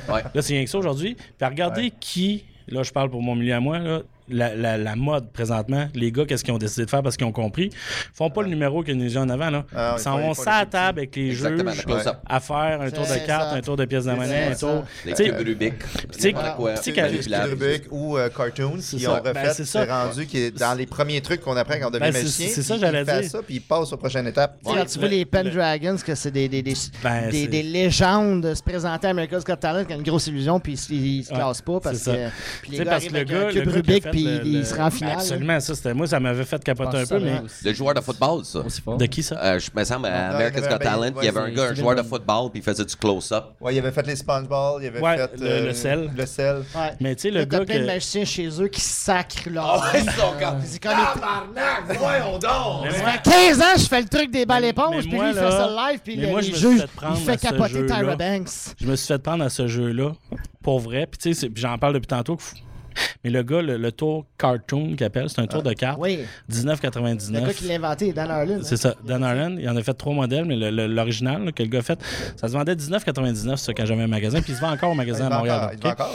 là, 0.09 0.41
c'est 0.41 0.53
rien 0.53 0.63
que 0.63 0.69
ça 0.69 0.77
aujourd'hui. 0.77 1.15
Puis 1.15 1.47
regardez 1.47 1.91
qui, 1.99 2.45
là, 2.67 2.83
je 2.83 2.91
parle 2.91 3.09
pour 3.09 3.21
mon 3.21 3.35
milieu 3.35 3.53
à 3.53 3.59
moi, 3.59 3.79
là, 3.79 4.01
la, 4.29 4.55
la, 4.55 4.77
la 4.77 4.95
mode 4.95 5.31
présentement, 5.31 5.87
les 5.93 6.11
gars, 6.11 6.25
qu'est-ce 6.25 6.43
qu'ils 6.43 6.53
ont 6.53 6.57
décidé 6.57 6.85
de 6.85 6.89
faire 6.89 7.03
parce 7.03 7.15
qu'ils 7.17 7.27
ont 7.27 7.31
compris, 7.31 7.69
ils 7.71 8.15
font 8.15 8.29
pas 8.29 8.41
le 8.41 8.49
numéro 8.49 8.83
qu'ils 8.83 8.97
nous 8.97 9.17
ont 9.17 9.21
en 9.21 9.29
avant. 9.29 9.49
Là. 9.49 9.65
Ah, 9.75 9.93
ils 9.95 9.99
ils 9.99 10.03
s'en 10.03 10.17
vont 10.19 10.31
ils 10.31 10.35
ça 10.35 10.53
à 10.55 10.63
le 10.63 10.69
table 10.69 10.99
avec 10.99 11.15
les 11.15 11.35
close-up. 11.35 12.15
à 12.27 12.39
faire 12.39 12.79
un 12.81 12.89
tour 12.91 13.05
de 13.05 13.25
cartes, 13.25 13.55
un 13.55 13.61
tour 13.61 13.77
de 13.77 13.85
pièces 13.85 14.05
de 14.05 14.11
monnaie, 14.11 14.47
un 14.51 14.55
tour. 14.55 14.83
Les 15.05 15.13
cubes 15.13 15.35
Rubik. 15.37 15.73
tu. 16.11 16.33
Rubik 17.49 17.83
ou 17.91 18.17
euh, 18.17 18.29
Cartoons 18.29 18.77
qui 18.77 19.07
ont 19.07 19.13
refait, 19.15 19.33
Ben, 19.33 19.53
c'est 19.53 19.65
ça. 19.65 19.85
c'est 19.85 19.91
rendu 19.91 20.25
qui 20.25 20.37
est 20.39 20.51
dans 20.57 20.73
les 20.73 20.85
premiers 20.85 21.21
trucs 21.21 21.41
qu'on 21.41 21.55
apprend 21.57 21.75
quand 21.79 21.87
on 21.87 21.91
devient 21.91 22.05
Ben, 22.05 22.13
c'est- 22.13 22.19
magicien. 22.23 22.47
c'est 22.51 22.63
ça, 22.63 22.77
j'allais 22.77 23.03
dire. 23.03 23.23
ça, 23.29 23.39
puis 23.43 23.55
il 23.55 23.61
passe 23.61 23.91
aux 23.93 23.97
prochaines 23.97 24.27
étapes. 24.27 24.57
Tu 24.63 24.71
sais, 24.71 24.77
quand 24.77 24.85
tu 24.85 24.99
vois 24.99 25.07
le- 25.07 25.13
les 25.15 25.19
le- 25.19 25.25
Pendragons, 25.25 25.97
que 26.05 26.15
c'est 26.15 26.31
des, 26.31 26.49
Ben, 26.49 26.63
c'est- 27.31 27.47
des 27.47 27.63
légendes 27.63 28.53
se 28.53 28.63
présenter 28.63 29.07
à 29.07 29.09
America's 29.11 29.43
Got 29.43 29.55
Talent 29.57 29.85
qui 29.85 29.93
a 29.93 29.95
une 29.95 30.03
grosse 30.03 30.27
illusion, 30.27 30.59
puis 30.59 30.73
ils, 30.73 30.77
se- 30.77 30.93
ils 30.93 31.25
classent 31.27 31.61
pas 31.61 31.79
parce 31.79 32.03
que. 32.03 32.11
Puis 32.11 32.31
Tu 32.63 32.71
les 32.71 32.77
sais, 32.77 32.83
gars 32.85 32.91
parce 32.91 33.05
que 33.05 33.13
le 33.13 33.23
gars- 33.23 33.47
a 33.47 33.71
Rubik 33.75 34.11
puis 34.15 34.23
le- 34.51 34.59
il 34.59 34.65
serait 34.65 34.81
en 34.83 34.89
finale. 34.91 35.13
Absolument, 35.13 35.59
ça, 35.59 35.75
c'était 35.75 35.93
moi, 35.93 36.07
ça 36.07 36.19
m'avait 36.19 36.43
fait 36.45 36.63
capoter 36.63 36.97
un 36.97 37.05
peu, 37.05 37.19
mais. 37.19 37.41
Le 37.63 37.73
joueur 37.73 37.93
de 37.93 38.01
football, 38.01 38.43
ça. 38.45 38.59
De 38.97 39.05
qui 39.05 39.23
ça? 39.23 39.37
Euh, 39.43 39.59
je 39.59 39.69
me 39.75 39.83
semble 39.83 40.07
à 40.07 40.29
America's 40.35 40.59
il 40.59 40.63
y 40.63 40.65
avait 40.65 40.69
Got 40.69 40.75
un- 40.75 40.77
Talent, 40.91 41.01
ouais, 41.01 41.11
il 41.21 41.25
y 41.25 41.27
avait 41.29 41.39
un 41.39 41.49
gars, 41.51 41.63
un 41.69 41.73
joueur 41.75 41.95
de 41.95 42.03
football, 42.03 42.49
puis 42.51 42.59
il 42.59 42.63
faisait 42.63 42.85
du 42.85 42.95
close-up. 42.95 43.45
Ouais, 43.61 43.75
il 43.75 43.79
avait 43.79 43.91
fait 43.91 44.05
les 44.07 44.15
SpongeBall, 44.15 44.81
il 44.83 44.87
avait 44.87 44.99
Ouais, 45.01 45.17
fait 45.17 45.31
le- 45.39 45.45
euh, 45.47 45.65
le 45.67 45.73
sel. 45.73 46.09
Le 46.15 46.25
sel. 46.25 46.55
Ouais. 46.75 46.91
Mais 46.99 47.15
tu 47.15 47.21
sais, 47.23 47.31
le 47.31 47.39
Là, 47.39 47.45
t'as 47.45 47.59
gars 47.59 47.65
plein 47.65 47.79
de 47.81 47.85
magiciens 47.85 48.25
chez 48.25 48.61
eux 48.61 48.67
qui 48.67 48.81
sacrent 48.81 49.43
Ah 49.47 49.49
leur. 49.51 49.83
ouais, 49.93 50.01
c'est 50.01 50.11
son 50.19 50.35
gars. 50.39 50.57
C'est 50.63 50.81
comme 50.81 50.91
les- 50.91 51.21
Tabarnak, 51.21 51.97
voyons 51.99 52.39
donc! 52.39 52.83
Mais 52.83 52.91
Ça 52.91 52.97
moi- 52.99 53.11
fait 53.11 53.29
15 53.29 53.61
ans, 53.61 53.77
je 53.77 53.83
fais 53.85 54.01
le 54.01 54.07
truc 54.07 54.31
des 54.31 54.45
balles 54.45 54.65
éponges, 54.65 55.03
puis 55.03 55.11
lui, 55.19 55.29
il 55.29 55.33
fait 55.33 55.51
ça 55.51 55.67
live, 55.89 55.99
puis 56.03 56.17
prendre 56.95 57.17
il 57.17 57.23
fait 57.25 57.37
capoter. 57.37 57.85
Tyra 57.85 58.15
Banks. 58.15 58.49
Je 58.79 58.85
me 58.87 58.95
suis 58.95 59.07
fait 59.07 59.19
prendre 59.21 59.43
à 59.43 59.49
ce 59.49 59.67
jeu-là, 59.67 60.11
pour 60.63 60.79
vrai. 60.79 61.07
Puis 61.09 61.17
tu 61.19 61.33
sais, 61.33 61.49
j'en 61.55 61.77
parle 61.77 61.93
depuis 61.93 62.07
tantôt. 62.07 62.35
que 62.35 62.43
fou- 62.43 62.55
Mais 63.23 63.29
le 63.29 63.43
gars, 63.43 63.61
le, 63.61 63.77
le 63.77 63.91
tour 63.91 64.25
cartoon 64.37 64.95
qu'il 64.95 65.03
appelle, 65.05 65.29
c'est 65.29 65.39
un 65.41 65.47
tour 65.47 65.63
de 65.63 65.73
cartes. 65.73 65.97
Oui, 65.99 66.19
le 66.49 66.55
19,99. 66.55 67.31
gars 67.45 67.53
qui 67.53 67.67
l'a 67.67 67.75
inventé, 67.75 68.13
Dan 68.13 68.29
Harlan. 68.31 68.59
C'est 68.63 68.77
ça, 68.77 68.95
Dan 69.03 69.23
Harlan. 69.23 69.55
Il 69.59 69.69
en 69.69 69.75
a 69.75 69.81
fait 69.83 69.93
trois 69.93 70.13
modèles, 70.13 70.45
mais 70.45 70.55
le- 70.55 70.69
le- 70.69 70.87
l'original 70.87 71.51
que 71.53 71.63
le 71.63 71.69
gars 71.69 71.79
a 71.79 71.81
fait, 71.83 71.99
ça 72.35 72.47
se 72.47 72.53
vendait 72.53 72.75
19,99 72.75 73.57
ça 73.57 73.73
quand 73.73 73.85
j'avais 73.85 74.03
un 74.03 74.07
magasin, 74.07 74.41
puis 74.41 74.53
il 74.53 74.55
se 74.55 74.61
vend 74.61 74.71
encore 74.71 74.91
au 74.91 74.95
magasin 74.95 75.27
à 75.27 75.37
Montréal. 75.37 75.77
Il 75.81 75.87
encore. 75.87 76.11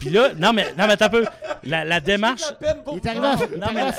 Puis 0.00 0.10
là, 0.10 0.30
non 0.38 0.52
mais, 0.52 0.66
non 0.78 0.86
mais 0.86 0.96
t'as 0.96 1.08
peu. 1.08 1.24
La, 1.64 1.84
la 1.84 2.00
démarche. 2.00 2.42
Il 2.92 2.96
est 2.96 3.06
arrivé 3.06 3.26
à, 3.26 3.36
Non, 3.36 3.66
mais 3.74 3.80
avec 3.82 3.94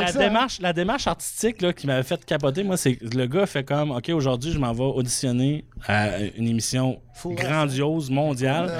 La 0.00 0.06
ça. 0.08 0.18
hein. 0.18 0.22
démarche, 0.22 0.60
la 0.60 0.72
démarche 0.72 1.06
artistique 1.06 1.60
là, 1.60 1.72
qui 1.72 1.86
m'avait 1.86 2.02
fait 2.02 2.24
capoter, 2.24 2.64
moi, 2.64 2.76
c'est 2.78 2.96
que 2.96 3.04
le 3.16 3.26
gars 3.26 3.44
fait 3.46 3.64
comme 3.64 3.90
OK, 3.90 4.08
aujourd'hui, 4.10 4.52
je 4.52 4.58
m'en 4.58 4.72
vais 4.72 4.82
auditionner 4.84 5.64
à 5.86 6.18
une 6.36 6.48
émission 6.48 7.00
Fou, 7.14 7.34
grandiose, 7.34 8.08
mondiale. 8.10 8.72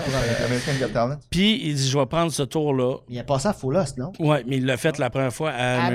Puis 1.31 1.61
il 1.65 1.75
dit 1.75 1.89
Je 1.89 1.99
vais 1.99 2.07
prendre 2.07 2.33
ce 2.33 2.43
tour-là. 2.43 2.97
Il 3.09 3.19
a 3.19 3.25
passé 3.25 3.49
à 3.49 3.53
Full 3.53 3.75
Lost, 3.75 3.99
non? 3.99 4.13
Ouais, 4.19 4.43
mais 4.47 4.57
il 4.57 4.67
l'a 4.67 4.77
fait 4.77 4.99
la 4.99 5.11
première 5.11 5.33
fois 5.33 5.51
à. 5.51 5.91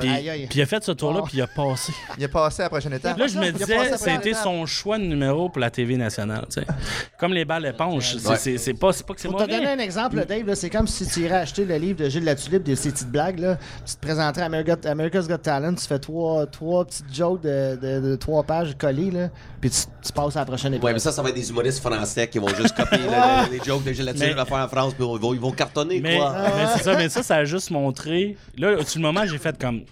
Puis, 0.00 0.08
il 0.54 0.62
a 0.62 0.66
fait 0.66 0.82
ce 0.84 0.92
tour-là, 0.92 1.22
puis 1.24 1.38
il 1.38 1.42
a 1.42 1.46
passé. 1.46 1.92
Il 2.18 2.24
est 2.24 2.28
passé 2.28 2.62
à 2.62 2.64
la 2.66 2.70
prochaine 2.70 2.92
étape. 2.92 3.16
Là, 3.16 3.26
je 3.26 3.38
me 3.38 3.46
a 3.46 3.52
disais, 3.52 3.76
a 3.76 3.86
étape. 4.30 4.34
son 4.42 4.66
choix 4.66 4.98
de 4.98 5.04
numéro 5.04 5.48
pour 5.48 5.60
la 5.60 5.70
TV 5.70 5.96
nationale. 5.96 6.46
tu 6.52 6.60
sais. 6.60 6.66
Comme 7.18 7.32
les 7.32 7.44
balles 7.44 7.66
éponges. 7.66 8.16
C'est- 8.36 8.74
pas, 8.74 8.92
c'est 8.92 9.06
pas 9.06 9.14
que 9.14 9.20
c'est 9.20 9.28
te 9.28 9.34
donner 9.64 9.82
un 9.82 9.84
exemple, 9.84 10.24
Dave, 10.26 10.54
c'est 10.54 10.70
comme 10.70 10.86
si 10.86 11.06
tu 11.06 11.20
irais 11.20 11.36
acheter 11.36 11.64
le 11.64 11.76
livre 11.76 11.98
de 12.04 12.08
Gilles 12.08 12.24
Latulippe 12.24 12.62
de 12.64 12.74
ses 12.74 12.90
petites 12.90 13.10
blagues. 13.10 13.38
Là. 13.38 13.58
Tu 13.86 13.94
te 13.94 14.00
présenterais 14.00 14.42
à 14.42 14.46
America- 14.46 14.88
America's 14.90 15.26
Got 15.28 15.38
Talent, 15.38 15.74
tu 15.74 15.86
fais 15.86 15.98
trois, 15.98 16.46
trois 16.46 16.84
petites 16.84 17.12
jokes 17.14 17.42
de, 17.42 17.76
de- 17.80 18.00
de 18.10 18.16
trois 18.16 18.42
pages 18.42 18.76
collées, 18.78 19.10
là, 19.10 19.28
puis 19.60 19.70
tu, 19.70 19.80
tu 20.04 20.12
passes 20.12 20.36
à 20.36 20.40
la 20.40 20.46
prochaine 20.46 20.72
épisode. 20.74 20.84
Ouais, 20.84 20.92
mais 20.92 20.98
ça, 20.98 21.12
ça 21.12 21.22
va 21.22 21.28
être 21.30 21.34
des 21.34 21.48
humoristes 21.50 21.80
français 21.80 22.28
qui 22.28 22.38
vont 22.38 22.48
juste 22.48 22.74
copier 22.76 22.98
le- 22.98 23.04
le- 23.06 23.58
les 23.58 23.64
jokes 23.64 23.84
de 23.84 23.92
Gilles 23.92 24.04
Latulippe, 24.04 24.28
Mais- 24.30 24.34
la 24.36 24.44
faire 24.44 24.58
en 24.58 24.68
France, 24.68 24.94
puis 24.94 25.04
ils 25.04 25.20
vont, 25.20 25.34
ils 25.34 25.40
vont 25.40 25.52
cartonner, 25.52 26.00
Mais, 26.00 26.16
quoi. 26.18 26.34
mais 26.56 26.66
c'est 26.76 26.82
ça, 26.84 26.96
mais 26.96 27.08
ça, 27.08 27.22
ça 27.22 27.36
a 27.36 27.44
juste 27.44 27.70
montré. 27.70 28.36
Là, 28.58 28.76
sur 28.86 29.00
le 29.00 29.06
moment, 29.06 29.24
j'ai 29.26 29.38
fait 29.38 29.58
comme. 29.60 29.82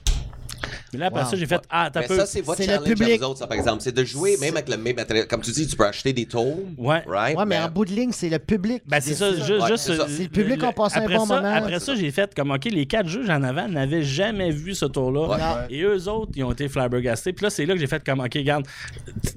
Mais 0.92 0.98
là, 0.98 1.06
après 1.06 1.22
Wow. 1.22 1.30
ça, 1.30 1.36
j'ai 1.36 1.46
fait 1.46 1.60
Ah, 1.70 1.90
t'as 1.92 2.00
Mais 2.00 2.06
peu. 2.06 2.16
ça, 2.18 2.26
c'est 2.26 2.40
votre 2.42 2.62
le 2.66 2.72
à 2.72 2.78
public. 2.78 3.18
vous 3.20 3.26
autres, 3.26 3.38
ça, 3.38 3.46
par 3.46 3.56
exemple. 3.56 3.80
C'est 3.82 3.94
de 3.94 4.04
jouer, 4.04 4.36
même 4.40 4.54
avec 4.56 4.68
le 4.68 4.76
même 4.76 4.96
matériel. 4.96 5.26
Comme 5.26 5.40
tu 5.40 5.50
dis, 5.50 5.66
tu 5.66 5.76
peux 5.76 5.86
acheter 5.86 6.12
des 6.12 6.26
tours. 6.26 6.58
Ouais. 6.76 7.02
Right? 7.06 7.36
Ouais, 7.36 7.44
mais 7.46 7.58
en 7.58 7.68
bout 7.68 7.84
de 7.84 7.92
ligne, 7.92 8.12
c'est 8.12 8.28
le 8.28 8.38
public. 8.38 8.82
Ben, 8.86 9.00
c'est 9.00 9.14
ça, 9.14 9.30
Ouais, 9.30 9.36
juste. 9.36 9.76
c'est 10.08 10.22
le 10.24 10.28
public 10.28 10.58
qui 10.60 10.64
a 10.66 10.72
passé 10.72 10.98
un 10.98 11.02
après 11.02 11.16
bon 11.16 11.26
ça, 11.26 11.36
moment. 11.36 11.54
Après 11.54 11.80
ça, 11.80 11.94
j'ai 11.94 12.10
fait 12.10 12.34
comme, 12.34 12.50
OK, 12.50 12.64
les 12.66 12.86
quatre 12.86 13.08
juges 13.08 13.30
en 13.30 13.42
avant 13.42 13.68
n'avaient 13.68 14.02
jamais 14.02 14.50
vu 14.50 14.74
ce 14.74 14.84
tour-là. 14.86 15.28
Ouais. 15.28 15.38
Et 15.76 15.82
eux 15.82 16.08
autres, 16.08 16.32
ils 16.34 16.44
ont 16.44 16.52
été 16.52 16.68
flabbergastés. 16.68 17.32
Puis 17.32 17.44
là, 17.44 17.50
c'est 17.50 17.64
là 17.66 17.74
que 17.74 17.80
j'ai 17.80 17.86
fait 17.86 18.04
comme, 18.04 18.20
OK, 18.20 18.34
regarde, 18.34 18.66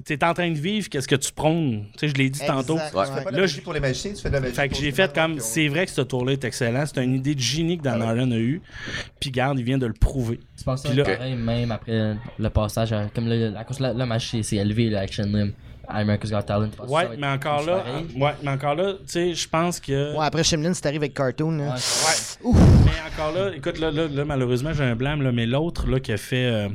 t'es 0.04 0.22
en 0.24 0.34
train 0.34 0.50
de 0.50 0.58
vivre, 0.58 0.88
qu'est-ce 0.88 1.08
que 1.08 1.16
tu 1.16 1.32
prônes? 1.32 1.84
Tu 1.92 2.00
sais, 2.00 2.08
je 2.08 2.14
l'ai 2.14 2.30
dit 2.30 2.40
tantôt. 2.46 2.74
Ouais. 2.76 2.80
Tu 2.92 3.12
fais 3.14 3.24
pas 3.24 3.30
de 3.32 3.36
Là, 3.36 3.46
je- 3.46 3.60
pour 3.60 3.72
les 3.72 3.80
magiciens, 3.80 4.12
tu 4.12 4.20
fais 4.22 4.28
de 4.28 4.34
la 4.34 4.40
magie 4.40 4.54
Fait 4.54 4.68
que 4.68 4.74
j'ai 4.76 4.92
fait 4.92 5.12
comme, 5.14 5.40
c'est 5.40 5.68
vrai 5.68 5.86
que 5.86 5.92
ce 5.92 6.00
tour-là 6.02 6.32
est 6.32 6.44
excellent. 6.44 6.84
C'est 6.86 7.02
une 7.02 7.14
idée 7.14 7.34
de 7.34 7.40
génie 7.40 7.78
que 7.78 7.82
Dan 7.82 8.02
Harlan 8.02 8.30
a 8.30 8.36
eu. 8.36 8.60
Puis 9.20 9.30
garde, 9.30 9.58
il 9.58 9.64
vient 9.64 9.78
de 9.78 9.86
le 9.86 9.92
prouver. 9.92 10.40
Tu 10.58 10.64
penses 10.64 10.84
là- 11.46 11.52
même 11.52 11.70
après 11.72 12.14
le 12.38 12.50
passage, 12.50 12.92
à- 12.92 13.06
comme 13.14 13.28
le, 13.28 13.50
la 13.50 13.64
course, 13.64 13.80
la, 13.80 13.92
le 13.92 14.06
match 14.06 14.30
s'est 14.30 14.42
s'est 14.42 14.56
élevé, 14.56 14.90
le 14.90 14.98
Action 14.98 15.24
Rim, 15.24 15.52
à 15.88 15.98
America's 15.98 16.30
Got 16.30 16.42
Talent. 16.42 16.70
Ouais, 16.88 17.04
mais 17.18 17.26
encore 17.28 17.64
là, 17.64 17.84
ouais, 18.16 18.32
mais 18.42 18.50
encore 18.50 18.74
là, 18.74 18.92
tu 18.94 18.98
sais, 19.06 19.34
je 19.34 19.48
pense 19.48 19.78
que. 19.80 20.16
Ouais, 20.16 20.24
après 20.26 20.42
Shimlin, 20.44 20.74
c'est 20.74 20.86
arrivé 20.86 21.04
avec 21.06 21.14
Cartoon. 21.14 21.56
là. 21.58 21.74
Ouais. 21.74 22.50
Mais 22.84 22.90
encore 23.14 23.32
là, 23.34 23.50
écoute, 23.56 23.78
là, 23.78 23.90
là, 23.90 24.06
là, 24.08 24.24
malheureusement, 24.24 24.72
j'ai 24.72 24.84
un 24.84 24.96
blâme, 24.96 25.22
là, 25.22 25.32
mais 25.32 25.46
l'autre, 25.46 25.86
là, 25.88 26.00
qui 26.00 26.12
a 26.12 26.16
fait 26.16 26.46
euh, 26.46 26.68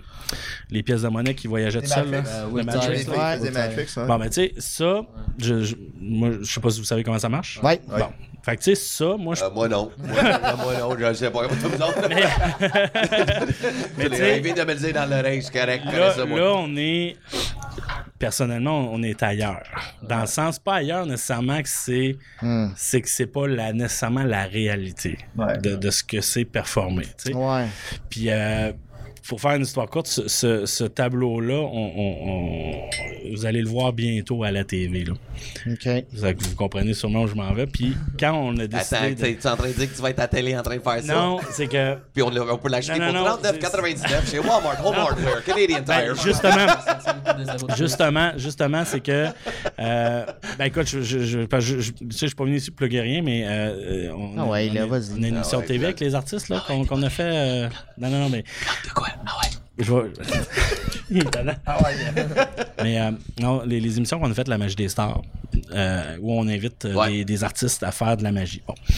les 0.70 0.82
pièces 0.84 1.02
de 1.02 1.08
monnaie 1.10 1.36
qui 1.36 1.48
voyageait 1.48 1.82
tout 1.82 1.88
seul, 1.88 2.10
là. 2.10 2.24
Euh, 2.26 2.46
le 2.56 2.64
Matrix, 2.64 3.06
là. 3.06 3.38
faisaient 3.38 3.52
Matrix, 3.52 3.88
ouais. 3.98 4.08
Bon, 4.08 4.18
ben, 4.18 4.28
tu 4.30 4.34
sais, 4.34 4.54
ça, 4.58 5.02
je, 5.38 5.62
je- 5.64 5.76
moi, 6.00 6.30
je 6.42 6.52
sais 6.52 6.62
pas 6.62 6.70
si 6.70 6.80
vous 6.80 6.86
savez 6.86 7.04
comment 7.04 7.20
ça 7.20 7.30
marche. 7.30 7.60
Ouais. 7.62 7.82
Ouais. 7.90 8.00
Bon. 8.00 8.08
Fait 8.44 8.58
que, 8.58 8.64
tu 8.64 8.76
sais, 8.76 8.82
ça, 8.82 9.16
moi, 9.18 9.36
je. 9.36 9.44
Euh, 9.44 9.50
moi, 9.52 9.68
non. 9.68 9.92
Moi, 10.00 10.24
moi, 10.58 10.74
non. 10.80 10.96
Je 10.98 11.14
sais 11.14 11.30
pas 11.30 11.48
comment 11.48 11.62
vous 11.62 11.82
autres? 11.82 12.08
Mais, 12.10 12.16
Mais 13.98 14.10
tu 14.10 14.16
sais- 14.16 14.40
de 14.42 14.64
me 14.64 14.74
le 14.74 14.80
dire 14.80 14.94
dans 14.94 15.10
l'oreille, 15.10 15.44
c'est 15.44 15.54
correct. 15.54 15.84
Là, 15.86 16.14
ça, 16.14 16.26
moi. 16.26 16.40
là, 16.40 16.54
on 16.56 16.76
est. 16.76 17.18
Personnellement, 18.20 18.90
on 18.92 19.02
est 19.02 19.22
ailleurs. 19.24 19.64
Dans 20.04 20.22
le 20.22 20.28
sens, 20.28 20.60
pas 20.60 20.76
ailleurs 20.76 21.06
nécessairement 21.06 21.62
que 21.62 21.70
c'est. 21.70 22.18
Hmm. 22.42 22.68
C'est 22.76 23.02
que 23.02 23.10
c'est 23.10 23.26
pas 23.28 23.48
la, 23.48 23.74
nécessairement 23.74 24.24
la 24.24 24.44
réalité 24.46 25.18
Ouais. 25.36 25.58
de, 25.58 25.76
de 25.76 25.90
ce 25.90 26.04
que 26.04 26.22
c'est 26.22 26.46
performer. 26.46 27.06
tu 27.18 27.32
sais. 27.32 27.34
Ouais. 27.34 27.66
Puis, 28.10 28.30
euh, 28.30 28.72
pour 29.28 29.40
faire 29.40 29.52
une 29.56 29.62
histoire 29.64 29.88
courte, 29.88 30.08
ce, 30.08 30.28
ce- 30.28 30.66
ce 30.66 30.84
tableau-là, 30.84 31.54
on, 31.56 31.92
on- 31.96 32.30
on- 32.30 32.90
vous 33.34 33.46
allez 33.46 33.62
le 33.62 33.70
voir 33.70 33.94
bientôt 33.94 34.44
à 34.44 34.52
la 34.52 34.64
TV. 34.64 35.06
Là. 35.06 35.14
OK. 35.68 36.06
Ça, 36.16 36.34
vous 36.38 36.56
comprenez 36.56 36.94
sûrement 36.94 37.22
où 37.24 37.28
je 37.28 37.36
m'en 37.36 37.54
vais. 37.54 37.66
Puis, 37.68 37.96
quand 38.20 38.34
on 38.34 38.58
a 38.58 38.68
décidé. 38.68 38.96
Attends, 38.98 39.10
de- 39.10 39.34
tu 39.42 39.48
en 39.48 39.56
train 39.56 39.68
de 39.70 39.74
dire 39.74 39.90
que 39.92 39.96
tu 39.96 40.02
vas 40.02 40.10
être 40.10 40.20
à 40.20 40.24
la 40.24 40.28
télé 40.28 40.58
en 40.58 40.64
train 40.64 40.76
de 40.78 40.82
faire 40.82 41.02
ça? 41.04 41.14
Non, 41.14 41.40
c'est 41.52 41.68
que. 41.68 41.96
Puis 42.14 42.24
on, 42.24 42.30
l'a- 42.30 42.44
on 42.54 42.58
peut 42.58 42.70
l'acheter 42.70 43.00
Non, 43.00 43.14
non, 43.14 43.24
pour 43.26 43.30
non, 43.44 43.52
39,99 43.52 44.30
chez 44.32 44.40
Walmart, 44.40 44.86
Home 44.86 44.96
Hardware, 44.96 45.44
Canadian 45.46 45.82
Ben, 45.86 46.14
Tire. 46.14 46.16
justement, 46.16 46.68
justement, 47.78 48.32
justement, 48.38 48.84
c'est 48.86 49.00
que. 49.02 49.28
euh, 49.80 50.26
ben 50.58 50.66
écoute, 50.66 50.88
je, 50.88 51.00
tu 51.00 51.06
sais, 51.06 51.20
je 51.24 52.26
suis 52.28 52.36
pas 52.36 52.44
venu 52.44 52.58
ici 52.58 52.72
plugger 52.72 53.02
rien, 53.02 53.22
mais. 53.22 53.44
euh, 53.46 54.12
on, 54.14 54.34
Ah 54.40 54.46
ouais, 54.46 54.68
on 54.72 54.74
là, 54.74 54.84
a- 54.84 54.86
vas-y. 54.88 55.12
On 55.12 55.24
a 55.24 55.28
une 55.28 55.36
émission 55.36 55.60
Ah 55.64 55.68
TV 55.68 55.86
avec 55.86 56.00
les 56.00 56.16
artistes 56.16 56.50
là, 56.50 56.64
qu'on, 56.68 56.86
qu'on 56.86 57.02
a 57.04 57.10
fait. 57.10 57.24
euh, 57.24 57.70
non, 57.98 58.10
non, 58.10 58.20
non, 58.20 58.30
mais. 58.30 58.42
De 58.42 58.90
quoi? 58.94 59.08
Ah 59.26 59.38
ouais. 59.44 59.50
Je 59.78 59.94
vais. 59.94 60.12
Il 61.10 61.18
est 61.20 61.30
tannant. 61.32 61.54
Ah 61.66 61.78
ouais. 61.84 61.96
Mais 62.84 63.00
euh, 63.02 63.12
non, 63.40 63.64
les, 63.66 63.80
les 63.80 63.98
émissions 63.98 64.20
qu'on 64.20 64.32
a 64.32 64.34
faites, 64.34 64.48
La 64.48 64.58
magie 64.58 64.76
des 64.76 64.88
stars, 64.90 65.22
euh, 65.74 66.18
où 66.22 66.32
on 66.34 66.48
invite 66.48 66.86
euh, 66.86 66.94
Ouais. 66.96 67.10
des, 67.12 67.26
des 67.26 67.44
artistes 67.44 67.84
à 67.84 67.92
faire 67.92 68.16
de 68.18 68.24
la 68.24 68.32
magie. 68.32 68.62
Bon. 68.68 68.76
Tu 68.88 68.94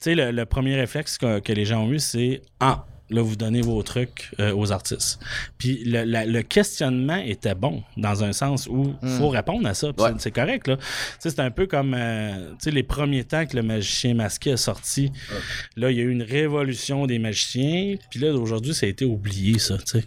sais, 0.00 0.14
le, 0.14 0.30
le 0.30 0.44
premier 0.46 0.76
réflexe 0.76 1.18
que, 1.18 1.40
que 1.40 1.52
les 1.52 1.64
gens 1.64 1.82
ont 1.84 1.90
eu, 1.90 1.98
c'est 1.98 2.42
Ah, 2.60 2.84
là, 3.10 3.22
vous 3.22 3.36
donnez 3.36 3.60
vos 3.62 3.82
trucs 3.82 4.30
euh, 4.40 4.52
aux 4.54 4.72
artistes. 4.72 5.18
Puis 5.58 5.82
le, 5.84 6.04
la- 6.04 6.26
le 6.26 6.42
questionnement 6.42 7.16
était 7.16 7.54
bon, 7.54 7.82
dans 7.96 8.22
un 8.24 8.32
sens 8.32 8.66
où 8.66 8.94
il 9.02 9.08
faut 9.08 9.28
répondre 9.28 9.66
à 9.68 9.74
ça. 9.74 9.88
Ouais. 9.98 10.10
c'est- 10.18 10.30
correct, 10.30 10.70
c'est 11.18 11.38
un 11.40 11.50
peu 11.50 11.66
comme 11.66 11.94
euh, 11.94 12.50
tu 12.52 12.56
sais, 12.64 12.70
les 12.70 12.82
premiers 12.82 13.24
temps 13.24 13.46
que 13.46 13.56
le 13.56 13.62
magicien 13.62 14.14
masqué 14.14 14.50
est 14.50 14.56
sorti. 14.56 15.10
Là, 15.76 15.90
il 15.90 15.96
y 15.96 16.00
a 16.00 16.04
eu 16.04 16.10
une 16.10 16.22
révolution 16.22 17.06
des 17.06 17.18
magiciens. 17.18 17.94
Puis 18.10 18.20
là, 18.20 18.32
aujourd'hui, 18.32 18.74
ça 18.74 18.86
a 18.86 18.88
été 18.88 19.04
oublié, 19.04 19.58
ça. 19.58 19.76
tu 19.78 20.02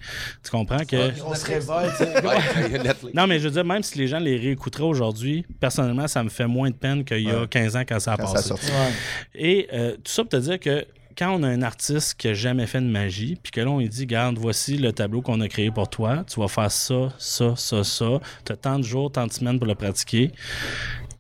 comprends 0.51 0.83
que. 0.85 1.11
On 1.25 1.33
se 1.35 1.45
révolte. 1.45 3.13
Non, 3.13 3.27
mais 3.27 3.39
je 3.39 3.45
veux 3.45 3.51
dire, 3.51 3.65
même 3.65 3.83
si 3.83 3.97
les 3.97 4.07
gens 4.07 4.19
les 4.19 4.37
réécouteraient 4.37 4.83
aujourd'hui, 4.83 5.45
personnellement, 5.59 6.07
ça 6.07 6.23
me 6.23 6.29
fait 6.29 6.47
moins 6.47 6.69
de 6.69 6.75
peine 6.75 7.03
qu'il 7.03 7.21
y 7.21 7.29
a 7.31 7.41
Ouais. 7.41 7.47
15 7.47 7.75
ans 7.75 7.83
quand 7.87 7.99
ça 7.99 8.13
a 8.13 8.17
Quand 8.17 8.25
ça 8.27 8.31
a 8.31 8.35
passé. 8.35 8.47
sorti. 8.49 8.65
Ouais. 8.67 8.91
Et 9.35 9.67
euh, 9.73 9.93
tout 9.95 10.11
ça 10.11 10.23
pour 10.23 10.29
te 10.29 10.37
dire 10.37 10.59
que 10.59 10.85
quand 11.17 11.35
on 11.35 11.43
a 11.43 11.47
un 11.47 11.61
artiste 11.61 12.15
qui 12.15 12.27
n'a 12.27 12.33
jamais 12.33 12.67
fait 12.67 12.81
de 12.81 12.85
magie, 12.87 13.37
puis 13.41 13.51
que 13.51 13.61
là, 13.61 13.69
on 13.69 13.79
lui 13.79 13.89
dit, 13.89 14.05
garde, 14.05 14.37
voici 14.37 14.77
le 14.77 14.91
tableau 14.93 15.21
qu'on 15.21 15.39
a 15.41 15.47
créé 15.47 15.71
pour 15.71 15.89
toi, 15.89 16.23
tu 16.27 16.39
vas 16.39 16.47
faire 16.47 16.71
ça, 16.71 17.09
ça, 17.17 17.55
ça, 17.55 17.83
ça, 17.83 18.19
tu 18.45 18.51
as 18.51 18.55
tant 18.57 18.77
de 18.79 18.83
jours, 18.83 19.11
tant 19.11 19.27
de 19.27 19.31
semaines 19.31 19.57
pour 19.59 19.67
le 19.67 19.75
pratiquer, 19.75 20.31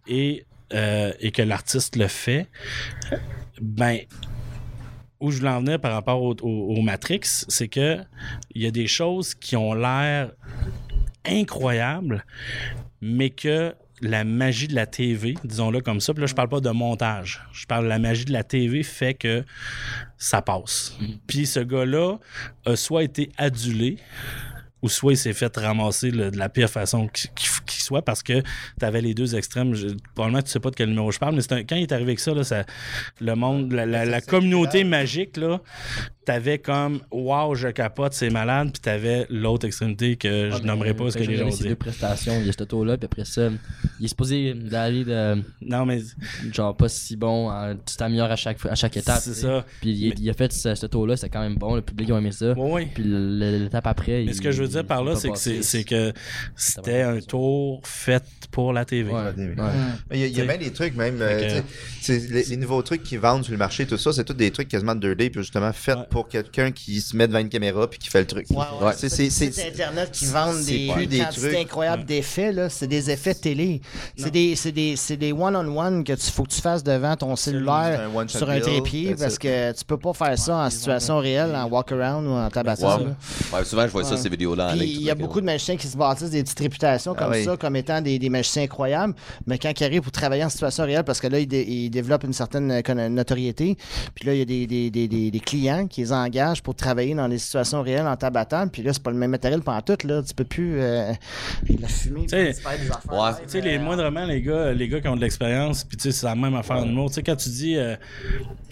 et, 0.07 0.45
euh, 0.73 1.11
que 1.33 1.41
l'artiste 1.41 1.95
le 1.95 2.07
fait, 2.07 2.47
ben, 3.61 3.99
où 5.19 5.29
je 5.31 5.37
voulais 5.37 5.51
en 5.51 5.77
par 5.79 5.93
rapport 5.93 6.21
au, 6.21 6.33
au- 6.41 6.75
au 6.75 6.81
Matrix, 6.81 7.21
c'est 7.47 7.67
que 7.67 7.99
il 8.55 8.63
y 8.63 8.65
a 8.65 8.71
des 8.71 8.87
choses 8.87 9.35
qui 9.35 9.55
ont 9.55 9.73
l'air 9.73 10.31
incroyables, 11.25 12.25
mais 13.01 13.29
que 13.29 13.75
la 14.01 14.23
magie 14.23 14.67
de 14.67 14.75
la 14.75 14.85
TV, 14.87 15.35
disons-le 15.43 15.81
comme 15.81 16.01
ça, 16.01 16.13
puis 16.13 16.21
là, 16.21 16.27
je 16.27 16.33
parle 16.33 16.49
pas 16.49 16.59
de 16.59 16.69
montage. 16.71 17.41
Je 17.53 17.65
parle 17.65 17.83
de 17.85 17.89
la 17.89 17.99
magie 17.99 18.25
de 18.25 18.33
la 18.33 18.43
TV 18.43 18.83
fait 18.83 19.13
que 19.13 19.43
ça 20.17 20.41
passe. 20.41 20.97
Puis 21.27 21.45
ce 21.45 21.59
gars-là 21.59 22.17
a 22.65 22.75
soit 22.75 23.03
été 23.03 23.31
adulé, 23.37 23.97
ou 24.81 24.89
soit 24.89 25.13
il 25.13 25.17
s'est 25.17 25.33
fait 25.33 25.55
ramasser 25.57 26.09
le- 26.09 26.31
de 26.31 26.37
la 26.37 26.49
pire 26.49 26.69
façon 26.69 27.07
qui, 27.07 27.27
qui- 27.65 27.77
qui 27.77 27.81
soit 27.81 28.01
parce 28.03 28.21
que 28.23 28.41
tu 28.41 28.85
avais 28.85 29.01
les 29.01 29.13
deux 29.13 29.35
extrêmes. 29.35 29.73
Je- 29.73 29.87
probablement, 30.15 30.41
tu 30.41 30.49
sais 30.51 30.59
pas 30.59 30.69
de 30.69 30.75
quel 30.75 30.89
numéro 30.89 31.11
je 31.11 31.19
parle, 31.19 31.35
mais 31.35 31.41
c'est 31.41 31.53
un- 31.53 31.63
quand 31.63 31.75
il 31.75 31.83
est 31.83 31.91
arrivé 31.91 32.09
avec 32.11 32.19
ça, 32.19 32.33
là, 32.33 32.43
ça- 32.43 32.65
le 33.19 33.35
monde, 33.35 33.71
la, 33.73 33.85
la- 33.85 34.05
la 34.05 34.21
communauté 34.21 34.83
magique, 34.83 35.37
là, 35.37 35.61
t'avais 36.25 36.59
comme 36.59 36.99
wow, 37.11 37.55
je 37.55 37.67
capote, 37.69 38.13
c'est 38.13 38.29
malade, 38.29 38.69
puis 38.71 38.79
t'avais 38.81 39.25
l'autre 39.29 39.65
extrémité 39.65 40.15
que 40.17 40.49
je 40.51 40.55
Ouais, 40.57 40.61
nommerai 40.61 40.89
mais, 40.89 40.95
pas 40.95 41.11
ce 41.11 41.17
que 41.17 41.23
les 41.23 41.35
gens 41.35 41.47
dit. 41.47 41.63
deux 41.63 41.75
prestations, 41.75 42.33
il 42.39 42.45
y 42.45 42.49
a 42.49 42.51
ce 42.51 42.63
tour-là, 42.63 42.95
puis 42.97 43.05
après 43.05 43.25
ça, 43.25 43.49
il 43.99 44.05
est 44.05 44.07
supposé 44.07 44.53
d'aller 44.53 45.03
de 45.03 45.41
Non, 45.61 45.85
mais 45.85 45.99
genre 46.51 46.75
pas 46.77 46.89
si 46.89 47.15
bon, 47.17 47.49
hein, 47.49 47.75
tu 47.85 47.95
t'améliores 47.97 48.29
à 48.31 48.35
chaque, 48.35 48.63
à 48.65 48.75
chaque 48.75 48.95
étape. 48.97 49.19
c'est 49.21 49.33
ça. 49.33 49.65
Puis 49.81 49.89
il, 49.91 50.19
il 50.19 50.29
a 50.29 50.33
fait 50.33 50.51
ce, 50.53 50.75
ce 50.75 50.85
tour-là, 50.85 51.17
c'est 51.17 51.29
quand 51.29 51.41
même 51.41 51.55
bon, 51.55 51.75
le 51.75 51.81
public 51.81 52.11
a 52.11 52.17
aimé 52.17 52.31
ça. 52.31 52.53
Ouais. 52.53 52.87
Puis 52.93 53.03
l'étape 53.05 53.87
après. 53.87 54.11
Mais 54.11 54.25
il- 54.25 54.35
ce 54.35 54.41
que 54.41 54.51
je 54.51 54.61
veux 54.61 54.67
dire 54.69 54.85
par 54.85 55.03
là, 55.03 55.15
c'est 55.15 55.83
que 55.83 56.13
c'était 56.55 57.01
un 57.01 57.19
tour 57.19 57.50
fait 57.83 58.23
pour 58.51 58.73
la 58.73 58.83
TV. 58.85 59.11
Ouais, 59.11 59.19
Ouais. 59.19 59.33
ouais. 59.37 59.55
Mais 60.09 60.17
Il 60.17 60.19
y 60.19 60.23
a, 60.23 60.27
il 60.27 60.31
y 60.37 60.41
a 60.41 60.43
T'sais. 60.45 60.57
bien 60.57 60.67
des 60.67 60.73
trucs, 60.73 60.95
même. 60.95 61.17
euh, 61.21 61.61
t'sais, 62.01 62.19
les, 62.29 62.43
les 62.43 62.57
nouveaux 62.57 62.81
trucs 62.81 63.03
qui 63.03 63.15
vendent 63.17 63.43
sur 63.43 63.51
le 63.53 63.57
marché, 63.57 63.85
tout 63.85 63.97
ça, 63.97 64.11
c'est 64.13 64.23
tous 64.25 64.33
des 64.33 64.51
trucs 64.51 64.67
quasiment 64.67 64.95
de 64.95 65.13
2D, 65.13 65.29
puis 65.29 65.41
justement 65.41 65.71
faits 65.73 65.97
Ouais. 65.97 66.03
pour 66.09 66.27
quelqu'un 66.27 66.71
qui 66.71 66.99
se 67.01 67.15
met 67.15 67.27
devant 67.27 67.39
une 67.39 67.49
caméra 67.49 67.89
puis 67.89 67.99
qui 67.99 68.09
fait 68.09 68.19
le 68.21 68.27
truc. 68.27 68.45
Ouais, 68.49 68.57
ouais. 68.81 68.87
Ouais, 68.87 68.93
c'est- 68.97 69.67
Internet 69.67 70.11
qui 70.11 70.25
vendent 70.25 70.63
des, 70.65 70.89
plus 70.93 71.07
des 71.07 71.19
quantités 71.19 71.59
incroyables 71.61 72.05
d'effets, 72.05 72.51
là. 72.51 72.69
C'est 72.69 72.87
des 72.87 73.09
effets 73.09 73.33
télé. 73.35 73.81
C'est 74.17 74.31
des, 74.31 74.55
c'est 74.55 74.71
des, 74.71 74.95
c'est 74.95 75.17
des 75.17 75.31
one-on-one 75.31 76.03
que 76.03 76.13
tu 76.13 76.31
faut 76.31 76.43
que 76.43 76.51
tu 76.51 76.61
fasses 76.61 76.83
devant 76.83 77.15
ton 77.15 77.35
cellulaire 77.35 78.09
un 78.15 78.27
sur 78.27 78.49
un 78.49 78.59
trépied 78.59 79.15
parce 79.15 79.37
que 79.37 79.71
tu 79.71 79.85
peux 79.85 79.97
pas 79.97 80.13
faire 80.13 80.37
ça 80.37 80.57
en 80.57 80.69
situation 80.69 81.19
réelle, 81.19 81.55
en 81.55 81.67
walk-around 81.67 82.27
ou 82.27 82.31
en 82.31 82.49
tabassage. 82.49 83.01
Souvent, 83.63 83.83
je 83.87 83.91
vois 83.91 84.03
ça, 84.03 84.17
ces 84.17 84.29
vidéos-là. 84.29 84.73
il 84.75 85.01
y 85.01 85.09
a 85.09 85.15
beaucoup 85.15 85.39
de 85.41 85.45
magiciens 85.45 85.77
qui 85.77 85.87
se 85.87 85.97
bâtissent 85.97 86.29
des 86.31 86.43
petites 86.43 86.59
réputations 86.59 87.13
Ah 87.17 87.23
comme 87.23 87.33
oui. 87.41 87.45
ça, 87.45 87.57
comme 87.57 87.75
étant 87.75 88.01
des, 88.01 88.17
des 88.19 88.29
magiciens 88.29 88.63
incroyables, 88.63 89.13
mais 89.47 89.57
quand 89.57 89.71
ils 89.79 89.83
arrivent 89.83 90.01
pour 90.01 90.11
travailler 90.11 90.43
en 90.43 90.49
situation 90.49 90.83
réelle, 90.85 91.03
parce 91.03 91.19
que 91.19 91.27
là, 91.27 91.39
ils, 91.39 91.47
dé- 91.47 91.65
ils 91.67 91.89
développent 91.89 92.23
une 92.23 92.33
certaine 92.33 92.71
euh, 92.71 93.09
notoriété, 93.09 93.75
puis 94.15 94.25
là, 94.25 94.33
il 94.33 94.39
y 94.39 94.41
a 94.41 94.45
des, 94.45 94.67
des, 94.67 94.89
des, 94.89 95.07
des, 95.07 95.31
des 95.31 95.39
clients 95.39 95.87
qui 95.87 96.01
les 96.01 96.11
engagent 96.13 96.61
pour 96.63 96.75
travailler 96.75 97.13
dans 97.15 97.27
des 97.29 97.37
situations 97.37 97.81
réelles 97.81 98.07
en 98.07 98.15
tabattant, 98.15 98.67
puis 98.67 98.81
là, 98.83 98.93
c'est 98.93 99.03
pas 99.03 99.11
le 99.11 99.17
même 99.17 99.31
matériel 99.31 99.61
pendant 99.61 99.81
tout, 99.81 99.97
là, 100.07 100.21
tu 100.23 100.33
peux 100.33 100.43
plus 100.45 100.79
euh, 100.79 101.11
la 101.79 101.87
puis 101.87 102.27
faire 102.61 102.77
des 102.79 102.89
affaires. 102.91 103.11
ouais. 103.13 103.31
Tu 103.43 103.49
sais, 103.49 103.61
les, 103.61 103.77
euh, 103.77 103.81
moindrement, 103.81 104.25
les 104.25 104.41
gars, 104.41 104.73
les 104.73 104.87
gars 104.87 105.01
qui 105.01 105.07
ont 105.07 105.15
de 105.15 105.21
l'expérience, 105.21 105.83
puis 105.83 105.97
tu 105.97 106.03
sais, 106.03 106.11
c'est 106.11 106.25
la 106.25 106.35
même 106.35 106.55
affaire 106.55 106.77
en 106.77 106.85
humour. 106.87 107.09
Tu 107.09 107.15
sais, 107.15 107.23
quand 107.23 107.35
tu 107.35 107.49
dis, 107.49 107.75
euh, 107.77 107.95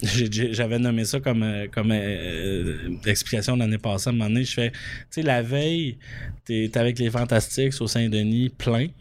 j'avais 0.02 0.78
nommé 0.78 1.04
ça 1.04 1.20
comme, 1.20 1.44
comme 1.72 1.90
euh, 1.92 2.76
explication 3.06 3.56
l'année 3.56 3.78
passée, 3.78 4.08
à 4.08 4.10
un 4.10 4.12
moment 4.14 4.28
donné, 4.30 4.44
je 4.44 4.52
fais, 4.54 4.70
tu 4.70 4.76
sais, 5.10 5.22
la 5.22 5.42
veille, 5.42 5.98
t'es 6.44 6.68
t'es 6.72 6.78
avec 6.78 6.98
les 6.98 7.10
Fantastiques 7.10 7.72
au 7.80 7.86
Saint-Denis 7.86 8.50
plein, 8.60 8.92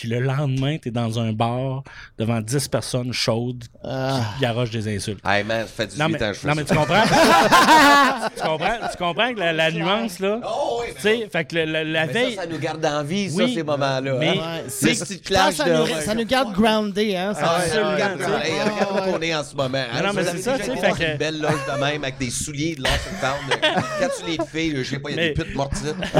puis 0.00 0.08
le 0.08 0.20
lendemain, 0.20 0.78
t'es 0.78 0.90
dans 0.90 1.18
un 1.18 1.32
bar 1.32 1.82
devant 2.18 2.40
10 2.40 2.68
personnes 2.68 3.12
chaudes 3.12 3.64
Ah. 3.84 4.20
qui 4.36 4.40
garochent 4.42 4.70
des 4.70 4.96
insultes. 4.96 5.20
Hey 5.26 5.44
man, 5.44 5.66
ça 5.66 5.72
fait 5.76 5.86
18 5.88 5.98
Non, 6.02 6.08
mais, 6.08 6.16
ans 6.22 6.28
que 6.28 6.34
je 6.34 6.38
fais 6.40 6.48
non, 6.48 6.54
ça. 6.54 6.60
mais 6.60 6.64
tu 6.64 6.74
comprends? 6.74 7.02
tu 8.36 8.42
comprends? 8.42 8.88
Tu 8.90 8.96
comprends 8.96 9.34
que 9.34 9.40
la, 9.40 9.52
la 9.52 9.70
nuance, 9.70 10.18
là? 10.20 10.40
Oh, 10.42 10.80
oui, 10.80 10.94
Tu 10.96 11.02
sais, 11.02 11.28
fait 11.30 11.44
que 11.44 11.56
le- 11.56 11.66
le- 11.66 11.92
la 11.92 12.06
mais 12.06 12.12
veille. 12.14 12.34
ça, 12.34 12.42
ça 12.42 12.48
nous 12.48 12.58
garde 12.58 12.84
en 12.86 13.02
vie, 13.02 13.28
ça, 13.30 13.36
Oui, 13.44 13.54
ces 13.54 13.62
moments-là. 13.62 14.14
mais 14.18 14.28
hein. 14.30 14.32
Ouais. 14.32 14.64
c'est- 14.68 15.22
clash 15.22 15.50
que 15.50 15.64
ça, 15.64 15.68
nous, 15.68 15.86
ça 16.00 16.14
nous 16.14 16.24
garde 16.24 16.52
grounded, 16.54 17.14
hein? 17.14 17.34
ça- 17.34 17.40
Ah, 17.44 17.60
regarde, 17.92 18.18
tu 18.18 18.24
sais. 18.24 18.26
regarde, 18.26 18.44
hey, 18.46 18.52
regarde 18.62 18.88
Ah, 18.96 19.08
où 19.08 19.12
on 19.16 19.20
est 19.20 19.34
en 19.34 19.44
ce 19.44 19.54
moment. 19.54 19.78
hein. 19.92 20.02
Non, 20.02 20.12
mais 20.14 20.24
c'est 20.24 20.38
ça, 20.38 20.58
tu 20.58 20.64
sais, 20.64 20.76
fait 20.76 20.88
une 20.88 20.94
que- 20.96 21.18
belle 21.18 21.40
loge 21.42 21.52
de 21.74 21.80
même 21.84 22.02
avec 22.04 22.16
des 22.18 22.30
souliers 22.30 22.74
de 22.74 22.80
Lost 22.82 23.00
Found. 23.20 23.60
Quand 24.00 24.08
tu 24.18 24.30
les 24.30 24.38
filles, 24.46 24.76
je 24.82 24.88
sais 24.90 24.98
pas, 24.98 25.10
il 25.10 25.16
y 25.16 25.18
a 25.18 25.22
Mais- 25.22 25.28
des 25.34 25.44
putes 25.44 25.54
mortites. 25.54 25.94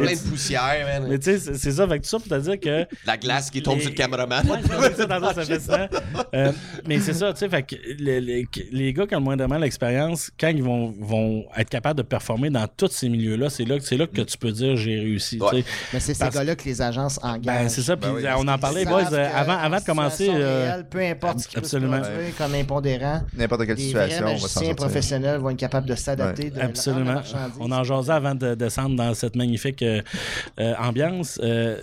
Plein 0.00 0.12
de 0.14 0.28
poussière, 0.28 0.86
man. 0.86 1.06
Mais 1.08 1.18
tu 1.18 1.24
sais, 1.32 1.38
c'est 1.38 1.54
c'est 1.54 1.72
ça. 1.72 1.86
Fait 1.88 1.98
que 1.98 2.04
tout 2.04 2.08
ça 2.10 2.18
pour 2.18 2.28
te 2.28 2.34
dire 2.40 2.49
que. 2.56 2.86
La 3.06 3.16
glace 3.16 3.50
qui 3.50 3.62
tombe 3.62 3.76
Les- 3.76 3.82
sur 3.82 3.90
le 3.90 3.96
caméraman. 3.96 4.48
Ouais, 4.48 4.58
c'est 4.82 4.96
ça, 4.96 5.06
tantôt, 5.06 5.32
ça 5.34 5.44
fait 5.44 5.60
ça. 5.60 5.88
Euh, 6.32 6.52
mais 6.86 7.00
c'est 7.00 7.14
ça, 7.14 7.32
tu 7.32 7.40
sais, 7.40 7.48
fait 7.48 7.62
que 7.64 7.74
les, 7.98 8.20
les- 8.20 8.46
les 8.70 8.92
gars 8.92 9.04
qui 9.06 9.16
ont 9.16 9.20
moindrement 9.20 9.58
l'expérience, 9.58 10.30
quand 10.38 10.48
ils 10.48 10.62
vont, 10.62 10.94
vont 11.00 11.44
être 11.56 11.68
capables 11.68 11.96
de 11.98 12.02
performer 12.04 12.50
dans 12.50 12.66
tous 12.68 12.88
ces 12.92 13.08
milieux-là, 13.08 13.50
c'est 13.50 13.64
là, 13.64 13.78
que- 13.78 13.84
c'est 13.84 13.96
là 13.96 14.06
que 14.06 14.20
tu 14.20 14.38
peux 14.38 14.52
dire 14.52 14.76
j'ai 14.76 14.96
réussi. 15.00 15.38
tu 15.38 15.44
sais. 15.48 15.54
Ouais. 15.56 15.64
Mais 15.92 15.98
c'est 16.00 16.14
ces 16.14 16.28
gars-là 16.28 16.54
que 16.54 16.64
les 16.64 16.80
agences 16.82 17.18
engagent. 17.22 17.44
Ben, 17.62 17.68
c'est 17.68 17.82
ça, 17.82 17.96
puis 17.96 18.08
Ben 18.08 18.16
oui, 18.16 18.24
on 18.38 18.46
en 18.46 18.58
parlait, 18.58 18.84
boys, 18.84 19.12
euh, 19.12 19.28
avant, 19.34 19.58
avant 19.58 19.78
de 19.80 19.84
commencer. 19.84 20.28
euh, 20.30 20.66
réelle, 20.70 20.86
peu 20.88 21.00
importe 21.00 21.40
ce 21.40 21.48
qui 21.48 21.58
absolument. 21.58 22.00
peut 22.00 22.06
comme 22.38 22.54
impondérant, 22.54 23.22
N'importe 23.36 23.66
quelle 23.66 23.76
les 23.76 23.82
situation, 23.82 24.22
vrais 24.22 24.30
on 24.32 24.34
va 24.34 24.38
s'en 24.38 24.42
magiciens 24.44 24.62
sortir. 24.62 24.76
professionnels 24.76 25.40
vont 25.40 25.50
être 25.50 25.56
capables 25.56 25.88
de 25.88 25.94
s'adapter. 25.96 26.50
de 26.50 26.58
la- 26.58 26.64
Absolument. 26.66 27.22
On 27.58 27.72
en 27.72 27.82
jasait 27.82 28.12
avant 28.12 28.34
de 28.36 28.54
descendre 28.54 28.94
dans 28.94 29.14
cette 29.14 29.34
magnifique 29.34 29.82
euh, 29.82 30.00
euh, 30.60 30.74
ambiance. 30.78 31.40
Euh, 31.42 31.76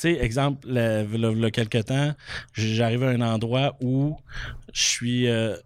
tu 0.00 0.14
sais, 0.14 0.20
exemple, 0.24 0.66
le, 0.68 1.04
le- 1.04 1.34
le 1.34 1.50
quelque 1.50 1.78
temps, 1.78 2.14
j'arrive 2.54 3.02
à 3.04 3.08
un 3.10 3.20
endroit 3.20 3.76
où 3.80 4.16
je 4.72 4.82
suis. 4.82 5.28
euh, 5.28 5.56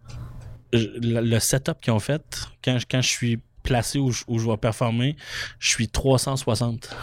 le, 0.73 1.21
le 1.21 1.39
setup 1.39 1.81
qu'ils 1.81 1.93
ont 1.93 2.01
fait, 2.01 2.23
quand, 2.65 2.79
je- 2.79 2.87
quand 2.91 3.01
je 3.01 3.09
suis 3.09 3.41
placé 3.63 3.99
où, 3.99 4.11
je- 4.11 4.25
où 4.27 4.39
je 4.39 4.49
vais 4.51 4.57
performer, 4.57 5.17
je 5.59 5.69
suis 5.71 5.89
360 5.89 6.95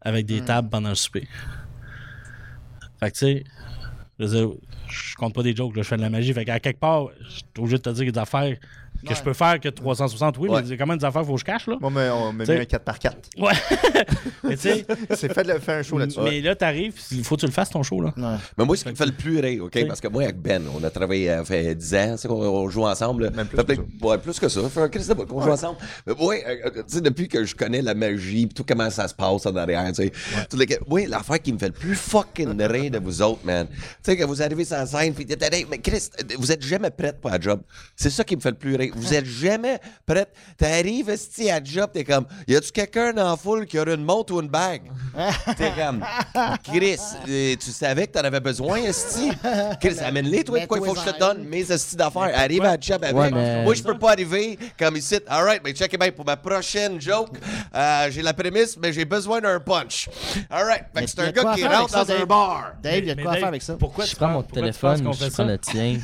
avec 0.00 0.26
des 0.26 0.40
tables 0.40 0.68
pendant 0.68 0.88
le 0.90 0.94
souper. 0.96 1.28
Fait 2.98 3.10
que 3.10 3.16
tu 3.16 3.18
sais, 3.26 3.44
je 4.18 4.46
je 4.88 5.14
compte 5.14 5.34
pas 5.34 5.42
des 5.44 5.54
jokes, 5.54 5.76
là, 5.76 5.82
je 5.82 5.88
fais 5.88 5.96
de 5.96 6.02
la 6.02 6.10
magie. 6.10 6.32
Fait 6.34 6.44
qu'à 6.44 6.58
quelque 6.58 6.80
part, 6.80 7.06
je 7.20 7.30
suis 7.30 7.44
obligé 7.58 7.76
de 7.76 7.82
te 7.82 7.90
dire 7.90 8.08
a 8.08 8.10
des 8.10 8.18
affaires 8.18 8.56
que 9.06 9.14
je 9.14 9.22
peux 9.22 9.32
faire 9.32 9.58
que 9.60 9.68
360. 9.68 10.38
Oui, 10.38 10.48
Ouais. 10.48 10.62
mais 10.68 10.76
comment 10.76 10.96
des 10.96 11.04
affaires 11.04 11.24
faut 11.24 11.34
que 11.34 11.40
je 11.40 11.44
cache, 11.44 11.66
là? 11.66 11.76
Bon, 11.80 11.90
mais 11.90 12.08
on 12.10 12.32
met 12.32 12.44
T'sais- 12.44 12.54
mis 12.56 12.60
un 12.60 12.64
4x4. 12.64 13.12
Ouais. 13.38 13.52
mais 14.44 14.56
tu 14.56 14.62
sais, 14.62 14.86
C'est 15.14 15.32
fait 15.32 15.44
de 15.44 15.58
faire 15.58 15.78
un 15.78 15.82
show 15.82 15.98
là-dessus. 15.98 16.20
mais 16.22 16.40
là, 16.40 16.54
t'arrives, 16.54 16.94
il 17.12 17.24
faut 17.24 17.36
que 17.36 17.40
tu 17.40 17.46
le 17.46 17.52
fasses 17.52 17.70
ton 17.70 17.82
show, 17.82 18.00
là. 18.00 18.12
Ouais. 18.16 18.36
Mais 18.58 18.64
moi, 18.64 18.76
ce 18.76 18.84
qui 18.84 18.90
me 18.90 18.94
fait 18.94 19.06
le 19.06 19.12
plus 19.12 19.38
rire, 19.38 19.64
OK? 19.64 19.86
Parce 19.86 20.00
que 20.00 20.08
moi, 20.08 20.22
avec 20.24 20.40
Ben, 20.40 20.62
on 20.78 20.82
a 20.84 20.90
travaillé, 20.90 21.30
euh, 21.30 21.44
fait 21.44 21.74
10 21.74 21.94
ans, 21.94 22.12
tu 22.12 22.18
sais, 22.22 22.28
qu'on 22.28 22.34
on 22.42 22.68
joue 22.68 22.84
ensemble. 22.86 23.24
là. 23.24 23.30
Même 23.30 23.46
plus 23.46 23.56
Fait 23.56 23.64
que 23.64 23.72
plein- 23.82 24.08
ouais, 24.08 24.18
plus 24.18 24.38
que 24.38 24.48
ça. 24.48 24.60
Ça 24.62 24.68
fait 24.68 24.80
un 24.80 24.88
Christ 24.88 25.14
qu'on 25.14 25.40
joue 25.42 25.50
ensemble. 25.50 25.78
Mais 26.06 26.12
ouais, 26.14 26.44
euh, 26.46 26.56
euh, 26.66 26.70
tu 26.88 26.94
sais, 26.96 27.00
depuis 27.00 27.28
que 27.28 27.44
je 27.44 27.54
connais 27.54 27.82
la 27.82 27.94
magie, 27.94 28.48
tout 28.48 28.64
comment 28.66 28.90
ça 28.90 29.06
se 29.08 29.14
passe 29.14 29.46
en 29.46 29.56
arrière, 29.56 29.86
tu 29.92 29.94
sais. 30.04 30.12
Oui, 30.88 31.06
l'affaire 31.06 31.40
qui 31.40 31.52
me 31.52 31.58
fait 31.58 31.66
le 31.68 31.72
plus 31.72 31.94
fucking 31.94 32.60
rire 32.62 32.90
de 32.90 32.98
vous 32.98 33.22
autres, 33.22 33.40
man. 33.44 33.66
Tu 33.68 33.76
sais, 34.02 34.16
que 34.16 34.24
vous 34.24 34.42
arrivez 34.42 34.64
sur 34.64 34.76
la 34.76 34.86
scène, 34.86 35.14
pis 35.14 35.26
t'es 35.26 35.36
hey, 35.54 35.66
mais 35.70 35.78
Chris, 35.78 36.08
euh, 36.20 36.34
vous 36.38 36.50
êtes 36.52 36.62
jamais 36.64 36.90
prête 36.90 37.20
pour 37.20 37.30
la 37.30 37.40
job. 37.40 37.60
C'est 37.96 38.10
ça 38.10 38.24
qui 38.24 38.36
me 38.36 38.40
fait 38.40 38.50
le 38.50 38.56
plus 38.56 38.76
rire. 38.76 38.89
Vous 38.96 39.14
êtes 39.14 39.24
jamais 39.26 39.78
prête. 40.06 40.30
T'arrives, 40.56 41.08
esti, 41.10 41.50
à 41.50 41.62
job, 41.62 41.90
t'es 41.92 42.04
comme, 42.04 42.26
y 42.46 42.54
a-tu 42.56 42.70
quelqu'un 42.72 43.12
dans 43.12 43.30
la 43.30 43.36
foule 43.36 43.66
qui 43.66 43.78
aurait 43.78 43.94
une 43.94 44.04
montre 44.04 44.34
ou 44.34 44.40
une 44.40 44.48
bague? 44.48 44.82
T'es 45.56 45.72
comme, 45.76 46.04
Chris, 46.64 46.98
euh, 47.28 47.54
tu 47.58 47.70
savais 47.70 48.06
que 48.06 48.12
t'en 48.12 48.20
avais 48.24 48.40
besoin, 48.40 48.76
Esti? 48.78 49.30
Chris, 49.80 49.96
amène-les, 50.04 50.44
toi, 50.44 50.58
pourquoi 50.60 50.78
il 50.78 50.84
faut 50.86 50.94
que 50.94 51.00
je 51.06 51.12
te 51.12 51.18
donne 51.18 51.44
mes 51.44 51.70
Esti 51.70 51.96
d'affaires? 51.96 52.30
Arrive 52.34 52.64
à 52.64 52.76
job 52.80 53.02
avec. 53.02 53.16
Ouais, 53.16 53.30
mais- 53.30 53.64
Moi, 53.64 53.74
je 53.74 53.82
peux 53.82 53.98
pas 53.98 54.12
arriver 54.12 54.58
comme 54.78 54.96
ici. 54.96 55.16
All 55.28 55.44
right, 55.44 55.60
mais 55.64 55.72
check 55.72 55.92
it 55.92 56.00
bien 56.00 56.10
pour 56.12 56.24
ma 56.24 56.36
prochaine 56.36 57.00
joke. 57.00 57.38
euh, 57.74 58.08
j'ai 58.10 58.22
la 58.22 58.32
prémisse, 58.32 58.76
mais 58.80 58.92
j'ai 58.92 59.04
besoin 59.04 59.40
d'un 59.40 59.58
punch. 59.60 60.08
All 60.48 60.64
right, 60.64 60.82
fait 60.82 60.88
Mais 60.94 61.04
que 61.04 61.10
c'est 61.10 61.20
un 61.20 61.32
quoi 61.32 61.42
gars 61.44 61.54
qui 61.54 61.66
rentre 61.66 61.92
dans 61.92 62.00
un 62.00 62.04
Dave? 62.04 62.26
bar. 62.26 62.72
Dave, 62.82 62.98
il 62.98 63.06
y 63.06 63.10
a 63.10 63.14
de 63.14 63.22
quoi 63.22 63.34
faire 63.36 63.48
avec 63.48 63.62
ça? 63.62 63.74
Pourquoi 63.78 64.04
je 64.04 64.10
tu 64.10 64.16
prends 64.16 64.28
mon 64.28 64.42
téléphone, 64.42 64.98
je 64.98 65.18
prends 65.18 65.30
ça? 65.30 65.44
le 65.44 65.58
tien. 65.58 65.98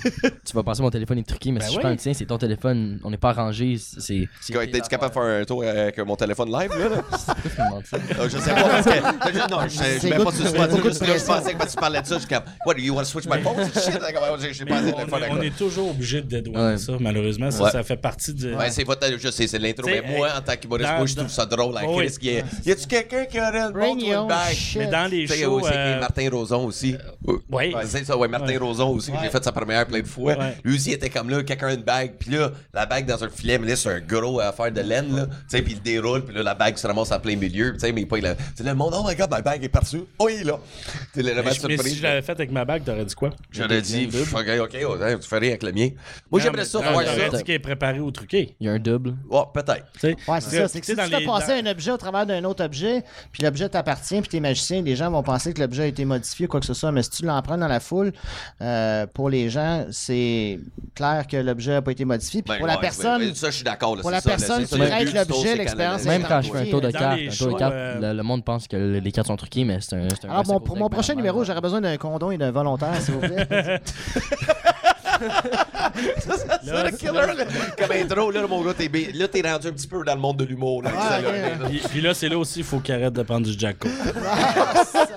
tu 0.45 0.55
vas 0.55 0.63
penser 0.63 0.83
mon 0.83 0.91
téléphone 0.91 1.19
est 1.19 1.27
truqué, 1.29 1.53
mais 1.53 1.61
Ben 1.61 1.67
si 1.69 1.75
je 1.75 1.79
prends 1.81 1.91
le 1.91 1.97
tien, 1.97 2.13
c'est 2.15 2.27
ton 2.27 2.39
téléphone. 2.39 2.76
On 3.05 3.11
n'est 3.11 3.17
pas 3.17 3.33
rangé. 3.33 3.77
C'est. 3.79 4.29
c'est 4.41 4.53
tes 4.53 4.71
T'es-tu 4.71 4.89
capable 4.89 5.15
de 5.15 5.21
faire 5.21 5.41
un 5.41 5.45
tour 5.45 5.63
avec 5.63 5.99
mon 5.99 6.17
téléphone 6.17 6.51
live, 6.51 6.71
là? 6.71 6.89
là? 6.89 7.03
Euh, 8.19 8.29
je 8.29 8.39
sais 8.39 8.51
pas, 8.55 8.63
parce 8.63 8.85
que. 8.87 8.93
je- 8.93 9.47
Non, 9.51 9.61
je, 9.65 9.69
je 9.69 9.99
C'est 10.01 10.11
mets 10.11 10.25
pas 10.25 10.31
c'est 10.33 10.83
Juste 10.83 11.07
là, 11.07 11.19
je 11.19 11.25
pensais 11.25 11.53
que 11.55 11.59
quand 11.59 11.67
tu 11.67 11.77
parlais 11.77 12.01
de 12.01 12.07
ça, 12.07 12.15
je 12.17 12.21
suis 12.21 12.29
comme, 12.29 12.43
What, 12.67 12.75
do 12.75 12.81
you 12.81 12.95
want 12.95 13.03
to 13.03 13.07
switch 13.09 13.27
my 13.27 13.41
phone? 13.43 13.57
Shit, 13.65 14.01
j'ai 14.53 14.65
pas 14.65 14.83
de 14.83 14.89
on, 14.89 14.93
téléphone 14.93 15.23
on 15.31 15.43
est 15.43 15.57
toujours 15.57 15.91
obligé 15.91 16.23
de 16.23 16.27
dédouaner 16.29 16.79
ça, 16.79 16.93
malheureusement. 17.01 17.51
Ça, 17.51 17.71
ça 17.71 17.83
fait 17.83 17.97
partie 17.97 18.33
de. 18.35 18.55
Ouais, 18.55 18.71
c'est 18.71 18.85
votre, 18.85 19.07
je 19.19 19.31
sais, 19.31 19.47
c'est 19.47 19.59
l'intro. 19.59 19.87
Mais 19.87 20.03
moi, 20.17 20.29
en 20.37 20.41
tant 20.41 20.57
qu'humoriste, 20.57 20.91
moi, 20.97 21.07
je 21.07 21.15
trouve 21.15 21.29
ça 21.29 21.47
drôle. 21.47 21.75
Oui. 21.87 22.07
Est. 22.07 22.45
Y 22.67 22.73
a-tu 22.73 22.87
quelqu'un 22.87 23.25
qui 23.27 23.39
aurait 23.39 23.59
une 23.61 23.77
ou 23.77 24.05
your 24.05 24.23
une 24.23 24.29
bague? 24.29 24.55
shit. 24.55 24.79
Mais 24.79 24.87
dans 24.87 25.11
les 25.11 25.27
shows. 25.27 25.61
aussi, 25.61 25.71
euh, 25.73 26.01
Martin 26.01 26.29
Roson 26.31 26.65
aussi. 26.67 26.97
Oui. 27.27 27.35
Ouais, 27.53 27.73
c'est 27.85 28.05
ça, 28.05 28.17
ouais, 28.17 28.29
Martin. 28.29 28.59
Roson 28.59 28.89
aussi, 28.91 29.13
j'ai 29.23 29.29
fait 29.31 29.43
sa 29.45 29.53
première 29.53 29.87
plein 29.87 30.01
de 30.01 30.07
fois. 30.07 30.35
Lui 30.65 30.77
aussi, 30.77 30.93
était 30.93 31.11
comme 31.11 31.31
là, 31.31 31.43
quelqu'un 31.43 31.75
une 31.75 31.83
bague, 31.83 32.15
puis 32.19 32.31
là, 32.31 32.51
la 32.75 32.87
bague 32.87 33.07
dans 33.07 33.23
un 33.25 33.29
filet, 33.29 33.59
mais 33.59 33.69
là, 33.69 33.77
c'est 33.77 33.89
un 33.89 34.01
gros 34.01 34.41
affaire 34.41 34.71
de 34.73 34.81
laine, 34.81 35.15
là. 35.17 35.27
Tu 35.27 35.33
sais, 35.49 35.63
puis 35.63 35.73
il 35.75 35.83
déroule, 35.83 36.25
puis 36.25 36.35
là, 36.35 36.43
la 36.43 36.55
bague 36.55 36.77
se 36.77 36.87
ramasse 36.87 37.13
en 37.13 37.21
plein 37.21 37.37
milieu, 37.37 37.73
tu 37.75 37.81
sais, 37.81 37.93
mais 37.93 38.07
pas, 38.07 38.19
il 38.19 38.27
a- 38.27 38.35
tu 38.35 38.43
sais, 38.57 38.65
le 38.65 38.75
monde, 38.75 38.95
oh 38.97 39.05
my 39.07 39.15
god, 39.15 39.31
ma 39.31 39.41
bague 39.43 39.63
est 39.65 39.69
partie. 39.69 40.05
Oh, 40.19 40.29
il 40.29 40.41
est 40.41 40.45
là. 40.45 40.59
Tu 41.15 41.23
sais, 41.23 41.35
le 41.35 41.43
Mais, 41.43 41.53
surprise. 41.53 41.83
si 41.83 41.97
je 41.97 42.03
l'avais 42.03 42.23
fait 42.23 42.33
avec 42.33 42.51
ma 42.51 42.65
bague, 42.65 42.85
t'aurais 42.85 43.05
dit 43.05 43.15
quoi? 43.15 43.31
J'aurais 43.51 43.81
dit, 43.83 44.09
ok, 44.33 44.49
ok, 44.61 44.77
oh, 44.89 44.97
hein, 45.03 45.19
tu 45.19 45.35
rien 45.35 45.49
avec 45.51 45.63
le 45.63 45.73
mien. 45.73 45.89
Moi, 46.31 46.41
j'aimerais 46.41 46.65
ça 46.65 46.81
faire 46.81 47.31
ça. 47.31 47.37
dit 47.39 47.45
qu'il 47.45 47.55
est 47.55 47.59
préparé 47.59 48.01
ou 48.01 48.11
truqué. 48.11 48.57
Il 48.61 48.67
y 48.67 48.71
a 48.71 48.73
un 48.73 48.79
double. 48.79 49.15
Oh, 49.31 49.45
peut-être. 49.53 49.85
Ouais, 50.03 50.41
c'est 50.41 50.57
ça. 50.59 50.69
C'est 50.69 50.81
que 50.81 50.87
si 50.87 50.95
tu 50.95 51.01
fais 51.01 51.25
passer 51.25 51.53
un 51.53 51.67
objet 51.67 51.91
au 51.91 51.97
travers 51.97 52.27
d'un 52.27 52.45
autre 52.45 52.65
objet, 52.65 53.03
puis 53.33 53.43
l'objet 53.43 53.69
t'appartient, 53.69 54.21
puis 54.21 54.29
t'es 54.29 54.41
magicien, 54.41 54.83
les 54.83 54.97
gens 54.97 55.11
vont 55.11 55.23
penser 55.23 55.53
que 55.53 55.61
l'objet 55.61 55.85
a 55.85 55.87
été 55.87 56.05
modifié 56.05 56.47
ou 56.47 56.49
quoi 56.49 56.61
que 56.61 56.67
ce 56.67 56.75
soit. 56.75 56.93
Mais 56.93 57.03
si 57.03 57.11
tu 57.11 57.25
l'empruntes 57.25 57.61
dans 57.61 57.69
la 57.69 57.81
foule, 57.81 58.13
euh, 58.61 59.07
pour 59.07 59.31
les 59.31 59.49
gens, 59.51 59.87
c'est 59.91 60.59
clair 60.95 61.27
que 61.27 61.37
l'objet 61.37 61.73
n'a 61.73 61.83
pas 61.83 61.93
été 61.93 62.05
modifié. 62.05 62.43
Puis 62.43 62.56
Ben, 62.57 62.59
pour 62.59 62.67
la 62.67 62.75
ouais, 62.75 62.81
personne, 62.81 63.23
ouais, 63.23 63.35
ça, 63.35 63.51
je 63.51 63.57
suis 63.57 63.65
d'accord. 63.65 63.97
là, 63.97 64.03
pour 64.03 64.11
c'est 64.11 64.17
la 64.17 64.21
ça, 64.21 64.31
là, 64.31 64.37
personne 64.37 64.67
c'est 64.67 64.79
qui 64.79 65.11
traite 65.13 65.29
l'objet, 65.29 65.57
l'expérience 65.57 66.05
Même 66.05 66.25
quand 66.29 66.43
je 66.43 66.53
fais 66.53 66.59
un 66.59 66.71
tour 66.71 66.81
de 66.81 66.91
cartes, 66.91 67.21
le, 67.21 68.23
monde 68.23 68.45
pense 68.45 68.67
que 68.67 68.77
les 68.77 69.13
cartes 69.13 69.29
sont 69.29 69.37
truquées, 69.37 69.65
mais 69.65 69.79
c'est 69.81 69.97
un. 69.97 70.43
bon, 70.43 70.61
pour 70.61 70.77
mon 70.77 70.89
prochain 70.89 71.15
numéro, 71.15 71.45
j'aurais 71.45 71.61
besoin 71.61 71.81
d'un 71.81 71.97
condom 71.97 72.31
et 72.31 72.39
d'un 72.39 72.51
volontaire, 72.51 73.01
s'il 73.01 73.15
vous 73.15 73.21
plaît. 73.21 73.81
Ça, 76.19 76.37
ça, 76.37 76.61
ça, 76.63 76.85
le 76.85 76.91
killer, 76.97 77.13
là. 77.13 77.45
Comme 77.79 77.93
intro, 77.93 78.31
là, 78.31 78.47
mon 78.47 78.63
gars, 78.63 78.75
t'es 78.75 78.91
là, 79.15 79.29
t'es 79.29 79.41
rendu 79.41 79.69
un 79.69 79.73
petit 79.73 79.87
peu 79.87 80.05
dans 80.05 80.15
le 80.15 80.21
monde 80.21 80.37
de 80.37 80.45
l'humour. 80.45 80.83
Là, 80.83 80.91
là. 80.93 81.21
ok. 81.21 81.69
Puis, 81.69 81.83
puis 81.89 82.01
là, 82.01 82.13
c'est 82.13 82.29
là 82.29 82.39
aussi, 82.39 82.61
il 82.61 82.65
faut 82.65 82.81
qu'il 82.81 82.95
arrête 82.95 83.13
de 83.13 83.23
prendre 83.23 83.47
du 83.47 83.59
Jacko. 83.59 83.89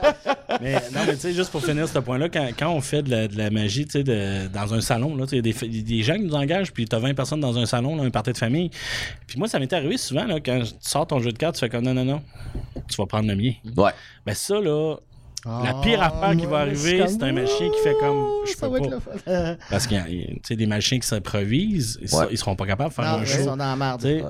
mais 0.61 0.73
non, 0.93 1.01
mais 1.07 1.13
tu 1.13 1.19
sais, 1.21 1.33
juste 1.33 1.51
pour 1.51 1.63
finir 1.63 1.87
ce 1.87 1.99
point-là, 1.99 2.29
quand, 2.29 2.49
quand 2.57 2.69
on 2.71 2.81
fait 2.81 3.01
de 3.03 3.09
la, 3.11 3.27
de 3.27 3.37
la 3.37 3.49
magie, 3.49 3.85
tu 3.85 3.91
sais, 3.91 4.03
de- 4.03 4.47
dans 4.47 4.73
un 4.73 4.81
salon, 4.81 5.15
là, 5.15 5.25
tu 5.25 5.29
sais, 5.31 5.37
il 5.37 5.45
y 5.47 5.49
a 5.49 5.53
des, 5.71 5.81
des 5.83 6.03
gens 6.03 6.15
qui 6.15 6.23
nous 6.23 6.35
engagent, 6.35 6.71
puis 6.73 6.85
t'as 6.85 6.99
20 6.99 7.13
personnes 7.13 7.39
dans 7.39 7.57
un 7.57 7.65
salon, 7.65 7.95
là, 7.95 8.03
un 8.03 8.09
party 8.09 8.33
de 8.33 8.37
famille. 8.37 8.69
Puis 9.27 9.37
moi, 9.39 9.47
ça 9.47 9.59
m'est 9.59 9.71
arrivé 9.73 9.97
souvent, 9.97 10.25
là, 10.25 10.39
quand 10.39 10.61
tu 10.61 10.73
sors 10.81 11.07
ton 11.07 11.19
jeu 11.19 11.31
de 11.31 11.37
cartes, 11.37 11.55
tu 11.55 11.59
fais 11.61 11.69
comme 11.69 11.83
non, 11.85 11.93
non, 11.93 12.05
non, 12.05 12.21
tu 12.89 12.97
vas 12.97 13.05
prendre 13.05 13.27
le 13.27 13.35
mien. 13.35 13.53
Ouais. 13.77 13.91
Ben 14.25 14.33
ça, 14.35 14.59
là, 14.59 14.95
la 15.45 15.69
Ah, 15.69 15.81
pire 15.81 16.01
affaire 16.03 16.35
qui 16.37 16.45
va 16.45 16.57
arriver, 16.59 17.03
c'est 17.07 17.23
un 17.23 17.31
machin 17.31 17.69
qui 17.73 17.81
fait 17.83 17.95
comme 17.99 18.25
je 18.45 18.51
ça 18.51 18.67
peux 18.67 18.73
va 18.73 18.79
pas. 18.79 18.85
être 18.85 18.91
le 18.91 18.99
fun. 18.99 19.11
Euh, 19.27 19.55
Parce 19.69 19.87
qu'il 19.87 19.97
y 19.97 19.99
a 19.99 20.03
tu 20.03 20.39
sais, 20.43 20.55
des 20.55 20.65
machins 20.67 20.99
qui 20.99 21.07
s'improvisent, 21.07 21.97
ils, 22.01 22.13
Ouais. 22.15 22.25
ils 22.31 22.37
seront 22.37 22.55
pas 22.55 22.65
capables 22.65 22.89
de 22.89 22.93
faire 22.95 23.05
non, 23.05 23.11
un 23.11 23.19
ouais, 23.19 23.25
show. 23.25 23.37
ils 23.39 23.43
sont 23.45 23.55
dans 23.57 23.65
la 23.65 23.75
merde. 23.75 24.01
Tu 24.01 24.07
sais, 24.07 24.23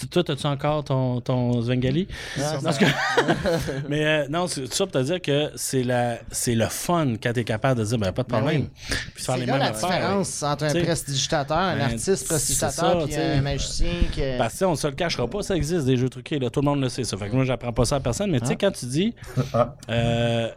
tu- 0.00 0.08
toi, 0.08 0.22
as-tu 0.28 0.46
encore 0.46 0.82
ton, 0.84 1.20
ton 1.20 1.62
Svengali? 1.62 2.08
Ah, 2.38 2.58
Non, 2.64 2.70
c'est 2.72 2.84
que- 2.84 2.90
Mais 3.88 4.04
euh, 4.04 4.26
non, 4.28 4.46
c'est 4.48 4.72
ça 4.72 4.86
pour 4.86 4.92
te 4.92 5.02
dire 5.04 5.20
que 5.22 5.50
c'est 5.54 5.82
la 5.84 6.18
c'est 6.32 6.54
le 6.54 6.66
fun 6.66 7.14
quand 7.22 7.32
tu 7.32 7.40
es 7.40 7.44
capable 7.44 7.80
de 7.80 7.84
dire 7.86 7.98
ben, 7.98 8.12
pas 8.12 8.22
de 8.24 8.28
Ben 8.28 8.38
problème. 8.38 8.62
oui. 8.62 8.96
Puis 9.14 9.24
faire 9.24 9.34
C'est 9.36 9.40
les 9.42 9.46
là 9.46 9.52
mêmes 9.52 9.62
la 9.62 9.68
affaires. 9.68 9.90
différence 9.90 10.42
entre 10.42 10.64
un 10.64 10.68
T'sais, 10.68 10.82
prestidigitateur, 10.82 11.56
un 11.58 11.76
ben, 11.76 11.82
artiste 11.84 12.26
puis 12.28 12.36
t'sais. 12.36 13.22
un 13.22 13.40
magicien 13.40 13.86
que... 14.14 14.38
Parce 14.38 14.48
que 14.54 14.58
tu 14.58 14.58
sais, 14.58 14.64
on 14.64 14.74
se 14.74 14.86
le 14.88 14.94
cachera 14.94 15.28
pas, 15.28 15.42
ça 15.42 15.54
existe 15.56 15.84
des 15.86 15.96
jeux 15.96 16.08
truqués, 16.08 16.38
là, 16.38 16.50
tout 16.50 16.60
le 16.60 16.64
monde 16.66 16.80
le 16.80 16.88
sait 16.88 17.04
ça. 17.04 17.16
Fait 17.16 17.28
que 17.28 17.34
moi 17.34 17.44
j'apprends 17.44 17.72
pas 17.72 17.84
ça 17.84 17.96
à 17.96 18.00
personne, 18.00 18.30
mais 18.30 18.40
tu 18.40 18.46
sais, 18.46 18.56
quand 18.56 18.70
tu 18.72 18.86
dis 18.86 19.14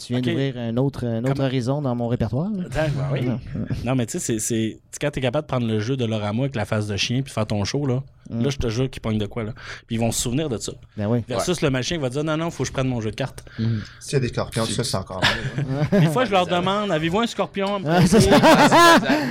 tu 0.00 0.12
viens 0.12 0.18
ok. 0.20 0.24
d'ouvrir 0.24 0.56
un 0.58 0.76
autre, 0.76 1.06
un 1.06 1.20
autre 1.24 1.34
Comme- 1.34 1.44
horizon 1.44 1.82
dans 1.82 1.94
mon 1.94 2.08
répertoire. 2.08 2.50
ben 2.50 2.90
oui. 3.12 3.28
Non, 3.84 3.94
mais 3.94 4.06
tu 4.06 4.18
sais, 4.18 4.38
c'est- 4.38 4.78
Quand 5.00 5.10
t'es 5.10 5.20
capable 5.20 5.46
de 5.46 5.48
prendre 5.48 5.66
le 5.66 5.80
jeu 5.80 5.96
de 5.96 6.04
Lorama 6.04 6.42
avec 6.42 6.54
la 6.54 6.64
face 6.64 6.86
de 6.86 6.96
chien 6.96 7.22
puis 7.22 7.32
faire 7.32 7.46
ton 7.46 7.64
show, 7.64 7.86
là, 7.86 8.02
là, 8.30 8.50
je 8.50 8.56
te 8.58 8.68
jure 8.68 8.88
qu'ils 8.88 9.02
pognent 9.02 9.18
de 9.18 9.26
quoi, 9.26 9.42
là. 9.42 9.52
Puis 9.86 9.96
ils 9.96 9.98
vont 9.98 10.12
se 10.12 10.20
souvenir 10.22 10.48
de 10.48 10.56
ça. 10.58 10.72
Ben 10.96 11.06
oui. 11.06 11.24
Versus 11.28 11.60
le 11.62 11.70
machin 11.70 11.96
qui 11.96 12.02
va 12.02 12.08
dire 12.10 12.22
non, 12.24 12.36
non, 12.36 12.50
faut 12.50 12.62
que 12.62 12.68
je 12.68 12.72
prenne 12.72 12.88
mon 12.88 13.00
jeu 13.00 13.10
de 13.10 13.16
cartes. 13.16 13.44
S'il 14.00 14.12
y 14.12 14.16
a 14.16 14.20
des 14.20 14.28
scorpions, 14.28 14.64
ça, 14.64 14.84
c'est 14.84 14.96
encore 14.96 15.20
mieux. 15.20 16.00
Des 16.00 16.06
fois, 16.06 16.24
je 16.24 16.30
leur 16.30 16.46
demande 16.46 16.90
avez-vous 16.92 17.20
un 17.20 17.26
scorpion 17.26 17.80
Ah. 17.86 18.00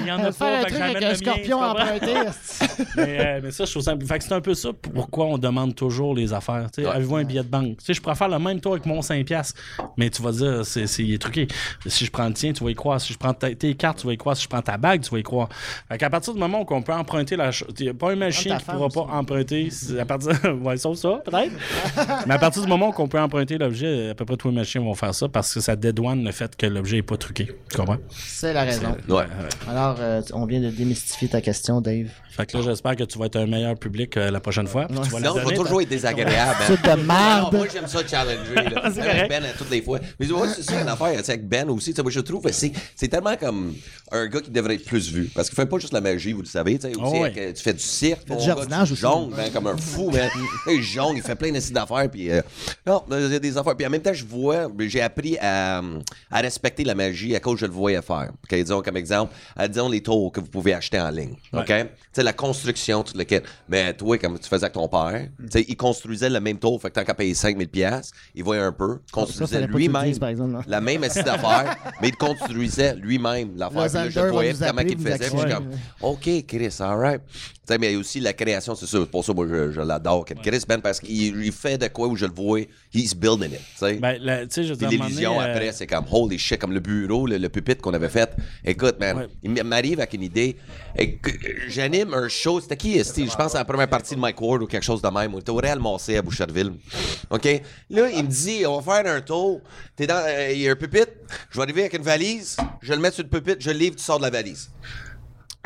Il 0.01 0.07
y 0.07 0.11
en 0.11 0.19
a 0.19 0.31
pas, 0.31 0.61
fait 0.61 0.65
que 0.65 0.69
truc 0.71 0.81
avec 0.81 0.93
j'amène 0.97 1.03
un 1.11 1.15
scorpion 1.15 1.61
emprunté. 1.61 2.13
mais, 2.97 3.25
euh, 3.25 3.39
mais 3.43 3.51
ça, 3.51 3.65
je 3.65 3.71
trouve 3.71 3.83
ça. 3.83 3.95
Fait 4.05 4.17
que 4.17 4.23
c'est 4.23 4.33
un 4.33 4.41
peu 4.41 4.53
ça 4.53 4.69
pourquoi 4.73 5.25
on 5.27 5.37
demande 5.37 5.75
toujours 5.75 6.15
les 6.15 6.33
affaires. 6.33 6.69
Tu 6.73 6.81
sais, 6.81 6.87
Ouais. 6.87 6.95
Avez-vous 6.95 7.15
un 7.17 7.23
billet 7.23 7.43
de 7.43 7.47
banque? 7.49 7.77
Tu 7.77 7.85
sais, 7.85 7.93
je 7.93 8.01
pourrais 8.01 8.15
faire 8.15 8.29
le 8.29 8.39
même 8.39 8.59
tour 8.59 8.73
avec 8.73 8.85
mon 8.85 9.01
5$, 9.01 9.53
mais 9.97 10.09
tu 10.09 10.21
vas 10.21 10.31
dire, 10.31 10.50
c'est, 10.63 10.87
c'est, 10.87 11.03
il 11.03 11.13
est 11.13 11.17
truqué. 11.21 11.47
Si 11.85 12.05
je 12.05 12.11
prends 12.11 12.27
le 12.27 12.33
tien, 12.33 12.53
tu 12.53 12.63
vas 12.63 12.69
y 12.71 12.75
croire. 12.75 12.99
Si 13.01 13.13
je 13.13 13.17
prends 13.17 13.33
ta- 13.33 13.53
tes 13.53 13.73
cartes, 13.75 13.99
tu 13.99 14.07
vas 14.07 14.13
y 14.13 14.17
croire. 14.17 14.35
Si 14.37 14.43
je 14.43 14.49
prends 14.49 14.61
ta 14.61 14.77
bague, 14.77 15.01
tu 15.01 15.09
vas 15.09 15.19
y 15.19 15.23
croire. 15.23 15.49
Fait 15.89 15.97
qu'à 15.97 16.09
partir 16.09 16.33
du 16.33 16.39
moment 16.39 16.61
où 16.61 16.73
on 16.73 16.81
peut 16.81 16.93
emprunter 16.93 17.35
la 17.35 17.51
chose, 17.51 17.69
il 17.79 17.83
n'y 17.83 17.89
a 17.89 17.93
pas 17.93 18.11
un 18.11 18.15
machin 18.15 18.51
ta 18.51 18.57
qui 18.57 18.65
femme 18.65 18.75
pourra 18.77 18.89
pas 18.89 19.13
emprunter. 19.13 19.69
À 19.99 20.05
partir, 20.05 20.31
ouais, 20.63 20.77
sauf 20.77 20.97
ça, 20.97 21.21
peut-être. 21.25 21.51
mais 22.27 22.33
à 22.33 22.39
partir 22.39 22.61
du 22.61 22.67
moment 22.67 22.89
où 22.89 23.01
on 23.01 23.07
peut 23.07 23.19
emprunter 23.19 23.57
l'objet, 23.57 24.09
à 24.11 24.15
peu 24.15 24.25
près 24.25 24.37
tous 24.37 24.49
les 24.49 24.55
machines 24.55 24.83
vont 24.83 24.93
faire 24.95 25.13
ça 25.15 25.27
parce 25.27 25.53
que 25.53 25.59
ça 25.59 25.75
dédouane 25.75 26.23
le 26.23 26.31
fait 26.31 26.55
que 26.55 26.65
l'objet 26.65 26.97
n'est 26.97 27.01
pas 27.03 27.17
truqué. 27.17 27.47
Tu 27.69 27.77
comprends? 27.77 27.97
C'est 28.09 28.53
la 28.53 28.63
raison. 28.63 28.95
Ouais. 29.09 29.23
Alors, 29.69 29.97
euh, 29.99 30.21
on 30.33 30.45
vient 30.45 30.59
de 30.59 30.69
démystifier 30.69 31.27
ta 31.29 31.41
question, 31.41 31.81
Dave. 31.81 32.07
Fait 32.31 32.45
que 32.45 32.57
là, 32.57 32.63
j'espère 32.63 32.95
que 32.95 33.03
tu 33.03 33.17
vas 33.19 33.25
être 33.25 33.35
un 33.35 33.45
meilleur 33.45 33.75
public 33.77 34.15
euh, 34.17 34.31
la 34.31 34.39
prochaine 34.39 34.67
fois. 34.67 34.85
puis 34.87 34.97
tu 35.01 35.09
vas 35.09 35.19
Non, 35.19 35.33
va 35.33 35.43
toujours 35.53 35.81
être 35.81 35.89
désagréable. 35.89 36.57
hein. 36.61 36.71
De 36.71 36.89
Non, 36.89 36.97
non, 36.97 37.03
merde. 37.03 37.53
moi, 37.55 37.67
j'aime 37.71 37.87
ça 37.87 37.99
challenger. 38.07 38.55
Là. 38.55 38.89
C'est. 38.93 39.27
Ben, 39.27 39.43
à 39.43 39.49
toutes 39.57 39.69
les 39.69 39.81
fois. 39.81 39.99
Mais 40.19 40.25
moi, 40.45 40.53
c'est 40.55 40.63
ça 40.63 40.81
une 40.81 40.87
affaire 40.87 41.17
tu 41.17 41.23
sais, 41.23 41.31
avec 41.33 41.47
Ben 41.47 41.69
aussi. 41.69 41.93
Moi, 42.01 42.11
je 42.11 42.19
trouve 42.19 42.41
que 42.43 42.51
c'est 42.51 43.07
tellement 43.09 43.35
comme 43.37 43.73
un 44.11 44.27
gars 44.27 44.41
qui 44.41 44.49
devrait 44.51 44.75
être 44.75 44.85
plus 44.85 45.11
vu. 45.11 45.29
Parce 45.33 45.49
qu'il 45.49 45.55
fait 45.55 45.65
pas 45.65 45.77
juste 45.79 45.93
la 45.93 46.01
magie, 46.01 46.33
vous 46.33 46.41
le 46.41 46.47
savez. 46.47 46.75
aussi, 46.77 46.93
Oh, 46.99 47.11
ouais. 47.11 47.19
avec, 47.21 47.37
euh, 47.37 47.53
tu 47.53 47.61
fais 47.63 47.73
du 47.73 47.79
cirque. 47.79 48.25
du 48.25 48.43
jardinage 48.43 48.91
aussi. 48.91 49.01
jonges, 49.01 49.33
ben, 49.35 49.51
comme 49.51 49.67
un 49.67 49.77
fou, 49.77 50.09
man. 50.13 50.29
il 50.67 50.81
jongle, 50.81 51.17
il 51.17 51.23
fait 51.23 51.35
plein 51.35 51.51
d'affaires. 51.51 52.09
Puis, 52.11 52.29
euh, 52.31 52.41
non, 52.85 53.03
il 53.11 53.31
y 53.31 53.35
a 53.35 53.39
des 53.39 53.57
affaires. 53.57 53.75
Puis 53.75 53.85
en 53.85 53.89
même 53.89 54.01
temps, 54.01 54.13
je 54.13 54.25
vois, 54.25 54.67
j'ai 54.79 55.01
appris 55.01 55.37
à, 55.39 55.81
à 56.29 56.39
respecter 56.41 56.83
la 56.83 56.95
magie 56.95 57.35
à 57.35 57.39
cause 57.39 57.55
que 57.55 57.61
je 57.61 57.65
le 57.65 57.71
voyais 57.73 58.01
faire. 58.01 58.31
Disons, 58.49 58.81
comme 58.81 58.97
exemple, 58.97 59.33
disons 59.69 59.89
les 59.89 60.01
tours 60.01 60.31
que 60.31 60.39
vous 60.39 60.47
pouvez 60.47 60.73
acheter 60.73 60.99
en 60.99 61.09
ligne. 61.09 61.35
OK? 61.53 61.71
Sais, 62.13 62.23
la 62.23 62.33
construction, 62.33 63.03
tout 63.03 63.17
le 63.17 63.23
kit. 63.23 63.39
Mais 63.69 63.93
toi, 63.93 64.17
comme 64.17 64.37
tu 64.39 64.47
faisais 64.49 64.63
avec 64.65 64.73
ton 64.73 64.87
père, 64.87 65.27
tu 65.39 65.45
sais, 65.49 65.65
il 65.67 65.75
construisait 65.77 66.29
le 66.29 66.39
même 66.39 66.57
tour, 66.59 66.81
fait 66.81 66.89
que 66.89 66.95
tant 66.95 67.03
qu'à 67.03 67.13
payer 67.13 67.33
5000 67.33 67.67
pièces, 67.69 68.11
il 68.35 68.43
voyait 68.43 68.61
un 68.61 68.71
peu, 68.71 68.95
Ça, 69.05 69.11
construisait 69.11 69.67
lui-même 69.67 70.13
non? 70.37 70.61
la 70.67 70.81
même 70.81 71.03
assiette 71.03 71.25
d'affaires, 71.25 71.75
mais 72.01 72.09
il 72.09 72.15
construisait 72.15 72.95
lui-même 72.95 73.51
l'affaire. 73.55 73.85
Puis 73.85 73.93
là, 73.93 74.09
je 74.09 74.19
voyais 74.31 74.53
comment 74.53 74.81
il 74.81 74.97
faisait. 74.97 75.17
Puis 75.17 75.27
je 75.31 75.37
suis 75.37 75.49
comme, 75.53 75.69
OK, 76.01 76.29
Chris, 76.47 76.75
all 76.79 76.97
right. 76.97 77.21
Tu 77.67 77.73
sais, 77.73 77.77
mais 77.77 77.95
aussi 77.95 78.19
la 78.19 78.33
création, 78.33 78.73
c'est 78.75 78.87
sûr. 78.87 79.07
Pour 79.07 79.23
ça, 79.23 79.33
moi, 79.33 79.45
je, 79.47 79.71
je 79.71 79.81
l'adore. 79.81 80.25
Chris 80.25 80.63
Ben, 80.67 80.81
parce 80.81 80.99
qu'il 80.99 81.43
il 81.45 81.51
fait 81.51 81.77
de 81.77 81.87
quoi 81.87 82.07
où 82.07 82.15
je 82.15 82.25
le 82.25 82.33
vois, 82.33 82.61
he's 82.93 83.13
building 83.15 83.51
it. 83.51 83.59
tu 83.59 83.77
sais. 83.77 83.93
Ben, 83.95 84.17
je 84.19 84.73
Puis 84.73 84.87
l'illusion 84.87 85.35
donné, 85.35 85.45
euh, 85.47 85.51
après, 85.53 85.71
c'est 85.71 85.85
comme 85.87 86.05
holy 86.11 86.39
shit, 86.39 86.59
comme 86.59 86.73
le 86.73 86.79
bureau, 86.79 87.27
le, 87.27 87.37
le 87.37 87.49
pupitre 87.49 87.81
qu'on 87.81 87.93
avait 87.93 88.09
fait. 88.09 88.35
Écoute, 88.65 88.99
man, 88.99 89.17
Ouais. 89.17 89.27
il 89.43 89.63
m'arrive 89.63 89.99
avec 89.99 90.13
une 90.13 90.23
idée. 90.23 90.57
Et 90.97 91.19
un 92.13 92.27
show. 92.27 92.59
C'était 92.59 92.77
qui, 92.77 92.97
Esti? 92.97 93.27
Je 93.27 93.35
pense 93.35 93.55
à 93.55 93.59
la 93.59 93.65
première 93.65 93.89
partie 93.89 94.15
de 94.15 94.19
Mike 94.19 94.41
Ward 94.41 94.63
ou 94.63 94.67
quelque 94.67 94.83
chose 94.83 95.01
de 95.01 95.09
même. 95.09 95.33
On 95.33 95.39
était 95.39 95.49
au 95.49 95.55
Real 95.55 95.79
Massé 95.79 96.17
à 96.17 96.21
Boucherville. 96.21 96.73
OK? 97.29 97.45
Là, 97.89 98.09
il 98.09 98.23
me 98.23 98.29
dit, 98.29 98.65
on 98.65 98.79
va 98.79 99.03
faire 99.03 99.13
un 99.13 99.21
tour. 99.21 99.61
T'es 99.95 100.07
dans, 100.07 100.23
euh, 100.25 100.51
il 100.51 100.59
y 100.59 100.67
a 100.67 100.71
un 100.71 100.75
pupitre. 100.75 101.11
Je 101.49 101.57
vais 101.57 101.63
arriver 101.63 101.81
avec 101.81 101.93
une 101.93 102.03
valise. 102.03 102.57
Je 102.81 102.93
le 102.93 102.99
mettre 102.99 103.15
sur 103.15 103.23
le 103.23 103.29
pupitre. 103.29 103.57
Je 103.59 103.69
le 103.69 103.77
livre, 103.77 103.95
tu 103.95 104.03
sors 104.03 104.17
de 104.17 104.23
la 104.23 104.29
valise. 104.29 104.69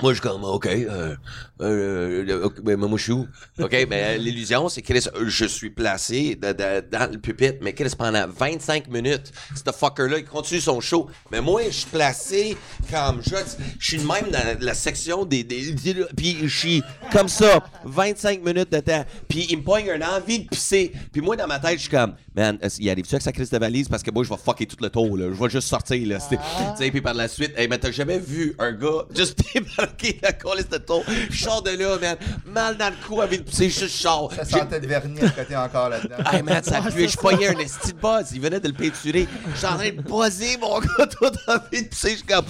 Moi, 0.02 0.12
je 0.14 0.20
suis 0.20 0.28
comme, 0.30 0.44
OK, 0.44 0.66
euh, 0.68 1.16
euh, 1.62 2.26
euh, 2.28 2.50
mais 2.66 2.76
moi, 2.76 2.98
je 2.98 3.04
suis 3.04 3.12
où? 3.14 3.28
OK, 3.62 3.72
mais 3.90 4.18
l'illusion, 4.18 4.68
c'est 4.68 4.82
que 4.82 4.94
je 5.28 5.46
suis 5.46 5.70
placé 5.70 6.36
de- 6.36 6.52
de- 6.52 6.82
dans 6.92 7.10
le 7.12 7.18
pupitre, 7.18 7.60
mais 7.62 7.74
Chris, 7.74 7.92
pendant 7.98 8.28
25 8.28 8.90
minutes, 8.90 9.32
ce 9.56 9.72
fucker-là, 9.72 10.18
il 10.20 10.26
continue 10.26 10.60
son 10.60 10.82
show. 10.82 11.10
Mais 11.32 11.40
moi, 11.40 11.62
je 11.68 11.70
suis 11.78 11.90
placé 11.90 12.58
comme, 12.92 13.22
je, 13.24 13.36
je 13.80 13.88
suis 13.88 14.00
même 14.00 14.30
dans 14.32 14.58
la 14.60 14.74
section 14.74 15.24
des, 15.24 15.46
des, 15.46 15.72
des- 15.72 16.06
puis 16.16 16.40
je 16.44 16.48
suis 16.60 16.84
comme 17.14 17.30
ça, 17.30 17.64
25 17.86 18.44
minutes 18.44 18.72
de 18.74 18.80
temps. 18.82 19.06
Puis 19.30 19.48
il 19.50 19.60
me 19.60 19.64
pogne 19.64 19.88
une 19.96 20.04
envie 20.04 20.40
de 20.40 20.50
pisser. 20.50 20.92
Puis 21.14 21.22
moi, 21.22 21.38
dans 21.38 21.48
ma 21.48 21.60
tête, 21.60 21.76
je 21.78 21.84
suis 21.84 21.90
comme, 21.90 22.16
man, 22.36 22.60
il 22.80 22.90
arrive-tu 22.90 23.16
avec 23.16 23.24
sa 23.24 23.32
crise 23.32 23.50
de 23.50 23.58
valise? 23.58 23.88
Parce 23.88 24.04
que 24.04 24.12
moi, 24.12 24.26
je 24.26 24.30
vais 24.30 24.36
fucker 24.44 24.66
tout 24.66 24.78
le 24.82 24.90
tour, 24.90 25.16
là. 25.18 25.28
Je 25.34 25.42
vais 25.42 25.50
juste 25.50 25.70
sortir, 25.70 26.06
là. 26.06 26.20
C'est- 26.20 26.36
Tu 26.36 26.84
sais, 26.84 26.92
puis 26.92 27.00
par 27.02 27.14
la 27.14 27.30
suite, 27.30 27.54
hey, 27.58 27.70
mais 27.70 27.78
t'as 27.78 27.92
jamais 27.92 28.20
vu 28.20 28.54
un 28.60 28.74
gars 28.74 29.06
juste 29.16 29.42
débarquer 29.86 30.20
la 30.22 30.34
colisse 30.34 30.70
de 30.70 30.78
tour? 30.78 31.04
Je 31.30 31.44
sors 31.44 31.62
de 31.62 31.72
là, 31.72 31.98
man, 32.00 32.18
mal 32.46 32.78
dans 32.78 32.90
le 32.90 32.96
cou, 33.08 33.22
envie 33.22 33.38
de 33.38 33.44
pisser, 33.44 33.70
je 33.70 33.88
sors. 33.88 34.32
Ça 34.34 34.46
sentait 34.46 34.80
de 34.80 34.88
vernis 34.88 35.22
à 35.22 35.30
côté 35.30 35.56
encore 35.56 35.90
là-dedans. 35.90 36.16
Hey 36.32 36.42
man, 36.42 36.62
ça 36.64 36.82
pue. 36.82 37.08
Je 37.08 37.18
pognais 37.18 37.48
un 37.50 37.60
esti 37.60 37.94
de 37.94 37.98
buzz. 38.00 38.32
Il 38.34 38.42
venait 38.42 38.60
de 38.60 38.68
le 38.68 38.74
peinturer. 38.74 39.28
Je 39.54 39.58
suis 39.58 39.68
en 39.68 39.76
train 39.78 39.90
de 39.90 40.02
buzzer, 40.02 40.58
mon 40.60 40.80
gars, 40.80 41.08
tout 41.08 41.32
envie 41.48 41.84
de 41.84 41.88
pisser. 41.88 42.12
Je 42.12 42.16
suis 42.18 42.24
comme, 42.26 42.46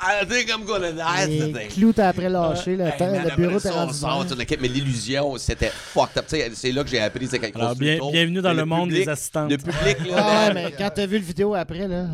I 0.00 0.26
think 0.26 0.48
I'm 0.50 0.64
gonna 0.64 0.92
die, 0.92 1.28
Les 1.30 1.38
ce 1.40 1.44
thing. 1.46 1.68
clous 1.68 1.92
t'as 1.92 2.08
après 2.08 2.28
lâché, 2.28 2.76
le, 2.76 2.84
Hey, 2.84 2.92
temps, 2.98 3.10
man, 3.10 3.28
le 3.28 3.36
bureau 3.36 3.58
on 3.64 3.70
rendu 3.72 3.94
sort 3.94 4.26
mais 4.60 4.68
l'illusion, 4.68 5.36
c'était 5.38 5.70
fucked 5.74 6.18
up. 6.18 6.24
Tu 6.28 6.36
sais, 6.36 6.50
c'est 6.54 6.72
là 6.72 6.82
que 6.84 6.90
j'ai 6.90 7.00
appris, 7.00 7.26
c'est 7.30 7.38
quand 7.38 7.48
ils 7.54 7.60
Alors, 7.60 7.74
bien- 7.76 7.98
bienvenue 8.12 8.40
dans 8.42 8.52
le 8.52 8.64
monde 8.64 8.88
public- 8.88 9.04
des 9.04 9.10
assistantes. 9.10 9.50
Le 9.50 9.56
public, 9.58 9.96
là, 10.10 10.16
Ah 10.48 10.52
mais 10.54 10.72
quand 10.76 10.90
t'as 10.94 11.06
vu 11.06 11.18
le 11.18 11.24
vidéo 11.24 11.54
après, 11.54 11.86
là, 11.88 12.06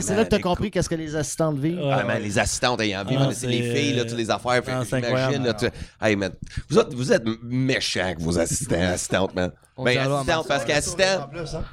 c'est 0.00 0.14
là 0.16 0.24
que 0.24 0.30
t'as 0.30 0.38
compris 0.38 0.70
qu'est-ce 0.70 0.88
que 0.88 0.94
les 0.94 1.14
assistantes 1.16 1.58
vivent. 1.58 1.78
Ouais. 1.80 1.90
Ah, 1.92 2.04
man, 2.04 2.22
les 2.22 2.38
assistantes 2.38 2.80
ayant 2.80 3.04
vu, 3.04 3.16
Ah, 3.18 3.28
c'est 3.32 3.46
les 3.46 3.74
filles, 3.74 3.94
là, 3.94 4.04
les 4.18 4.30
affaires. 4.30 4.62
Fait 4.64 4.72
Ah, 4.72 4.82
j'imagine, 4.84 5.44
là, 5.44 5.54
tu- 5.54 5.68
hey, 6.00 6.16
man, 6.16 6.32
vous 6.68 6.78
êtes, 6.78 6.92
vous 6.94 7.12
êtes 7.12 7.24
méchants 7.42 8.00
avec 8.04 8.20
vos 8.20 8.38
assistants, 8.38 8.80
assistantes, 8.80 9.34
man. 9.34 9.50
On 9.76 9.84
Ben, 9.84 10.06
parce 10.46 10.64
qu'assistant, 10.64 11.02
hein. 11.02 11.64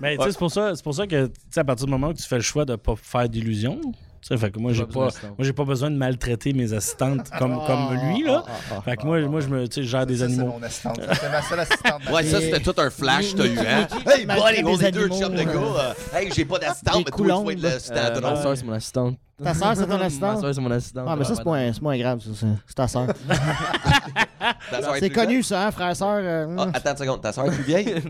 Mais 0.00 0.16
tu 0.16 0.22
sais, 0.24 0.32
c'est 0.32 0.38
pour 0.38 0.50
ça, 0.50 0.74
c'est 0.74 0.82
pour 0.82 0.94
ça 0.94 1.06
que 1.06 1.26
tu 1.26 1.32
sais, 1.50 1.60
à 1.60 1.64
partir 1.64 1.86
du 1.86 1.92
moment 1.92 2.08
où 2.08 2.14
tu 2.14 2.22
fais 2.22 2.36
le 2.36 2.42
choix 2.42 2.64
de 2.64 2.76
pas 2.76 2.94
faire 2.96 3.28
d'illusions, 3.28 3.80
tu 4.22 4.26
sais, 4.28 4.36
fait 4.36 4.50
que 4.50 4.58
moi 4.58 4.72
j'ai 4.72 4.84
pas, 4.84 5.08
moi 5.08 5.10
j'ai 5.40 5.52
pas 5.52 5.64
besoin 5.64 5.90
de 5.90 5.96
maltraiter 5.96 6.52
mes 6.52 6.72
assistantes 6.74 7.30
comme 7.38 7.58
comme 7.66 7.92
lui 7.94 8.22
là. 8.24 8.42
Fait 8.84 8.96
que 8.96 9.06
moi, 9.06 9.20
moi 9.22 9.40
je 9.40 9.48
me, 9.48 9.66
tu 9.66 9.82
sais, 9.82 9.88
gère 9.88 10.04
des 10.06 10.18
Ça, 10.18 10.28
c'est 10.28 10.34
animaux. 10.34 10.54
mon 10.58 10.62
assistante. 10.62 11.00
C'est 11.20 11.30
ma 11.30 11.42
seule 11.42 11.60
assistante. 11.60 12.02
Ouais, 12.10 12.22
ça, 12.24 12.40
c'était 12.40 12.60
tout 12.60 12.74
un 12.78 12.90
flash, 12.90 13.34
t'as 13.34 13.46
eu, 13.46 13.58
hein? 13.58 13.86
Hey, 14.06 14.26
buddy, 14.26 14.62
on 14.64 14.78
est 14.80 14.90
deux 14.92 15.08
chums 15.08 15.34
de 15.34 15.42
gars. 15.42 15.52
euh, 15.52 15.92
Hey, 16.18 16.30
j'ai 16.32 16.44
pas 16.44 16.58
d'assistante, 16.58 16.96
mais 17.06 17.10
toi, 17.10 17.38
tu 17.40 17.44
vas 17.46 17.52
être 17.52 17.62
l'assistant 17.62 17.94
Euh, 17.96 18.20
ma 18.20 18.36
soeur, 18.36 18.56
c'est 18.56 18.64
mon 18.64 18.72
assistante. 18.72 19.16
Ta 19.42 19.54
soeur, 19.54 19.72
c'est 19.74 19.86
ton 19.86 19.96
Ma 19.98 20.04
assistante? 20.04 20.40
soeur, 20.40 20.54
c'est 20.54 20.60
mon 20.60 20.70
assistante. 20.70 21.06
Ah, 21.08 21.16
mais 21.16 21.24
ça, 21.24 21.34
c'est 21.36 21.44
moins, 21.46 21.72
c'est 21.72 21.82
moins 21.82 21.96
grave, 21.98 22.20
ça. 22.20 22.30
c'est- 22.34 22.46
C'est 22.66 22.74
ta 22.74 22.88
soeur. 22.88 23.06
C'est 24.98 25.10
connu, 25.10 25.42
ça, 25.42 25.66
hein, 25.66 25.70
frère, 25.70 25.96
soeur. 25.96 26.18
euh? 26.22 26.56
Ah, 26.58 26.68
attends 26.74 26.90
une 26.92 26.96
seconde, 26.98 27.22
ta 27.22 27.32
soeur 27.32 27.46
est 27.46 27.50
plus 27.54 27.62
vieille? 27.64 27.94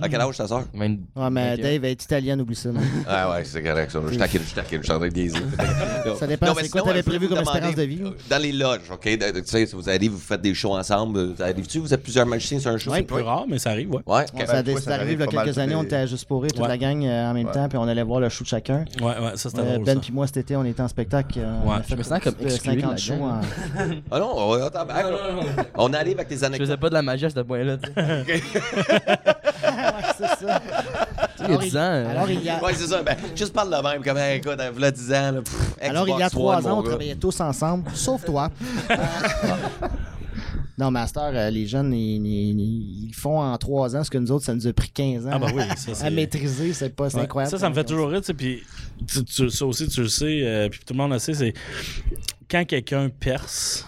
À 0.00 0.08
quel 0.08 0.20
âge 0.22 0.36
ta 0.38 0.48
soeur? 0.48 0.64
20 0.72 0.80
Ouais, 1.14 1.30
mais 1.30 1.50
21. 1.56 1.62
Dave 1.62 1.84
est 1.84 2.02
italienne, 2.04 2.40
oublie 2.40 2.56
ça. 2.56 2.70
man. 2.72 2.82
Ah 3.06 3.30
ouais, 3.30 3.44
c'est 3.44 3.62
correct 3.62 3.90
ça. 3.90 4.00
Je 4.10 4.18
taquine, 4.18 4.40
je 4.48 4.54
taquine, 4.54 4.78
je 4.78 4.84
suis 4.84 4.92
en 4.92 4.98
train 4.98 5.08
de 5.08 5.14
niaiser. 5.14 5.36
Ça 6.18 6.26
dépend, 6.26 6.46
Non, 6.46 6.52
mais 6.56 6.62
c'est 6.62 6.70
quoi 6.70 6.80
sinon, 6.80 6.84
t'avais 6.92 7.02
prévu 7.02 7.28
comme 7.28 7.38
demander, 7.38 7.58
espérance 7.58 7.76
de 7.76 7.82
vie? 7.82 8.00
euh, 8.02 8.10
Dans 8.30 8.42
les 8.42 8.52
loges, 8.52 8.80
OK? 8.90 9.04
de- 9.04 9.32
de- 9.32 9.40
Tu 9.40 9.46
sais, 9.48 9.64
vous 9.66 9.88
arrivez, 9.88 10.08
vous 10.08 10.18
faites 10.18 10.40
des 10.40 10.54
shows 10.54 10.72
ensemble. 10.76 11.36
Ça 11.36 11.44
Arrive-tu? 11.44 11.78
Vous 11.78 11.92
êtes 11.92 12.02
plusieurs 12.02 12.26
magiciens 12.26 12.58
sur 12.58 12.70
un 12.70 12.78
show? 12.78 12.90
Ouais. 12.90 12.98
C'est 12.98 13.02
plus 13.04 13.22
rare, 13.22 13.44
mais 13.48 13.58
ça 13.58 13.70
arrive, 13.70 13.90
ouais. 13.90 14.00
Ouais, 14.06 14.24
On 14.34 14.40
ok. 14.40 14.46
ça 14.46 14.58
a 14.58 14.62
ouais, 14.62 14.74
c'est 14.74 14.80
ça 14.80 14.94
arrivé 14.94 15.12
il 15.12 15.18
y 15.18 15.22
a 15.22 15.24
arrive 15.24 15.26
pas 15.26 15.36
mal 15.36 15.44
quelques 15.44 15.54
tous 15.54 15.60
années, 15.60 15.70
les- 15.70 15.76
on 15.76 15.82
était 15.82 15.96
à 15.96 16.06
Juste 16.06 16.24
pour 16.26 16.42
rire, 16.42 16.52
toute 16.52 16.62
Ouais. 16.62 16.68
la 16.68 16.78
gang 16.78 17.04
euh, 17.04 17.30
en 17.30 17.34
même 17.34 17.46
Ouais. 17.46 17.52
temps, 17.52 17.68
puis 17.68 17.78
on 17.78 17.86
allait 17.86 18.02
voir 18.02 18.20
le 18.20 18.28
show 18.28 18.44
de 18.44 18.48
chacun. 18.48 18.84
Ouais, 19.00 19.04
ouais, 19.06 19.14
ça 19.36 19.50
c'était 19.50 19.60
Euh, 19.60 19.74
drôle. 19.74 19.84
ben 19.84 19.94
ça. 19.94 20.00
puis 20.00 20.12
moi 20.12 20.26
cet 20.26 20.36
été, 20.38 20.56
on 20.56 20.64
était 20.64 20.80
en 20.82 20.88
spectacle. 20.88 21.38
euh, 21.38 21.54
on 21.64 21.68
Ouais. 21.70 21.76
a 21.76 21.82
fait 21.82 21.92
Je 21.92 21.96
me 21.96 22.02
sens 22.02 22.12
un 22.12 22.20
comme 22.20 22.32
petit 22.34 22.44
peu 22.44 22.50
exclu 22.50 22.76
de 22.76 22.80
50 22.80 22.90
la 22.92 22.96
shows 22.96 23.14
gang. 23.14 23.22
en- 23.22 23.40
Ah 24.10 24.18
non, 24.18 24.52
attends, 24.54 24.86
ben, 24.86 24.94
on 25.76 25.92
arrive 25.92 26.16
avec 26.16 26.28
des 26.28 26.38
Je 26.38 26.44
anecdotes. 26.44 26.66
faisais 26.66 26.76
pas 26.78 26.88
de 26.88 26.94
la 26.94 27.02
magie 27.02 27.26
à 27.26 27.30
ce 27.30 27.40
point-là. 27.40 27.76
tu 27.76 27.90
sais. 27.94 28.42
c'est 30.38 30.46
ça. 30.46 30.62
Il 31.48 31.50
y 31.50 31.54
a 31.54 31.58
10 31.58 31.76
ans. 31.76 31.80
euh, 31.80 32.10
Alors, 32.10 32.30
il 32.30 32.42
y 32.44 32.48
a, 32.48 32.62
Ouais, 32.62 32.72
c'est 32.74 32.86
ça. 32.86 33.02
Ben, 33.02 33.16
juste 33.34 33.52
parle 33.52 33.70
de 33.76 33.88
même, 33.88 34.02
comme, 34.02 34.16
hey, 34.16 34.38
écoute, 34.38 34.54
il 34.76 34.80
y 34.80 34.84
a 34.84 34.90
10 34.92 35.12
ans, 35.12 35.32
là, 35.32 35.42
pff, 35.42 35.74
alors, 35.80 36.06
il 36.06 36.10
y 36.10 36.12
a 36.12 36.16
Xbox 36.28 36.30
trois 36.30 36.56
One, 36.58 36.66
ans, 36.66 36.68
mon 36.68 36.76
on 36.76 36.82
gars. 36.82 36.88
travaillait 36.90 37.14
tous 37.16 37.40
ensemble, 37.40 37.90
sauf 37.94 38.24
toi. 38.24 38.48
Euh, 38.90 38.94
non, 40.78 40.90
Master, 40.92 41.30
euh, 41.34 41.50
les 41.50 41.66
jeunes, 41.66 41.92
ils, 41.92 42.24
ils- 42.26 43.06
ils 43.08 43.14
font 43.14 43.40
en 43.40 43.56
trois 43.58 43.96
ans 43.96 44.04
ce 44.04 44.10
que 44.10 44.18
nous 44.18 44.30
autres, 44.30 44.44
ça 44.44 44.54
nous 44.54 44.66
a 44.66 44.72
pris 44.72 44.90
15 44.90 45.26
ans 45.26 45.30
Ah, 45.32 45.38
bah 45.40 45.46
oui, 45.54 45.62
ça, 45.76 45.94
c'est- 45.94 46.04
à 46.06 46.10
maîtriser. 46.10 46.72
C'est 46.72 46.94
pas 46.94 47.08
Ouais. 47.14 47.22
incroyable. 47.22 47.50
Ça, 47.50 47.58
ça 47.58 47.68
me 47.68 47.74
fait 47.74 47.84
toujours 47.84 48.08
rire, 48.10 48.20
tu 48.20 48.26
sais, 48.26 48.34
puis 48.34 48.62
tu- 49.06 49.24
tu- 49.24 49.50
ça 49.50 49.66
aussi, 49.66 49.88
tu 49.88 50.00
le 50.02 50.08
sais, 50.08 50.42
euh, 50.44 50.68
puis 50.68 50.80
tout 50.86 50.92
le 50.94 50.98
monde 50.98 51.12
le 51.12 51.18
sait, 51.18 51.34
c'est 51.34 51.54
quand 52.48 52.64
quelqu'un 52.64 53.08
perce, 53.08 53.84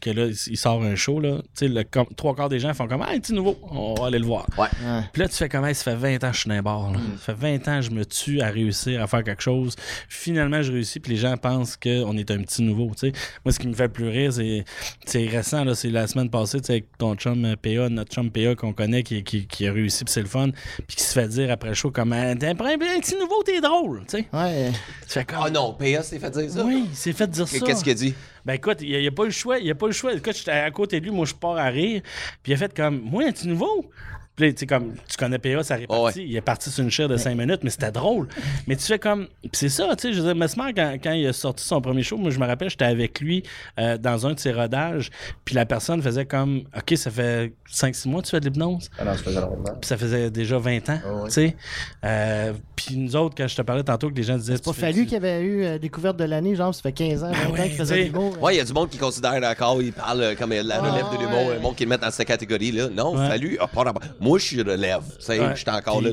puis 0.00 0.12
que 0.12 0.18
là, 0.18 0.26
il 0.46 0.56
sort 0.56 0.82
un 0.82 0.94
show, 0.94 1.20
là, 1.20 1.38
tu 1.56 1.68
sais, 1.68 1.86
trois 2.16 2.34
quarts 2.34 2.48
des 2.48 2.58
gens 2.60 2.72
font 2.74 2.86
comme 2.86 3.02
«Ah, 3.06 3.10
un 3.12 3.18
petit 3.18 3.32
nouveau, 3.32 3.56
on 3.70 3.94
va 3.94 4.06
aller 4.06 4.18
le 4.18 4.26
voir. 4.26 4.46
Ouais. 4.58 4.66
Puis 5.12 5.22
là, 5.22 5.28
tu 5.28 5.34
fais 5.34 5.48
comme 5.48 5.64
Hey, 5.64 5.74
ça 5.74 5.84
fait 5.84 5.96
20 5.96 6.24
ans 6.24 6.30
que 6.30 6.34
je 6.34 6.40
suis 6.40 6.48
dans 6.48 6.54
les 6.54 6.62
bars, 6.62 6.90
là. 6.92 6.98
Ça 7.18 7.34
fait 7.34 7.58
20 7.58 7.68
ans 7.68 7.76
que 7.80 7.86
je 7.86 7.90
me 7.90 8.04
tue 8.04 8.40
à 8.40 8.48
réussir 8.48 9.02
à 9.02 9.06
faire 9.06 9.24
quelque 9.24 9.42
chose. 9.42 9.74
Finalement, 10.08 10.62
je 10.62 10.72
réussis, 10.72 11.00
puis 11.00 11.12
les 11.12 11.18
gens 11.18 11.36
pensent 11.36 11.76
qu'on 11.76 12.16
est 12.16 12.30
un 12.30 12.38
petit 12.38 12.62
nouveau, 12.62 12.90
tu 12.98 13.08
sais. 13.08 13.12
Moi, 13.44 13.52
ce 13.52 13.58
qui 13.58 13.68
me 13.68 13.74
fait 13.74 13.88
plus 13.88 14.08
rire, 14.08 14.32
c'est, 14.32 14.64
c'est 15.04 15.26
récent, 15.26 15.64
là, 15.64 15.74
c'est 15.74 15.90
la 15.90 16.06
semaine 16.06 16.30
passée, 16.30 16.60
tu 16.60 16.66
sais, 16.66 16.72
avec 16.74 16.96
ton 16.98 17.14
chum 17.14 17.44
euh, 17.44 17.56
PA, 17.56 17.88
notre 17.88 18.12
chum 18.14 18.30
PA 18.30 18.54
qu'on 18.54 18.72
connaît, 18.72 19.02
qui, 19.02 19.22
qui, 19.24 19.46
qui 19.46 19.66
a 19.66 19.72
réussi, 19.72 20.04
puis 20.04 20.12
c'est 20.12 20.22
le 20.22 20.28
fun, 20.28 20.50
puis 20.86 20.96
qui 20.96 21.02
se 21.02 21.12
fait 21.12 21.28
dire 21.28 21.50
après 21.50 21.70
le 21.70 21.74
show 21.74 21.90
comme 21.90 22.12
Ah, 22.12 22.34
T'es 22.34 22.46
un, 22.46 22.50
un 22.50 22.54
petit 22.54 23.16
nouveau, 23.18 23.42
t'es 23.44 23.60
drôle, 23.60 24.04
tu 24.08 24.18
sais. 24.18 24.26
Ouais. 24.32 24.70
Tu 25.06 25.12
fais 25.12 25.24
comme 25.24 25.38
Ah 25.42 25.50
non, 25.50 25.74
PA 25.74 26.02
s'est 26.02 26.18
fait 26.18 26.30
dire 26.30 26.50
ça? 26.50 26.64
Oui, 26.64 26.86
il 26.90 26.96
s'est 26.96 27.12
fait 27.12 27.28
dire 27.28 27.48
ça. 27.48 27.58
Qu'est-ce 27.66 27.82
qu'il 27.82 27.92
a 27.92 27.94
dit? 27.94 28.14
Ben 28.48 28.54
écoute, 28.54 28.78
il 28.80 28.98
n'y 28.98 29.06
a, 29.06 29.10
pas 29.10 29.26
le 29.26 29.30
choix. 29.30 29.58
Il 29.58 29.70
a 29.70 29.74
pas 29.74 29.88
le 29.88 29.92
choix. 29.92 30.14
Écoute, 30.14 30.34
j'étais 30.34 30.52
à 30.52 30.70
côté 30.70 31.00
de 31.00 31.04
lui, 31.04 31.10
moi 31.12 31.26
je 31.26 31.34
pars 31.34 31.58
à 31.58 31.66
rire. 31.66 32.00
Puis 32.42 32.52
il 32.52 32.54
a 32.54 32.56
fait 32.56 32.74
comme 32.74 32.98
Moi, 32.98 33.30
petit 33.30 33.46
nouveau? 33.46 33.90
Puis 34.38 34.54
tu 34.54 34.60
sais, 34.60 34.66
comme 34.66 34.94
tu 35.08 35.16
connais 35.16 35.38
PA, 35.38 35.62
ça 35.62 35.74
répartit. 35.74 36.00
Oh, 36.00 36.06
ouais. 36.06 36.12
Il 36.16 36.36
est 36.36 36.40
parti 36.40 36.70
sur 36.70 36.82
une 36.84 36.90
chaire 36.90 37.08
de 37.08 37.16
5 37.16 37.36
minutes, 37.36 37.60
mais 37.64 37.70
c'était 37.70 37.90
drôle. 37.90 38.28
Mais 38.66 38.76
tu 38.76 38.84
fais 38.84 38.98
comme. 38.98 39.26
Puis 39.42 39.50
c'est 39.54 39.68
ça, 39.68 39.94
tu 39.96 40.02
sais. 40.08 40.12
Je 40.12 40.20
veux 40.20 40.26
dire, 40.26 40.36
Mesmer, 40.36 40.72
quand, 40.74 40.94
quand 41.02 41.12
il 41.12 41.26
a 41.26 41.32
sorti 41.32 41.64
son 41.64 41.80
premier 41.80 42.02
show, 42.02 42.16
moi 42.16 42.30
je 42.30 42.38
me 42.38 42.46
rappelle, 42.46 42.70
j'étais 42.70 42.84
avec 42.84 43.20
lui 43.20 43.42
euh, 43.78 43.98
dans 43.98 44.26
un 44.26 44.34
de 44.34 44.38
ses 44.38 44.52
rodages. 44.52 45.10
Puis 45.44 45.54
la 45.54 45.66
personne 45.66 46.00
faisait 46.02 46.24
comme 46.26 46.62
Ok, 46.76 46.96
ça 46.96 47.10
fait 47.10 47.52
5-6 47.72 48.08
mois 48.08 48.20
que 48.22 48.26
tu 48.26 48.30
fais 48.30 48.40
de 48.40 48.44
l'hypnose. 48.46 48.88
Ah 48.98 49.04
non, 49.04 49.12
ça 49.14 49.22
faisait 49.24 49.40
longtemps. 49.40 49.74
Puis 49.80 49.88
ça 49.88 49.96
faisait 49.96 50.30
déjà 50.30 50.58
20 50.58 50.88
ans. 50.90 51.00
Oh, 51.04 51.08
ouais. 51.22 51.24
Tu 51.26 51.30
sais. 51.32 51.56
Euh, 52.04 52.52
puis 52.76 52.96
nous 52.96 53.16
autres, 53.16 53.34
quand 53.36 53.48
je 53.48 53.56
te 53.56 53.62
parlais 53.62 53.82
tantôt, 53.82 54.08
que 54.10 54.14
les 54.14 54.22
gens 54.22 54.36
disaient 54.36 54.56
C'est 54.56 54.64
pas 54.64 54.72
fallu 54.72 55.04
qu'il 55.06 55.16
avait 55.16 55.40
eu 55.42 55.64
euh, 55.64 55.78
découverte 55.78 56.16
de 56.16 56.24
l'année, 56.24 56.54
genre, 56.54 56.74
ça 56.74 56.80
fait 56.82 56.92
15 56.92 57.24
ans, 57.24 57.30
20 57.32 57.34
Ah 57.34 57.50
ouais, 57.50 57.60
ans 57.60 57.62
qu'il 57.64 57.72
faisait 57.72 58.04
l'humour. 58.04 58.40
Ouais, 58.40 58.54
il 58.54 58.58
y 58.58 58.60
a 58.60 58.64
du 58.64 58.72
monde 58.72 58.88
qui 58.88 58.98
considère 58.98 59.32
encore, 59.42 59.82
ils 59.82 59.92
parlent 59.92 60.20
euh, 60.22 60.34
comme 60.36 60.50
la 60.50 60.80
relève 60.80 61.06
de 61.12 61.18
l'humour, 61.18 61.46
ouais. 61.48 61.54
le 61.54 61.60
monde 61.60 61.74
qui 61.74 61.84
le 61.84 61.88
met 61.90 61.98
dans 61.98 62.10
cette 62.10 62.28
catégorie-là. 62.28 62.88
Non, 62.88 63.16
Ouais. 63.16 63.28
fallu. 63.28 63.56
ah, 63.60 63.66
pas 63.66 63.82
rapport. 63.84 64.02
Moi, 64.28 64.38
je 64.38 64.44
suis 64.44 64.62
relève. 64.62 65.00
Tu 65.18 65.24
sais, 65.24 65.40
Ouais. 65.40 65.50
je 65.54 65.60
suis 65.60 65.70
encore 65.70 66.00
là. 66.02 66.10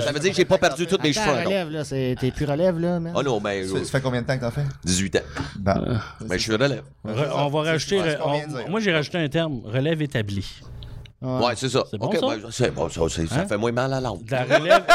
Ça 0.00 0.12
veut 0.12 0.18
dire 0.20 0.30
que 0.30 0.36
j'ai 0.36 0.44
pas 0.44 0.58
perdu 0.58 0.86
tous 0.86 0.98
mes 1.02 1.12
cheveux 1.12 1.44
relève, 1.44 1.70
là, 1.70 1.84
c'est- 1.84 2.16
t'es 2.20 2.30
plus 2.30 2.44
relève, 2.46 2.78
là, 2.78 2.98
man. 2.98 3.12
Oh 3.16 3.22
non, 3.22 3.40
ben, 3.40 3.66
Ça, 3.66 3.78
ça 3.84 3.90
fait 3.90 4.00
combien 4.00 4.22
de 4.22 4.26
temps 4.26 4.36
que 4.36 4.42
t'en 4.42 4.50
fais? 4.50 4.64
18 4.84 5.16
ans. 5.16 5.20
Ben, 5.58 6.00
je 6.32 6.36
suis 6.38 6.52
relève. 6.52 6.82
Re- 7.06 7.30
on 7.36 7.48
va 7.48 7.60
rajouter. 7.70 8.00
moi, 8.68 8.80
j'ai 8.80 8.92
rajouté 8.92 9.18
un 9.18 9.28
terme 9.28 9.60
relève 9.64 10.02
établie. 10.02 10.48
Ouais, 11.22 11.52
c'est 11.56 11.68
ça. 11.68 11.84
C'est 11.90 11.98
bon, 11.98 12.06
Ok, 12.06 12.16
ça? 12.16 12.26
ben, 12.26 12.40
c'est 12.50 12.70
bon, 12.74 12.88
ça, 12.88 13.00
c'est- 13.08 13.26
ça 13.26 13.40
Hein? 13.40 13.46
fait 13.46 13.56
moins 13.56 13.72
mal 13.72 13.92
à 13.92 13.96
la 13.96 14.00
langue. 14.00 14.24
De 14.24 14.30
La 14.32 14.42
relève. 14.44 14.82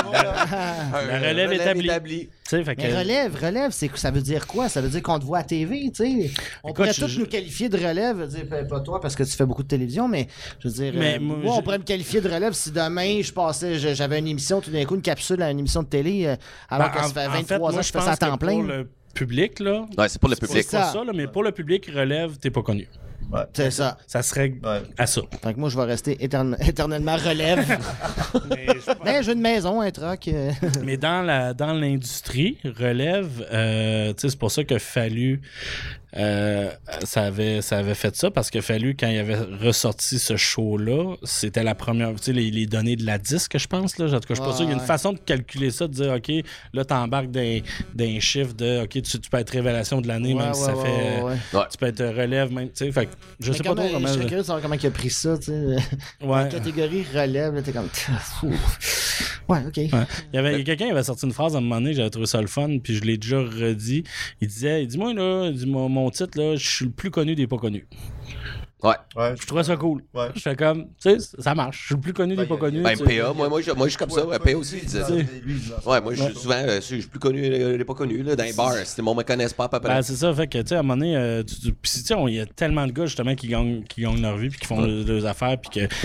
Un 0.94 1.06
la 1.22 1.30
relève 1.30 1.54
établie. 1.54 2.28
Tu 2.28 2.32
sais, 2.44 2.64
fait 2.64 2.76
que. 2.76 2.82
Mais 2.82 2.98
relève, 2.98 3.36
relève, 3.44 3.72
c'est 3.72 3.90
ça 3.96 4.12
veut 4.12 4.22
dire 4.22 4.48
quoi? 4.48 4.70
Ça 4.70 4.82
veut 4.82 4.90
dire 4.90 5.02
qu'on 5.02 5.20
te 5.20 5.26
voit 5.26 5.40
à 5.40 5.44
TV, 5.44 5.90
tu 5.94 6.04
sais? 6.04 6.32
On 6.64 6.70
Écoute, 6.70 6.76
pourrait 6.76 6.94
je- 6.94 7.02
tous 7.02 7.08
je- 7.08 7.20
nous 7.20 7.26
qualifier 7.26 7.70
de 7.70 7.78
relève, 7.78 8.18
je 8.18 8.22
veux 8.24 8.28
dire, 8.28 8.48
pas- 8.50 8.64
pas 8.64 8.80
toi 8.80 9.00
parce 9.02 9.16
que 9.16 9.24
tu 9.24 9.32
fais 9.32 9.46
beaucoup 9.46 9.64
de 9.64 9.68
télévision, 9.68 10.08
mais 10.08 10.28
je 10.60 10.68
veux 10.68 10.74
dire, 10.74 10.94
Mais 10.96 11.16
euh, 11.16 11.20
moi, 11.20 11.38
moi, 11.38 11.54
je- 11.56 11.60
on 11.60 11.62
pourrait 11.62 11.80
me 11.80 11.84
qualifier 11.84 12.22
de 12.22 12.30
relève 12.30 12.54
si 12.54 12.72
demain 12.72 13.22
je 13.22 13.32
passais, 13.34 13.78
je- 13.80 13.94
j'avais 13.94 14.20
une 14.20 14.28
émission, 14.28 14.62
tout 14.62 14.72
d'un 14.72 14.86
coup, 14.86 14.96
une 14.96 15.02
capsule 15.02 15.42
à 15.42 15.52
une 15.52 15.60
émission 15.60 15.84
de 15.84 15.88
télé, 15.88 16.26
euh, 16.26 16.36
alors 16.70 16.88
Ben, 16.90 16.94
que 16.94 17.00
ça 17.02 17.06
en- 17.06 17.10
fait 17.10 17.28
en 17.28 17.32
23 17.32 17.44
fait, 17.44 17.60
moi, 17.60 17.70
ans 17.74 17.78
que 17.78 17.84
je 17.84 17.92
fais 17.92 18.00
ça 18.00 18.04
à 18.06 18.08
pense 18.10 18.20
que 18.20 18.26
temps 18.26 18.38
plein. 18.38 18.54
Pour 18.56 18.64
le 18.64 18.90
public, 19.14 19.60
là. 19.60 19.86
Ouais, 19.98 20.10
c'est 20.10 20.20
pour 20.20 20.30
le 20.30 20.36
C'est 20.36 20.46
public. 20.48 20.64
ça. 20.64 20.80
pas 20.80 20.92
ça, 20.94 21.04
là, 21.04 21.12
mais 21.14 21.28
pour 21.28 21.44
le 21.44 21.52
public, 21.52 21.90
relève, 21.94 22.38
t'es 22.38 22.50
pas 22.52 22.62
connu. 22.62 22.88
Ouais. 23.32 23.42
C'est 23.54 23.72
ça. 23.72 23.98
Ça 24.08 24.22
serait 24.22 24.54
Ouais. 24.64 24.82
à 24.98 25.06
ça. 25.08 25.22
Fait 25.44 25.54
que 25.54 25.60
moi, 25.60 25.70
je 25.70 25.76
vais 25.78 25.84
rester 25.84 26.16
éterne- 26.26 26.56
éternellement 26.68 27.16
relève. 27.18 27.78
mais 29.04 29.24
j'ai 29.24 29.34
une 29.34 29.42
maison, 29.42 29.82
un 29.82 29.92
truck. 29.92 30.28
euh, 30.30 30.52
Mais 30.84 30.98
dans 30.98 31.22
la 31.26 31.54
dans 31.54 31.74
l'industrie, 31.74 32.58
relève, 32.64 33.46
euh, 33.52 34.14
tu 34.14 34.22
sais, 34.22 34.30
c'est 34.30 34.40
pour 34.40 34.52
ça 34.52 34.64
que 34.64 34.78
fallu 34.78 35.42
euh, 36.16 36.70
ça 37.04 37.24
avait 37.24 37.62
ça 37.62 37.78
avait 37.80 37.94
fait 37.94 38.16
ça 38.16 38.32
parce 38.32 38.50
que 38.50 38.62
fallu 38.62 38.96
quand 38.98 39.10
il 39.10 39.18
avait 39.18 39.36
ressorti 39.62 40.20
ce 40.20 40.38
show 40.38 40.78
là, 40.78 41.16
c'était 41.24 41.64
la 41.64 41.76
première, 41.76 42.12
tu 42.16 42.24
sais 42.24 42.34
les, 42.34 42.50
les 42.50 42.66
données 42.66 42.96
de 42.96 43.06
la 43.06 43.18
disque, 43.18 43.58
je 43.58 43.68
pense 43.68 43.98
là, 43.98 44.06
en 44.06 44.10
tout 44.12 44.20
cas, 44.20 44.26
je 44.30 44.34
suis 44.36 44.42
pas 44.44 44.50
Ouais, 44.52 44.56
sûr, 44.56 44.64
il 44.64 44.70
y 44.70 44.72
a 44.72 44.76
une 44.76 44.80
ouais. 44.80 44.86
façon 44.86 45.12
de 45.14 45.18
calculer 45.20 45.70
ça, 45.70 45.88
de 45.88 45.94
dire 45.94 46.14
ok, 46.14 46.32
là 46.74 46.86
t'embarques 46.86 47.30
d'un 47.32 47.60
d'un 47.94 48.20
chiffre 48.22 48.54
de 48.54 48.84
ok, 48.84 48.90
tu, 48.90 49.02
tu 49.02 49.30
peux 49.30 49.38
être 49.38 49.50
révélation 49.50 50.00
de 50.00 50.08
l'année 50.08 50.34
ouais, 50.34 50.44
même 50.44 50.54
si 50.54 50.62
ça 50.62 50.76
fait 50.76 51.22
tu 51.72 51.78
peux 51.78 51.86
être 51.88 52.06
relève 52.06 52.52
même, 52.54 52.68
tu 52.70 52.86
sais, 52.86 52.92
fait 52.94 53.10
je 53.40 53.52
Mais 53.52 53.58
sais 53.58 53.64
pas 53.64 53.76
trop 53.76 53.76
comment- 53.76 53.90
comment 53.92 54.08
Je 54.08 54.14
serais 54.14 54.26
curieux 54.26 54.38
de 54.42 54.46
savoir 54.46 54.62
comment 54.62 54.76
il 54.76 54.88
a 54.88 54.92
pris 54.92 55.10
ça, 55.10 55.38
tu 55.38 55.46
sais. 55.46 55.76
La 56.26 56.46
catégorie 56.46 57.06
relève, 57.14 57.62
t'es 57.64 57.72
comme. 57.74 57.90
Ouais, 59.50 59.60
ok. 59.66 59.78
Il 59.78 59.90
y 60.34 60.38
avait 60.38 60.64
quelqu'un 60.64 60.86
qui 60.88 60.92
avait 60.92 61.04
sorti 61.04 61.26
une 61.26 61.32
phrase 61.32 61.56
à 61.56 61.60
un 61.60 61.62
moment 61.62 61.80
donné, 61.80 61.94
j'avais 61.94 62.10
trouvé 62.10 62.26
ça 62.28 62.42
le 62.42 62.48
fun, 62.48 62.80
puis 62.84 62.96
je 62.96 63.04
l'ai 63.04 63.18
déjà 63.18 63.40
redit. 63.40 64.04
Il 64.42 64.48
disait, 64.50 64.84
il 64.84 64.88
dit 64.88 64.98
moi 64.98 65.14
là, 65.14 65.50
dit, 65.52 65.66
mon, 65.98 66.10
titre 66.10 66.56
je 66.56 66.70
suis 66.70 66.86
le 66.86 66.92
plus 66.92 67.12
connu 67.12 67.36
des 67.36 67.48
pas 67.48 67.58
connus. 67.58 67.88
Ouais. 68.84 68.92
Ouais. 69.16 69.34
Je 69.42 69.46
trouvais 69.48 69.64
ça 69.64 69.76
cool. 69.76 70.04
Ouais. 70.14 70.28
Je 70.36 70.40
fais 70.40 70.56
comme, 70.56 70.86
tu 71.02 71.20
sais, 71.20 71.36
ça 71.40 71.56
marche. 71.56 71.80
Je 71.82 71.86
suis 71.88 71.96
le 71.96 72.02
plus 72.02 72.14
connu 72.14 72.36
des 72.36 72.46
Ben, 72.46 72.48
pas 72.48 72.54
y 72.54 72.58
a- 72.58 72.60
connus. 72.60 72.82
Ben. 72.84 72.98
PA, 72.98 73.34
moi, 73.34 73.50
moi, 73.50 73.60
je, 73.62 73.72
moi, 73.72 73.88
je 73.88 73.92
suis 73.92 73.98
comme 73.98 74.12
ça. 74.12 74.26
Ouais, 74.26 74.38
PA 74.38 74.56
aussi, 74.56 74.78
il 74.78 74.86
disait 74.86 75.02
ça. 75.04 75.14
Ouais, 75.90 76.00
moi, 76.00 76.14
je 76.14 76.24
suis 76.24 76.36
souvent, 76.36 76.56
euh, 76.56 76.76
je 76.76 76.82
suis 76.82 77.02
plus 77.02 77.20
connu, 77.20 77.44
euh, 77.44 77.74
il 77.74 77.82
est 77.82 77.86
pas 77.86 77.96
connu, 77.96 78.22
là, 78.22 78.36
dans 78.36 78.44
les 78.44 78.54
bars. 78.54 78.76
Si 78.86 79.02
monde 79.02 79.18
me 79.18 79.24
connaisse 79.24 79.54
pas, 79.54 79.64
à 79.66 79.70
peu 79.70 79.80
près. 79.80 79.90
Ben, 79.96 80.02
c'est 80.04 80.16
ça, 80.16 80.32
fait 80.34 80.48
que, 80.48 80.60
tu 80.60 80.68
sais, 80.68 80.76
à 80.76 80.80
un 80.80 80.84
moment 80.84 80.96
donné, 80.98 81.18
euh, 81.18 81.42
tu- 81.44 81.56
tu- 81.60 81.74
puis, 81.74 81.92
tu 81.92 82.00
sais, 82.02 82.14
on- 82.14 82.28
il 82.28 82.36
y 82.36 82.40
a 82.40 82.46
tellement 82.46 82.86
de 82.86 82.92
gars, 82.92 83.06
justement, 83.08 83.34
qui 83.34 83.48
gagnent, 83.48 83.84
qui 83.84 84.02
gagnent 84.02 84.22
leur 84.22 84.38
vie, 84.38 84.50
puis 84.50 84.60
qui 84.60 84.68
font 84.68 84.82
le- 84.82 85.04
leurs 85.04 85.26
affaires, 85.26 85.58
puis 85.60 85.72
que, 85.72 85.88
tu 85.88 85.96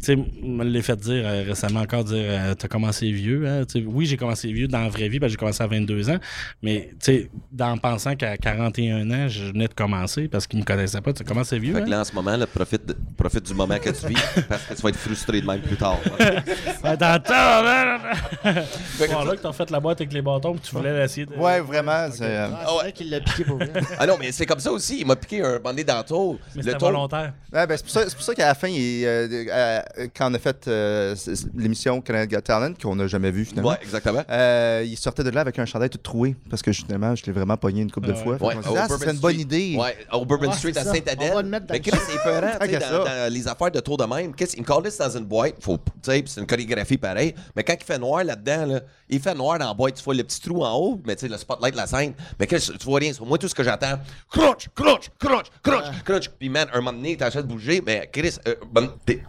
sais, 0.00 0.16
me 0.16 0.64
l'ai 0.64 0.80
fait 0.82 0.96
dire 0.96 1.24
euh, 1.26 1.42
récemment 1.46 1.80
encore, 1.80 2.04
dire, 2.04 2.16
euh, 2.26 2.54
t'as 2.54 2.68
commencé 2.68 3.10
vieux, 3.12 3.46
hein, 3.46 3.64
tu 3.70 3.80
sais, 3.80 3.86
oui, 3.86 4.06
j'ai 4.06 4.16
commencé 4.16 4.50
vieux 4.50 4.66
dans 4.68 4.80
la 4.80 4.88
vraie 4.88 5.08
vie, 5.10 5.20
parce 5.20 5.28
que 5.30 5.32
j'ai 5.34 5.38
commencé 5.40 5.62
à 5.62 5.66
22 5.66 6.08
ans, 6.08 6.18
mais, 6.62 6.88
tu 6.92 6.96
sais, 7.00 7.30
dans 7.52 7.76
pensant 7.76 8.16
qu'à 8.16 8.38
41 8.38 9.10
ans, 9.10 9.28
je 9.28 9.44
venais 9.52 9.68
de 9.68 9.74
commencer, 9.74 10.28
parce 10.28 10.46
qu'ils 10.46 10.60
me 10.60 10.64
connaissaient 10.64 11.02
pas, 11.02 11.12
tu 11.12 11.18
sais, 11.18 11.24
comment 11.24 11.44
c'est 11.44 11.58
vieux, 11.58 11.74
Fait 11.74 11.82
que 11.84 11.90
là, 11.90 12.00
en 12.00 12.04
ce 12.04 12.13
moment, 12.14 12.36
là, 12.36 12.46
profite, 12.46 12.86
de- 12.86 12.96
profite 13.16 13.44
du 13.44 13.54
moment 13.54 13.76
que 13.78 13.90
tu 13.90 14.06
vis, 14.06 14.14
parce 14.48 14.62
que 14.62 14.74
tu 14.74 14.82
vas 14.82 14.88
être 14.90 14.96
frustré 14.98 15.40
de 15.40 15.46
même 15.46 15.60
plus 15.60 15.76
tard. 15.76 15.98
Attends, 16.82 17.18
que- 17.18 19.12
Bon, 19.12 19.24
là 19.24 19.36
que 19.36 19.40
t'as 19.42 19.52
fait 19.52 19.70
la 19.70 19.80
boîte 19.80 20.00
avec 20.00 20.12
les 20.12 20.22
bâtons, 20.22 20.52
puis 20.54 20.62
tu 20.68 20.74
voulais 20.74 21.04
essayer 21.04 21.26
de... 21.26 21.34
Ouais, 21.34 21.60
vraiment. 21.60 22.08
c'est, 22.12 22.24
euh, 22.24 22.48
Ah, 22.52 22.64
c'est 22.66 22.74
vrai 22.74 22.92
qu'il 22.92 23.10
l'a 23.10 23.20
piqué 23.20 23.44
pour 23.44 23.56
vrai. 23.56 23.70
Ah 23.98 24.06
non, 24.06 24.16
mais 24.18 24.32
c'est 24.32 24.46
comme 24.46 24.60
ça 24.60 24.72
aussi. 24.72 25.00
Il 25.00 25.06
m'a 25.06 25.16
piqué 25.16 25.42
un 25.42 25.58
bandé 25.58 25.84
dans 25.84 25.98
le 25.98 26.04
tour. 26.04 26.38
Mais 26.54 26.62
Le 26.62 26.62
c'était 26.62 26.78
tour. 26.78 26.88
volontaire. 26.88 27.32
Ouais, 27.52 27.66
ben, 27.66 27.76
c'est 27.76 27.82
pour 27.84 27.92
ça, 27.92 28.04
c'est 28.08 28.14
pour 28.14 28.24
ça 28.24 28.34
qu'à 28.34 28.46
la 28.46 28.54
fin, 28.54 28.68
il, 28.68 29.04
euh, 29.04 29.28
euh, 29.50 29.80
quand 30.16 30.30
on 30.30 30.34
a 30.34 30.38
fait 30.38 30.66
euh, 30.68 31.14
c- 31.16 31.34
c- 31.36 31.46
l'émission 31.56 32.00
Canada 32.00 32.26
Got 32.36 32.40
Talent, 32.42 32.74
qu'on 32.80 32.96
n'a 32.96 33.06
jamais 33.06 33.30
vu 33.30 33.44
finalement, 33.44 33.70
Ouais, 33.70 33.78
exactement. 33.82 34.22
euh, 34.30 34.82
il 34.86 34.96
sortait 34.96 35.24
de 35.24 35.30
là 35.30 35.40
avec 35.42 35.58
un 35.58 35.64
chandail 35.66 35.90
tout 35.90 35.98
troué 35.98 36.36
parce 36.50 36.62
que 36.62 36.72
justement, 36.72 37.14
je 37.14 37.24
l'ai 37.26 37.32
vraiment 37.32 37.56
pogné 37.56 37.82
une 37.82 37.90
couple 37.90 38.08
de 38.08 38.12
Ah 38.12 38.22
fois. 38.22 38.32
ouais. 38.32 38.38
Fait 38.38 38.44
qu'on 38.44 38.48
Ouais, 38.48 38.54
s'est 38.62 38.68
dit, 38.70 38.74
au 38.74 38.78
ah, 38.78 38.88
Bourbon 38.88 39.04
c'est 39.04 39.10
une 39.12 39.18
bonne 39.18 39.32
Street. 39.32 39.42
idée. 39.42 39.76
Ouais, 39.78 39.96
au 40.12 40.24
Bourbon 40.24 40.48
Ouais, 40.48 40.54
Street 40.56 40.72
c'est 40.74 40.80
à 40.80 40.84
ça. 40.84 40.92
Saint-Adèle. 40.92 41.30
On 41.32 41.34
va 41.36 41.42
le 41.42 41.48
mettre 41.48 41.66
dans 41.66 41.74
Mais 41.74 41.78
le 41.84 41.90
Chris, 41.90 42.00
c'est 42.06 42.22
peurant, 42.22 42.52
tu 42.60 42.68
sais, 42.68 42.78
dans, 42.78 43.32
les 43.32 43.48
affaires 43.48 43.70
de 43.70 43.80
tour 43.80 43.96
de 43.96 44.04
même. 44.04 44.34
Chris, 44.34 44.50
il 44.56 44.62
me 44.62 44.66
calisse 44.66 44.98
dans 44.98 45.16
une 45.16 45.24
boîte. 45.24 45.56
Faut, 45.60 45.76
tu 45.76 45.92
sais, 46.02 46.22
puis 46.22 46.30
c'est 46.30 46.40
une 46.40 46.46
chorégraphie 46.46 46.98
pareil. 46.98 47.34
Mais 47.54 47.64
quand 47.64 47.74
il 47.78 47.84
fait 47.84 47.98
noir 47.98 48.24
là-dedans, 48.24 48.66
là, 48.66 48.80
il 49.08 49.20
fait 49.20 49.34
noir 49.34 49.58
dans 49.58 49.68
la 49.68 49.74
boîte. 49.74 49.94
Tu 49.94 50.02
vois 50.02 50.14
le 50.14 50.24
petit 50.24 50.40
trou 50.40 50.64
en 50.64 50.76
haut, 50.76 51.00
mais 51.04 51.16
tu 51.16 51.22
sais, 51.22 51.28
le 51.28 51.38
spotlight 51.38 51.72
de 51.72 51.78
la 51.78 51.86
scène. 51.86 52.14
Mais 52.38 52.46
Chris, 52.46 52.70
tu 52.78 52.84
vois 52.84 53.00
rien. 53.00 53.12
Moi, 53.20 53.38
tout 53.38 53.48
ce 53.48 53.54
que 53.54 53.62
j'entends, 53.62 53.98
crunch, 54.30 54.68
crunch, 54.74 55.10
crunch, 55.18 55.46
crunch, 55.62 56.02
crunch. 56.04 56.30
Puis 56.38 56.48
man, 56.48 56.68
un 56.72 56.76
moment 56.80 56.92
donné, 56.92 57.16
t'as 57.16 57.30
de 57.30 57.42
bouger, 57.42 57.82
mais 57.84 58.08
Chris, 58.12 58.36
euh, 58.46 58.54
bon, 58.70 58.90
t'es- 59.04 59.22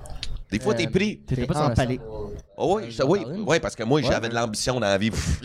des 0.51 0.59
fois, 0.59 0.73
t'es 0.73 0.88
pris. 0.88 1.17
T'étais 1.19 1.41
T'es 1.41 1.47
pas 1.47 1.67
empalé. 1.67 1.99
Oh 2.58 2.78
oui, 2.78 2.84
Euh, 2.84 2.89
je- 2.89 3.03
oui, 3.03 3.20
oui, 3.45 3.60
parce 3.60 3.76
que 3.76 3.84
moi, 3.84 4.01
j'avais 4.01 4.30
de 4.30 4.34
l'ambition 4.34 4.76
dans 4.76 4.88
la 4.88 4.97
vie. 4.97 5.12
Pff, 5.12 5.41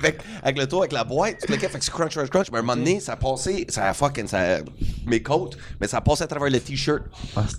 avec 0.00 0.20
avec 0.42 0.58
le 0.58 0.66
tour, 0.66 0.80
avec 0.80 0.92
la 0.92 1.04
boîte, 1.04 1.38
tout 1.44 1.52
le 1.52 1.58
cas, 1.58 1.68
fait 1.68 1.78
que 1.78 1.84
c'est 1.84 1.90
crunch, 1.90 2.14
crunch, 2.14 2.30
crunch. 2.30 2.46
Mais 2.50 2.58
à 2.58 2.60
un 2.60 2.64
moment 2.64 2.76
donné, 2.76 3.00
ça 3.00 3.12
a 3.12 3.16
passé, 3.16 3.66
ça 3.68 3.88
a 3.88 3.94
fucking, 3.94 4.26
ça 4.26 4.58
mes 5.06 5.22
côtes, 5.22 5.56
mais 5.80 5.86
ça 5.88 6.00
passait 6.00 6.24
à 6.24 6.26
travers 6.26 6.50
le 6.50 6.60
t-shirt. 6.60 7.02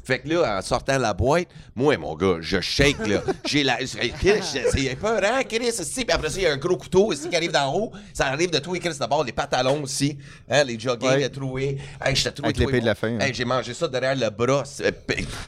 Fait 0.06 0.20
que 0.20 0.30
là, 0.30 0.58
en 0.58 0.62
sortant 0.62 0.96
de 0.98 1.02
la 1.02 1.14
boîte, 1.14 1.48
moi, 1.76 1.98
mon 1.98 2.16
gars, 2.16 2.38
je 2.40 2.60
shake, 2.62 3.06
là. 3.08 3.22
J'ai 3.46 3.64
la. 3.64 3.78
C'est 3.86 4.96
peur, 5.00 5.22
hein, 5.24 5.42
Chris, 5.48 5.70
aussi. 5.80 6.06
Puis 6.06 6.12
après 6.12 6.30
ça, 6.30 6.38
il 6.38 6.44
y 6.44 6.48
a 6.48 6.54
un 6.54 6.58
gros 6.58 6.78
couteau 6.78 7.12
ici 7.14 7.30
qui 7.30 7.36
arrive 7.36 7.52
d'en 7.52 7.74
haut. 7.76 7.92
Ça 8.14 8.28
arrive 8.28 8.50
de 8.52 8.60
trouver, 8.60 8.80
Chris, 8.80 8.96
d'abord, 9.00 9.24
les 9.24 9.32
pantalons 9.32 9.84
aussi. 9.84 10.18
Hein, 10.50 10.64
les 10.64 10.80
jogging, 10.80 11.10
Ouais. 11.10 11.30
trouver. 11.30 11.78
Hey, 12.04 12.16
j'étais 12.16 12.32
troué. 12.32 12.46
Avec 12.48 12.58
l'épée 12.58 12.80
de 12.80 12.86
la 12.86 12.96
fin, 12.96 13.16
hein. 13.16 13.20
Hey, 13.20 13.34
j'ai 13.34 13.46
mangé 13.46 13.74
ça 13.74 13.88
derrière 13.88 14.16
le 14.16 14.30
bras. 14.30 14.64
C'est 14.66 14.96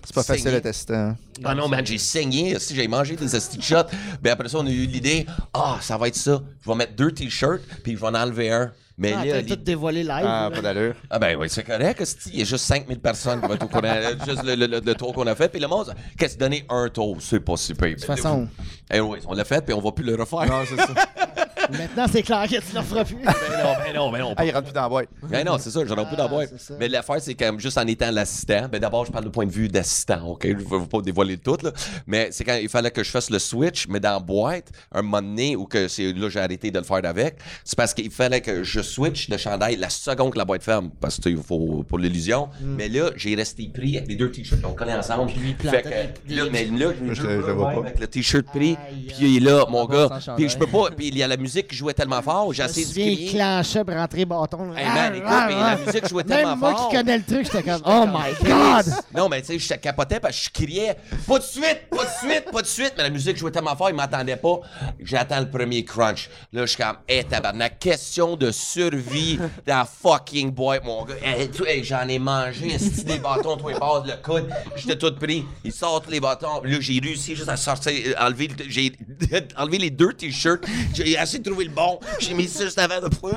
C'est 0.04 0.14
pas 0.14 0.24
facile 0.24 0.50
à 0.56 0.62
tester. 0.62 0.93
hein. 0.95 1.16
Ah 1.46 1.56
non, 1.56 1.68
man, 1.68 1.86
j'ai 1.86 1.98
saigné. 1.98 2.58
Si 2.60 2.76
j'ai 2.76 2.88
mangé 2.88 3.16
des 3.16 3.36
esti 3.36 3.62
shots, 3.62 3.84
ben 4.22 4.32
après 4.32 4.50
ça, 4.50 4.58
on 4.60 4.66
a 4.66 4.70
eu 4.70 4.86
l'idée, 4.86 5.26
ah, 5.54 5.78
ça 5.82 5.98
va 5.98 6.08
être 6.08 6.16
ça. 6.16 6.42
Je 6.64 6.70
vais 6.70 6.76
mettre 6.76 6.96
deux 6.96 7.12
t-shirts, 7.12 7.62
puis 7.84 7.94
je 7.94 7.98
vais 8.00 8.08
en 8.08 8.16
enlever 8.16 8.52
un. 8.52 8.72
Mais 9.02 9.14
Ah, 9.18 9.24
là, 9.24 9.42
t'as 9.42 9.56
tout 9.56 9.62
dévoilé 9.64 10.04
live. 10.04 10.26
Ah, 10.26 10.50
là. 10.50 10.52
pas 10.52 10.62
d'allure. 10.62 10.94
ah 11.10 11.20
ben 11.20 11.38
oui, 11.40 11.48
c'est 11.50 11.64
correct. 11.64 12.04
Il 12.34 12.40
y 12.40 12.42
a 12.42 12.46
juste 12.46 12.66
5000 12.66 13.00
personnes 13.00 13.40
qui 13.40 13.48
vont 13.48 13.54
être 13.54 13.64
au 13.64 13.68
courant. 13.70 13.82
euh, 13.86 14.14
juste 14.28 14.44
le, 14.44 14.56
le- 14.56 14.68
le- 14.68 14.82
le 14.82 14.94
tour 14.96 15.14
qu'on 15.14 15.26
a 15.26 15.36
fait. 15.36 15.48
Puis 15.48 15.62
le 15.62 15.68
monde, 15.70 15.96
qu'est-ce 16.18 16.34
que 16.36 16.40
donner 16.42 16.66
un 16.68 16.90
tour? 16.90 17.16
C'est 17.22 17.40
pas 17.40 17.56
si 17.56 17.74
pire. 17.74 17.92
De 17.92 17.94
toute 17.94 18.04
façon. 18.04 18.50
Eh 18.92 19.00
oui, 19.00 19.20
on 19.26 19.34
l'a 19.36 19.46
fait, 19.46 19.64
puis 19.64 19.74
on 19.74 19.80
va 19.80 19.94
plus 19.94 20.04
le 20.04 20.16
refaire. 20.16 20.46
Non, 20.48 20.64
c'est 20.68 20.76
ça. 20.76 20.94
Maintenant, 21.78 22.05
c'est 22.11 22.24
clair 22.24 22.43
que 22.43 22.55
tu 22.55 22.74
ne 22.76 22.80
le 22.80 22.86
feras 22.86 23.03
plus. 23.05 23.15
Ben 23.15 23.34
non, 23.63 23.74
ben 23.86 23.95
non, 23.95 24.11
ben 24.11 24.20
non. 24.20 24.34
Ah, 24.38 24.45
il 24.45 24.51
rentre 24.51 24.65
plus 24.65 24.74
dans 24.74 24.82
la 24.84 24.89
boîte. 24.89 25.09
Ben 25.24 25.45
non, 25.45 25.57
c'est 25.59 25.70
ça, 25.70 25.80
j'en 25.86 25.95
ai 25.95 26.05
plus 26.05 26.15
d'abord. 26.15 26.41
c'est 26.49 26.59
ça. 26.59 26.74
Mais 26.80 26.88
l'affaire, 26.88 27.17
c'est 27.22 27.34
quand 27.36 27.45
même 27.45 27.59
juste 27.59 27.78
en 27.78 27.86
étant 27.88 28.11
l'assistant. 28.11 28.67
Ben 28.72 28.80
d'abord, 28.80 29.05
je 29.05 29.11
parle 29.11 29.26
du 29.26 29.32
point 29.32 29.45
de 29.45 29.51
vue 29.51 29.67
d'assistant, 29.67 30.26
OK? 30.28 30.45
Je 30.47 30.53
veux 30.63 30.86
pas 30.88 31.01
dévoiler 31.01 31.38
tout, 31.38 31.57
là. 31.63 31.72
Mais 32.07 32.30
c'est 32.32 32.43
quand 32.43 32.55
il 32.61 32.70
fallait 32.70 32.91
que 32.91 33.03
je 33.03 33.11
fasse 33.11 33.30
le 33.30 33.39
switch, 33.39 33.88
mais 33.88 33.99
dans 33.99 34.13
la 34.13 34.20
boîte, 34.20 34.72
un 34.91 35.01
moment 35.01 35.22
donné, 35.22 35.55
où 35.55 35.65
que 35.65 35.88
c'est 35.88 36.11
là, 36.13 36.30
j'ai 36.30 36.39
arrêté 36.39 36.72
de 36.72 36.80
le 36.80 36.86
faire 36.86 37.01
avec, 37.03 37.38
c'est 37.63 37.78
parce 37.78 37.93
qu'il 37.93 38.11
fallait 38.11 38.41
que 38.41 38.63
je 38.63 38.82
switch 38.82 39.30
de 39.30 39.38
chandail 39.38 39.76
la 39.76 39.89
seconde 39.89 40.34
que 40.34 40.38
la 40.38 40.45
boîte 40.45 40.63
ferme, 40.63 40.89
parce 40.99 41.20
que 41.20 41.30
il 41.30 41.38
faut 41.38 41.84
pour 41.88 41.97
l'illusion. 41.99 42.49
Mais 42.61 42.89
là, 42.89 43.11
j'ai 43.15 43.36
resté 43.36 43.70
pris 43.74 43.97
avec 43.97 44.09
les 44.09 44.15
deux 44.15 44.32
t-shirts 44.32 44.61
qu'on 44.61 44.74
collait 44.74 44.93
ensemble. 44.93 45.32
plantait 45.59 45.82
Fait 45.84 45.84
que, 46.28 46.34
là, 46.34 46.43
mais 46.51 46.65
là, 46.65 46.91
Je 47.11 47.22
le- 47.24 47.41
je 47.45 47.51
vois 47.51 47.72
pas. 47.72 47.80
avec 47.80 47.99
le 47.99 48.07
t-shirt 48.07 48.45
pris, 48.47 48.78
puis 49.07 49.15
il 49.20 49.38
est 49.38 49.39
là, 49.49 49.65
mon 49.70 49.86
gars. 49.86 50.09
Puis 50.38 50.49
je 50.49 50.57
peux 50.57 50.67
pas, 50.67 50.89
puis 50.95 51.07
il 51.09 51.17
y 51.17 51.24
a 51.24 51.28
la 51.28 51.38
musique 51.38 51.59
qui 51.68 51.76
jouait 51.76 51.93
tellement 51.93 52.22
fort, 52.22 52.51
j'ai 52.53 52.64
essayé 52.64 52.86
de 52.86 52.91
crier. 52.91 53.30
clenchait 53.32 53.84
pour 53.84 53.93
rentrer 53.95 54.26
bâton. 54.26 54.74
Hey 54.76 54.86
man, 54.86 55.16
écoute, 55.16 55.28
Ah, 55.30 55.45
mais 55.47 55.55
ah, 55.57 55.76
la 55.80 55.86
musique 55.86 56.07
jouait 56.10 56.24
Même 56.24 56.38
tellement 56.38 56.55
moi 56.57 56.76
fort. 56.76 56.89
qui 56.89 56.95
connais 56.95 57.18
le 57.18 57.24
truc, 57.24 57.45
j'étais 57.45 57.64
comme, 57.64 57.82
oh 57.86 58.05
my 58.07 58.47
god! 58.49 58.86
Non, 59.16 59.30
mais 59.30 59.41
tu 59.41 59.47
sais, 59.47 59.60
je 59.60 59.74
capotais 59.76 60.20
parce 60.20 60.38
que 60.38 60.43
je 60.45 60.49
criais 60.66 60.95
pas 61.28 61.39
de 61.39 61.43
suite, 61.43 61.82
pas 61.89 62.03
de 62.03 62.10
suite, 62.30 62.45
pas 62.51 62.62
de 62.62 62.68
suite. 62.68 62.93
Mais 62.97 63.03
la 63.03 63.10
musique 63.10 63.38
jouait 63.38 63.51
tellement 63.51 63.76
fort, 63.76 63.89
il 63.89 63.95
m'entendait 63.95 64.36
pas. 64.36 64.60
J'attends 65.01 65.39
le 65.39 65.49
premier 65.49 65.84
crunch. 65.84 66.30
Là, 66.53 66.62
je 66.66 66.72
suis 66.74 66.78
comme, 66.84 66.97
hé, 67.07 67.24
tabarnak, 67.24 67.80
question 67.80 68.36
de 68.36 68.51
survie 68.51 69.38
dans 69.68 69.78
la 69.80 69.86
fucking 69.86 70.51
boîte, 70.51 70.84
mon 70.84 71.03
gars. 71.05 71.16
Hey, 71.24 71.49
hey, 71.68 71.84
J'en 71.84 72.07
ai 72.07 72.20
mangé, 72.20 72.74
esti, 72.74 73.03
des 73.03 73.20
bâtons, 73.20 73.57
toi, 73.57 73.72
les 73.74 73.80
bords, 73.80 74.05
le 74.05 74.14
coude. 74.24 74.49
J'étais 74.76 74.97
tout 74.97 75.14
pris. 75.16 75.45
Il 75.64 75.72
sort 75.72 76.01
tous 76.01 76.12
les 76.12 76.20
bâtons. 76.20 76.62
Là, 76.64 76.78
j'ai 76.80 76.99
réussi 76.99 77.36
juste 77.36 77.49
à 77.49 77.57
sortir, 77.57 77.91
euh, 77.93 78.14
enlever, 78.26 78.47
le- 78.47 78.66
j'ai 78.70 78.91
enlevé 79.57 79.78
les 79.78 79.89
deux 79.89 80.14
t-shirts. 80.14 80.64
J'ai 80.93 81.12
essayé 81.12 81.41
de 81.50 81.54
trouver 81.54 81.66
le 81.66 81.72
bon. 81.72 82.00
J'ai 82.20 82.34
mis 82.34 82.47
ça 82.47 82.64
juste 82.66 82.80
avant 82.80 83.00
de. 83.00 83.06
Ouais! 83.24 83.32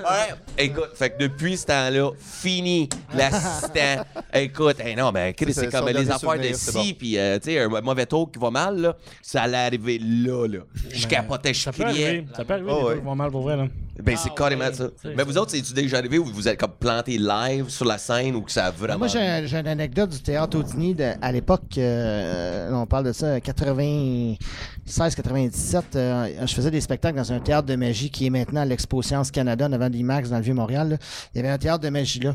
Ouais! 0.00 0.34
Écoute, 0.56 0.90
fait 0.94 1.10
que 1.10 1.18
depuis 1.18 1.56
ce 1.56 1.66
temps-là, 1.66 2.10
fini 2.18 2.88
l'assistant. 3.14 4.04
Écoute, 4.32 4.80
hey, 4.80 4.94
non, 4.96 5.10
mais 5.12 5.32
Chris, 5.34 5.52
Ça, 5.52 5.62
c'est 5.62 5.70
comme 5.70 5.86
les 5.88 5.94
des 6.04 6.10
affaires 6.10 6.38
de 6.38 6.52
scie, 6.52 6.94
puis 6.94 7.18
euh, 7.18 7.38
tu 7.38 7.50
sais, 7.52 7.60
un 7.60 7.68
mauvais 7.68 8.06
tour 8.06 8.30
qui 8.30 8.38
va 8.38 8.50
mal, 8.50 8.78
là, 8.80 8.96
ça 9.22 9.42
allait 9.42 9.56
arriver 9.58 9.98
là, 9.98 10.46
là. 10.46 10.58
Je 10.92 11.06
capotais, 11.06 11.54
je 11.54 11.62
Ça 11.62 11.72
peut 11.72 11.84
criais. 11.84 12.06
arriver. 12.06 12.26
Ça 12.36 12.44
peut 12.44 12.54
arriver. 12.54 12.70
Oh, 12.72 12.80
des 12.90 12.94
ouais. 12.96 13.00
vont 13.00 13.14
mal 13.14 13.30
pour 13.30 13.42
vrai, 13.42 13.56
là. 13.56 13.66
Ben, 14.02 14.16
c'est 14.16 14.34
carrément 14.34 14.64
ouais, 14.66 14.72
ça. 14.74 14.88
c'est 15.02 15.08
Mais 15.10 15.18
ça. 15.18 15.24
vous 15.24 15.38
autres, 15.38 15.50
c'est-tu 15.50 15.72
déjà 15.72 15.98
arrivé 15.98 16.18
où 16.18 16.24
vous 16.24 16.48
êtes 16.48 16.58
comme 16.58 16.72
planté 16.78 17.18
live 17.18 17.68
sur 17.68 17.84
la 17.84 17.98
scène 17.98 18.34
ou 18.36 18.42
que 18.42 18.52
ça 18.52 18.66
a 18.66 18.70
vraiment. 18.70 18.98
Moi, 18.98 19.08
j'ai 19.08 19.18
un- 19.20 19.44
j'ai 19.46 19.58
une 19.58 19.66
anecdote 19.68 20.10
du 20.10 20.20
théâtre 20.22 20.58
Audini 20.58 20.94
de- 20.94 21.12
à 21.20 21.32
l'époque, 21.32 21.62
euh, 21.78 22.70
on 22.72 22.86
parle 22.86 23.04
de 23.06 23.12
ça, 23.12 23.40
96-97. 24.86 25.96
euh, 25.96 26.28
je 26.46 26.54
faisais 26.54 26.70
des 26.70 26.80
spectacles 26.80 27.16
dans 27.16 27.32
un 27.32 27.40
théâtre 27.40 27.66
de 27.66 27.76
magie 27.76 28.10
qui 28.10 28.26
est 28.26 28.30
maintenant 28.30 28.60
à 28.60 28.64
l'Expo 28.64 29.02
Science 29.02 29.30
Canada, 29.30 29.66
en 29.66 29.72
avant 29.72 29.88
dans 29.90 30.36
le 30.36 30.42
Vieux-Montréal. 30.42 30.88
là. 30.90 30.96
Il 31.34 31.38
y 31.38 31.40
avait 31.40 31.48
un 31.52 31.58
théâtre 31.58 31.80
de 31.84 31.88
magie 31.90 32.20
là. 32.20 32.34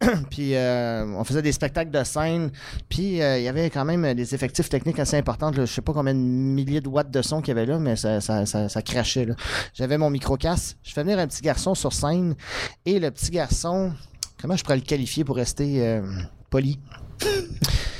puis 0.30 0.54
euh, 0.54 1.04
on 1.16 1.24
faisait 1.24 1.42
des 1.42 1.52
spectacles 1.52 1.90
de 1.90 2.04
scène. 2.04 2.50
Puis 2.88 3.22
euh, 3.22 3.38
il 3.38 3.44
y 3.44 3.48
avait 3.48 3.70
quand 3.70 3.84
même 3.84 4.14
des 4.14 4.34
effectifs 4.34 4.68
techniques 4.68 4.98
assez 4.98 5.16
importants. 5.16 5.50
là. 5.50 5.64
Je 5.64 5.72
sais 5.72 5.82
pas 5.82 5.92
combien 5.92 6.14
de 6.14 6.18
milliers 6.18 6.80
de 6.80 6.88
watts 6.88 7.10
de 7.10 7.22
son 7.22 7.40
qu'il 7.40 7.48
y 7.48 7.58
avait 7.58 7.66
là, 7.66 7.78
mais 7.78 7.96
ça, 7.96 8.20
ça, 8.20 8.46
ça, 8.46 8.68
ça 8.68 8.82
crachait. 8.82 9.24
là. 9.24 9.34
J'avais 9.74 9.98
mon 9.98 10.10
micro-casse. 10.10 10.76
Je 10.82 10.92
fais 10.96 11.02
venir 11.02 11.18
un 11.18 11.26
petit 11.26 11.42
garçon 11.42 11.74
sur 11.74 11.92
scène. 11.92 12.34
Et 12.86 12.98
le 12.98 13.10
petit 13.10 13.30
garçon, 13.30 13.92
comment 14.40 14.56
je 14.56 14.64
pourrais 14.64 14.76
le 14.76 14.82
qualifier 14.82 15.24
pour 15.24 15.36
rester 15.36 15.86
euh, 15.86 16.00
poli? 16.48 16.78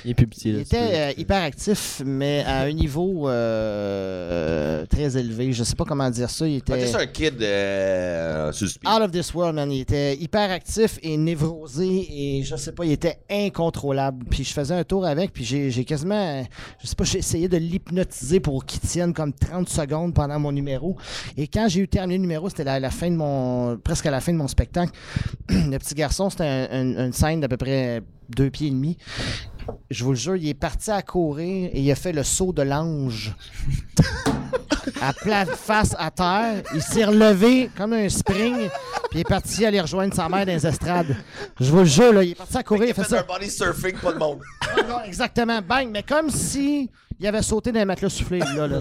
Il 0.05 0.11
est 0.11 0.15
plus 0.15 0.27
petit, 0.29 0.51
Il 0.51 0.55
là. 0.57 0.61
était 0.61 0.77
euh, 0.79 1.13
hyper 1.17 1.43
actif, 1.43 2.01
mais 2.05 2.45
à 2.47 2.61
un 2.61 2.73
niveau 2.73 3.29
euh, 3.29 4.87
très 4.87 5.17
élevé. 5.19 5.53
Je 5.53 5.65
sais 5.65 5.75
pas 5.75 5.85
comment 5.85 6.09
dire 6.11 6.31
ça. 6.31 6.47
Il 6.47 6.63
Ah, 6.71 6.77
était 6.77 6.87
ça 6.87 6.99
un 7.01 7.07
kid 7.07 7.43
euh, 7.43 8.53
suspect. 8.53 8.87
out 8.89 9.01
of 9.03 9.11
this 9.11 9.35
world, 9.35 9.55
man. 9.57 9.71
Il 9.73 9.81
était 9.81 10.15
hyper 10.17 10.51
actif 10.51 10.99
et 11.03 11.17
névrosé 11.17 12.07
et 12.39 12.43
je 12.45 12.55
sais 12.57 12.71
pas, 12.73 12.85
il 12.85 12.93
était 12.93 13.19
incontrôlable. 13.31 14.25
Puis 14.31 14.45
je 14.45 14.53
faisais 14.53 14.75
un 14.75 14.85
tour 14.85 15.05
avec, 15.05 15.33
puis 15.33 15.45
j'ai 15.45 15.71
j'ai 15.71 15.85
quasiment, 15.85 16.45
je 16.81 16.87
sais 16.87 16.95
pas, 16.95 17.05
j'ai 17.05 17.19
essayé 17.19 17.49
de 17.49 17.57
l'hypnotiser 17.57 18.41
pour 18.41 18.65
qu'il 18.65 18.81
tienne 18.81 19.13
comme 19.13 19.33
30 19.33 19.69
secondes 19.69 20.15
pendant 20.15 20.39
mon 20.39 20.53
numéro. 20.53 20.97
Et 21.37 21.49
quand 21.49 21.67
j'ai 21.69 21.81
eu 21.81 21.89
terminé 21.89 22.17
le 22.17 22.23
numéro, 22.23 22.49
c'était 22.49 22.65
la, 22.65 22.79
la 22.79 22.91
fin 22.91 23.11
de 23.11 23.17
mon, 23.17 23.77
presque 23.79 24.07
à 24.07 24.11
la 24.11 24.21
fin 24.21 24.33
de 24.33 24.39
mon 24.39 24.49
spectacle. 24.49 24.93
le 25.49 25.77
petit 25.79 25.95
garçon, 25.95 26.31
c'était 26.31 26.45
un- 26.45 26.69
un- 26.71 27.07
une 27.07 27.13
scène 27.13 27.41
d'à 27.41 27.49
peu 27.49 27.57
près 27.57 28.03
deux 28.29 28.51
pieds 28.51 28.69
et 28.69 28.71
demi. 28.71 28.97
Je 29.91 30.05
vous 30.05 30.11
le 30.11 30.17
jure, 30.17 30.37
il 30.37 30.49
est 30.49 30.55
parti 30.55 30.91
à 30.91 31.03
courir 31.03 31.71
et 31.73 31.81
il 31.81 31.91
a 31.91 31.95
fait 31.95 32.13
le 32.13 32.23
saut 32.23 32.53
de 32.53 32.63
l'ange. 32.63 33.35
à 35.01 35.13
plate 35.13 35.51
face 35.51 35.95
à 35.99 36.11
terre. 36.11 36.63
Il 36.75 36.83
s'est 36.83 37.05
relevé 37.05 37.71
comme 37.77 37.93
un 37.93 38.09
spring, 38.09 38.69
puis 39.11 39.15
il 39.15 39.21
est 39.21 39.29
parti 39.29 39.65
aller 39.65 39.81
rejoindre 39.81 40.15
sa 40.15 40.29
mère 40.29 40.47
dans 40.47 40.53
les 40.53 40.67
estrades. 40.67 41.17
Je 41.61 41.71
vous 41.71 41.79
le 41.79 41.85
jure, 41.85 42.13
là, 42.13 42.23
il 42.23 42.33
est 42.33 42.35
parti 42.35 42.57
à 42.57 42.63
courir, 42.63 42.85
il 42.87 42.91
a 42.91 42.95
fait 42.95 43.05
fait 43.05 43.19
un 43.19 43.23
body 43.23 43.51
surfing, 43.51 43.97
pas 43.99 44.13
de 44.13 44.19
monde. 44.19 44.41
Non, 44.89 45.03
exactement, 45.05 45.61
bang, 45.63 45.89
mais 45.91 46.03
comme 46.03 46.31
si 46.31 46.91
il 47.19 47.27
avait 47.27 47.43
sauté 47.43 47.73
dans 47.73 47.81
un 47.81 47.85
matelas 47.85 48.09
soufflé, 48.11 48.39
là, 48.41 48.67
là. 48.67 48.81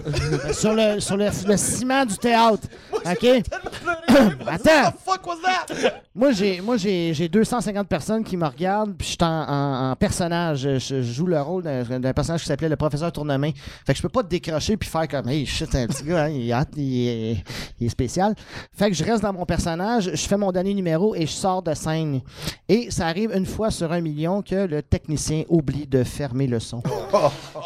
Sur 0.52 0.74
le, 0.74 1.00
sur 1.00 1.16
le, 1.16 1.26
le 1.46 1.56
ciment 1.56 2.04
du 2.04 2.16
théâtre. 2.18 2.68
OK? 2.92 3.26
Attends! 4.46 4.92
fuck 5.04 5.26
was 5.26 5.36
that? 5.42 5.66
Moi, 6.14 6.32
j'ai, 6.32 6.60
moi 6.60 6.76
j'ai, 6.76 7.12
j'ai 7.14 7.28
250 7.28 7.88
personnes 7.88 8.24
qui 8.24 8.36
me 8.36 8.46
regardent, 8.46 8.94
puis 8.96 9.06
je 9.06 9.12
suis 9.12 9.18
en, 9.22 9.26
en- 9.48 9.90
en 9.90 9.96
personnage. 9.96 10.60
Je, 10.60 10.78
je 10.78 11.02
joue 11.02 11.26
le 11.26 11.40
rôle 11.40 11.62
d'un, 11.62 12.00
d'un 12.00 12.12
personnage 12.12 12.42
qui 12.42 12.46
s'appelait 12.48 12.68
le 12.68 12.76
professeur 12.76 13.12
Tournemin. 13.12 13.50
Fait 13.86 13.92
que 13.92 13.96
je 13.98 14.02
peux 14.02 14.08
pas 14.08 14.22
te 14.22 14.28
décrocher 14.28 14.76
puis 14.76 14.88
faire 14.88 15.06
comme, 15.08 15.28
hey, 15.28 15.44
shit, 15.46 15.74
un 15.74 15.86
petit 15.86 16.04
gars, 16.04 16.24
hein, 16.24 16.28
il, 16.30 16.50
est 16.50 16.66
il, 16.76 17.08
est, 17.08 17.44
il 17.80 17.86
est 17.86 17.90
spécial. 17.90 18.34
Fait 18.76 18.90
que 18.90 18.96
je 18.96 19.04
reste 19.04 19.22
dans 19.22 19.32
mon 19.32 19.44
personnage, 19.46 20.10
je 20.14 20.26
fais 20.28 20.36
mon 20.36 20.52
dernier 20.52 20.74
numéro 20.74 21.14
et 21.14 21.26
je 21.26 21.32
sors 21.32 21.62
de 21.62 21.74
scène. 21.74 22.20
Et 22.68 22.90
ça 22.90 23.06
arrive 23.06 23.30
une 23.34 23.46
fois 23.46 23.70
sur 23.70 23.92
un 23.92 24.00
million 24.00 24.42
que 24.42 24.54
le 24.66 24.82
technicien 24.82 25.44
oublie 25.48 25.86
de 25.86 26.02
fermer 26.04 26.46
le 26.46 26.60
son. 26.60 26.82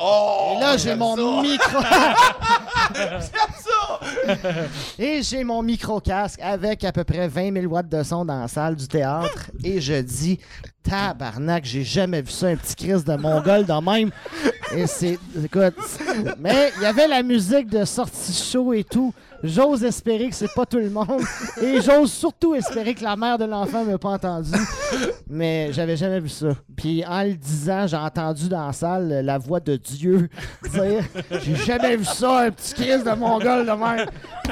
Oh! 0.02 0.54
Et 0.56 0.59
là, 0.60 0.76
j'ai 0.76 0.94
mon 0.94 1.42
micro. 1.42 1.80
Et 4.98 5.22
j'ai 5.22 5.44
mon 5.44 5.62
micro-casque 5.62 6.40
avec 6.42 6.84
à 6.84 6.92
peu 6.92 7.04
près 7.04 7.28
20 7.28 7.60
000 7.60 7.72
watts 7.72 7.88
de 7.88 8.02
son 8.02 8.24
dans 8.24 8.40
la 8.40 8.48
salle 8.48 8.76
du 8.76 8.86
théâtre. 8.86 9.50
Et 9.64 9.80
je 9.80 10.00
dis, 10.00 10.38
tabarnak, 10.82 11.64
j'ai 11.64 11.84
jamais 11.84 12.22
vu 12.22 12.30
ça, 12.30 12.48
un 12.48 12.56
petit 12.56 12.74
Chris 12.74 13.02
de 13.04 13.16
mongol 13.16 13.64
de 13.64 13.90
même. 13.90 14.10
Et 14.74 14.86
c'est. 14.86 15.18
Écoute. 15.44 15.74
Mais 16.38 16.72
il 16.76 16.82
y 16.82 16.86
avait 16.86 17.08
la 17.08 17.22
musique 17.22 17.68
de 17.68 17.84
sortie 17.84 18.32
show 18.32 18.72
et 18.72 18.84
tout. 18.84 19.12
J'ose 19.42 19.84
espérer 19.84 20.28
que 20.28 20.34
c'est 20.34 20.52
pas 20.54 20.66
tout 20.66 20.78
le 20.78 20.90
monde. 20.90 21.22
Et 21.62 21.80
j'ose 21.80 22.12
surtout 22.12 22.54
espérer 22.54 22.94
que 22.94 23.02
la 23.02 23.16
mère 23.16 23.38
de 23.38 23.44
l'enfant 23.44 23.84
m'a 23.84 23.96
pas 23.98 24.10
entendu. 24.10 24.50
Mais 25.28 25.72
j'avais 25.72 25.96
jamais 25.96 26.20
vu 26.20 26.28
ça. 26.28 26.48
Puis 26.76 27.04
en 27.06 27.22
le 27.22 27.34
disant, 27.34 27.86
j'ai 27.86 27.96
entendu 27.96 28.48
dans 28.48 28.66
la 28.66 28.72
salle 28.72 29.08
la 29.24 29.38
voix 29.38 29.60
de 29.60 29.76
Dieu 29.76 30.28
dire 30.72 31.02
J'ai 31.42 31.56
jamais 31.56 31.96
vu 31.96 32.04
ça, 32.04 32.40
un 32.46 32.50
petit 32.50 32.74
Chris 32.74 33.02
de 33.04 33.14
mongol 33.16 33.66
de 33.66 33.72
même. 33.72 34.06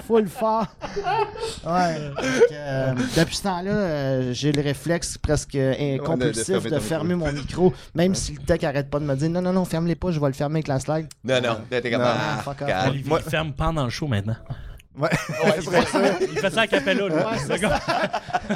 Full 0.06 0.28
fort. 0.28 0.66
Ouais. 1.66 1.98
Donc, 2.16 2.52
euh, 2.52 2.94
depuis 3.16 3.36
ce 3.36 3.42
temps-là, 3.42 3.70
euh, 3.70 4.32
j'ai 4.32 4.52
le 4.52 4.62
réflexe 4.62 5.18
presque 5.18 5.54
euh, 5.54 5.98
compulsif 5.98 6.44
fermer 6.46 6.70
de 6.70 6.78
fermer 6.78 7.14
mon 7.14 7.32
micro, 7.32 7.72
même 7.94 8.14
si 8.14 8.32
le 8.32 8.38
tech 8.38 8.62
arrête 8.64 8.88
pas 8.88 9.00
de 9.00 9.04
me 9.04 9.14
dire 9.16 9.28
non, 9.30 9.42
non, 9.42 9.52
non, 9.52 9.64
ferme-les 9.64 9.96
pas, 9.96 10.10
je 10.10 10.20
vais 10.20 10.26
le 10.28 10.32
fermer 10.32 10.56
avec 10.56 10.68
la 10.68 10.80
slide. 10.80 11.08
Non, 11.24 11.40
non, 11.40 11.58
t'es 11.68 11.90
comme. 11.90 12.00
Non. 12.00 12.08
ah, 12.08 12.90
moi- 13.04 13.20
ferme 13.20 13.52
pendant 13.52 13.84
le 13.84 13.90
show 13.90 14.06
maintenant. 14.06 14.36
Ouais. 14.98 15.08
Ouais, 15.44 15.52
C'est 15.60 15.64
vrai, 15.64 15.84
ça. 15.86 16.00
Il 16.20 16.38
fait 16.38 16.50
ça 16.50 16.60
à 16.62 16.66
Capella, 16.66 17.08
là. 17.08 17.32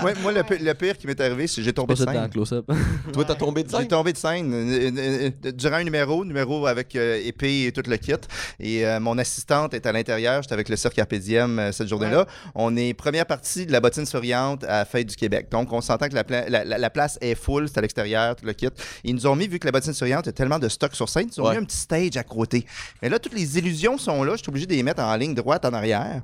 Ouais, 0.03 0.15
moi, 0.23 0.33
le, 0.33 0.43
pi- 0.43 0.59
le 0.59 0.75
pire 0.75 0.97
qui 0.99 1.07
m'est 1.07 1.21
arrivé, 1.21 1.47
c'est 1.47 1.57
que 1.57 1.63
j'ai 1.63 1.73
tombé 1.73 1.95
de 1.95 1.99
scène. 1.99 2.31
Toi, 3.13 3.25
t'as 3.27 3.35
tombé 3.35 3.63
de 3.63 3.71
J'ai 3.71 3.77
scène? 3.77 3.89
tombé 3.89 4.13
de 4.13 4.17
scène 4.19 4.53
euh, 4.53 4.91
euh, 4.97 5.31
euh, 5.47 5.53
durant 5.53 5.77
un 5.77 5.85
numéro, 5.85 6.25
numéro 6.25 6.67
avec 6.67 6.97
euh, 6.97 7.21
épée 7.25 7.67
et 7.67 7.73
tout 7.73 7.83
le 7.89 7.97
kit. 7.97 8.13
Et 8.59 8.87
euh, 8.87 8.99
mon 9.01 9.19
assistante 9.19 9.75
est 9.75 9.87
à 9.87 9.93
l'intérieur. 9.93 10.43
J'étais 10.43 10.55
avec 10.55 10.69
le 10.69 10.77
Cirque 10.77 10.99
euh, 10.99 11.73
cette 11.73 11.89
journée-là. 11.89 12.27
On 12.55 12.77
est 12.77 12.95
première 12.95 13.27
partie 13.27 13.67
de 13.67 13.73
la 13.73 13.81
bottine 13.81 14.07
souriante 14.07 14.65
à 14.65 14.85
Fête 14.85 15.07
du 15.09 15.17
Québec. 15.17 15.49
Donc, 15.51 15.73
on 15.73 15.81
s'entend 15.81 16.09
que 16.09 16.15
la, 16.15 16.25
pla- 16.25 16.49
la- 16.49 16.65
la- 16.65 16.79
la 16.79 16.91
place 16.91 17.19
est 17.21 17.35
full, 17.35 17.69
c'est 17.69 17.79
à 17.79 17.81
l'extérieur, 17.83 18.35
tout 18.37 18.47
le 18.47 18.53
kit. 18.53 18.69
Ils 19.05 19.15
nous 19.15 19.27
ont 19.27 19.37
mis, 19.37 19.47
vu 19.49 19.59
que 19.59 19.67
la 19.67 19.73
bottine 19.73 19.93
souriante 19.93 20.27
a 20.29 20.33
tellement 20.33 20.59
de 20.59 20.69
stock 20.69 20.95
sur 20.95 21.09
scène, 21.09 21.29
ils 21.31 21.39
nous 21.39 21.45
ont 21.45 21.49
Ouais. 21.49 21.57
mis 21.57 21.63
un 21.63 21.65
petit 21.65 21.77
stage 21.77 22.17
à 22.17 22.23
côté. 22.23 22.65
Mais 23.03 23.09
là, 23.09 23.19
toutes 23.19 23.35
les 23.35 23.59
illusions 23.59 23.99
sont 23.99 24.23
là. 24.25 24.33
Je 24.33 24.39
suis 24.43 24.49
obligé 24.49 24.67
de 24.67 24.73
les 24.75 24.83
mettre 24.83 25.03
en 25.03 25.15
ligne 25.17 25.35
droite 25.35 25.65
en 25.65 25.73
arrière. 25.73 26.23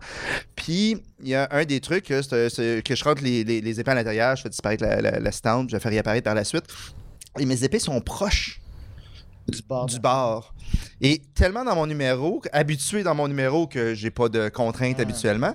Puis, 0.56 0.96
il 1.22 1.28
y 1.28 1.34
a 1.34 1.48
un 1.50 1.64
des 1.64 1.80
trucs, 1.80 2.10
euh, 2.10 2.22
c'est, 2.22 2.50
c'est 2.50 2.82
que 2.84 2.94
je 2.94 3.04
rentre 3.04 3.22
les, 3.22 3.44
les, 3.44 3.60
les 3.60 3.80
épées 3.80 3.90
à 3.90 3.94
l'intérieur, 3.94 4.36
je 4.36 4.42
fais 4.42 4.48
disparaître 4.48 4.84
la, 4.84 5.00
la, 5.00 5.18
l'assistante, 5.20 5.70
je 5.70 5.74
la 5.76 5.80
fais 5.80 5.88
réapparaître 5.88 6.24
par 6.24 6.34
la 6.34 6.44
suite. 6.44 6.64
Et 7.38 7.44
mes 7.46 7.62
épées 7.64 7.78
sont 7.78 8.00
proches 8.00 8.60
Du 9.48 9.62
bord. 9.62 9.86
du 9.86 9.98
bar. 10.00 10.54
Et 11.00 11.22
tellement 11.34 11.64
dans 11.64 11.74
mon 11.74 11.86
numéro, 11.86 12.42
habitué 12.52 13.02
dans 13.02 13.14
mon 13.14 13.28
numéro 13.28 13.66
que 13.66 13.94
j'ai 13.94 14.10
pas 14.10 14.28
de 14.28 14.48
contraintes 14.48 15.00
habituellement. 15.00 15.54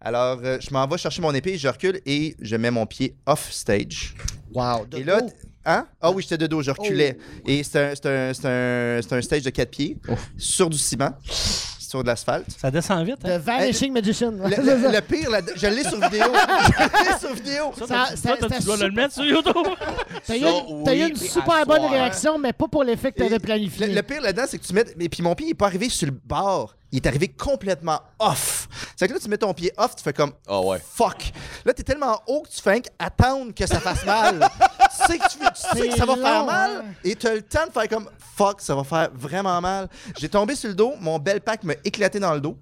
Alors, 0.00 0.40
euh, 0.44 0.58
je 0.60 0.70
m'en 0.72 0.86
vais 0.86 0.96
chercher 0.98 1.20
mon 1.20 1.34
épée, 1.34 1.58
je 1.58 1.68
recule 1.68 2.00
et 2.06 2.34
je 2.40 2.56
mets 2.56 2.70
mon 2.70 2.86
pied 2.86 3.14
off 3.26 3.50
stage. 3.52 4.14
Wow. 4.54 4.86
de 4.86 4.98
et 4.98 5.04
là, 5.04 5.20
hein? 5.66 5.86
Ah 6.00 6.10
oui, 6.12 6.22
j'étais 6.22 6.38
de 6.38 6.46
dos, 6.46 6.62
je 6.62 6.70
reculais. 6.70 7.18
Et 7.46 7.62
c'est 7.64 7.78
un, 7.90 7.94
c'est 7.94 8.06
un, 8.06 8.32
c'est 8.32 8.46
un, 8.46 9.00
c'est 9.02 9.12
un 9.16 9.22
stage 9.22 9.42
de 9.42 9.50
quatre 9.50 9.70
pieds 9.72 9.98
Oh. 10.08 10.14
sur 10.38 10.70
du 10.70 10.78
ciment, 10.78 11.10
sur 11.94 12.02
de 12.02 12.08
l'asphalte. 12.08 12.46
Ça 12.60 12.70
descend 12.70 13.06
vite, 13.06 13.18
hein? 13.24 13.38
The 13.38 13.42
Vanishing 13.42 13.92
Magician. 13.92 14.32
Le, 14.32 14.56
le- 14.56 14.92
le 14.92 15.00
pire, 15.00 15.30
là, 15.30 15.40
je 15.54 15.66
l'ai 15.68 15.84
sur 15.84 16.00
vidéo. 16.00 16.24
je 16.66 17.12
l'ai 17.12 17.18
sur 17.20 17.34
vidéo. 17.34 17.72
Ça, 17.86 18.08
tu 18.58 18.64
dois 18.64 18.76
le 18.78 18.90
mettre 18.90 19.14
sur 19.14 19.24
YouTube. 19.24 19.52
T'as 20.26 20.36
eu, 20.36 20.40
Ça, 20.40 20.48
t'as 20.84 20.94
eu 20.94 21.08
une 21.10 21.16
super 21.16 21.66
bonne 21.66 21.78
soir. 21.78 21.90
réaction, 21.92 22.38
mais 22.38 22.52
pas 22.52 22.66
pour 22.66 22.82
l'effet 22.82 23.12
que 23.12 23.18
t'avais 23.18 23.36
Et 23.36 23.38
planifié. 23.38 23.86
Le, 23.86 23.94
le 23.94 24.02
pire 24.02 24.20
là-dedans, 24.22 24.44
c'est 24.48 24.58
que 24.58 24.64
tu 24.66 24.72
mets. 24.72 24.84
Mais 24.96 25.08
puis 25.08 25.22
mon 25.22 25.34
pied, 25.34 25.46
il 25.48 25.50
est 25.50 25.54
pas 25.54 25.66
arrivé 25.66 25.88
sur 25.88 26.06
le 26.06 26.14
bord. 26.24 26.74
Il 26.94 26.98
est 26.98 27.08
arrivé 27.08 27.26
complètement 27.26 28.00
off. 28.20 28.68
C'est 28.94 29.08
que 29.08 29.14
là, 29.14 29.18
tu 29.18 29.28
mets 29.28 29.36
ton 29.36 29.52
pied 29.52 29.72
off, 29.76 29.96
tu 29.96 30.04
fais 30.04 30.12
comme 30.12 30.30
Ah 30.46 30.60
ouais. 30.60 30.78
fuck. 30.78 31.32
Là, 31.64 31.74
t'es 31.74 31.82
tellement 31.82 32.22
haut 32.28 32.42
que 32.42 32.48
tu 32.48 32.62
fais 32.62 32.70
rien 32.70 32.82
attendre 33.00 33.52
que 33.52 33.66
ça 33.66 33.80
fasse 33.80 34.04
mal. 34.06 34.38
tu 34.38 35.04
sais 35.12 35.18
que, 35.18 35.28
tu, 35.28 35.38
tu 35.38 35.76
sais 35.80 35.88
que 35.88 35.96
ça 35.96 36.06
va 36.06 36.14
faire 36.14 36.44
mal 36.44 36.70
hein. 36.70 36.84
et 37.02 37.16
tu 37.16 37.26
as 37.26 37.34
le 37.34 37.42
temps 37.42 37.66
de 37.66 37.72
faire 37.72 37.88
comme 37.88 38.08
fuck, 38.36 38.60
ça 38.60 38.76
va 38.76 38.84
faire 38.84 39.10
vraiment 39.12 39.60
mal. 39.60 39.88
J'ai 40.20 40.28
tombé 40.28 40.54
sur 40.54 40.68
le 40.68 40.76
dos, 40.76 40.94
mon 41.00 41.18
bel 41.18 41.40
pack 41.40 41.64
m'a 41.64 41.74
éclaté 41.84 42.20
dans 42.20 42.32
le 42.32 42.40
dos. 42.40 42.56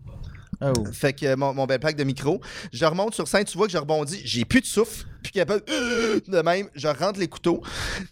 Oh. 0.65 0.73
Fait 0.93 1.13
que 1.13 1.27
euh, 1.27 1.37
mon, 1.37 1.53
mon 1.55 1.67
bel 1.67 1.81
pack 1.81 1.97
de 1.97 2.05
micro, 2.05 2.41
je 2.73 2.85
remonte 2.85 3.15
sur 3.15 3.27
scène, 3.27 3.45
tu 3.45 3.57
vois 3.59 3.67
que 3.67 3.73
je 3.73 3.79
rebondis, 3.79 4.21
j'ai 4.25 4.45
plus 4.45 4.61
de 4.61 4.67
souffle, 4.67 5.07
plus 5.23 5.33
capable 5.33 5.63
de 6.29 6.43
même, 6.43 6.69
je 6.75 6.87
rentre 6.89 7.19
les 7.19 7.29
couteaux, 7.29 7.61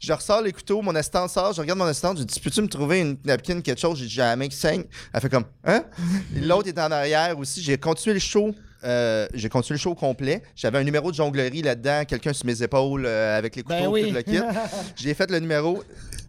je 0.00 0.12
ressors 0.12 0.42
les 0.42 0.52
couteaux, 0.52 0.82
mon 0.82 0.94
assistant 0.94 1.28
sort, 1.28 1.52
je 1.52 1.60
regarde 1.60 1.78
mon 1.78 1.84
assistant, 1.86 2.14
je 2.16 2.22
dis 2.24 2.40
peux-tu 2.40 2.62
me 2.62 2.68
trouver 2.68 3.00
une 3.00 3.16
napkin, 3.24 3.60
quelque 3.60 3.80
chose, 3.80 3.98
j'ai 3.98 4.06
dit 4.06 4.10
j'ai 4.12 4.20
la 4.22 4.36
main 4.36 4.48
qui 4.48 4.56
saigne. 4.56 4.84
Elle 5.12 5.20
fait 5.20 5.28
comme 5.28 5.44
hein? 5.64 5.84
L'autre 6.42 6.68
est 6.68 6.78
en 6.78 6.90
arrière 6.90 7.38
aussi, 7.38 7.62
j'ai 7.62 7.78
continué 7.78 8.14
le 8.14 8.20
show. 8.20 8.54
euh, 8.84 9.26
j'ai 9.34 9.48
continué 9.48 9.76
le 9.76 9.80
show 9.82 9.90
au 9.90 9.94
complet. 9.94 10.42
J'avais 10.56 10.78
un 10.78 10.84
numéro 10.84 11.10
de 11.10 11.16
jonglerie 11.16 11.62
là-dedans, 11.62 12.04
quelqu'un 12.06 12.32
sur 12.32 12.46
mes 12.46 12.62
épaules 12.62 13.04
euh, 13.06 13.36
avec 13.38 13.54
les 13.56 13.62
couteaux, 13.62 13.78
Ben 13.78 13.86
oui. 13.88 14.08
tout 14.08 14.14
le 14.14 14.22
kit. 14.22 14.38
J'ai 14.96 15.14
fait 15.14 15.30
le 15.30 15.38
numéro. 15.38 15.82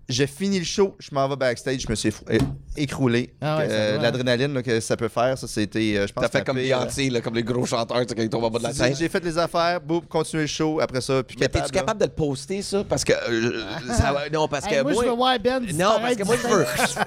J'ai 0.10 0.27
fini 0.27 0.60
le 0.60 0.65
show, 0.65 0.98
je 0.99 1.07
m'en 1.14 1.30
vais 1.30 1.38
backstage, 1.38 1.80
je 1.80 1.88
me 1.89 1.95
suis 1.95 2.10
effou- 2.10 2.26
é- 2.30 2.38
écroulé. 2.77 3.34
Ah 3.41 3.57
ouais, 3.57 3.68
ça 3.69 3.73
euh. 3.73 3.98
L'adrénaline 4.02 4.61
que 4.64 4.80
ça 4.80 4.95
peut 4.98 5.07
faire, 5.10 5.38
ça 5.38 5.48
c'était. 5.48 5.95
euh, 5.98 6.07
je 6.07 6.14
pense 6.14 6.23
T'as 6.23 6.30
fait 6.30 6.39
que 6.41 6.45
comme 6.45 6.57
un 6.57 6.61
peu, 6.61 7.15
euh, 7.18 7.22
comme 7.22 7.35
les 7.35 7.43
gros 7.43 7.65
chanteurs, 7.65 8.02
tu 8.02 8.07
sais, 8.10 8.15
quand 8.15 8.22
ils 8.22 8.30
tombent 8.30 8.45
en 8.45 8.49
bas 8.49 8.60
de 8.60 8.64
la 8.64 8.72
j'ai- 8.72 8.77
scène. 8.77 8.95
J'ai 8.95 9.10
fait 9.10 9.23
les 9.23 9.38
affaires, 9.38 9.80
boum, 9.81 10.02
continuer 10.06 10.43
le 10.43 10.48
show, 10.48 10.80
après 10.80 11.02
ça, 11.02 11.22
puis 11.23 11.35
Mais 11.39 11.48
capable. 11.48 11.65
t'es-tu 11.65 11.73
capable 11.80 11.99
de 11.99 12.06
le 12.06 12.11
poster, 12.11 12.61
ça? 12.61 12.84
Parce 12.88 13.03
que. 13.03 13.14
euh, 13.14 13.64
ça 13.98 14.14
non, 14.31 14.48
parce 14.48 14.65
que 14.65 14.73
Hey, 14.76 14.81
moi, 14.84 14.93
je 14.93 14.99
veux 14.99 15.11
voir 15.15 15.38
Ben 15.39 15.64
Non, 15.73 15.95
parce 16.02 16.15
que 16.15 16.23
moi, 16.23 16.35
je 16.41 16.48
veux, 16.48 16.65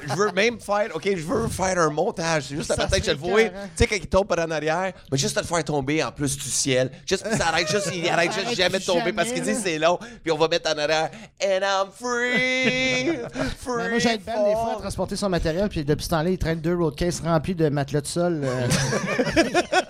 je 0.08 0.14
veux 0.14 0.32
même 0.32 0.60
faire, 0.60 0.88
OK, 0.94 1.04
je 1.04 1.22
veux 1.22 1.48
faire 1.48 1.78
un 1.78 1.90
montage. 1.90 2.44
C'est 2.48 2.56
juste 2.56 2.68
Ça 2.68 2.76
la 2.76 2.86
tête 2.86 3.00
que 3.00 3.06
je 3.06 3.10
le 3.12 3.16
vois. 3.18 3.42
Tu 3.44 3.50
sais, 3.76 3.86
quand 3.86 3.96
il 3.96 4.06
tombe 4.06 4.26
par 4.26 4.38
en 4.38 4.50
arrière, 4.50 4.92
mais 5.10 5.18
juste 5.18 5.34
de 5.36 5.40
le 5.40 5.46
faire 5.46 5.64
tomber 5.64 6.02
en 6.02 6.12
plus 6.12 6.36
du 6.36 6.48
ciel. 6.48 6.90
Juste 7.06 7.26
qu'il 7.28 7.36
s'arrête, 7.38 7.68
juste, 7.70 7.90
il 7.94 8.08
arrête 8.08 8.32
juste 8.32 8.44
Arrête 8.46 8.56
jamais 8.58 8.78
de 8.78 8.84
tomber 8.84 8.98
jamais, 9.00 9.12
parce 9.12 9.32
qu'il 9.32 9.42
dit 9.42 9.54
c'est 9.54 9.78
long. 9.78 9.98
Puis 10.22 10.30
on 10.32 10.36
va 10.36 10.48
mettre 10.48 10.70
en 10.70 10.78
arrière, 10.78 11.10
and 11.42 11.60
I'm 11.62 11.88
free. 11.92 13.16
free. 13.58 13.76
Ben, 13.78 13.90
moi, 13.90 13.98
j'aide 13.98 14.20
Ben 14.24 14.44
des 14.44 14.52
fois 14.52 14.74
à 14.76 14.80
transporter 14.80 15.16
son 15.16 15.28
matériel, 15.28 15.53
puis 15.70 15.85
depuis 15.85 16.05
ce 16.05 16.10
temps-là, 16.10 16.31
il 16.31 16.39
traîne 16.39 16.60
deux 16.60 16.74
road 16.76 16.94
cases 16.97 17.20
remplis 17.20 17.55
de 17.55 17.68
matelas 17.68 18.01
de 18.01 18.06
sol. 18.06 18.40
euh. 18.44 18.66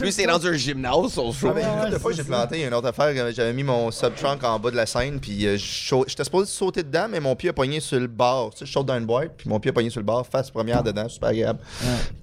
Lui, 0.00 0.12
c'est 0.12 0.26
rendu 0.30 0.48
un 0.48 0.52
gymnase, 0.54 1.12
son 1.12 1.32
show. 1.32 1.48
Ah, 1.50 1.52
mais 1.54 1.62
Ouais, 1.62 1.68
une 1.68 1.74
couple 1.76 1.88
de 1.90 1.94
ouais, 1.94 2.00
fois, 2.00 2.12
j'ai 2.12 2.22
ça. 2.22 2.24
planté 2.24 2.62
une 2.64 2.74
autre 2.74 2.88
affaire. 2.88 3.32
J'avais 3.32 3.52
mis 3.52 3.62
mon 3.62 3.90
sub-trunk 3.90 4.42
en 4.44 4.58
bas 4.58 4.70
de 4.70 4.76
la 4.76 4.86
scène, 4.86 5.20
puis 5.20 5.46
euh, 5.46 5.56
je 5.56 5.88
sau- 5.88 6.04
j'étais 6.06 6.24
supposé 6.24 6.50
sauter 6.50 6.82
dedans, 6.82 7.06
mais 7.10 7.20
mon 7.20 7.36
pied 7.36 7.50
a 7.50 7.52
pogné 7.52 7.80
sur 7.80 7.98
le 8.00 8.06
bord. 8.06 8.50
Tu 8.52 8.60
sais, 8.60 8.66
je 8.66 8.72
saute 8.72 8.86
dans 8.86 8.98
une 8.98 9.06
boîte, 9.06 9.32
puis 9.36 9.48
mon 9.48 9.60
pied 9.60 9.70
a 9.70 9.72
pogné 9.72 9.90
sur 9.90 10.00
le 10.00 10.06
bord, 10.06 10.26
face 10.26 10.50
première 10.50 10.82
dedans, 10.82 11.08
super 11.08 11.30
agréable. 11.30 11.58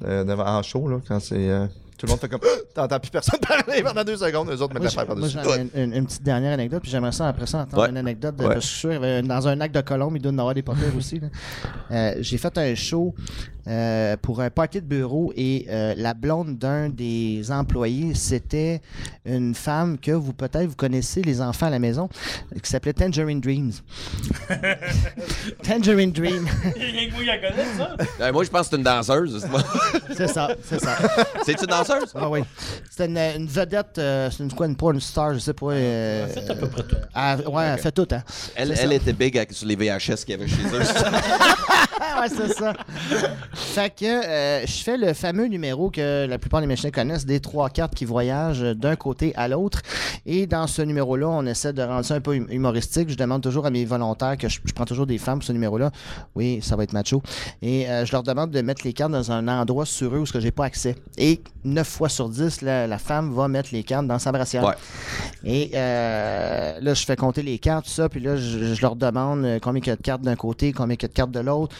Euh, 0.06 0.24
devant, 0.24 0.46
en 0.46 0.64
show, 0.64 0.88
là, 0.88 0.98
quand 1.08 1.20
c'est. 1.20 1.36
euh, 1.50 1.66
tout 2.02 2.08
le 2.08 2.12
monde 2.12 2.20
fait 2.20 2.28
comme. 2.30 2.40
T'entends 2.74 3.00
plus 3.00 3.12
personne 3.12 3.40
parler 3.48 3.84
pendant 3.84 4.04
deux 4.04 4.18
secondes, 4.18 4.50
eux 4.50 4.62
autres 4.62 4.74
mettent 4.74 4.84
Moi, 4.84 4.90
j'ai- 4.90 4.96
moi, 4.98 5.06
par-dessus. 5.06 5.38
j'en 5.44 5.54
ai 5.56 5.62
une, 5.62 5.70
une- 5.84 5.94
une 5.94 6.06
petite 6.06 6.24
dernière 6.24 6.54
anecdote, 6.54 6.82
puis 6.82 6.92
j'aimerais 6.92 7.12
ça 7.12 7.28
après 7.28 7.46
ça 7.46 7.60
entendre 7.60 7.84
Ouais. 7.84 7.90
une 7.90 7.98
anecdote. 7.98 8.36
De, 8.36 8.44
Ouais. 8.44 8.54
parce 8.56 8.60
que 8.66 8.66
je 8.66 8.68
suis 8.72 8.80
sûr, 8.80 8.92
avait- 8.92 9.22
dans 9.22 9.48
un 9.48 9.62
acte 9.62 9.76
de 9.76 9.82
Colombe, 9.82 10.16
il 10.18 10.22
doit 10.22 10.32
y 10.32 10.36
en 10.36 10.40
avoir 10.40 10.54
des 10.56 10.62
porteurs 10.64 10.96
aussi. 10.98 11.22
Euh, 11.92 12.16
J'ai 12.20 12.38
fait 12.38 12.58
un 12.58 12.76
show 12.76 13.14
euh, 13.68 14.16
pour 14.22 14.42
un 14.42 14.50
parquet 14.50 14.82
de 14.82 14.86
bureau 14.86 15.32
et 15.36 15.68
euh, 15.70 15.94
la 15.98 16.14
blonde 16.14 16.58
d'un 16.58 16.90
des 16.90 17.52
employés, 17.52 18.14
c'était 18.16 18.82
une 19.26 19.54
femme 19.56 19.98
que 19.98 20.12
vous 20.12 20.34
peut-être 20.34 20.66
vous 20.68 20.76
connaissez, 20.76 21.22
les 21.22 21.42
enfants 21.42 21.68
à 21.68 21.70
la 21.70 21.80
maison, 21.80 22.10
qui 22.62 22.70
s'appelait 22.70 22.94
Tangerine 22.94 23.40
Dreams. 23.40 23.72
Tangerine 25.64 26.12
Dream. 26.12 26.48
Ça. 27.78 27.96
Euh, 28.22 28.34
moi, 28.34 28.44
je 28.44 28.50
pense 28.50 28.62
que 28.64 28.70
c'est 28.72 28.78
une 28.78 28.84
danseuse. 28.84 29.46
c'est 30.16 30.28
ça, 30.34 30.50
c'est 30.64 30.80
ça. 30.80 30.98
C'est 31.46 31.60
une 31.62 31.68
danseuse? 31.68 32.12
Ah 32.16 32.30
oui. 32.30 32.42
C'était 32.90 33.06
une, 33.06 33.18
une 33.42 33.48
vedette, 33.48 33.98
euh, 33.98 34.30
c'est 34.32 34.44
une 34.44 34.52
quoi, 34.54 34.68
une 34.68 34.76
porn 34.76 35.00
star, 35.00 35.34
je 35.34 35.40
sais 35.40 35.54
pas. 35.54 35.68
euh, 35.72 36.28
Elle 36.28 36.44
fait 36.44 36.50
à 36.52 36.56
peu 36.56 36.68
près 36.68 36.84
tout. 36.84 36.96
elle- 37.16 37.48
ouais, 37.48 37.64
elle 37.66 37.80
fait 37.80 37.92
tout, 37.92 38.08
hein. 38.12 38.24
Elle, 38.56 38.76
C'est 38.76 38.84
elle 38.84 38.94
était 38.94 39.14
big 39.14 39.38
avec- 39.38 39.54
sur 39.54 39.68
les 39.68 39.76
VHS 39.76 40.26
qu'il 40.26 40.30
y 40.32 40.34
avait 40.34 40.48
chez 40.48 40.62
eux. 40.74 40.82
Ah 42.00 42.22
ouais, 42.22 42.30
c'est 42.30 42.54
ça. 42.54 42.74
Fait 43.54 43.94
que 43.96 44.06
euh, 44.06 44.66
je 44.66 44.84
fais 44.84 44.98
le 44.98 45.14
fameux 45.14 45.48
numéro 45.48 45.90
que 45.90 46.26
la 46.26 46.38
plupart 46.38 46.62
des 46.62 46.68
méchants 46.68 46.90
connaissent, 46.92 47.26
des 47.26 47.40
trois 47.40 47.70
cartes 47.70 47.96
qui 47.96 48.06
voyagent 48.06 48.62
d'un 48.62 48.96
côté 48.96 49.34
à 49.36 49.48
l'autre. 49.48 49.82
Et 50.26 50.48
dans 50.48 50.68
ce 50.68 50.82
numéro-là, 50.82 51.28
on 51.30 51.46
essaie 51.46 51.74
de 51.74 51.82
rendre 51.82 52.06
ça 52.06 52.16
un 52.16 52.22
peu 52.22 52.32
hum- 52.36 52.48
humoristique. 52.50 53.10
Je 53.10 53.16
demande 53.16 53.42
toujours 53.42 53.66
à 53.66 53.70
mes 53.70 53.86
volontaires 53.86 54.38
que 54.38 54.48
je, 54.50 54.60
je 54.64 54.74
prends 54.74 54.86
toujours 54.86 55.06
des 55.08 55.18
femmes 55.18 55.40
pour 55.40 55.48
ce 55.48 55.52
numéro-là. 55.52 55.92
Oui, 56.36 56.60
ça 56.62 56.76
va 56.76 56.84
être 56.84 56.94
macho. 56.94 57.22
Et 57.62 57.90
euh, 57.90 58.06
je 58.06 58.12
leur 58.12 58.24
demande 58.24 58.52
de 58.52 58.62
mettre 58.62 58.82
les 58.86 58.94
cartes 58.94 59.12
dans 59.12 59.32
un 59.32 59.48
endroit 59.48 59.86
sur 59.86 60.16
eux 60.16 60.20
où 60.20 60.26
je 60.26 60.38
n'ai 60.38 60.52
pas 60.52 60.66
accès. 60.66 60.96
Et 61.18 61.42
9 61.64 61.88
fois 61.88 62.10
sur 62.10 62.30
10, 62.30 62.62
la, 62.62 62.88
la 62.88 62.98
femme 62.98 63.34
va 63.34 63.48
mettre 63.48 63.70
les 63.72 63.84
cartes 63.84 64.08
dans 64.08 64.20
sa 64.20 64.32
brassière. 64.32 64.64
Ouais. 64.64 64.74
Et 65.44 65.72
euh, 65.76 66.80
là, 66.80 66.94
je 66.94 67.06
fais 67.06 67.16
compter 67.16 67.42
les 67.44 67.60
cartes, 67.60 67.86
tout 67.86 67.92
ça, 67.92 68.10
puis 68.10 68.20
là, 68.20 68.36
je, 68.38 68.74
je 68.74 68.82
leur 68.82 68.96
demande 68.96 69.60
combien 69.62 69.82
il 69.82 69.88
y 69.88 69.92
a 69.92 69.96
de 69.96 70.02
cartes 70.02 70.22
d'un 70.22 70.36
côté, 70.36 70.72
combien 70.72 70.96
il 70.96 71.02
y 71.02 71.06
a 71.06 71.08
de 71.08 71.14
cartes 71.14 71.32
de 71.32 71.40
l'autre. 71.40 71.76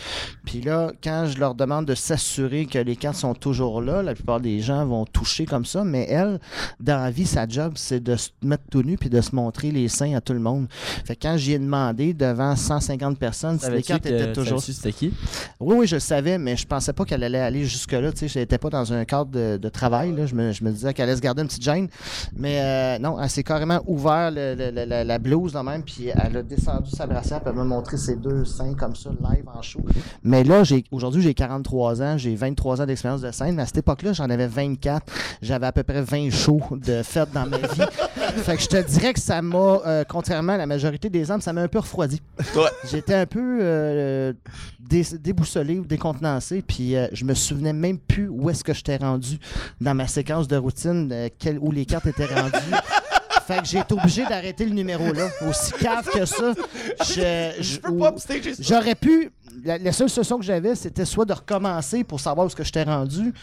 Puis 0.46 0.62
là, 0.62 0.92
quand 1.04 1.28
je 1.28 1.40
leur 1.40 1.56
demande 1.62 1.86
de 1.86 1.96
s'assurer 1.96 2.66
que 2.66 2.78
les 2.80 2.96
cartes 2.96 3.16
sont 3.18 3.34
toujours 3.34 3.82
là, 3.82 4.04
la 4.04 4.14
plupart 4.14 4.40
des 4.40 4.60
gens 4.60 4.86
vont 4.86 5.06
toucher 5.06 5.46
comme 5.46 5.66
ça, 5.66 5.84
mais 5.84 6.08
elle, 6.10 6.40
dans 6.80 6.98
la 6.98 7.12
vie, 7.12 7.26
sa 7.26 7.48
job, 7.48 7.74
c'est 7.76 8.02
de 8.02 8.16
se 8.16 8.30
mettre 8.44 8.64
tout 8.70 8.82
nu 8.84 8.98
puis 8.98 9.10
de 9.10 9.22
se 9.22 9.36
montrer 9.36 9.72
les 9.72 9.88
seins 9.88 10.16
à 10.16 10.22
tout 10.22 10.34
le 10.34 10.40
monde. 10.40 10.68
Fait 11.06 11.16
que 11.16 11.22
quand 11.28 11.38
j'y 11.38 11.54
ai 11.54 11.60
demandé 11.60 12.14
devant 12.14 12.56
150 12.56 13.18
personnes 13.18 13.60
si 13.60 13.70
les 13.70 13.82
cartes 13.84 14.04
que- 14.04 14.10
étaient 14.10 14.34
toujours... 14.34 14.62
c'était 14.62 14.92
qui? 14.92 15.14
Oui, 15.60 15.76
oui, 15.80 15.88
je 15.88 15.96
le 15.96 16.00
savais, 16.00 16.38
mais 16.38 16.56
je 16.58 16.66
pensais 16.68 16.94
pas 16.94 17.06
qu'elle 17.06 17.24
allait 17.24 17.40
aller 17.40 17.64
jusque-là. 17.66 18.12
Tu 18.12 18.20
sais, 18.20 18.28
je 18.28 18.40
n'étais 18.40 18.58
pas 18.58 18.70
dans 18.70 18.92
un 18.94 19.06
cadre 19.06 19.32
de, 19.32 19.58
de 19.58 19.70
travail. 19.70 20.12
Là. 20.16 20.26
Je, 20.26 20.36
me, 20.36 20.52
je 20.52 20.64
me 20.64 20.72
disais 20.72 20.94
qu'elle 20.94 21.08
allait 21.10 21.18
se 21.18 21.22
garder 21.22 21.42
une 21.44 21.48
petite 21.48 21.64
gêne. 21.64 21.88
Mais 22.36 22.60
euh, 22.62 23.00
non, 23.00 23.20
elle 23.22 23.30
s'est 23.30 23.44
carrément 23.44 23.82
ouvert 23.88 24.32
le- 24.32 24.56
le- 24.56 24.72
le- 24.72 24.86
la, 24.86 25.04
la 25.04 25.20
blouse 25.20 25.54
même, 25.64 25.84
puis 25.84 26.08
elle 26.08 26.38
a 26.38 26.44
descendu 26.44 26.90
sa 26.90 27.06
brassière, 27.06 27.40
puis 27.42 27.50
elle 27.52 27.56
m'a 27.58 27.64
montré 27.64 27.98
ses 27.98 28.16
deux 28.16 28.46
seins 28.46 28.74
comme 28.74 28.96
ça, 28.96 29.10
live 29.12 29.44
en 29.54 29.62
show. 29.62 29.82
Mais 30.24 30.44
là, 30.44 30.64
j'ai 30.64 30.84
aujourd'hui, 30.92 31.22
j'ai 31.22 31.34
43 31.52 32.02
ans, 32.02 32.18
j'ai 32.18 32.34
23 32.36 32.82
ans 32.82 32.86
d'expérience 32.86 33.22
de 33.22 33.32
scène. 33.32 33.56
Mais 33.56 33.64
à 33.64 33.66
cette 33.66 33.78
époque-là, 33.80 34.14
j'en 34.14 34.30
avais 34.30 34.48
24. 34.48 35.06
J'avais 35.42 35.66
à 35.68 35.72
peu 35.74 35.84
près 35.84 36.02
20 36.02 36.30
shows 36.30 36.62
de 36.72 37.04
fête 37.04 37.32
dans 37.34 37.46
ma 37.46 37.58
vie. 37.58 37.82
fait 38.44 38.56
que 38.56 38.62
je 38.64 38.68
te 38.68 38.78
dirais 38.88 39.14
que 39.14 39.20
ça 39.20 39.42
m'a, 39.42 39.80
euh, 39.86 40.04
contrairement 40.08 40.54
à 40.54 40.58
la 40.58 40.66
majorité 40.66 41.10
des 41.10 41.30
hommes, 41.30 41.42
ça 41.42 41.52
m'a 41.52 41.62
un 41.62 41.68
peu 41.68 41.80
refroidi. 41.80 42.22
Ouais. 42.56 42.64
J'étais 42.90 43.16
un 43.16 43.26
peu 43.26 43.60
euh, 43.62 44.34
dé- 44.80 45.04
déboussolé 45.20 45.80
ou 45.80 45.86
décontenancé, 45.86 46.62
puis 46.62 46.96
euh, 46.96 47.08
je 47.12 47.26
me 47.26 47.34
souvenais 47.34 47.74
même 47.74 47.98
plus 48.00 48.30
où 48.30 48.50
est-ce 48.50 48.64
que 48.64 48.74
j'étais 48.74 48.98
rendu 48.98 49.38
dans 49.82 49.94
ma 49.94 50.08
séquence 50.08 50.48
de 50.48 50.56
routine, 50.56 51.10
euh, 51.12 51.28
quel- 51.38 51.60
où 51.60 51.72
les 51.72 51.86
cartes 51.86 52.08
étaient 52.08 52.26
rendues. 52.28 52.58
Fait 53.48 53.58
que 53.60 53.66
j'ai 53.66 53.80
été 53.80 53.94
obligé 53.94 54.24
d'arrêter 54.26 54.66
le 54.66 54.72
numéro 54.72 55.12
là. 55.12 55.28
Aussi 55.50 55.72
cave 55.74 56.08
que 56.14 56.26
ça. 56.26 56.54
J'aurais 58.60 58.96
pu, 58.96 59.32
la, 59.64 59.78
la 59.78 59.92
seule 59.92 60.10
solution 60.10 60.38
que 60.38 60.44
j'avais, 60.46 60.76
c'était 60.76 61.06
soit 61.06 61.26
de 61.26 61.34
recommencer 61.34 62.04
pour 62.04 62.20
savoir 62.20 62.48
où 62.48 62.50
ce 62.50 62.56
que 62.56 62.64
j'étais 62.64 62.84
rendu, 62.84 63.34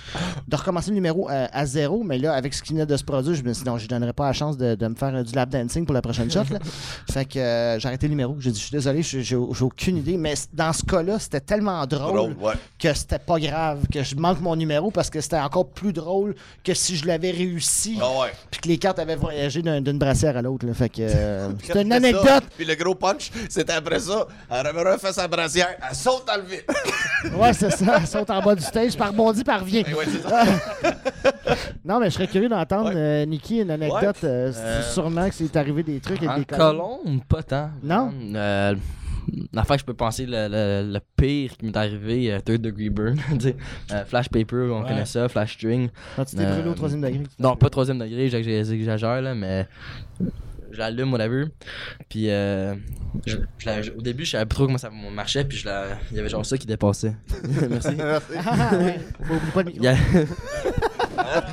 de 0.46 0.56
recommencer 0.56 0.90
le 0.90 0.94
numéro 0.94 1.28
à, 1.28 1.48
à 1.52 1.66
zéro, 1.66 2.02
mais 2.02 2.18
là, 2.18 2.32
avec 2.34 2.54
ce 2.54 2.62
qui 2.62 2.72
venait 2.72 2.86
de 2.86 2.96
se 2.96 3.04
produire, 3.04 3.34
je 3.34 3.42
me 3.42 3.52
suis 3.52 3.64
dit, 3.64 3.70
non, 3.70 3.78
je 3.78 3.86
donnerais 3.88 4.12
pas 4.12 4.26
la 4.26 4.32
chance 4.32 4.56
de, 4.56 4.74
de 4.74 4.86
me 4.88 4.94
faire 4.94 5.14
euh, 5.14 5.22
du 5.22 5.32
lap 5.34 5.48
dancing 5.50 5.84
pour 5.84 5.94
la 5.94 6.02
prochaine 6.02 6.30
shot. 6.30 6.40
là. 6.50 6.58
fait 7.12 7.24
que 7.24 7.38
euh, 7.38 7.78
j'ai 7.78 7.88
arrêté 7.88 8.06
le 8.06 8.10
numéro. 8.10 8.36
J'ai 8.38 8.50
dit, 8.50 8.58
je 8.58 8.64
suis 8.64 8.72
désolé, 8.72 9.02
j'ai 9.02 9.36
aucune 9.36 9.96
idée, 9.98 10.16
mais 10.16 10.34
dans 10.52 10.72
ce 10.72 10.82
cas-là, 10.84 11.18
c'était 11.18 11.40
tellement 11.40 11.86
drôle, 11.86 12.14
Drôle, 12.16 12.36
ouais. 12.40 12.54
que 12.78 12.92
c'était 12.94 13.18
pas 13.18 13.38
grave, 13.38 13.86
que 13.92 14.02
je 14.02 14.14
manque 14.16 14.40
mon 14.40 14.56
numéro 14.56 14.90
parce 14.90 15.10
que 15.10 15.20
c'était 15.20 15.38
encore 15.38 15.68
plus 15.68 15.92
drôle 15.92 16.34
que 16.64 16.74
si 16.74 16.96
je 16.96 17.06
l'avais 17.06 17.30
réussi, 17.30 17.98
Ah 18.00 18.20
ouais. 18.20 18.32
puis 18.50 18.60
que 18.60 18.68
les 18.68 18.78
cartes 18.78 18.98
avaient 18.98 19.16
voyagé 19.16 19.62
d'un- 19.62 19.80
d'une 19.80 19.98
brassière 19.98 20.36
à 20.36 20.42
l'autre. 20.42 20.66
Fait 20.72 20.88
que 20.88 20.96
euh, 21.00 21.50
c'est 21.64 21.82
une 21.82 21.92
anecdote. 21.92 22.44
Puis 22.56 22.64
le 22.64 22.74
gros 22.74 22.94
punch, 22.94 23.30
c'était 23.48 23.72
après 23.74 24.00
ça. 24.00 24.26
Elle 24.50 24.66
avait 24.66 24.92
refait 24.92 25.12
sa 25.12 25.28
brassière, 25.28 25.68
elle 25.88 25.94
saute 26.10 26.26
dans 26.26 26.36
le 26.36 26.42
vide. 26.48 26.64
Ouais, 27.36 27.52
c'est 27.52 27.70
ça. 27.70 27.96
Elle 28.00 28.06
saute 28.06 28.30
en 28.30 28.40
bas 28.40 28.54
du 28.54 28.62
stage, 28.62 28.96
par 28.96 29.08
rebondit, 29.10 29.42
par 29.44 29.60
revient. 29.60 29.84
Ouais. 29.84 30.04
Non, 31.84 31.98
mais 32.00 32.10
je 32.10 32.14
serais 32.14 32.26
curieux 32.26 32.48
d'entendre, 32.48 32.90
Ouais. 32.90 32.96
euh, 32.96 33.26
Niki, 33.26 33.60
une 33.60 33.70
anecdote. 33.70 34.16
euh, 34.24 34.52
Euh, 34.54 34.82
sûrement 34.82 35.28
que 35.28 35.34
c'est 35.34 35.56
arrivé 35.56 35.82
des 35.82 35.98
trucs 36.00 36.18
avec 36.22 36.30
En 36.30 36.38
des 36.38 36.44
colons. 36.44 36.98
Colombe, 37.02 37.24
pas 37.28 37.42
tant. 37.42 37.70
Non? 37.82 38.12
Euh, 38.34 38.74
L'affaire 39.52 39.76
que 39.76 39.80
je 39.80 39.84
peux 39.86 39.94
penser, 39.94 40.24
le, 40.26 40.48
le- 40.48 40.90
le 40.92 41.00
pire 41.16 41.54
qui 41.58 41.66
m'est 41.66 41.76
arrivé, 41.76 42.32
euh, 42.32 42.40
Third 42.40 42.62
Degree 42.62 42.88
Burn. 42.90 43.16
tu 43.38 43.40
sais. 43.48 43.56
Euh, 43.92 44.04
flash 44.06 44.28
Paper, 44.28 44.68
on 44.70 44.82
Ouais. 44.82 44.88
connaît 44.88 45.04
ça, 45.06 45.28
Flash 45.28 45.54
String. 45.54 45.88
Quand 46.16 46.24
tu 46.24 46.36
t'es 46.36 46.44
Euh, 46.44 46.54
brûlé 46.54 46.68
au 46.70 46.74
troisième 46.74 47.00
degré. 47.02 47.22
Non, 47.38 47.56
pas 47.56 47.68
troisième 47.68 47.98
degré, 47.98 48.28
j'ex- 48.30 48.68
j'exagère, 48.68 49.20
là, 49.20 49.34
mais 49.34 49.66
je 50.78 50.84
l'allume, 50.84 51.12
whatever. 51.12 51.46
Puis, 52.08 52.30
euh, 52.30 52.74
je- 53.26 53.36
je 53.58 53.66
la- 53.66 53.82
je- 53.82 53.90
au 53.90 54.00
début, 54.00 54.24
je 54.24 54.30
savais 54.30 54.46
pas 54.46 54.54
trop 54.54 54.66
comment 54.66 54.78
ça 54.78 54.90
marchait, 54.90 55.44
puis 55.44 55.58
je 55.58 55.66
la, 55.66 55.98
il 56.12 56.16
y 56.16 56.20
avait 56.20 56.28
genre 56.28 56.46
ça 56.46 56.56
qui 56.56 56.66
dépassait. 56.66 57.14
Merci. 57.68 57.96
Ah, 58.00 58.20
ouais. 58.78 59.00
Faut 59.24 59.34
oublier 59.34 59.52
pas 59.52 59.62
le 59.62 59.66
micro. 59.70 59.82
Il 59.82 59.84
y 59.84 59.88
a- 59.88 59.96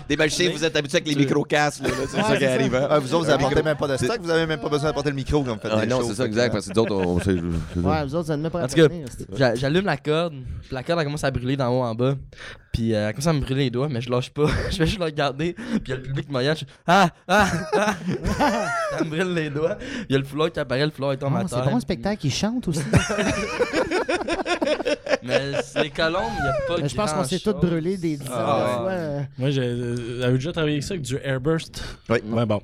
Des 0.09 0.15
magiciens, 0.17 0.49
vous 0.51 0.63
êtes 0.63 0.75
habitués 0.75 0.97
avec 0.97 1.07
les 1.09 1.15
micro-casques, 1.15 1.81
c'est 1.85 2.21
ça 2.21 2.35
qui 2.37 2.43
ça. 2.45 2.53
arrive. 2.53 2.75
hein? 2.75 2.87
Ah, 2.89 2.99
vous 2.99 3.13
autres, 3.13 3.23
vous 3.25 3.29
Le 3.29 3.33
apportez 3.35 3.55
micro- 3.55 3.65
même 3.65 3.77
pas 3.77 3.87
de 3.87 3.97
stock, 3.97 4.19
vous 4.21 4.29
avez 4.29 4.45
même 4.45 4.59
pas 4.59 4.69
besoin 4.69 4.89
d'apporter 4.89 5.09
le 5.09 5.15
micro 5.15 5.43
quand 5.43 5.53
vous 5.55 5.59
faites 5.61 5.71
Ah, 5.73 5.81
des 5.81 5.87
non, 5.87 6.01
c'est 6.07 6.13
ça, 6.15 6.25
exact, 6.25 6.51
parce 6.53 6.67
que 6.67 6.73
d'autres, 6.73 6.95
on 6.95 7.19
sait. 7.19 7.35
Ouais, 7.75 8.03
vous 8.05 8.15
autres, 8.15 8.25
vous 8.27 8.31
en 8.31 8.39
avez 8.39 8.49
pas 8.49 8.63
En 8.63 8.67
tout 8.67 8.75
cas, 9.37 9.55
j'allume 9.55 9.85
la 9.85 9.97
corde, 9.97 10.33
puis 10.61 10.69
la 10.73 10.83
corde 10.83 10.99
elle 10.99 11.05
commence 11.05 11.23
à 11.23 11.31
brûler 11.31 11.57
d'en 11.57 11.69
haut 11.69 11.83
en 11.83 11.95
bas. 11.95 12.15
Puis 12.71 12.93
euh, 12.93 13.07
elle 13.07 13.13
commence 13.13 13.27
à 13.27 13.33
me 13.33 13.39
brûler 13.39 13.63
les 13.65 13.69
doigts, 13.69 13.87
mais 13.89 14.01
je 14.01 14.09
lâche 14.09 14.29
pas. 14.31 14.47
je 14.71 14.77
vais 14.79 14.85
juste 14.85 14.99
le 14.99 15.05
regarder, 15.05 15.53
puis 15.53 15.81
il 15.85 15.89
y 15.89 15.93
a 15.93 15.95
le 15.95 16.01
public 16.03 16.25
qui 16.27 16.31
me 16.33 16.37
regarde, 16.37 16.57
je 16.59 16.65
Ah! 16.85 17.09
Ah! 17.27 17.47
Ah! 17.73 17.95
ça 18.97 19.03
me 19.03 19.09
brûle 19.09 19.33
les 19.33 19.49
doigts. 19.49 19.77
Il 20.09 20.13
y 20.13 20.15
a 20.15 20.19
le 20.19 20.25
foulard 20.25 20.51
qui 20.51 20.59
apparaît, 20.59 20.85
le 20.85 20.91
foulard 20.91 21.13
il 21.13 21.17
tombe 21.19 21.33
Ah, 21.37 21.41
à 21.41 21.47
c'est 21.47 21.69
bon 21.69 21.77
un 21.77 21.79
spectacle 21.79 22.19
qui 22.21 22.29
chante 22.31 22.67
aussi. 22.67 22.81
Mais 25.25 25.61
c'est 25.63 25.83
les 25.83 25.89
colombes, 25.89 26.21
il 26.39 26.45
y 26.45 26.47
a 26.47 26.53
pas 26.67 26.81
Mais 26.81 26.89
je 26.89 26.95
pense 26.95 27.13
qu'on 27.13 27.23
s'est 27.23 27.39
tous 27.39 27.53
brûlés 27.53 27.97
des 27.97 28.17
dizaines 28.17 28.27
Ah, 28.33 28.57
de 28.59 28.63
ouais. 28.69 28.75
fois. 28.77 28.91
euh. 28.91 29.21
Moi, 29.37 29.49
j'ai 29.49 29.61
euh, 29.63 30.31
déjà 30.31 30.51
travaillé 30.51 30.75
avec 30.75 30.83
ça, 30.83 30.93
avec 30.93 31.01
du 31.03 31.17
airburst? 31.23 31.83
Oui. 32.09 32.17
Ouais, 32.29 32.45
bon. 32.45 32.61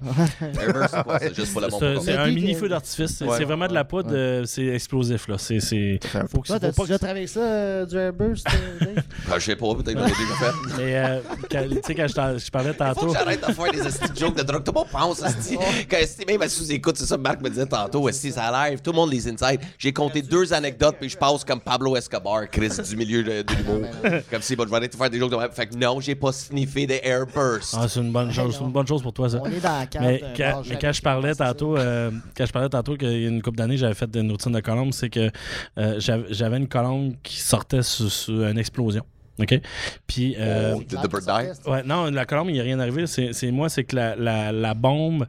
Airburst, 0.61 0.93
c'est 0.95 1.03
quoi? 1.03 1.19
C'est 1.19 1.35
juste 1.35 1.51
pour 1.53 1.61
le 1.61 1.99
C'est 2.01 2.13
un 2.17 2.27
mini 2.27 2.53
feu 2.53 2.69
d'artifice. 2.69 3.17
C'est 3.17 3.25
Ouais. 3.25 3.43
vraiment 3.43 3.67
de 3.67 3.73
la 3.73 3.83
poudre, 3.83 4.09
euh, 4.13 4.43
c'est 4.45 4.65
explosif. 4.67 5.27
là. 5.27 5.35
C'est. 5.37 5.59
c'est- 5.59 5.99
Faut 6.31 6.41
que 6.41 6.47
Toi, 6.47 6.55
faut 6.55 6.59
t'as 6.59 6.71
pas 6.71 6.83
déjà 6.83 6.95
que- 6.97 7.03
travaillé 7.03 7.27
ça, 7.27 7.39
euh, 7.39 7.85
du 7.85 7.97
airburst, 7.97 8.47
euh, 8.47 8.85
Dave? 8.85 9.03
Ah, 9.31 9.39
Je 9.39 9.45
sais 9.45 9.55
pas, 9.55 9.73
peut-être 9.75 9.93
que 9.93 9.99
j'en 9.99 10.05
ai 10.05 10.09
déjà 10.09 10.35
fait. 10.35 10.77
Mais, 10.77 10.97
euh, 10.97 11.19
quand- 11.49 11.69
tu 11.69 11.75
sais, 11.85 11.95
quand 11.95 12.07
je 12.07 12.51
parlais 12.51 12.73
Faut 12.73 12.77
tantôt. 12.77 13.07
que 13.07 13.13
j'arrête 13.13 13.47
de 13.47 13.53
faire 13.53 13.71
des 13.71 14.19
jokes 14.19 14.37
de 14.37 14.43
drogue. 14.43 14.63
Tout 14.63 14.71
le 14.71 14.79
monde 14.79 14.89
pense, 14.91 15.21
esti. 15.25 15.57
Quand 15.89 15.97
esti, 15.97 16.25
même 16.25 16.47
sous-écoute, 16.49 16.97
c'est 16.97 17.05
ça 17.05 17.15
que 17.17 17.21
Marc 17.21 17.41
me 17.41 17.49
disait 17.49 17.65
tantôt, 17.65 18.07
esti, 18.09 18.31
ça 18.31 18.51
live, 18.69 18.81
tout 18.81 18.91
le 18.91 18.95
monde 18.97 19.11
les 19.11 19.27
inside. 19.27 19.59
J'ai 19.77 19.93
compté 19.93 20.21
deux 20.21 20.51
anecdotes, 20.53 20.97
puis 20.99 21.09
je 21.09 21.17
passe 21.17 21.43
comme 21.43 21.59
Pablo 21.61 21.95
Escobar, 21.95 22.49
Chris, 22.51 22.69
du 22.89 22.95
milieu 22.95 23.23
de, 23.23 23.41
de 23.41 23.53
l'humour. 23.55 23.81
comme 24.29 24.41
si, 24.41 24.55
bon, 24.55 24.63
je 24.65 24.69
vais 24.69 24.75
arrêter 24.75 24.93
de 24.93 24.97
faire 25.01 25.09
des 25.09 25.17
jokes 25.19 25.31
de 25.31 25.35
même. 25.37 25.51
Fait 25.51 25.67
que 25.67 25.75
non, 25.75 25.99
j'ai 25.99 26.15
pas 26.15 26.31
sniffé 26.31 26.85
des 26.85 26.99
airbursts. 27.03 27.75
Ah, 27.77 27.87
c'est 27.87 27.99
une 27.99 28.11
bonne 28.11 28.31
chose. 28.31 28.55
C'est 28.57 28.63
une 28.63 28.71
bonne 28.71 28.87
chose 28.87 29.01
pour 29.01 29.13
toi, 29.13 29.29
ça. 29.29 29.39
On 29.41 29.45
est 29.47 29.59
dans 29.59 29.79
la 29.79 29.85
cave. 29.87 30.01
Mais 30.03 30.19
d'un 30.19 30.27
quand, 30.35 30.63
mais 30.81 30.93
je 30.93 31.01
parlais 31.01 31.33
tantôt, 31.35 31.77
euh, 31.77 32.11
quand 32.37 32.45
je 32.45 32.51
parlais 32.51 32.69
tantôt 32.69 32.95
qu'il 32.97 33.11
y 33.21 33.25
a 33.25 33.29
une 33.29 33.41
couple 33.41 33.57
d'années, 33.57 33.77
j'avais 33.77 33.93
fait 33.95 34.09
une 34.15 34.31
routine 34.31 34.51
de 34.51 34.59
colombe, 34.59 34.91
c'est 34.93 35.09
que 35.09 35.31
euh, 35.77 35.99
j'avais 36.29 36.57
une 36.57 36.67
colombe 36.67 37.13
qui 37.23 37.39
sortait 37.39 37.83
sur, 37.83 38.11
sur 38.11 38.45
une 38.47 38.57
explosion. 38.57 39.03
OK? 39.39 39.59
Puis. 40.05 40.35
euh, 40.37 40.73
Oh, 40.75 40.79
did 40.83 40.99
the 41.01 41.09
bird 41.09 41.25
die? 41.25 41.69
Ouais, 41.69 41.81
non, 41.83 42.11
la 42.11 42.25
colombe, 42.25 42.49
il 42.49 42.53
n'y 42.53 42.59
a 42.59 42.63
rien 42.63 42.79
arrivé. 42.79 43.07
C'est 43.07 43.33
c'est 43.33 43.49
moi, 43.51 43.69
c'est 43.69 43.85
que 43.85 43.95
la, 43.95 44.15
la, 44.15 44.51
la 44.51 44.73
bombe. 44.73 45.25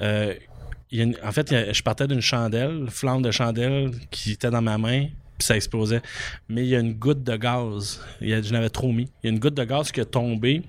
euh, 0.00 0.34
il 0.92 0.98
y 0.98 1.00
a 1.00 1.04
une- 1.04 1.16
en 1.24 1.32
fait, 1.32 1.50
il 1.50 1.54
y 1.54 1.56
a- 1.56 1.72
je 1.72 1.82
partais 1.82 2.06
d'une 2.06 2.20
chandelle, 2.20 2.84
flamme 2.90 3.22
de 3.22 3.30
chandelle 3.32 3.90
qui 4.10 4.32
était 4.32 4.50
dans 4.50 4.62
ma 4.62 4.78
main, 4.78 5.06
puis 5.38 5.46
ça 5.46 5.56
explosait. 5.56 6.02
Mais 6.48 6.62
il 6.64 6.68
y 6.68 6.76
a 6.76 6.80
une 6.80 6.94
goutte 6.94 7.22
de 7.22 7.36
gaz. 7.36 8.00
Il 8.20 8.28
y 8.28 8.34
a- 8.34 8.42
je 8.42 8.52
n'avais 8.52 8.70
trop 8.70 8.92
mis. 8.92 9.08
Il 9.22 9.26
y 9.26 9.30
a 9.30 9.32
une 9.32 9.38
goutte 9.40 9.54
de 9.56 9.64
gaz 9.64 9.92
qui 9.92 10.00
est 10.00 10.04
tombée 10.10 10.62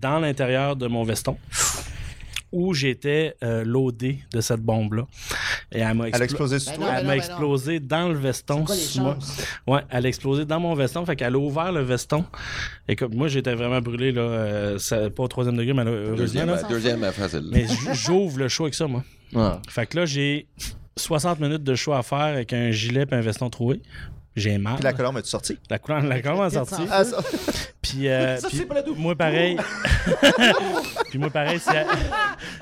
dans 0.00 0.18
l'intérieur 0.18 0.76
de 0.76 0.86
mon 0.86 1.02
veston 1.04 1.36
où 2.52 2.74
j'étais 2.74 3.36
euh, 3.44 3.62
loadé 3.64 4.18
de 4.32 4.40
cette 4.40 4.60
bombe-là. 4.60 5.06
Et 5.70 5.78
elle 5.78 5.94
m'a 5.94 6.08
Elle 6.08 6.14
a 6.14 6.18
explo- 6.18 6.24
explosé 6.24 6.58
sur 6.58 6.72
Ben 6.72 6.78
toi? 6.78 6.86
non, 6.86 6.92
elle 6.98 7.06
m'a 7.06 7.12
ben 7.12 7.16
explosé 7.18 7.78
dans 7.78 8.08
le 8.08 8.18
veston. 8.18 8.64
Quoi 8.64 8.74
moi. 8.96 9.18
Ouais, 9.68 9.80
elle 9.88 10.04
a 10.04 10.08
explosé 10.08 10.44
dans 10.44 10.58
mon 10.58 10.74
veston. 10.74 11.06
Fait 11.06 11.14
qu'elle 11.14 11.34
a 11.34 11.38
ouvert 11.38 11.70
le 11.70 11.82
veston. 11.82 12.24
Et 12.88 12.96
comme 12.96 13.14
moi, 13.14 13.28
j'étais 13.28 13.54
vraiment 13.54 13.80
brûlé, 13.80 14.10
là. 14.10 14.22
euh, 14.22 14.78
ça- 14.78 15.10
pas 15.10 15.22
au 15.22 15.28
troisième 15.28 15.56
degré, 15.56 15.72
mais 15.74 15.84
là, 15.84 15.92
heureusement. 15.92 16.16
Deuxième, 16.16 16.46
là. 16.48 16.62
deuxième 16.64 17.12
facile. 17.12 17.44
Mais 17.52 17.66
j'ouvre 17.92 18.38
le 18.40 18.48
show 18.48 18.64
avec 18.64 18.74
ça, 18.74 18.88
moi. 18.88 19.04
Ouais. 19.32 19.50
Fait 19.68 19.86
que 19.86 19.98
là, 19.98 20.06
j'ai 20.06 20.48
60 20.96 21.40
minutes 21.40 21.64
de 21.64 21.74
show 21.74 21.92
à 21.92 22.02
faire 22.02 22.18
avec 22.18 22.52
un 22.52 22.70
gilet 22.70 23.06
et 23.10 23.14
un 23.14 23.20
veston 23.20 23.50
troué. 23.50 23.80
J'ai 24.36 24.58
mal. 24.58 24.74
Puis 24.76 24.84
la 24.84 24.92
colombe 24.92 25.18
est 25.18 25.26
sortie? 25.26 25.58
La 25.68 25.78
couleur, 25.78 26.02
la 26.02 26.20
couleur 26.20 26.38
m'a 26.38 26.50
sorti. 26.50 26.74
Ah, 26.90 27.04
ça. 27.04 27.18
Puis, 27.82 28.08
euh, 28.08 28.36
puis 28.48 28.66
moi, 28.96 29.16
pareil. 29.16 29.56
puis 31.10 31.18
moi, 31.18 31.30
pareil, 31.30 31.58
c'est. 31.60 31.84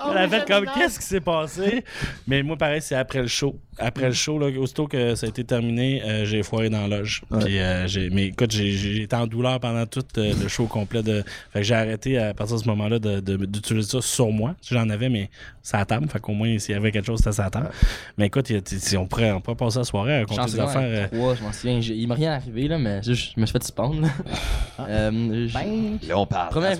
Oh, 0.04 0.10
mais 0.14 0.28
fait 0.28 0.46
comme, 0.46 0.64
qu'est-ce 0.74 0.98
qui 0.98 1.04
s'est 1.06 1.20
passé? 1.20 1.84
Mais 2.26 2.42
moi, 2.42 2.56
pareil, 2.56 2.80
c'est 2.80 2.94
après 2.94 3.20
le 3.20 3.26
show. 3.26 3.58
Après 3.78 4.06
le 4.06 4.12
show, 4.12 4.38
là, 4.38 4.46
aussitôt 4.58 4.86
que 4.86 5.14
ça 5.16 5.26
a 5.26 5.28
été 5.28 5.44
terminé, 5.44 6.02
euh, 6.04 6.24
j'ai 6.24 6.42
foiré 6.42 6.68
dans 6.70 6.86
la 6.86 6.98
loge. 6.98 7.22
Puis, 7.40 7.58
euh, 7.58 7.86
j'ai, 7.88 8.08
mais 8.10 8.26
écoute, 8.26 8.50
j'ai, 8.52 8.70
j'ai 8.70 9.02
été 9.02 9.14
en 9.16 9.26
douleur 9.26 9.58
pendant 9.60 9.86
tout 9.86 10.04
euh, 10.18 10.34
le 10.40 10.48
show 10.48 10.66
complet. 10.66 11.02
De, 11.02 11.22
fait 11.52 11.60
que 11.60 11.62
j'ai 11.64 11.74
arrêté 11.74 12.18
à 12.18 12.32
partir 12.32 12.56
de 12.56 12.62
ce 12.62 12.68
moment-là 12.68 12.98
de, 12.98 13.20
de- 13.20 13.44
d'utiliser 13.44 13.88
ça 13.88 14.00
sur 14.00 14.30
moi. 14.30 14.54
J'en 14.68 14.88
avais, 14.88 15.08
mais 15.08 15.30
ça 15.62 15.78
à 15.78 15.84
table. 15.84 16.08
Fait 16.08 16.20
qu'au 16.20 16.32
moins, 16.32 16.58
s'il 16.58 16.74
y 16.74 16.78
avait 16.78 16.90
quelque 16.92 17.06
chose, 17.06 17.18
c'était 17.18 17.32
ça 17.32 17.46
à 17.46 17.50
table. 17.50 17.70
Mais 18.16 18.26
écoute, 18.26 18.50
a- 18.50 18.60
si 18.64 18.96
on, 18.96 19.06
pourrait, 19.06 19.32
on 19.32 19.40
pourrait 19.40 19.56
passer 19.56 19.78
la 19.78 19.84
soirée 19.84 20.16
à 20.16 20.18
raconter 20.20 20.52
des 20.52 20.60
affaires. 20.60 21.08
euh, 21.12 21.18
je 21.62 21.92
Il 21.92 22.08
m'est 22.08 22.14
rien 22.14 22.32
arrivé, 22.32 22.68
là, 22.68 22.78
mais 22.78 23.02
je 23.02 23.10
me 23.36 23.46
suis 23.46 23.52
fait 23.52 23.62
spawn. 23.62 24.00
Là. 24.02 24.08
Euh, 24.80 25.48
je- 25.48 25.52
Ben, 25.54 25.98
Là, 26.08 26.18
on 26.20 26.24
parle. 26.26 26.50
Première-. 26.50 26.76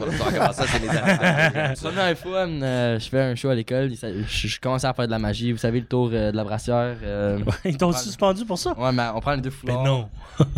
Ça, 0.54 0.64
c'est 0.68 0.76
anecdotes. 0.76 1.80
Première 1.82 2.16
fois, 2.16 2.46
euh, 2.46 2.96
je 3.00 3.08
fais 3.08 3.20
un 3.20 3.34
show 3.34 3.48
à 3.48 3.56
l'école, 3.56 3.90
je, 3.92 4.46
je 4.46 4.60
commençais 4.60 4.86
à 4.86 4.94
faire 4.94 5.06
de 5.06 5.10
la 5.10 5.18
magie, 5.18 5.50
vous 5.50 5.58
savez, 5.58 5.80
le 5.80 5.86
tour 5.86 6.10
euh, 6.12 6.30
de 6.30 6.36
la 6.36 6.44
brassière. 6.44 6.96
euh, 7.02 7.40
Ils 7.64 7.76
t'ont 7.76 7.90
suspendu 7.92 8.44
pour 8.44 8.56
ça? 8.56 8.78
ouais, 8.78 8.92
mais 8.92 9.02
on 9.12 9.18
prend 9.20 9.32
les 9.34 9.40
deux 9.40 9.50
Mais 9.64 9.72
foulards, 9.72 9.84
non. 9.84 10.08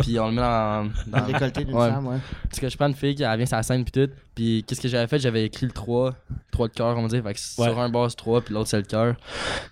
puis 0.01 0.19
on 0.19 0.27
le 0.27 0.33
met 0.33 0.41
dans, 0.41 0.87
dans 1.07 1.25
décolleté 1.25 1.63
d'une 1.65 1.75
Ouais. 1.75 1.89
femme, 1.89 2.05
ouais. 2.07 2.17
Parce 2.43 2.59
que 2.59 2.69
je 2.69 2.77
prends 2.77 2.87
une 2.87 2.93
fille 2.93 3.15
qui 3.15 3.23
vient 3.23 3.45
sur 3.47 3.57
la 3.57 3.63
scène 3.63 3.83
puis 3.83 3.91
tout. 4.05 4.13
Puis 4.35 4.63
qu'est-ce 4.67 4.81
que 4.81 4.87
j'avais 4.87 5.07
fait? 5.07 5.17
J'avais 5.17 5.45
écrit 5.45 5.65
le 5.65 5.71
3, 5.71 6.13
3 6.51 6.67
de 6.67 6.73
cœur, 6.73 6.95
on 6.95 7.01
va 7.01 7.07
dire. 7.07 7.23
Fait 7.23 7.33
que 7.33 7.39
Ouais. 7.59 7.69
sur 7.69 7.79
un 7.79 7.89
base 7.89 8.15
3, 8.15 8.41
puis 8.41 8.53
l'autre 8.53 8.69
c'est 8.69 8.77
le 8.77 8.83
cœur. 8.83 9.15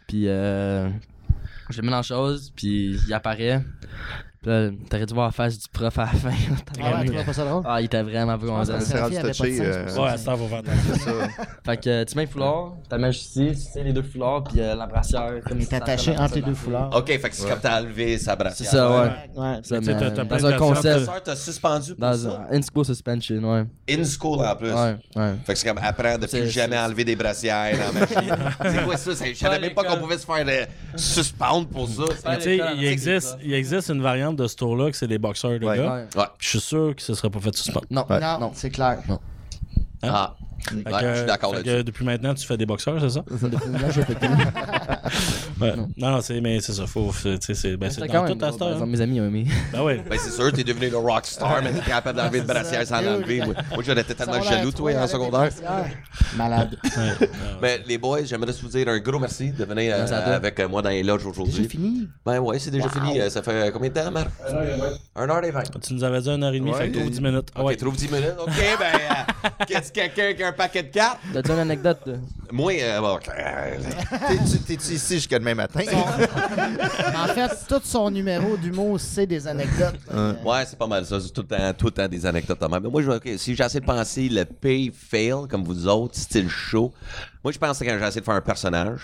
Puis 0.07 0.27
euh, 0.27 0.89
je 1.69 1.77
le 1.77 1.83
mets 1.85 1.91
dans 1.91 1.97
la 1.97 2.01
chose, 2.03 2.51
puis 2.55 2.97
il 3.07 3.13
apparaît. 3.13 3.61
Puis 4.41 4.49
là, 4.49 4.69
t'aurais 4.89 5.05
dû 5.05 5.13
voir 5.13 5.27
la 5.27 5.31
face 5.33 5.57
du 5.59 5.67
prof 5.67 5.99
à 5.99 6.03
la 6.03 6.07
fin. 6.07 6.29
Ah 6.81 7.01
ouais, 7.01 7.23
pas 7.25 7.33
ça 7.33 7.43
drôle? 7.43 7.61
ah, 7.65 7.81
il 7.81 7.85
était 7.85 8.01
vraiment 8.01 8.37
peu 8.37 8.47
content. 8.47 8.63
c'est- 8.79 8.85
C'est 8.85 9.01
rendu 9.01 9.15
touché. 9.17 9.59
euh, 9.61 9.83
c'est 9.87 9.99
Ouais, 9.99 10.17
ça 10.17 10.33
va 10.35 10.47
faire 10.47 10.61
c'est. 10.93 11.09
Fait 11.65 11.77
que 11.77 12.03
tu 12.05 12.15
mets 12.15 12.23
le 12.23 12.29
foulard, 12.29 12.73
tu 12.89 12.97
mets 12.97 13.09
ici, 13.09 13.49
tu 13.51 13.55
sais, 13.55 13.83
les 13.83 13.91
deux 13.91 14.01
foulards, 14.01 14.45
puis 14.45 14.61
euh, 14.61 14.75
la 14.75 14.85
brassière. 14.87 15.31
Comme 15.45 15.57
Il 15.59 15.63
est 15.63 15.73
attaché 15.73 16.17
entre 16.17 16.35
les 16.35 16.41
deux 16.41 16.53
foulards. 16.53 16.89
OK, 16.95 17.07
fait 17.07 17.19
que 17.19 17.35
c'est 17.35 17.49
comme 17.49 17.59
t'as 17.59 17.81
enlevé 17.81 18.17
sa 18.17 18.31
C'est 18.31 18.37
brassière. 18.37 18.71
ça, 18.71 18.89
ouais. 18.91 19.07
Ouais. 19.35 19.61
T'as- 19.61 19.81
t'as 20.11 20.23
dans 20.23 20.45
un 20.45 20.53
concept. 20.57 21.05
soeur 21.05 21.21
t'a 21.23 21.35
suspendu 21.35 21.95
pour 21.95 21.99
Dans 22.09 22.13
ça? 22.17 22.47
un 22.49 22.55
in-school 22.55 22.85
suspension, 22.85 23.35
ouais. 23.53 23.65
In 23.89 24.03
school, 24.05 24.39
en 24.45 24.55
plus. 24.55 24.71
Ouais, 24.71 24.95
ouais. 25.17 25.33
Fait 25.45 25.53
que 25.53 25.59
c'est 25.59 25.67
comme 25.67 25.83
apprendre 25.83 26.19
de 26.19 26.27
C'est- 26.27 26.39
plus 26.39 26.49
jamais 26.49 26.77
c'est- 26.77 26.81
enlever 26.85 27.03
des 27.03 27.15
brassières 27.17 27.77
dans 27.77 27.93
la 27.93 28.05
machine. 28.05 28.35
c'est 28.77 28.85
quoi 28.85 28.95
ça? 28.95 29.15
C'est- 29.15 29.33
Je 29.33 29.37
savais 29.39 29.55
Pas 29.55 29.61
même 29.61 29.73
pas 29.73 29.83
qu'on 29.83 29.97
pouvait 29.97 30.17
se 30.17 30.25
faire 30.25 30.45
euh, 30.47 30.65
suspendre 30.95 31.67
pour 31.67 31.89
ça. 31.89 32.03
Tu 32.07 32.15
sais, 32.21 32.39
c'est 32.39 32.59
il 33.43 33.53
existe 33.53 33.89
une 33.89 34.01
variante 34.01 34.28
de 34.33 34.47
ce 34.47 34.55
tour-là 34.55 34.91
que 34.91 34.97
c'est 34.97 35.07
les 35.07 35.17
boxeurs 35.17 35.51
Ouais. 35.51 35.59
gars. 35.59 35.93
Ouais. 35.95 36.05
Ouais. 36.15 36.25
Je 36.39 36.49
suis 36.49 36.59
sûr 36.59 36.95
que 36.95 37.01
ce 37.01 37.13
serait 37.13 37.29
pas 37.29 37.39
fait 37.39 37.55
suspendre. 37.55 37.85
Non, 37.89 38.05
Ouais. 38.09 38.19
Non, 38.19 38.39
non. 38.39 38.51
c'est 38.53 38.69
clair. 38.69 38.99
Ah. 40.03 40.35
Ouais, 40.73 40.83
que- 41.01 41.09
je 41.13 41.17
suis 41.17 41.25
d'accord 41.25 41.53
là-dessus. 41.53 41.83
depuis 41.83 42.05
maintenant, 42.05 42.33
tu 42.33 42.45
fais 42.45 42.57
des 42.57 42.65
boxeurs, 42.65 42.99
c'est 42.99 43.09
ça? 43.09 43.23
Là, 43.29 43.89
j'ai 43.91 44.03
fait 44.03 44.17
Ouais. 45.61 45.73
Non, 45.97 46.11
non, 46.11 46.21
c'est, 46.21 46.39
mais 46.41 46.59
c'est 46.61 46.73
ça. 46.73 46.85
Faut, 46.87 47.11
c'est, 47.13 47.41
c'est, 47.43 47.53
c'est- 47.53 47.75
ben, 47.77 47.89
c'est 47.89 48.01
dans 48.01 48.07
quand 48.07 48.23
même 48.23 48.37
tout 48.37 48.45
à 48.45 48.47
drôle, 48.47 48.51
cette 48.51 48.59
par 48.59 48.67
heure. 48.69 48.73
exemple, 48.75 48.91
Mes 48.91 49.01
amis 49.01 49.19
ont 49.21 49.25
aimé. 49.25 49.45
Ben 49.73 49.83
ouais. 49.83 50.01
Ben, 50.09 50.17
c'est 50.21 50.31
sûr, 50.31 50.51
t'es 50.53 50.63
devenu 50.63 50.89
le 50.89 50.97
rockstar, 50.97 51.61
mais 51.63 51.73
t'es 51.73 51.81
capable 51.89 52.17
d'enlever 52.17 52.39
une 52.39 52.45
brassière 52.45 52.85
sans 52.87 53.01
l'enlever. 53.01 53.37
Moi, 53.45 53.53
moi, 53.73 53.83
j'en 53.85 53.95
étais 53.97 54.13
tellement 54.15 54.41
jaloux, 54.41 54.71
toi, 54.71 54.93
en 54.95 55.07
secondaire. 55.07 55.49
Malade. 56.37 56.77
Mais 57.61 57.81
les 57.87 57.97
boys, 57.97 58.23
j'aimerais 58.23 58.51
vous 58.61 58.67
dire 58.69 58.87
un 58.87 58.99
gros 58.99 59.19
merci 59.19 59.51
de 59.51 59.65
venir 59.65 59.93
euh, 59.95 60.35
avec 60.35 60.59
moi 60.69 60.81
dans 60.81 60.89
les 60.89 61.03
loges 61.03 61.25
aujourd'hui. 61.25 61.67
fini? 61.67 62.07
Ben 62.25 62.39
ouais, 62.39 62.59
c'est 62.59 62.71
déjà 62.71 62.89
fini. 62.89 63.19
Euh, 63.19 63.29
Ça 63.29 63.41
fait 63.43 63.71
combien 63.73 63.89
de 63.89 63.93
temps, 63.93 64.11
Marc? 64.11 64.29
Un 65.15 65.29
heure 65.29 65.43
et 65.43 65.51
vingt. 65.51 65.63
Tu 65.81 65.93
nous 65.93 66.03
avais 66.03 66.21
dit 66.21 66.29
une 66.29 66.43
heure 66.43 66.53
et 66.53 66.59
demie, 66.59 66.71
Ouais, 66.71 66.77
fait 66.77 66.87
que 66.89 66.93
trouve 66.97 67.07
il- 67.07 67.11
10 67.11 67.21
minutes. 67.21 67.49
Ah 67.55 67.61
Ok, 67.61 67.67
ouais. 67.67 67.75
trouve 67.75 67.95
10 67.95 68.07
minutes. 68.11 68.33
Ok, 68.39 68.53
ben, 68.79 68.85
euh, 68.85 69.49
qu'est-ce 69.67 69.89
que 69.91 69.95
quelqu'un 69.95 70.33
qui 70.33 70.43
a 70.43 70.48
un 70.49 70.53
paquet 70.53 70.83
de 70.83 70.89
cartes? 70.89 71.19
T'as-tu 71.33 71.51
une 71.51 71.59
anecdote? 71.59 72.09
Moi, 72.51 72.73
euh, 72.81 72.99
bon, 72.99 73.17
euh, 73.37 73.77
T'es-tu- 74.27 74.59
T'es-tu 74.59 74.93
ici 74.93 75.15
jusqu'à 75.15 75.39
demain 75.39 75.55
matin? 75.55 75.81
En 77.15 77.27
fait, 77.27 77.49
tout 77.67 77.81
son 77.83 78.09
numéro 78.09 78.57
d'humour, 78.57 78.99
c'est 78.99 79.25
des 79.27 79.47
anecdotes. 79.47 79.95
ouais, 80.45 80.65
c'est 80.65 80.77
pas 80.77 80.87
mal 80.87 81.05
ça. 81.05 81.19
C'est 81.19 81.29
tout 81.31 81.41
le 81.41 81.47
temps, 81.47 81.73
tout 81.77 81.85
le 81.85 81.91
temps 81.91 82.07
des 82.07 82.25
anecdotes. 82.25 82.59
de 82.61 82.67
même. 82.67 82.83
Mais 82.83 82.89
moi, 82.89 83.01
je, 83.01 83.11
ok, 83.11 83.29
si 83.37 83.55
j'ai 83.55 83.63
essayé 83.63 83.79
de 83.79 83.85
penser 83.85 84.27
le 84.29 84.43
pay 84.45 84.91
fail, 84.93 85.47
comme 85.49 85.63
vous 85.63 85.87
autres, 85.87 86.15
style 86.15 86.49
show, 86.49 86.91
moi, 87.43 87.51
je 87.51 87.57
pense 87.57 87.79
que 87.79 87.85
quand 87.85 87.97
j'ai 87.99 88.05
essayé 88.07 88.21
de 88.21 88.25
faire 88.25 88.35
un 88.35 88.41
personnage, 88.41 89.01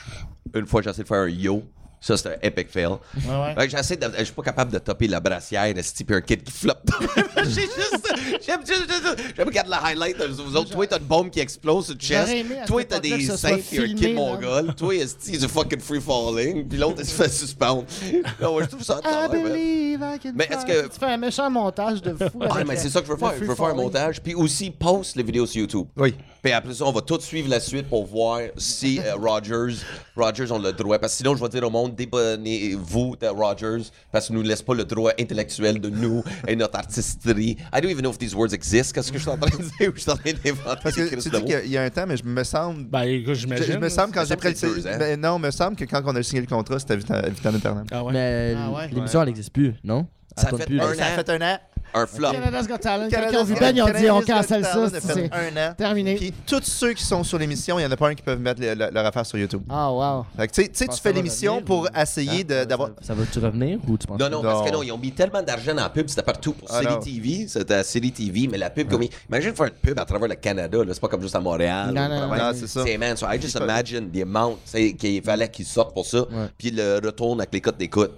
une 0.54 0.66
fois, 0.66 0.82
j'ai 0.82 0.90
essayé 0.90 1.04
de 1.04 1.08
faire 1.08 1.20
un 1.22 1.28
yo. 1.30 1.64
Ça, 2.06 2.16
c'est 2.18 2.28
un 2.30 2.38
epic 2.44 2.70
fail. 2.70 2.86
ouais. 2.86 3.56
Fait 3.58 3.66
que 3.68 3.72
j'essaie 3.76 3.96
de- 3.96 4.12
je 4.20 4.26
suis 4.26 4.34
pas 4.34 4.44
capable 4.44 4.72
de 4.72 4.78
topper 4.78 5.08
la 5.08 5.20
brassière 5.20 5.74
type 5.96 6.12
un 6.12 6.22
kid 6.22 6.44
qui 6.44 6.52
floppe. 6.52 6.88
J'ai 7.46 7.62
juste. 7.62 8.14
J'aime 8.46 8.60
juste. 8.64 8.86
juste- 8.88 9.34
J'aime 9.36 9.48
regarder 9.48 9.72
la 9.72 9.84
highlight 9.86 10.20
de 10.20 10.26
vous 10.28 10.56
autres. 10.56 10.70
Toi, 10.70 10.86
t'as 10.86 11.00
une 11.00 11.06
bombe 11.06 11.30
qui 11.32 11.40
explose 11.40 11.86
sur 11.86 11.96
le 11.96 12.00
chest. 12.00 12.32
Toi, 12.68 12.84
t'as 12.84 13.00
des 13.00 13.22
seins 13.26 13.58
puis 13.58 13.80
un 13.80 13.96
kid 13.96 14.14
mongol. 14.14 14.76
Toi, 14.76 14.96
est 14.96 15.48
fucking 15.48 15.80
free 15.80 16.00
falling. 16.00 16.68
Puis 16.68 16.78
l'autre, 16.78 16.98
il 17.00 17.06
se 17.08 17.14
fait 17.14 17.30
suspendre. 17.30 17.86
Non, 18.42 18.56
ouais, 18.56 18.64
je 18.66 18.70
trouve 18.70 18.84
ça. 18.84 19.00
I 19.04 19.08
ouais, 19.08 19.38
ouais. 19.38 19.44
believe 19.50 20.00
I 20.02 20.20
can 20.22 20.32
Mais 20.36 20.46
est-ce 20.52 20.66
que- 20.66 20.88
Tu 20.88 21.00
fais 21.00 21.06
un 21.08 21.18
méchant 21.18 21.50
montage 21.50 22.02
de 22.02 22.12
fou. 22.14 22.38
Ouais, 22.40 22.48
avec, 22.52 22.68
mais 22.68 22.76
c'est 22.76 22.90
ça 22.90 23.02
que 23.02 23.08
je 23.08 23.12
veux 23.14 23.18
faire. 23.18 23.34
Je 23.40 23.46
veux 23.46 23.56
faire 23.56 23.66
un 23.66 23.74
montage. 23.74 24.22
Puis 24.22 24.36
aussi, 24.36 24.70
post 24.70 25.16
les 25.16 25.24
vidéos 25.24 25.46
sur 25.48 25.62
YouTube. 25.62 25.88
Oui. 25.98 26.14
Puis 26.46 26.54
après 26.54 26.76
ça, 26.76 26.86
on 26.86 26.92
va 26.92 27.02
tout 27.02 27.20
suivre 27.22 27.50
la 27.50 27.60
suite 27.60 27.88
pour 27.90 28.06
voir 28.06 28.40
si 28.56 29.00
euh, 29.00 29.16
Rogers, 29.16 29.78
Rogers 30.16 30.52
ont 30.52 30.60
le 30.60 30.74
droit. 30.74 31.00
Parce 31.00 31.14
que 31.14 31.18
sinon, 31.18 31.36
je 31.36 31.42
vais 31.42 31.50
dire 31.50 31.64
au 31.64 31.72
monde, 31.72 31.96
débonnez-vous 31.96 33.16
de 33.20 33.26
Rogers 33.26 33.90
parce 34.12 34.28
qu'il 34.28 34.36
nous 34.36 34.44
laisse 34.44 34.62
pas 34.62 34.76
le 34.76 34.86
droit 34.86 35.12
intellectuel 35.20 35.80
de 35.82 35.90
nous 35.90 36.24
et 36.48 36.56
notre 36.56 36.78
artisterie. 36.78 37.58
I 37.74 37.82
don't 37.82 37.90
even 37.90 38.04
know 38.04 38.12
if 38.12 38.20
these 38.20 38.36
words 38.36 38.54
exist. 38.54 38.94
Qu'est-ce 38.94 39.12
que 39.12 39.18
je 39.18 39.24
suis 39.24 39.32
en 39.32 39.38
train 39.40 39.50
de 39.58 39.64
dire 39.64 39.90
ou 39.90 39.96
je 39.96 40.02
suis 40.02 40.12
en 40.12 40.18
train 40.18 40.34
d'inventer 40.34 40.80
Parce 40.84 40.96
que 40.96 41.16
tu 41.20 41.30
de 41.32 41.38
dis 41.40 41.46
qu'il 41.46 41.72
y 41.72 41.78
a 41.80 41.82
un 41.82 41.90
temps, 41.90 42.06
mais 42.08 42.16
je 42.18 42.24
me 42.24 42.44
semble. 42.44 42.84
Ben 42.84 43.02
écoute, 43.06 43.34
Je, 43.34 43.40
j'imagine. 43.40 43.74
je 43.74 43.78
me 43.80 43.90
semble 43.90 44.14
quand 44.14 44.26
j'ai 44.26 44.36
pris 44.36 44.50
le. 44.54 44.98
Ben 45.00 45.20
non, 45.20 45.40
me 45.40 45.50
semble 45.50 45.76
que 45.76 45.86
quand 45.86 46.04
on 46.06 46.16
a 46.16 46.22
signé 46.22 46.42
le 46.42 46.48
contrat, 46.48 46.78
c'était 46.78 46.96
Vitan 46.98 47.16
Eternam. 47.56 47.86
Ah 47.92 48.04
ouais? 48.04 48.14
Mais 48.14 48.54
Ah 48.56 48.70
ouais? 48.70 48.88
l'émission, 48.90 49.20
elle 49.24 49.30
n'existe 49.30 49.52
plus, 49.52 49.74
non? 49.84 50.06
Ça 50.38 50.50
fait 50.50 50.66
plus, 50.68 50.80
un 50.80 50.94
Ça 50.94 51.06
fait 51.06 51.30
un 51.32 51.42
an. 51.42 51.58
Un 51.96 52.06
flop. 52.06 52.32
Canada's 52.32 52.68
Got 52.68 52.78
Talent. 52.80 53.04
Quand 53.06 53.10
Canada's 53.12 53.34
ils 53.34 53.38
ont 53.38 53.44
vu 53.46 53.54
Got- 53.54 53.60
Ben, 53.62 53.76
ils 53.76 53.82
ont 53.82 53.86
dit 53.88 54.10
on 54.12 54.22
cancelle 54.22 54.64
ça. 54.66 54.90
C'est 55.00 55.34
un 55.34 55.70
an. 55.72 55.74
terminé. 55.78 56.16
Puis 56.16 56.34
tous 56.46 56.62
ceux 56.64 56.94
qui 56.94 57.04
sont 57.04 57.24
sur 57.24 57.38
l'émission, 57.40 57.80
il 57.80 57.84
n'y 57.84 57.88
en 57.88 57.92
a 57.92 57.98
pas 57.98 58.10
un 58.10 58.16
qui 58.16 58.22
peut 58.22 58.36
mettre 58.36 58.62
le- 58.62 58.74
le- 58.74 58.90
leur 58.92 59.06
affaire 59.06 59.26
sur 59.26 59.38
YouTube. 59.38 59.62
Ah, 59.70 59.92
wow. 59.92 60.26
Fait 60.38 60.48
que, 60.48 60.54
tu 60.54 60.70
sais- 60.74 60.88
tu 60.88 61.02
fais 61.02 61.14
l'émission 61.14 61.62
pour 61.62 61.82
ou- 61.84 61.88
essayer 62.00 62.46
Ça- 62.48 62.66
d'avoir. 62.66 62.90
Ça 63.02 63.14
va-tu 63.14 63.40
revenir 63.40 63.80
ou 63.88 63.98
tu 63.98 64.08
penses 64.08 64.20
Non, 64.20 64.30
non, 64.30 64.44
Non. 64.44 64.50
parce 64.52 64.70
que 64.70 64.74
non, 64.74 64.84
ils 64.84 64.92
ont 64.92 64.98
mis 64.98 65.12
tellement 65.12 65.42
d'argent 65.42 65.74
dans 65.74 65.84
la 65.84 65.90
pub, 65.90 66.08
c'était 66.10 66.24
partout 66.24 66.54
pour 66.54 66.68
Ah, 66.72 66.80
City 66.82 66.92
non. 66.94 67.00
TV, 67.00 67.48
c'était 67.48 67.74
à 67.76 67.84
City 67.84 68.12
TV, 68.12 68.48
mais 68.52 68.58
la 68.58 68.70
pub, 68.70 68.90
comme 68.90 69.04
imagine 69.30 69.54
faire 69.56 69.68
une 69.68 69.72
pub 69.72 69.98
à 70.00 70.06
travers 70.06 70.28
le 70.28 70.36
Canada, 70.36 70.78
là, 70.84 70.94
c'est 70.94 71.00
pas 71.00 71.08
comme 71.08 71.22
juste 71.22 71.36
à 71.36 71.40
Montréal. 71.40 71.92
Non, 71.94 72.10
non, 72.10 72.28
non, 72.28 72.52
c'est 72.54 72.68
ça. 72.68 72.84
C'est 72.86 72.98
man, 72.98 73.16
so 73.16 73.26
I 73.32 73.40
just 73.42 73.56
imagine 73.56 74.10
the 74.12 74.22
amount 74.24 74.58
qu'il 75.00 75.22
fallait 75.24 75.50
qu'ils 75.50 75.66
sortent 75.66 75.94
pour 75.94 76.06
ça, 76.06 76.26
puis 76.58 76.72
le 76.72 77.00
retourne 77.04 77.40
avec 77.40 77.54
les 77.54 77.62
cotes 77.62 77.78
d'écoute. 77.78 78.12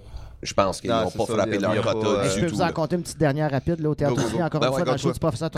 Je 0.44 0.54
pense 0.54 0.80
qu'ils 0.82 0.90
Non, 0.92 1.02
n'ont 1.04 1.10
c'est 1.10 1.18
pas 1.18 1.26
ça, 1.26 1.34
frappé 1.34 1.58
leur 1.58 1.74
il 1.74 1.78
y 1.78 1.80
a 1.80 1.82
pas, 1.82 1.94
quota 1.94 2.08
euh, 2.08 2.24
Je 2.30 2.36
du 2.36 2.42
peux 2.42 2.48
tout. 2.48 2.56
vous 2.56 2.62
en 2.62 2.66
là. 2.66 2.72
compter 2.72 2.96
une 2.96 3.02
petite 3.02 3.18
dernière 3.18 3.50
rapide 3.50 3.80
là, 3.80 3.90
au 3.90 3.96
Théâtre 3.96 4.16
go. 4.16 4.22
encore 4.42 4.60
Ben 4.62 4.68
une 4.68 4.74
ouais, 4.74 4.78
fois, 4.80 4.86
dans 4.86 4.92
le 4.92 4.98
show 4.98 5.12
du 5.12 5.20
professeur. 5.20 5.50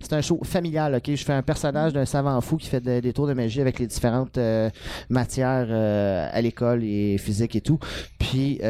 C'est 0.00 0.12
un 0.12 0.20
show 0.20 0.40
familial, 0.44 0.94
OK? 0.94 1.10
Je 1.14 1.24
fais 1.24 1.32
un 1.32 1.42
personnage 1.42 1.92
d'un 1.92 2.04
savant 2.06 2.40
fou 2.40 2.56
qui 2.56 2.68
fait 2.68 2.80
de- 2.80 3.00
des 3.00 3.12
tours 3.12 3.26
de 3.26 3.32
magie 3.34 3.60
avec 3.60 3.78
les 3.80 3.86
différentes 3.88 4.38
euh, 4.38 4.70
matières 5.10 5.66
euh, 5.68 6.28
à 6.32 6.40
l'école 6.40 6.84
et 6.84 7.18
physique 7.18 7.56
et 7.56 7.60
tout. 7.60 7.78
Puis... 8.18 8.60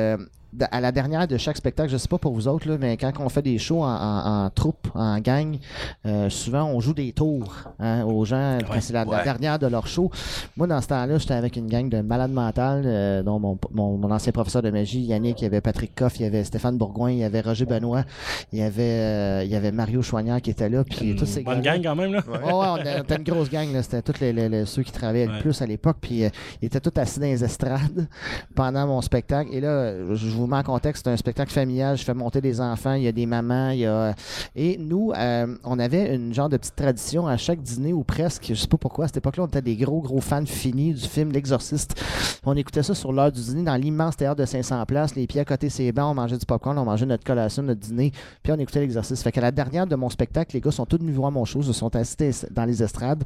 à 0.70 0.80
la 0.80 0.92
dernière 0.92 1.26
de 1.28 1.36
chaque 1.36 1.56
spectacle, 1.56 1.90
je 1.90 1.96
sais 1.96 2.08
pas 2.08 2.18
pour 2.18 2.32
vous 2.32 2.48
autres, 2.48 2.68
là, 2.68 2.76
mais 2.80 2.96
quand 2.96 3.12
on 3.20 3.28
fait 3.28 3.42
des 3.42 3.58
shows 3.58 3.82
en, 3.82 3.88
en- 3.88 4.44
en 4.46 4.50
troupe, 4.50 4.88
en 4.94 5.18
gang, 5.18 5.58
euh, 6.06 6.30
souvent 6.30 6.64
on 6.64 6.80
joue 6.80 6.94
des 6.94 7.12
tours 7.12 7.54
hein, 7.78 8.04
aux 8.04 8.24
gens 8.24 8.58
c'est 8.80 8.92
la, 8.92 9.04
dernière 9.24 9.58
de 9.58 9.66
leur 9.66 9.86
show. 9.86 10.10
Moi, 10.56 10.66
dans 10.66 10.80
ce 10.80 10.88
temps-là, 10.88 11.18
j'étais 11.18 11.34
avec 11.34 11.56
une 11.56 11.66
gang 11.66 11.88
de 11.88 12.00
malades 12.00 12.30
mentales, 12.32 12.82
euh, 12.86 13.22
dont 13.22 13.38
mon, 13.38 13.58
mon, 13.72 13.98
mon 13.98 14.10
ancien 14.10 14.32
professeur 14.32 14.62
de 14.62 14.70
magie, 14.70 15.00
Yannick, 15.02 15.40
il 15.40 15.44
y 15.44 15.46
avait 15.46 15.60
Patrick 15.60 15.94
Coff, 15.94 16.18
il 16.18 16.22
y 16.22 16.26
avait 16.26 16.44
Stéphane 16.44 16.78
Bourgoin, 16.78 17.10
il 17.10 17.18
y 17.18 17.24
avait 17.24 17.40
Roger 17.40 17.66
Benoît, 17.66 18.04
il 18.52 18.58
y 18.58 18.62
avait, 18.62 18.82
euh, 18.82 19.42
il 19.44 19.50
y 19.50 19.56
avait 19.56 19.72
Mario 19.72 20.00
Choignard 20.02 20.40
qui 20.40 20.50
était 20.50 20.68
là, 20.68 20.84
puis 20.84 21.14
tous 21.16 21.26
ces 21.26 21.42
Bonne 21.42 21.60
gang 21.60 21.80
quand 21.82 21.94
même, 21.96 22.12
là. 22.12 22.22
Ouais, 22.26 22.40
on 22.52 22.76
était 23.02 23.16
une 23.16 23.22
grosse 23.24 23.50
gang. 23.50 23.68
C'était 23.82 24.02
tous 24.02 24.20
les, 24.20 24.32
les- 24.32 24.48
les- 24.48 24.64
ceux 24.66 24.82
qui 24.82 24.92
travaillaient 24.92 25.26
le 25.26 25.40
plus 25.40 25.60
à 25.62 25.66
l'époque. 25.66 25.98
Puis 26.00 26.22
ils 26.62 26.66
étaient 26.66 26.80
tous 26.80 26.98
assis 27.00 27.20
dans 27.20 27.26
les 27.26 27.44
estrades 27.44 28.08
pendant 28.54 28.86
mon 28.86 29.00
spectacle. 29.00 29.50
Et 29.52 29.60
là, 29.60 29.92
je 30.14 30.35
vous 30.36 30.46
mets 30.46 30.56
en 30.56 30.62
contexte, 30.62 31.04
c'est 31.04 31.10
un 31.10 31.16
spectacle 31.16 31.52
familial. 31.52 31.96
Je 31.96 32.04
fais 32.04 32.14
monter 32.14 32.40
des 32.40 32.60
enfants, 32.60 32.94
il 32.94 33.02
y 33.02 33.08
a 33.08 33.12
des 33.12 33.26
mamans, 33.26 33.70
il 33.70 33.80
y 33.80 33.86
a. 33.86 34.14
Et 34.54 34.76
nous, 34.78 35.12
euh, 35.16 35.56
on 35.64 35.78
avait 35.78 36.14
une 36.14 36.32
genre 36.32 36.48
de 36.48 36.56
petite 36.56 36.76
tradition 36.76 37.26
à 37.26 37.36
chaque 37.36 37.62
dîner 37.62 37.92
ou 37.92 38.04
presque. 38.04 38.46
Je 38.48 38.54
sais 38.54 38.66
pas 38.66 38.76
pourquoi, 38.76 39.04
à 39.04 39.08
cette 39.08 39.18
époque-là, 39.18 39.44
on 39.44 39.46
était 39.46 39.62
des 39.62 39.76
gros, 39.76 40.00
gros 40.00 40.20
fans 40.20 40.46
finis 40.46 40.94
du 40.94 41.06
film 41.06 41.32
L'Exorciste. 41.32 42.00
On 42.44 42.54
écoutait 42.56 42.82
ça 42.82 42.94
sur 42.94 43.12
l'heure 43.12 43.32
du 43.32 43.40
dîner 43.40 43.62
dans 43.62 43.76
l'immense 43.76 44.16
théâtre 44.16 44.40
de 44.40 44.46
500 44.46 44.84
places, 44.86 45.14
les 45.16 45.26
pieds 45.26 45.40
à 45.40 45.44
côté 45.44 45.68
ses 45.68 45.92
bancs, 45.92 46.12
on 46.12 46.14
mangeait 46.14 46.38
du 46.38 46.46
popcorn, 46.46 46.78
on 46.78 46.84
mangeait 46.84 47.06
notre 47.06 47.24
collation, 47.24 47.62
notre 47.62 47.80
dîner, 47.80 48.12
puis 48.42 48.52
on 48.52 48.58
écoutait 48.58 48.80
l'exercice. 48.80 49.22
Fait 49.22 49.32
qu'à 49.32 49.40
la 49.40 49.50
dernière 49.50 49.86
de 49.86 49.96
mon 49.96 50.08
spectacle, 50.08 50.54
les 50.54 50.60
gars 50.60 50.70
sont 50.70 50.86
tous 50.86 50.98
venus 50.98 51.14
voir 51.14 51.32
mon 51.32 51.44
show, 51.44 51.62
se 51.62 51.72
sont 51.72 51.94
assis 51.96 52.16
dans 52.50 52.64
les 52.64 52.82
estrades, 52.82 53.24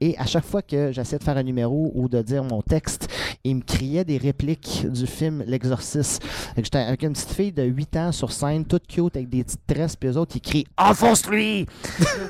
et 0.00 0.16
à 0.18 0.26
chaque 0.26 0.44
fois 0.44 0.62
que 0.62 0.92
j'essayais 0.92 1.18
de 1.18 1.24
faire 1.24 1.36
un 1.36 1.42
numéro 1.42 1.90
ou 1.94 2.08
de 2.08 2.22
dire 2.22 2.44
mon 2.44 2.62
texte, 2.62 3.08
ils 3.44 3.56
me 3.56 3.62
criaient 3.62 4.04
des 4.04 4.18
répliques 4.18 4.86
du 4.88 5.06
film 5.06 5.42
L'Exorciste. 5.46 6.22
J'étais 6.56 6.78
avec 6.78 7.02
une 7.02 7.12
petite 7.12 7.30
fille 7.32 7.52
de 7.52 7.62
8 7.62 7.96
ans 7.96 8.12
sur 8.12 8.32
scène, 8.32 8.64
toute 8.64 8.86
cute, 8.86 9.16
avec 9.16 9.28
des 9.28 9.44
petites 9.44 9.66
tresses, 9.66 9.96
puis 9.96 10.08
eux 10.10 10.16
autres, 10.16 10.36
ils 10.36 10.40
crient 10.40 10.66
«Enfonce-lui! 10.78 11.66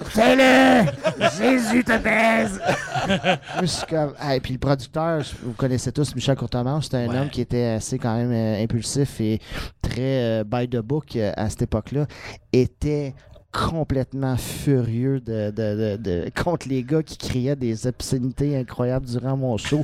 Fais-le! 0.07 0.91
Jésus 1.39 1.85
te 1.85 1.99
baise!» 1.99 2.61
Moi, 3.07 3.39
je 3.63 3.67
suis 3.67 3.87
comme... 3.87 4.15
Et 4.33 4.41
puis 4.41 4.53
le 4.55 4.59
producteur, 4.59 5.23
vous 5.43 5.53
connaissez 5.53 5.93
tous 5.93 6.15
Michel 6.15 6.37
Courtemanche, 6.37 6.85
c'était 6.85 6.99
un 6.99 7.09
Ouais. 7.09 7.19
homme 7.19 7.31
qui 7.31 7.41
était 7.41 7.65
assez 7.77 7.99
quand 7.99 8.17
même 8.17 8.33
euh, 8.33 8.63
impulsif 8.63 9.21
et 9.21 9.41
très 9.83 10.41
euh, 10.41 10.45
by 10.45 10.69
the 10.69 10.77
book 10.79 11.17
euh, 11.17 11.33
à 11.37 11.51
cette 11.51 11.63
époque-là, 11.63 12.07
était 12.53 13.15
complètement 13.53 14.37
furieux 14.37 15.21
de, 15.21 15.51
de- 15.51 15.97
de- 15.97 15.97
de- 15.97 16.31
contre 16.43 16.69
les 16.69 16.83
gars 16.83 17.03
qui 17.03 17.17
criaient 17.19 17.57
des 17.57 17.87
obscénités 17.87 18.57
incroyables 18.57 19.07
durant 19.07 19.37
mon 19.37 19.57
show 19.59 19.83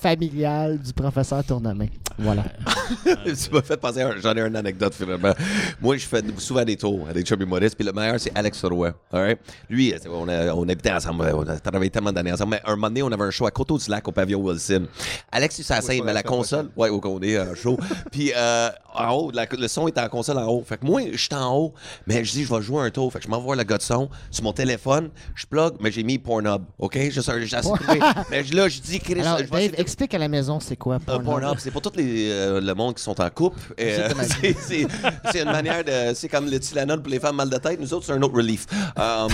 familial 0.00 0.78
du 0.78 0.92
professeur 0.92 1.44
Tournamin. 1.44 1.86
Voilà. 2.18 2.44
tu 3.04 3.50
m'as 3.52 3.62
fait 3.62 3.76
penser, 3.78 4.04
j'en 4.22 4.34
ai 4.34 4.40
une 4.40 4.56
anecdote 4.56 4.94
finalement. 4.94 5.32
Moi, 5.80 5.96
je 5.96 6.06
fais 6.06 6.22
souvent 6.38 6.64
des 6.64 6.76
tours 6.76 7.08
à 7.08 7.12
des 7.14 7.22
chums 7.22 7.40
humoristes, 7.40 7.76
puis 7.76 7.84
le 7.84 7.92
meilleur, 7.92 8.18
c'est 8.20 8.32
Alex 8.34 8.62
Roy. 8.64 8.92
right? 9.12 9.38
Lui, 9.68 9.94
c'est- 10.00 10.08
on, 10.08 10.28
a- 10.28 10.52
on 10.54 10.68
habitait 10.68 10.92
ensemble, 10.92 11.30
on 11.34 11.42
a 11.46 11.58
travaillé 11.58 11.90
tellement 11.90 12.12
d'années 12.12 12.32
ensemble, 12.32 12.52
mais 12.52 12.62
un 12.64 12.72
moment 12.76 12.88
donné, 12.88 13.02
on 13.02 13.12
avait 13.12 13.24
un 13.24 13.30
show 13.30 13.46
à 13.46 13.50
Coteau-du-Lac 13.50 14.06
au 14.08 14.12
pavillon 14.12 14.40
Wilson. 14.40 14.86
Alex, 15.32 15.58
il 15.58 15.64
s'asseye, 15.64 16.02
mais 16.02 16.12
la 16.12 16.22
console, 16.22 16.68
ouais, 16.76 16.88
au 16.88 17.00
on 17.04 17.20
est 17.22 17.36
un 17.36 17.54
show. 17.54 17.78
puis 18.10 18.32
euh, 18.36 18.68
en 18.94 19.10
haut, 19.12 19.30
la- 19.30 19.46
le 19.50 19.68
son 19.68 19.88
était 19.88 20.00
en 20.00 20.08
console 20.08 20.38
en 20.38 20.46
haut. 20.46 20.62
Fait 20.66 20.76
que 20.78 20.84
moi, 20.86 21.00
je 21.12 21.16
suis 21.16 21.34
en 21.34 21.54
haut, 21.56 21.74
mais 22.06 22.24
je 22.24 22.32
dis, 22.32 22.44
je 22.44 22.54
vais 22.54 22.60
jouer 22.62 22.82
un 22.82 22.90
tour. 22.90 23.09
Fait 23.10 23.18
que 23.18 23.24
je 23.24 23.30
m'envoie 23.30 23.56
le 23.56 23.64
gars 23.64 23.78
de 23.78 23.82
son 23.82 24.08
sur 24.30 24.44
mon 24.44 24.52
téléphone, 24.52 25.10
je 25.34 25.46
plug, 25.46 25.74
mais 25.80 25.90
j'ai 25.90 26.02
mis 26.02 26.18
Pornhub, 26.18 26.62
OK? 26.78 26.94
J'ai 26.96 27.10
j'ai 27.10 27.56
assez 27.56 27.68
trouvé. 27.68 28.00
Mais 28.30 28.42
là, 28.42 28.68
je 28.68 28.80
dis, 28.80 28.98
Chris, 29.00 29.20
Alors, 29.20 29.38
je 29.38 29.44
Dave, 29.44 29.74
explique 29.76 30.14
à 30.14 30.18
la 30.18 30.28
maison 30.28 30.60
c'est 30.60 30.76
quoi 30.76 30.96
un 30.96 30.98
Pornhub? 31.00 31.24
Pornhub, 31.24 31.58
c'est 31.58 31.70
pour 31.70 31.82
tout 31.82 31.92
les, 31.96 32.30
euh, 32.30 32.60
le 32.60 32.74
monde 32.74 32.94
qui 32.94 33.02
sont 33.02 33.20
en 33.20 33.30
couple. 33.30 33.58
Euh, 33.80 34.08
c'est- 34.60 34.86
une 35.40 35.44
manière 35.44 35.84
de. 35.84 36.14
C'est 36.14 36.28
comme 36.28 36.50
le 36.50 36.58
Tylenol 36.60 37.00
pour 37.02 37.10
les 37.10 37.20
femmes 37.20 37.36
mal 37.36 37.48
de 37.50 37.56
tête. 37.56 37.80
Nous 37.80 37.94
autres, 37.94 38.06
c'est 38.06 38.12
un 38.12 38.22
autre 38.22 38.34
relief. 38.34 38.66
Um, 38.96 39.30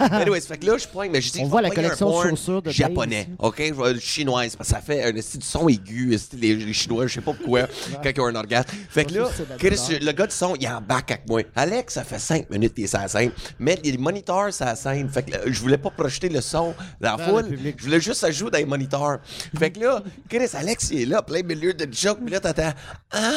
Anyways, 0.00 0.40
fait 0.42 0.58
que 0.58 0.66
là, 0.66 0.78
je 0.78 0.86
pointe, 0.86 1.10
mais 1.12 1.20
je 1.20 1.32
dis. 1.32 1.40
On 1.40 1.44
je 1.44 1.50
voit 1.50 1.62
la 1.62 1.70
collection 1.70 2.08
de 2.22 2.28
chaussures 2.30 2.62
de 2.62 2.66
Dave 2.66 2.74
Japonais. 2.74 3.28
OK? 3.38 3.62
Je 3.66 3.72
vais 3.74 4.00
chinoise, 4.00 4.56
parce 4.56 4.68
que 4.70 4.74
ça 4.74 4.80
fait 4.80 5.04
un 5.04 5.14
esti 5.16 5.38
de 5.38 5.42
son 5.44 5.68
aigu, 5.68 6.16
les, 6.38 6.54
les 6.56 6.72
Chinois, 6.72 7.06
je 7.06 7.14
sais 7.14 7.20
pas 7.20 7.32
pourquoi, 7.32 7.62
quand 8.02 8.10
ils 8.14 8.20
ont 8.20 8.26
un 8.26 8.34
orgasme. 8.34 8.68
Fait 8.88 9.04
que 9.04 9.14
là, 9.14 9.28
Chris, 9.58 9.98
le 10.00 10.12
gars 10.12 10.26
de 10.26 10.32
son, 10.32 10.54
il 10.56 10.64
est 10.64 10.68
en 10.68 10.80
bac 10.80 11.10
avec 11.10 11.28
moi. 11.28 11.42
Alex, 11.54 11.94
ça 11.94 12.04
fait 12.04 12.15
5 12.18 12.50
minutes 12.50 12.74
qu'il 12.74 12.84
est 12.84 12.88
sur 12.88 12.98
la 12.98 13.08
scène. 13.08 13.30
Mais 13.58 13.78
les 13.82 13.96
moniteurs 13.98 14.52
sur 14.52 14.64
la 14.66 14.76
scène. 14.76 15.08
Fait 15.08 15.22
que 15.22 15.30
là, 15.32 15.38
je 15.46 15.60
voulais 15.60 15.78
pas 15.78 15.90
projeter 15.90 16.28
le 16.28 16.40
son 16.40 16.74
dans 17.00 17.16
la 17.16 17.24
le 17.24 17.30
foule. 17.30 17.48
public. 17.48 17.76
Je 17.78 17.84
voulais 17.84 18.00
juste 18.00 18.20
ça 18.20 18.30
joue 18.30 18.50
dans 18.50 18.58
les 18.58 18.64
moniteurs. 18.64 19.18
Fait 19.58 19.70
que 19.70 19.80
là, 19.80 20.02
Chris, 20.28 20.48
Alex, 20.54 20.90
il 20.92 21.02
est 21.02 21.06
là, 21.06 21.22
plein 21.22 21.42
milieu 21.42 21.72
de 21.74 21.86
joke. 21.92 22.18
Puis 22.24 22.32
là, 22.32 22.40
t'entends, 22.40 22.72
ah, 23.12 23.32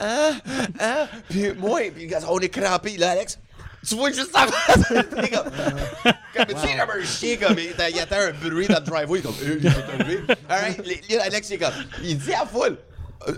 ah, 0.00 0.30
ah. 0.80 1.06
Puis 1.28 1.52
moi, 1.54 1.80
puis 1.94 2.08
on 2.28 2.38
est 2.40 2.48
crampé. 2.48 2.96
Là, 2.96 3.10
Alex, 3.10 3.38
Tu 3.88 3.94
vois 3.94 4.10
juste 4.10 4.30
face. 4.32 4.50
Il 4.90 4.96
est 4.96 5.30
comme, 5.30 5.44
comme 6.34 6.46
tu 6.46 6.68
sais, 6.68 6.76
comme 6.76 6.90
un 7.00 7.04
chien, 7.04 7.36
comme 7.36 7.58
il, 7.58 7.72
il 7.94 8.00
attend 8.00 8.16
un 8.16 8.32
bruit 8.32 8.66
dans 8.66 8.80
le 8.80 8.84
driveway, 8.84 9.20
comme, 9.20 9.34
euh, 9.42 9.56
il 9.60 9.66
est 9.66 9.70
arrivé. 9.70 10.20
All 10.48 10.60
right, 10.60 10.86
les- 10.86 11.00
les- 11.08 11.16
Alex, 11.18 11.48
il 11.50 11.54
est 11.54 11.58
comme, 11.58 11.72
il 12.02 12.18
dit 12.18 12.32
à 12.32 12.40
la 12.40 12.46
foule, 12.46 12.76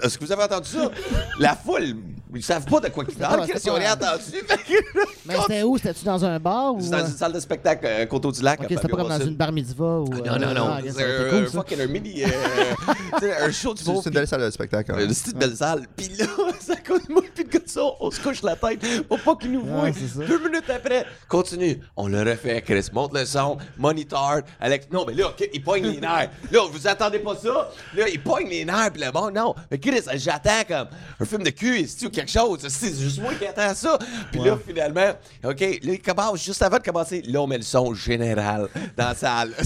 est-ce 0.02 0.18
que 0.18 0.24
vous 0.24 0.32
avez 0.32 0.42
entendu 0.44 0.68
ça? 0.68 0.90
La 1.38 1.54
foule, 1.56 1.96
ils 2.34 2.42
savent 2.42 2.64
pas 2.66 2.80
de 2.80 2.88
quoi 2.88 3.04
ils 3.08 3.14
parlent, 3.14 3.40
Ah, 3.42 3.46
qu'est-ce 3.46 3.58
c'est 3.58 3.62
qu'ils 3.64 3.72
ont 3.72 3.74
rien 3.74 3.94
entendu. 3.94 4.22
Mais 5.26 5.34
c'était 5.40 5.62
où? 5.62 5.76
C'était-tu 5.78 6.04
dans 6.04 6.24
un 6.24 6.38
bar 6.38 6.74
ou. 6.74 6.80
C'est 6.80 6.90
dans 6.90 6.98
euh, 6.98 7.06
une 7.06 7.12
salle 7.16 7.32
de 7.32 7.40
spectacle, 7.40 7.86
euh, 7.86 8.06
Coteau 8.06 8.30
du 8.32 8.42
Lac. 8.42 8.60
Ok, 8.60 8.66
c'était 8.68 8.88
pas 8.88 8.96
comme 8.96 9.08
dans 9.08 9.20
une 9.20 9.34
bar 9.36 9.52
mitzvah 9.52 10.00
ou. 10.00 10.08
Non, 10.08 10.38
non, 10.38 10.54
non. 10.54 10.68
ah, 10.70 10.80
ça 10.86 10.92
c'est 10.96 11.30
un, 11.30 11.44
ça. 11.46 11.50
fucking 11.52 11.86
mini. 11.86 12.22
euh, 13.22 13.46
un 13.46 13.50
show 13.50 13.74
du 13.74 13.82
C'est 13.82 13.90
monde. 13.90 14.02
c'est 14.02 14.10
une 14.10 14.14
belle 14.14 14.28
salle 14.28 14.42
de 14.42 14.50
spectacle. 14.50 14.92
hein. 14.92 14.98
Une 15.00 15.38
belle 15.38 15.56
salle. 15.56 15.86
Puis 15.96 16.08
là, 16.18 16.26
ça 16.60 16.76
coûte 16.76 17.08
moi, 17.08 17.22
puis 17.34 17.44
de 17.44 17.62
son, 17.66 17.94
on 18.00 18.10
se 18.10 18.20
couche 18.20 18.42
la 18.42 18.56
tête 18.56 19.06
pour 19.08 19.20
pas 19.20 19.36
qu'il 19.36 19.52
nous 19.52 19.64
c'est 19.94 20.18
ça. 20.20 20.24
Deux 20.26 20.38
minutes 20.38 20.68
après, 20.70 21.06
continue. 21.28 21.80
On 21.96 22.08
le 22.08 22.22
refait, 22.22 22.62
Chris. 22.62 22.86
Monte 22.92 23.14
le 23.14 23.24
son, 23.24 23.58
monitor. 23.78 24.40
Alex, 24.60 24.86
non, 24.92 25.04
mais 25.06 25.14
là, 25.14 25.28
OK, 25.28 25.48
il 25.52 25.62
pogne 25.62 25.84
les 25.86 26.00
nerfs. 26.00 26.30
Là, 26.50 26.60
vous 26.70 26.86
attendez 26.86 27.18
pas 27.18 27.34
ça? 27.36 27.70
Là, 27.94 28.08
il 28.08 28.20
pogne 28.22 28.48
les 28.48 28.64
nerfs, 28.64 28.90
puis 28.92 29.02
le 29.02 29.10
bon, 29.10 29.30
non. 29.30 29.54
Mais 29.70 29.78
Chris, 29.78 30.00
j'attends 30.14 30.64
comme 30.66 30.88
un 31.20 31.24
film 31.24 31.44
de 31.44 31.50
cul, 31.50 31.82
ici 31.82 32.04
ou 32.06 32.10
quelque 32.10 32.30
chose? 32.30 32.66
C'est 32.68 32.92
juste 32.92 33.20
moi 33.20 33.32
qui 33.34 33.46
attends 33.46 33.72
ça. 33.72 33.98
Puis 34.32 34.40
là, 34.40 34.58
finalement, 34.66 35.12
OK, 35.44 35.60
là, 35.60 35.92
il 35.92 36.02
commence, 36.02 36.42
juste 36.42 36.60
avant 36.62 36.78
de 36.78 36.82
commencer, 36.82 37.22
là, 37.22 37.40
on 37.40 37.46
met 37.46 37.58
le 37.58 37.62
son 37.62 37.94
général 37.94 38.68
dans 38.96 39.08
la 39.10 39.14
salle. 39.14 39.54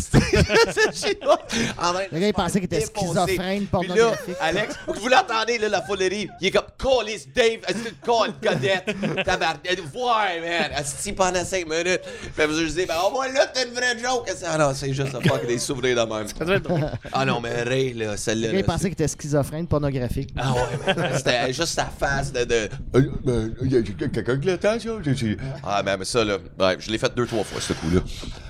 C'est 0.93 1.19
Le 1.23 2.19
gars, 2.19 2.27
il 2.27 2.35
pensait 2.35 2.61
qu'il 2.61 2.67
était 2.67 2.85
schizophrène, 2.85 3.67
Puis 3.67 3.89
là. 3.89 4.13
Alex, 4.41 4.75
vous 4.87 5.09
l'entendez, 5.09 5.57
là, 5.57 5.71
la 5.71 5.81
folerie. 5.81 6.29
Il 6.39 6.49
est 6.49 6.51
comme, 6.51 6.65
Callis, 6.79 7.27
Dave, 7.35 7.61
est-ce 7.67 7.79
que 7.79 7.89
tu 7.89 7.95
call, 8.05 8.35
Godette? 8.43 9.25
Tabarnak, 9.25 9.65
ouais, 9.65 10.41
man. 10.41 10.71
Asti 10.75 11.15
pendant 11.15 11.45
5 11.45 11.67
minutes. 11.67 12.03
Puis 12.37 12.45
je 12.47 12.75
dis, 12.75 12.85
ben, 12.85 12.97
au 13.09 13.11
moins 13.11 13.29
là, 13.29 13.47
t'as 13.47 13.65
une 13.65 13.73
vraie 13.73 13.99
joke. 13.99 14.31
Ah 14.47 14.59
non, 14.59 14.73
c'est 14.75 14.93
juste 14.93 15.15
un 15.15 15.21
fuck 15.23 15.47
des 15.47 15.59
souvenirs 15.59 16.07
de 16.07 16.13
même. 16.13 16.27
Ah 17.11 17.25
non, 17.25 17.41
mais 17.41 17.63
Ray, 17.63 17.95
là, 17.95 18.19
celle-là. 18.19 18.49
Le 18.49 18.53
gars, 18.53 18.59
il 18.59 18.65
pensait 18.65 18.85
qu'il 18.85 18.93
était 18.93 19.09
schizophrène, 19.09 19.67
pornographique. 19.67 19.94
Ah 20.37 20.53
ouais, 20.53 20.95
c'était 21.17 21.53
juste 21.53 21.75
sa 21.75 21.87
face 21.87 22.33
de. 22.33 22.45
de 22.45 22.69
Euh, 22.95 23.11
ben, 23.25 23.55
y 23.63 23.77
a 23.77 23.83
quelqu'un 23.83 24.39
qui 24.39 24.47
l'attend, 24.47 24.79
ça? 24.79 24.91
Ah, 25.63 25.83
mais, 25.85 25.97
mais 25.97 26.05
ça, 26.05 26.25
là, 26.25 26.39
ouais, 26.59 26.77
je 26.79 26.91
l'ai 26.91 26.99
fait 26.99 27.15
deux, 27.15 27.27
trois 27.27 27.45
fois, 27.45 27.61
ce 27.61 27.73
coup-là. 27.73 28.01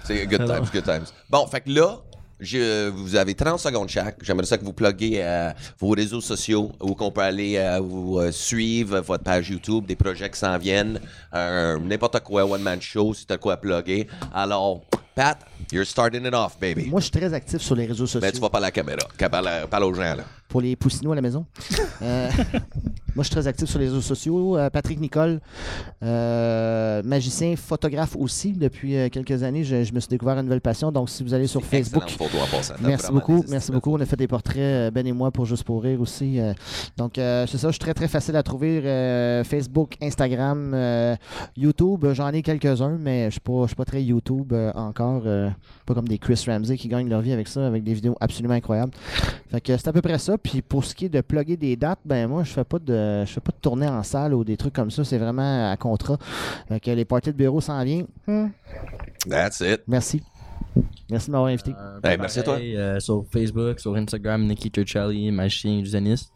C'est 0.05 0.27
good 0.27 0.47
times, 0.47 0.69
good 0.73 0.85
times. 0.85 1.05
Bon, 1.31 1.47
fait 1.47 1.61
que 1.61 1.71
là, 1.71 1.99
je- 2.41 2.89
vous 2.91 3.17
avez 3.17 3.35
30 3.35 3.59
secondes 3.59 3.89
chaque. 3.89 4.17
J'aimerais 4.23 4.47
ça 4.47 4.59
que 4.59 4.65
vous 4.65 4.73
pluguez 4.73 5.19
euh, 5.23 5.51
vos 5.79 5.91
réseaux 5.91 6.21
sociaux 6.21 6.73
où 6.81 6.95
qu'on 6.95 7.11
peut 7.11 7.21
aller 7.23 7.57
euh, 7.57 7.81
vous 7.81 8.19
euh, 8.19 8.33
suivre 8.33 9.01
votre 9.01 9.25
page 9.25 9.51
YouTube, 9.51 9.87
des 9.87 9.97
projets 9.97 10.29
qui 10.31 10.39
s'en 10.39 10.57
viennent, 10.59 11.01
n'importe 11.33 12.21
quoi, 12.21 12.45
one-man 12.45 12.81
show, 12.81 13.15
si 13.15 13.27
de 13.27 13.37
quoi 13.37 13.55
à 13.55 13.57
plugger. 13.57 14.07
Alors, 14.33 14.83
Pat, 15.15 15.39
you're 15.73 15.87
starting 15.87 16.27
it 16.27 16.35
off, 16.35 16.59
baby. 16.61 16.87
Moi, 16.87 17.01
je 17.01 17.05
suis 17.05 17.13
très 17.13 17.33
actif 17.33 17.61
sur 17.63 17.77
les 17.77 17.87
réseaux 17.87 18.07
sociaux. 18.07 18.21
Ben, 18.21 18.33
tu 18.33 18.41
vas 18.41 18.51
parler 18.51 18.65
à 18.65 18.69
la 18.69 18.73
caméra. 18.73 18.99
Parle, 19.31 19.69
parle 19.71 19.85
aux 19.85 19.95
gens, 19.95 20.15
là. 20.17 20.25
Pour 20.49 20.61
les 20.61 20.75
poussinots 20.77 21.13
à 21.13 21.15
la 21.17 21.23
maison. 21.23 21.47
Moi, 23.15 23.23
je 23.23 23.29
suis 23.29 23.35
très 23.37 23.47
actif 23.47 23.69
sur 23.69 23.79
les 23.79 23.87
réseaux 23.87 24.01
sociaux. 24.01 24.59
Euh, 24.59 24.71
Patrick 24.71 24.99
Nicole, 24.99 25.41
euh, 26.03 27.01
magicien, 27.05 27.55
photographe 27.55 28.17
aussi. 28.19 28.53
Depuis 28.53 28.97
euh, 28.97 29.09
quelques 29.09 29.45
années, 29.45 29.63
je, 29.63 29.85
je 29.85 29.93
me 29.93 30.01
suis 30.01 30.09
découvert 30.09 30.37
une 30.37 30.47
nouvelle 30.47 30.61
passion. 30.61 30.91
Donc, 30.91 31.09
si 31.09 31.23
vous 31.23 31.33
allez 31.33 31.47
sur 31.47 31.63
Facebook, 31.63 32.03
Excellente 32.03 32.31
photo 32.31 32.43
en 32.43 32.57
passant. 32.57 32.75
T'as 32.75 32.89
Merci 32.89 33.13
beaucoup, 33.13 33.45
merci 33.49 33.71
beaucoup. 33.71 33.95
On 33.95 34.01
a 34.01 34.07
fait 34.07 34.17
des 34.17 34.27
portraits, 34.27 34.93
Ben 34.93 35.07
et 35.07 35.13
moi, 35.13 35.31
pour 35.31 35.45
Juste 35.45 35.65
pour 35.65 35.83
rire 35.83 36.01
aussi. 36.01 36.41
donc, 36.97 37.13
c'est 37.17 37.59
ça, 37.59 37.69
je 37.69 37.73
suis 37.73 37.79
très, 37.79 37.93
très 37.93 38.09
facile 38.09 38.35
à 38.35 38.43
trouver. 38.43 38.81
Facebook, 39.45 39.95
Instagram, 40.01 41.17
YouTube, 41.57 42.07
j'en 42.15 42.31
ai 42.31 42.43
quelques-uns, 42.43 42.97
mais 42.99 43.27
je 43.27 43.33
suis 43.33 43.41
pas, 43.41 43.67
pas 43.77 43.85
très 43.85 44.03
YouTube 44.03 44.55
encore. 44.75 45.23
pas 45.85 45.95
comme 45.95 46.09
des 46.09 46.19
Chris 46.19 46.43
Ramsey 46.47 46.77
qui 46.79 46.89
gagnent 46.89 47.11
leur 47.11 47.21
vie 47.21 47.33
avec 47.33 47.47
ça, 47.47 47.67
avec 47.67 47.85
des 47.85 47.93
vidéos 47.93 48.17
absolument 48.21 48.55
incroyables. 48.55 48.93
Fait 49.51 49.61
que 49.61 49.77
c'est 49.77 49.89
à 49.89 49.93
peu 49.93 50.01
près 50.01 50.19
ça. 50.19 50.39
Puis 50.39 50.63
pour 50.63 50.85
ce 50.85 50.95
qui 50.95 51.05
est 51.05 51.11
de 51.11 51.21
plugger 51.21 51.57
des 51.57 51.77
dates, 51.77 52.01
ben 52.05 52.27
moi, 52.27 52.43
je 52.43 52.53
fais 52.53 52.65
pas 52.65 52.79
de, 52.79 53.04
je 53.25 53.33
fais 53.33 53.41
pas 53.41 53.53
de 53.53 53.57
tournée 53.61 53.87
en 53.89 54.03
salle 54.03 54.35
ou 54.35 54.45
des 54.45 54.57
trucs 54.57 54.73
comme 54.75 54.91
ça. 54.91 55.05
C'est 55.05 55.19
vraiment 55.19 55.71
à 55.73 55.77
contrat. 55.77 56.19
Fait 56.69 56.81
que 56.81 56.91
les 56.91 57.05
parties 57.05 57.31
de 57.33 57.37
bureau 57.37 57.61
s'en 57.61 57.83
viennent. 57.85 58.07
Hmm, 58.27 58.49
That's 59.29 59.61
it. 59.61 59.83
Merci. 59.87 60.23
Merci 61.11 61.27
de 61.29 61.33
m'avoir 61.33 61.51
invité. 61.51 61.73
Euh, 61.79 62.01
Hey, 62.03 62.17
merci 62.19 62.41
à 62.41 62.43
toi. 62.43 62.57
euh, 62.59 62.99
sur 62.99 63.25
Facebook, 63.33 63.79
sur 63.79 63.95
Instagram, 63.95 64.45
Nicky 64.47 64.71
Turchelli, 64.71 65.31
magicien 65.31 65.73
illusionniste. 65.73 66.33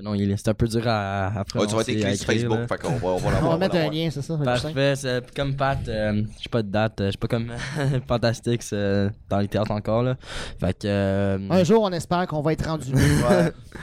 Non, 0.00 0.14
il 0.14 0.30
est 0.30 0.36
c'est 0.38 0.48
un 0.48 0.54
peu 0.54 0.66
dur 0.66 0.82
à, 0.86 1.26
à 1.26 1.38
Ouais, 1.54 1.66
tu 1.66 1.74
vas 1.76 1.84
sur 1.84 2.26
Facebook. 2.26 2.58
là. 2.60 2.66
Fait 2.66 2.78
qu'on 2.80 2.94
va, 2.96 3.08
on 3.08 3.16
va 3.18 3.30
On 3.42 3.48
va 3.50 3.58
mettre 3.58 3.76
un 3.76 3.90
lien, 3.90 4.08
c'est 4.10 4.22
ça? 4.22 4.38
Parfait, 4.42 4.94
c'est 4.96 5.34
comme 5.34 5.54
Pat, 5.54 5.78
euh, 5.86 6.22
j'ai 6.40 6.48
pas 6.48 6.62
de 6.62 6.68
date, 6.68 7.00
euh, 7.02 7.04
je 7.06 7.10
suis 7.10 7.18
pas 7.18 7.28
comme 7.28 7.52
Fantastic 8.08 8.62
euh, 8.72 9.10
dans 9.28 9.38
les 9.38 9.48
théâtres 9.48 9.70
encore 9.70 10.02
là. 10.02 10.16
Fait 10.58 10.72
que 10.72 10.86
euh, 10.86 11.38
Un 11.50 11.62
jour, 11.62 11.82
on 11.82 11.92
espère 11.92 12.26
qu'on 12.26 12.40
va 12.40 12.52
être 12.54 12.66
rendu. 12.66 12.92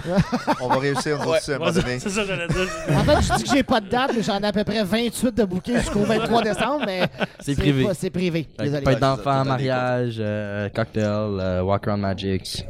Ouais. 0.08 0.16
on 0.62 0.68
va 0.68 0.78
réussir, 0.80 1.18
on 1.22 1.26
va 1.30 1.38
aussi 1.38 1.52
à 1.52 1.56
un 1.56 1.60
moment 1.60 1.72
Ouais, 1.72 1.82
donné. 1.82 2.00
C'est 2.00 2.10
ça, 2.10 2.24
j'allais 2.24 2.48
dire. 2.48 2.68
En 2.96 3.04
fait, 3.04 3.22
je 3.22 3.34
dis 3.38 3.44
que 3.44 3.50
j'ai 3.56 3.64
pas 3.64 3.82
de 3.82 3.90
date, 3.90 4.12
mais 4.16 4.22
j'en 4.24 4.40
ai 4.40 4.46
à 4.48 4.52
peu 4.52 4.64
près 4.64 4.84
28 4.84 5.36
de 5.36 5.44
bouquets 5.44 5.80
jusqu'au 5.80 6.02
23 6.04 6.42
décembre, 6.44 6.84
mais 6.86 7.02
C'est 7.40 7.56
privé. 7.56 7.84
pas- 7.84 7.94
C'est 7.94 8.10
privé. 8.10 8.48
Désolé. 8.58 8.82
pas 8.84 8.96
d'enfants, 8.96 9.44
mariage, 9.46 10.16
euh, 10.20 10.70
cocktail, 10.70 11.04
euh, 11.06 11.62
walk 11.62 11.88
around 11.88 12.02
magic. 12.02 12.66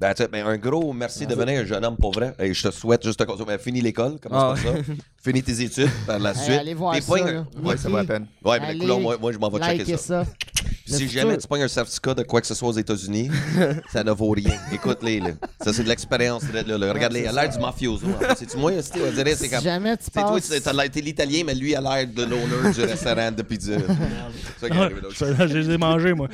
That's 0.00 0.20
it. 0.20 0.28
Mais 0.30 0.40
un 0.42 0.56
gros 0.56 0.92
merci 0.92 1.26
de 1.26 1.34
devenir 1.34 1.60
un 1.60 1.64
jeune 1.64 1.84
homme 1.84 1.96
pour 1.96 2.12
vrai. 2.12 2.34
Et 2.38 2.54
je 2.54 2.68
te 2.68 2.72
souhaite 2.72 3.04
juste 3.04 3.24
comme 3.24 3.36
ça. 3.36 3.44
Mais 3.46 3.58
finis 3.58 3.80
l'école, 3.80 4.18
commence 4.22 4.58
Ah 4.60 4.62
par 4.64 4.74
ça? 4.74 4.80
Finis 5.20 5.42
tes 5.42 5.60
études 5.62 5.90
par 6.06 6.18
la 6.20 6.32
suite. 6.32 6.58
allez 6.60 6.74
voir 6.74 6.94
T'es 6.94 7.00
ça. 7.00 7.12
pas 7.12 7.22
un- 7.28 7.32
là. 7.32 7.44
Ouais, 7.62 7.76
ça 7.76 7.88
vaut 7.88 7.96
la 7.96 8.04
peine. 8.04 8.26
Ouais, 8.44 8.60
mais 8.60 8.66
Allez, 8.68 8.76
écoute, 8.76 8.88
là, 8.88 8.98
moi, 8.98 9.16
moi, 9.20 9.32
je 9.32 9.38
m'en 9.38 9.48
vais 9.50 9.58
checker 9.58 9.78
likez 9.78 9.96
ça. 9.96 10.24
si 10.86 11.08
jamais 11.08 11.36
tu 11.36 11.48
pognes 11.48 11.62
un 11.64 11.68
certificat 11.68 12.14
de 12.14 12.22
quoi 12.22 12.40
que 12.40 12.46
ce 12.46 12.54
soit 12.54 12.68
aux 12.68 12.72
États-Unis, 12.78 13.28
ça 13.92 14.04
ne 14.04 14.12
vaut 14.12 14.30
rien. 14.30 14.54
Écoute-les, 14.72 15.18
là. 15.18 15.30
Ça, 15.62 15.72
c'est 15.72 15.82
de 15.82 15.88
l'expérience. 15.88 16.44
là, 16.52 16.62
là. 16.62 16.92
Regarde-les, 16.92 17.22
il 17.22 17.26
a 17.26 17.32
l'air 17.32 17.48
du 17.50 17.58
mafioso. 17.58 18.06
en 18.06 18.18
fait. 18.20 18.34
C'est-tu 18.38 18.56
moi, 18.56 18.72
Esti, 18.72 19.00
on 19.06 19.10
dirait, 19.12 19.34
c'est 19.34 19.46
Si 19.46 19.50
comme. 19.50 19.60
jamais 19.62 19.96
tu 19.96 20.04
C'est 20.04 20.12
toi, 20.12 20.32
passes... 20.34 20.48
tu- 20.48 20.60
t'as 20.60 20.72
l'air- 20.72 20.90
t'es 20.90 21.00
l'italien, 21.00 21.42
mais 21.44 21.54
lui 21.56 21.74
a 21.74 21.80
l'air 21.80 22.06
de 22.06 22.22
l'owner 22.22 22.72
du 22.72 22.80
restaurant 22.82 23.32
de 23.32 23.42
pizza. 23.42 23.72
C'est 23.76 24.60
ça 24.60 24.70
qui 24.70 24.78
est 24.78 24.80
arrivé 24.80 25.00
là. 25.02 25.08
je 25.10 25.46
je 25.48 25.58
les 25.58 25.70
ai 25.74 25.78
mangés, 25.78 26.14
moi. 26.14 26.28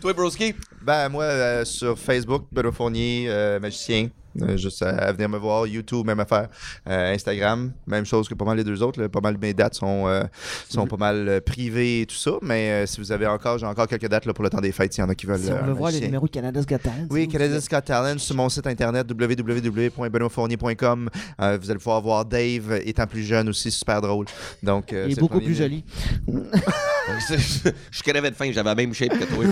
Toi, 0.00 0.12
Broski? 0.12 0.54
Ben, 0.88 1.10
moi, 1.10 1.24
euh, 1.24 1.66
sur 1.66 1.98
Facebook, 1.98 2.46
Benoît 2.50 2.72
Fournier, 2.72 3.26
euh, 3.28 3.60
magicien. 3.60 4.08
Euh, 4.42 4.56
juste 4.56 4.82
à, 4.82 4.90
à 4.90 5.12
venir 5.12 5.28
me 5.28 5.38
voir. 5.38 5.66
YouTube, 5.66 6.06
même 6.06 6.20
affaire. 6.20 6.48
Euh, 6.88 7.14
Instagram, 7.14 7.72
même 7.86 8.04
chose 8.04 8.28
que 8.28 8.34
pas 8.34 8.44
mal 8.44 8.56
les 8.56 8.64
deux 8.64 8.82
autres. 8.82 9.00
là. 9.00 9.08
Pas 9.08 9.20
mal 9.20 9.36
mes 9.40 9.54
dates 9.54 9.74
sont, 9.74 10.06
euh, 10.08 10.22
sont 10.68 10.86
pas 10.86 10.96
mal 10.96 11.40
privées 11.44 12.02
et 12.02 12.06
tout 12.06 12.16
ça. 12.16 12.32
Mais 12.42 12.70
euh, 12.70 12.86
si 12.86 13.00
vous 13.00 13.12
avez 13.12 13.26
encore, 13.26 13.58
j'ai 13.58 13.66
encore 13.66 13.86
quelques 13.86 14.08
dates 14.08 14.26
là, 14.26 14.32
pour 14.32 14.44
le 14.44 14.50
temps 14.50 14.60
des 14.60 14.72
fêtes, 14.72 14.92
s'il 14.92 15.02
y 15.02 15.06
en 15.06 15.10
a 15.10 15.14
qui 15.14 15.26
veulent. 15.26 15.38
Si 15.40 15.50
on 15.52 15.66
veut 15.66 15.72
voir 15.72 15.90
les 15.90 16.00
numéros 16.00 16.26
de 16.26 16.32
Canada's 16.32 16.66
Got 16.66 16.78
Talent. 16.78 17.06
Oui, 17.10 17.28
Canada's 17.28 17.68
Got 17.68 17.80
Talent 17.82 18.18
sur 18.18 18.34
mon 18.36 18.48
site 18.48 18.66
internet 18.66 19.06
www.benoîtfournier.com. 19.10 21.10
Euh, 21.40 21.58
vous 21.60 21.70
allez 21.70 21.78
pouvoir 21.78 22.00
voir 22.00 22.24
Dave 22.24 22.80
étant 22.84 23.06
plus 23.06 23.22
jeune 23.24 23.48
aussi, 23.48 23.70
super 23.70 24.00
drôle. 24.00 24.26
Donc, 24.62 24.92
euh, 24.92 25.06
Il 25.08 25.12
est 25.12 25.20
beaucoup 25.20 25.40
plus 25.40 25.54
joli. 25.54 25.84
je 26.26 27.70
je 27.90 28.02
crevais 28.02 28.30
de 28.30 28.36
faim, 28.36 28.50
j'avais 28.52 28.68
la 28.68 28.74
même 28.74 28.94
shape 28.94 29.18
que 29.18 29.24
toi. 29.24 29.44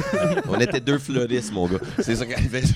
On 0.48 0.60
était 0.60 0.80
deux 0.80 0.98
fleuristes, 0.98 1.52
mon 1.52 1.66
gars. 1.66 1.78
C'est 2.00 2.16
ça 2.16 2.26
qui 2.26 2.34
arrivait. 2.34 2.62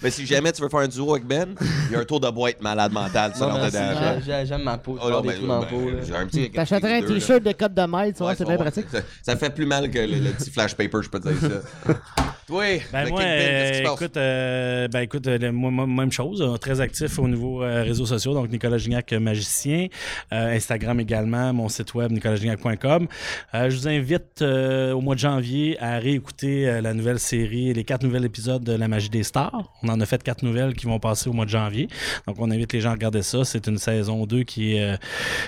Mais 0.02 0.10
si 0.10 0.24
jamais 0.26 0.50
tu 0.52 0.62
veux 0.62 0.68
faire 0.68 0.80
un 0.80 0.88
duo 0.88 1.12
avec 1.14 1.26
Ben, 1.26 1.54
il 1.88 1.92
y 1.92 1.96
a 1.96 2.00
un 2.00 2.04
tour 2.04 2.20
de 2.20 2.30
boîte 2.30 2.60
malade 2.62 2.92
mental. 2.92 3.32
Ça, 3.34 3.46
Non, 3.46 3.52
rentre 3.54 3.72
merci, 3.72 3.76
dedans. 3.76 4.20
j'ai- 4.24 4.32
j'ai- 4.32 4.46
j'aime 4.46 4.62
ma 4.62 4.78
peau, 4.78 4.98
Oh, 5.02 5.20
ben, 5.22 5.32
peau. 5.38 5.46
là. 5.90 5.96
j'ai 6.06 6.14
un 6.16 6.26
petit. 6.26 6.50
T'achèterais 6.50 6.98
un 6.98 7.06
t-shirt 7.06 7.42
de 7.42 7.52
code 7.52 7.74
de 7.74 7.82
maître, 7.82 8.12
tu 8.16 8.22
vois, 8.22 8.28
Ouais, 8.30 8.34
c'est 8.36 8.44
bien 8.46 8.56
pratique. 8.56 8.86
Ça, 8.90 8.98
ça 9.22 9.36
fait 9.36 9.50
plus 9.50 9.66
mal 9.66 9.90
que 9.90 9.98
le, 9.98 10.18
le 10.18 10.30
petit 10.30 10.50
flash 10.50 10.74
paper, 10.74 10.98
je 11.02 11.08
peux 11.10 11.20
te 11.20 11.28
dire 11.28 11.50
ça. 11.50 11.92
Toi, 12.50 12.64
Ben 12.92 13.04
le 13.04 13.10
moi, 13.10 13.20
Kingpin, 13.20 13.28
euh, 13.30 13.92
écoute, 13.94 14.16
euh, 14.16 14.88
ben 14.88 15.00
écoute, 15.02 15.26
euh, 15.28 15.38
le- 15.38 15.52
moi, 15.52 15.86
même 15.86 16.10
chose, 16.10 16.42
euh, 16.42 16.56
très 16.56 16.80
actif 16.80 17.16
au 17.20 17.28
niveau 17.28 17.62
euh, 17.62 17.84
réseaux 17.84 18.06
sociaux, 18.06 18.34
donc 18.34 18.50
Nicolas 18.50 18.76
Gignac 18.76 19.12
magicien, 19.12 19.86
Instagram 20.32 20.98
également, 20.98 21.52
mon 21.52 21.68
site 21.68 21.94
web 21.94 22.10
nicolasgignac.com. 22.10 23.06
Je 23.54 23.76
vous 23.76 23.86
invite 23.86 24.42
au 24.42 25.00
mois 25.00 25.14
de 25.14 25.20
janvier 25.20 25.76
à 25.80 25.98
réécouter 25.98 26.80
la 26.80 26.92
nouvelle 26.92 27.20
série, 27.20 27.72
les 27.72 27.84
quatre 27.84 28.02
nouveaux 28.02 28.18
épisodes 28.24 28.64
de 28.64 28.72
La 28.72 28.88
Magie 28.88 29.10
des 29.10 29.22
Stars. 29.22 29.70
On 29.84 29.88
en 29.88 30.00
a 30.00 30.06
fait 30.06 30.20
quatre 30.20 30.42
nouvelles 30.42 30.74
qui 30.74 30.86
vont 30.86 30.98
passer 30.98 31.30
au 31.30 31.32
mois 31.32 31.44
de 31.44 31.50
janvier, 31.50 31.86
donc 32.26 32.36
on 32.40 32.50
invite 32.50 32.72
les 32.72 32.80
gens 32.80 32.90
à 32.90 32.94
regarder 32.94 33.22
ça. 33.22 33.44
C'est 33.44 33.68
une 33.68 33.78
saison 33.78 34.26
2 34.26 34.42
qui 34.42 34.76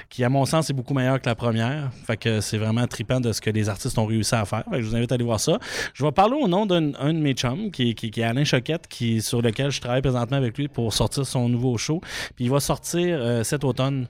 qui 0.09 0.23
à 0.23 0.29
mon 0.29 0.45
sens 0.45 0.71
est 0.71 0.73
beaucoup 0.73 0.95
meilleure 0.95 1.21
que 1.21 1.29
la 1.29 1.35
première. 1.35 1.91
Fait 2.07 2.17
que 2.17 2.41
c'est 2.41 2.59
vraiment 2.59 2.87
trippant 2.87 3.19
de 3.19 3.33
ce 3.33 3.41
que 3.41 3.51
les 3.51 3.69
artistes 3.69 3.99
ont 3.99 4.07
réussi 4.07 4.37
à 4.37 4.45
faire. 4.45 4.63
Fait 4.71 4.77
que 4.77 4.83
je 4.83 4.87
vous 4.89 4.95
invite 4.97 5.11
à 5.11 5.17
aller 5.17 5.25
voir 5.25 5.41
ça. 5.41 5.59
Je 5.95 6.05
vais 6.05 6.13
parler 6.13 6.37
au 6.41 6.47
nom 6.47 6.65
d'un 6.67 6.92
un, 7.01 7.09
un 7.09 7.15
de 7.15 7.19
mes 7.19 7.33
chums, 7.35 7.71
qui, 7.71 7.95
qui, 7.95 8.11
qui 8.11 8.21
est 8.21 8.25
Alain 8.25 8.45
Choquette, 8.45 8.87
qui, 8.89 9.23
sur 9.23 9.43
lequel 9.43 9.71
je 9.71 9.81
travaille 9.81 10.03
présentement 10.03 10.37
avec 10.37 10.57
lui 10.59 10.69
pour 10.69 10.93
sortir 10.93 11.27
son 11.27 11.49
nouveau 11.49 11.79
show. 11.79 12.01
Puis 12.37 12.45
il 12.47 12.51
va 12.51 12.61
sortir 12.61 13.19
euh, 13.21 13.45
cet 13.45 13.65
automne, 13.65 14.07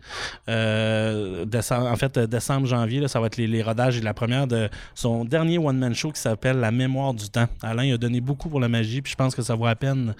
euh, 0.48 1.44
décembre- 1.44 1.90
en 1.90 1.96
fait, 1.96 2.18
décembre, 2.18 2.66
janvier, 2.66 3.00
là, 3.00 3.08
ça 3.08 3.20
va 3.20 3.26
être 3.26 3.36
les, 3.36 3.46
les 3.46 3.62
rodages 3.62 3.98
et 3.98 4.00
la 4.00 4.14
première 4.14 4.46
de 4.46 4.68
son 4.94 5.24
dernier 5.24 5.58
one-man 5.58 5.94
show 5.94 6.10
qui 6.10 6.20
s'appelle 6.20 6.58
La 6.58 6.70
mémoire 6.70 7.14
du 7.14 7.28
temps. 7.28 7.46
Alain 7.62 7.84
il 7.84 7.92
a 7.92 7.98
donné 7.98 8.20
beaucoup 8.20 8.48
pour 8.48 8.60
la 8.60 8.68
magie, 8.68 9.02
puis 9.02 9.12
je 9.12 9.16
pense 9.16 9.34
que 9.34 9.42
ça 9.42 9.54
vaut 9.54 9.66
la 9.66 9.76
peine 9.76 10.14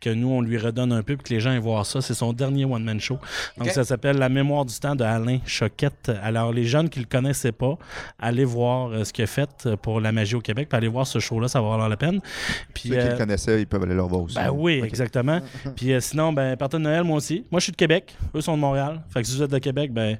que 0.00 0.10
nous, 0.10 0.28
on 0.28 0.40
lui 0.40 0.58
redonne 0.58 0.92
un 0.92 1.02
peu, 1.02 1.16
puis 1.16 1.24
que 1.24 1.34
les 1.34 1.40
gens 1.40 1.52
aient 1.52 1.58
voir 1.58 1.86
ça. 1.86 2.00
C'est 2.00 2.14
son 2.14 2.32
dernier 2.32 2.64
one-man 2.64 3.00
show. 3.00 3.18
Donc 3.56 3.68
ça 3.70 3.84
s'appelle 3.84 4.18
La 4.18 4.28
mémoire 4.28 4.64
du 4.64 4.74
temps 4.78 4.94
de 4.94 5.04
Alain 5.04 5.38
Choquette. 5.46 6.12
Alors, 6.22 6.52
les 6.52 6.64
jeunes 6.64 6.88
qui 6.88 7.00
le 7.00 7.06
connaissaient 7.06 7.52
pas, 7.52 7.78
allez 8.18 8.44
voir 8.44 8.90
euh, 8.90 9.04
ce 9.04 9.12
qu'il 9.12 9.24
a 9.24 9.26
fait 9.26 9.68
pour 9.82 10.00
la 10.00 10.12
magie 10.12 10.34
au 10.34 10.40
Québec, 10.40 10.68
puis 10.68 10.76
allez 10.76 10.88
voir 10.88 11.06
ce 11.06 11.18
show-là, 11.18 11.48
ça 11.48 11.60
va 11.60 11.70
valoir 11.70 11.88
la 11.88 11.96
peine. 11.96 12.03
Puis, 12.72 12.88
Ceux 12.88 12.94
qui 12.94 13.00
euh, 13.00 13.10
le 13.12 13.16
connaissaient, 13.16 13.60
ils 13.60 13.66
peuvent 13.66 13.82
aller 13.82 13.94
le 13.94 14.02
voir 14.02 14.22
aussi. 14.22 14.36
ben 14.36 14.50
oui, 14.50 14.80
exactement. 14.84 15.40
Puis 15.76 15.92
euh, 15.92 16.00
sinon, 16.00 16.32
ben, 16.32 16.56
partant 16.56 16.78
de 16.78 16.84
Noël, 16.84 17.04
moi 17.04 17.16
aussi. 17.16 17.44
Moi, 17.50 17.60
je 17.60 17.64
suis 17.64 17.72
de 17.72 17.76
Québec. 17.76 18.16
Eux 18.34 18.40
sont 18.40 18.56
de 18.56 18.60
Montréal. 18.60 19.00
Fait 19.10 19.22
que 19.22 19.28
si 19.28 19.36
vous 19.36 19.42
êtes 19.42 19.50
de 19.50 19.58
Québec, 19.58 19.92
ben. 19.92 20.18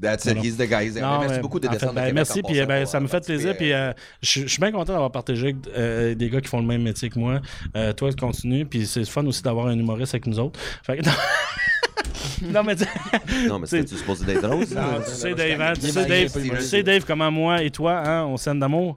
That's 0.00 0.24
it, 0.24 0.38
he's 0.38 0.56
the 0.56 0.66
guy. 0.66 0.86
he's 0.86 0.96
non, 0.96 1.20
merci 1.20 1.40
beaucoup 1.40 1.60
de 1.60 1.68
en 1.68 1.72
fait, 1.72 1.76
descendre 1.76 1.94
ben, 1.94 2.02
de 2.02 2.06
Québec 2.06 2.14
Merci, 2.14 2.40
en 2.40 2.48
puis 2.48 2.60
euh, 2.60 2.66
ben, 2.66 2.86
ça 2.86 3.00
me 3.00 3.04
euh, 3.04 3.08
fait 3.08 3.24
plaisir. 3.24 3.56
Puis 3.56 3.72
euh, 3.72 3.92
je 4.22 4.46
suis 4.46 4.60
bien 4.60 4.72
content 4.72 4.92
d'avoir 4.92 5.12
partagé 5.12 5.48
avec 5.48 5.56
euh, 5.76 6.14
des 6.14 6.30
gars 6.30 6.40
qui 6.40 6.48
font 6.48 6.60
le 6.60 6.66
même 6.66 6.82
métier 6.82 7.10
que 7.10 7.18
moi. 7.18 7.40
Euh, 7.76 7.92
toi, 7.92 8.10
continue. 8.18 8.64
Puis 8.64 8.86
c'est 8.86 9.04
fun 9.04 9.26
aussi 9.26 9.42
d'avoir 9.42 9.66
un 9.66 9.78
humoriste 9.78 10.14
avec 10.14 10.26
nous 10.26 10.38
autres. 10.38 10.58
Fait 10.82 10.96
que. 10.96 11.02
non, 12.42 12.62
mais 12.62 12.76
tu 12.76 12.84
Non, 13.48 13.58
mais 13.58 13.66
c'était-tu 13.66 13.96
supposé 13.96 14.24
d'être 14.24 14.48
tu 14.50 14.66
sais, 15.12 15.34
Dave, 15.34 15.60
hein, 15.60 15.72
tu 15.74 15.88
sais, 15.88 16.04
Dave, 16.04 16.32
tu 16.32 16.62
sais, 16.62 16.82
Dave, 16.82 17.04
comment 17.06 17.30
moi 17.30 17.62
et 17.62 17.70
toi, 17.70 18.02
hein, 18.04 18.24
on 18.24 18.36
scène 18.36 18.60
d'amour? 18.60 18.96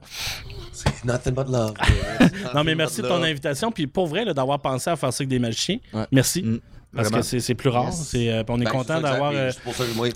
Nothing 1.04 1.34
but 1.34 1.48
love. 1.48 1.74
Non, 2.54 2.64
mais 2.64 2.74
merci 2.74 3.02
de 3.02 3.08
ton 3.08 3.22
invitation. 3.22 3.70
Puis 3.70 3.86
pour 3.86 4.06
vrai, 4.06 4.24
d'avoir 4.32 4.60
pensé 4.60 4.90
à 4.90 4.96
faire 4.96 5.12
ça 5.12 5.22
avec 5.22 5.28
des 5.28 5.38
magiciens. 5.38 5.78
Ouais. 5.92 6.06
Merci. 6.10 6.60
Parce 6.94 7.08
Vraiment. 7.08 7.22
que 7.22 7.26
c'est 7.28 7.40
c'est 7.40 7.54
plus 7.54 7.68
rare. 7.70 7.86
Yes. 7.86 8.12
Euh, 8.14 8.42
on 8.48 8.60
est 8.60 8.64
Ben, 8.64 8.70
content 8.70 9.00
d'avoir. 9.00 9.32
euh, 9.34 9.50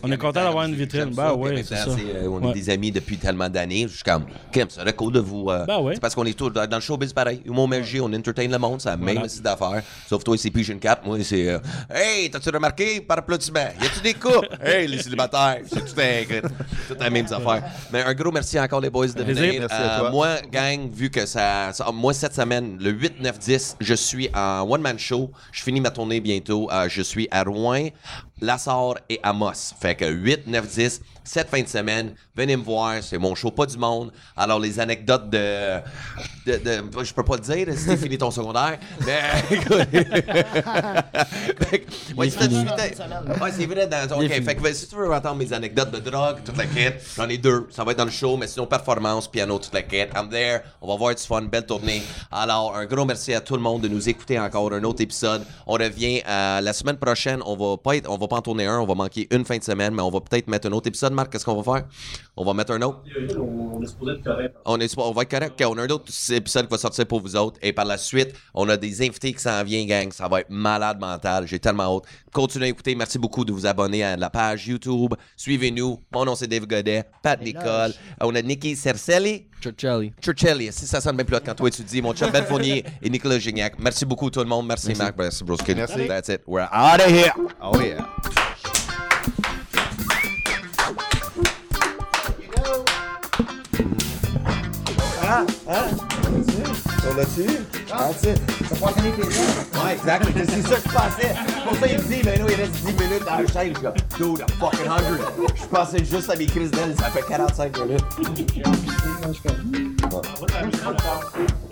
on 0.03 0.13
est 0.13 0.17
content 0.17 0.43
d'avoir 0.45 0.65
une 0.65 0.75
vitrine. 0.75 1.07
Ben 1.11 1.29
ça, 1.29 1.35
ouais, 1.35 1.63
ça. 1.63 1.75
euh, 1.89 2.27
on 2.29 2.41
Ouais. 2.43 2.51
est 2.51 2.55
des 2.55 2.71
amis 2.71 2.91
depuis 2.93 3.17
tellement 3.19 3.49
d'années. 3.49 3.87
Je 3.89 3.95
suis 3.95 4.03
comme, 4.05 4.25
Kim, 4.53 4.69
ça 4.71 4.81
serait 4.83 4.93
cool 4.93 5.13
de 5.13 5.21
vous. 5.21 5.51
euh, 5.51 5.65
Ben 5.67 5.81
ouais. 5.81 5.95
C'est 5.95 6.01
parce 6.01 6.15
qu'on 6.15 6.25
est 6.27 6.37
tous 6.39 6.51
dans 6.51 6.67
dans 6.67 6.77
le 6.77 6.83
showbiz 6.83 7.13
pareil. 7.13 7.43
Humour 7.45 7.69
magie, 7.69 8.01
on 8.01 8.13
entertain 8.13 8.47
le 8.49 8.59
monde, 8.59 8.81
c'est 8.81 8.89
la 8.91 8.97
même 8.97 9.29
style 9.29 9.43
d'affaires. 9.43 9.83
Sauf 10.09 10.23
toi, 10.25 10.37
c'est 10.39 10.51
Pigeon 10.51 10.79
4. 10.79 11.05
Moi, 11.05 11.19
c'est 11.23 11.49
euh, 11.49 11.59
Hey, 11.91 12.31
t'as-tu 12.31 12.51
remarqué 12.51 13.01
par 13.01 13.19
applaudissement? 13.19 13.61
Y 13.81 13.87
a-tu 13.87 14.01
des 14.03 14.15
couples? 14.15 14.49
hey, 14.65 14.87
les 14.87 15.03
célibataires. 15.03 15.59
C'est 15.67 15.81
tout 15.85 16.01
un, 16.01 16.49
tout 16.89 16.97
la 17.01 17.11
même 17.11 17.27
affaire. 17.27 17.63
Mais 17.93 18.03
un 18.03 18.15
gros 18.15 18.31
merci 18.31 18.59
encore, 18.61 18.81
les 18.81 18.91
boys, 18.91 19.09
de 19.09 19.23
venir. 19.23 19.61
Merci 19.61 19.75
à 19.75 19.99
toi. 20.01 20.11
moi, 20.11 20.37
gang, 20.53 20.89
vu 20.93 21.11
que 21.11 21.27
ça, 21.27 21.73
ça- 21.73 21.91
Moi, 21.93 22.13
cette 22.15 22.35
semaine, 22.35 22.77
le 22.81 22.91
8, 22.91 23.21
9, 23.21 23.39
10, 23.39 23.77
je 23.81 23.95
suis 23.95 24.29
en 24.35 24.67
one-man 24.69 24.99
show. 24.99 25.31
Je 25.53 25.63
finis 25.63 25.81
ma 25.81 25.91
tournée 25.91 26.21
bientôt. 26.21 26.68
Euh, 26.71 26.89
je 26.89 27.03
suis 27.03 27.29
à 27.31 27.43
Rouen, 27.43 27.89
Lassar 28.41 28.95
et 29.09 29.19
Amos. 29.23 29.75
Fait 29.81 29.95
que 29.95 30.05
8, 30.09 30.47
9, 30.47 30.67
10, 30.69 31.01
cette 31.25 31.49
fin 31.51 31.61
de 31.63 31.69
semaine, 31.69 32.15
venez 32.35 32.57
me 32.57 32.63
voir. 32.63 33.03
C'est 33.03 33.19
mon 33.19 33.35
show, 33.35 33.51
pas 33.51 33.67
du 33.67 33.77
monde. 33.77 34.13
Alors, 34.37 34.59
les 34.61 34.81
anecdotes 34.81 35.29
de. 35.31 35.79
de, 36.47 36.57
de- 36.57 37.05
je 37.05 37.13
peux 37.13 37.23
pas 37.25 37.37
le 37.37 37.41
dire, 37.43 37.67
si 37.77 37.97
fini 37.97 38.17
ton 38.17 38.31
secondaire. 38.31 38.79
Mais 39.05 39.21
écoute. 39.57 39.89
Ouais, 42.17 42.31
si 42.31 42.37
t'as 42.39 42.47
18 42.47 42.71
ans- 42.71 42.75
Ouais, 43.43 43.51
c'est 43.57 43.67
vrai. 43.67 43.87
Dans, 43.87 44.19
ok, 44.21 44.29
fait 44.29 44.55
que 44.55 44.73
si 44.73 44.89
tu 44.89 44.97
veux 44.97 45.13
entendre 45.13 45.37
mes 45.37 45.53
anecdotes 45.53 45.91
de 45.91 45.99
drogue, 46.11 46.39
toute 46.45 46.57
la 46.57 46.67
quête, 46.67 47.03
j'en 47.17 47.29
ai 47.29 47.39
deux. 47.39 47.67
Ça 47.71 47.85
va 47.85 47.93
être 47.93 47.99
dans 47.99 48.05
le 48.05 48.11
show, 48.11 48.37
mais 48.37 48.47
sinon, 48.47 48.67
performance, 48.67 49.29
piano, 49.29 49.59
toute 49.59 49.75
la 49.75 49.83
quête. 49.83 50.11
I'm 50.17 50.29
there. 50.29 50.61
On 50.81 50.89
va 50.89 50.95
avoir 50.95 51.15
du 51.15 51.23
fun, 51.23 51.43
belle 51.43 51.67
tournée. 51.67 52.03
Alors, 52.31 52.77
un 52.77 52.87
gros 52.87 53.05
merci 53.05 53.35
à 53.35 53.41
tout 53.41 53.55
le 53.55 53.61
monde 53.63 53.83
de 53.83 53.89
nous 53.89 54.09
écouter 54.09 54.39
encore 54.39 54.73
un 54.73 54.83
autre 54.85 55.03
épisode. 55.03 55.45
On 55.67 55.75
revient 55.75 56.23
euh, 56.27 56.61
la 56.61 56.73
semaine 56.73 56.97
prochaine. 56.97 57.41
On 57.45 57.57
va 57.57 57.77
pas 57.77 57.97
être, 57.97 58.09
on 58.11 58.17
va 58.17 58.28
pas 58.29 58.37
en 58.37 58.43
tourner 58.43 58.67
un. 58.67 58.79
On 58.81 58.87
va 58.87 58.95
manquer 58.95 59.27
une 59.31 59.45
fin 59.45 59.59
de 59.59 59.65
semaine, 59.65 59.95
mais 59.95 60.03
on 60.03 60.11
va 60.11 60.21
peut-être 60.21 60.49
mettre 60.49 60.69
un 60.69 60.73
autre 60.73 60.87
épisode. 60.87 61.13
Marc, 61.13 61.33
qu'est-ce 61.33 61.45
qu'on 61.45 61.61
va 61.61 61.79
faire? 61.79 61.89
On 62.37 62.45
va 62.45 62.55
mettre 62.55 62.73
un 62.73 62.83
autre. 62.83 63.01
On 63.39 63.83
est 63.83 63.87
supposé 63.87 64.13
être 64.13 64.23
correct. 64.23 64.57
On, 64.65 64.79
est, 64.79 64.99
on 64.99 65.13
va 65.13 65.23
être 65.23 65.31
correct. 65.31 65.65
On 65.67 65.79
a 65.79 65.83
un 65.83 65.89
autre 65.89 66.13
épisode 66.31 66.67
qui 66.67 66.71
va 66.71 66.79
sortir 66.79 67.07
pour 67.07 67.21
vous 67.21 67.35
autres. 67.35 67.59
Et 67.63 67.73
par 67.73 67.85
la 67.85 67.99
suite, 67.99 68.35
on 68.55 68.69
a 68.69 68.77
des 68.77 69.01
invités 69.03 69.33
qui 69.33 69.41
s'en 69.41 69.65
viennent, 69.65 69.89
gang. 69.89 70.13
Ça 70.13 70.29
va 70.29 70.41
être 70.41 70.51
malade 70.51 71.01
mental. 71.01 71.47
J'ai 71.47 71.59
tellement 71.59 71.97
hâte. 71.97 72.05
Continuez 72.33 72.67
à 72.67 72.69
écouter. 72.69 72.95
Merci 72.95 73.19
beaucoup 73.19 73.45
de 73.45 73.53
vous 73.53 73.67
abonner 73.67 74.05
à 74.05 74.17
la 74.17 74.31
page 74.31 74.67
YouTube. 74.67 75.15
Suivez-nous. 75.37 75.99
Mon 76.13 76.25
nom, 76.25 76.35
c'est 76.35 76.47
Dave 76.47 76.67
Godet. 76.67 77.05
Pat 77.23 77.41
Nicole. 77.43 77.93
On 78.21 78.35
a 78.35 78.43
Nicky 78.43 78.77
Cercelli. 78.77 79.47
Churchelli. 79.61 80.13
Churchelli. 80.21 80.73
Si 80.73 80.87
ça 80.87 81.01
sonne 81.01 81.17
bien 81.17 81.25
plus 81.25 81.37
hot 81.37 81.41
quand 81.45 81.55
toi 81.55 81.71
tu 81.71 81.83
dis 81.83 82.01
mon 82.01 82.15
chum 82.15 82.31
Ben 82.31 82.45
Fournier 82.45 82.85
et 83.03 83.11
Nicolas 83.11 83.39
Gignac. 83.39 83.75
Merci 83.79 84.05
beaucoup 84.05 84.31
tout 84.31 84.41
le 84.41 84.47
monde. 84.47 84.67
Merci, 84.67 84.95
Marc. 84.95 85.15
Merci 85.19 85.45
Broski. 85.45 85.75
Merci. 85.75 86.07
That's 86.07 86.29
it. 86.29 86.43
We're 86.47 86.69
out 86.73 87.01
of 87.01 87.11
here. 87.11 87.33
Oh 87.61 87.81
yeah. 87.81 88.07
On 97.11 97.15
l'a-tu? 97.15 97.47
That's 97.89 98.23
it. 98.25 98.39
Ouais, 98.83 99.93
exact. 99.95 100.27
C'est 100.37 100.63
ça 100.63 100.77
que 100.77 100.83
je 100.89 100.95
pensais. 100.95 101.35
Pour 101.65 101.77
ça, 101.79 101.87
il 101.87 101.99
me 101.99 102.03
dit, 102.03 102.23
ben 102.23 102.41
non, 102.41 102.47
il 102.49 102.55
reste 102.55 102.73
10 102.73 102.85
minutes 102.87 103.25
dans 103.25 103.39
la 103.39 103.47
chaîne. 103.47 103.73
Je 103.73 103.79
suis 103.79 103.83
comme, 103.83 104.37
dude, 104.37 104.41
I'm 104.41 104.49
fucking 104.59 104.89
hungry. 104.89 105.21
Je 105.55 105.67
pensais 105.67 106.05
juste 106.05 106.31
à 106.31 106.37
mes 106.37 106.47
crises 106.47 106.71
d'ailes, 106.71 106.95
ça 106.99 107.11
fait 107.11 107.23
45 107.27 107.79
minutes. 107.79 108.05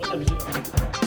T'amuser. 0.09 1.06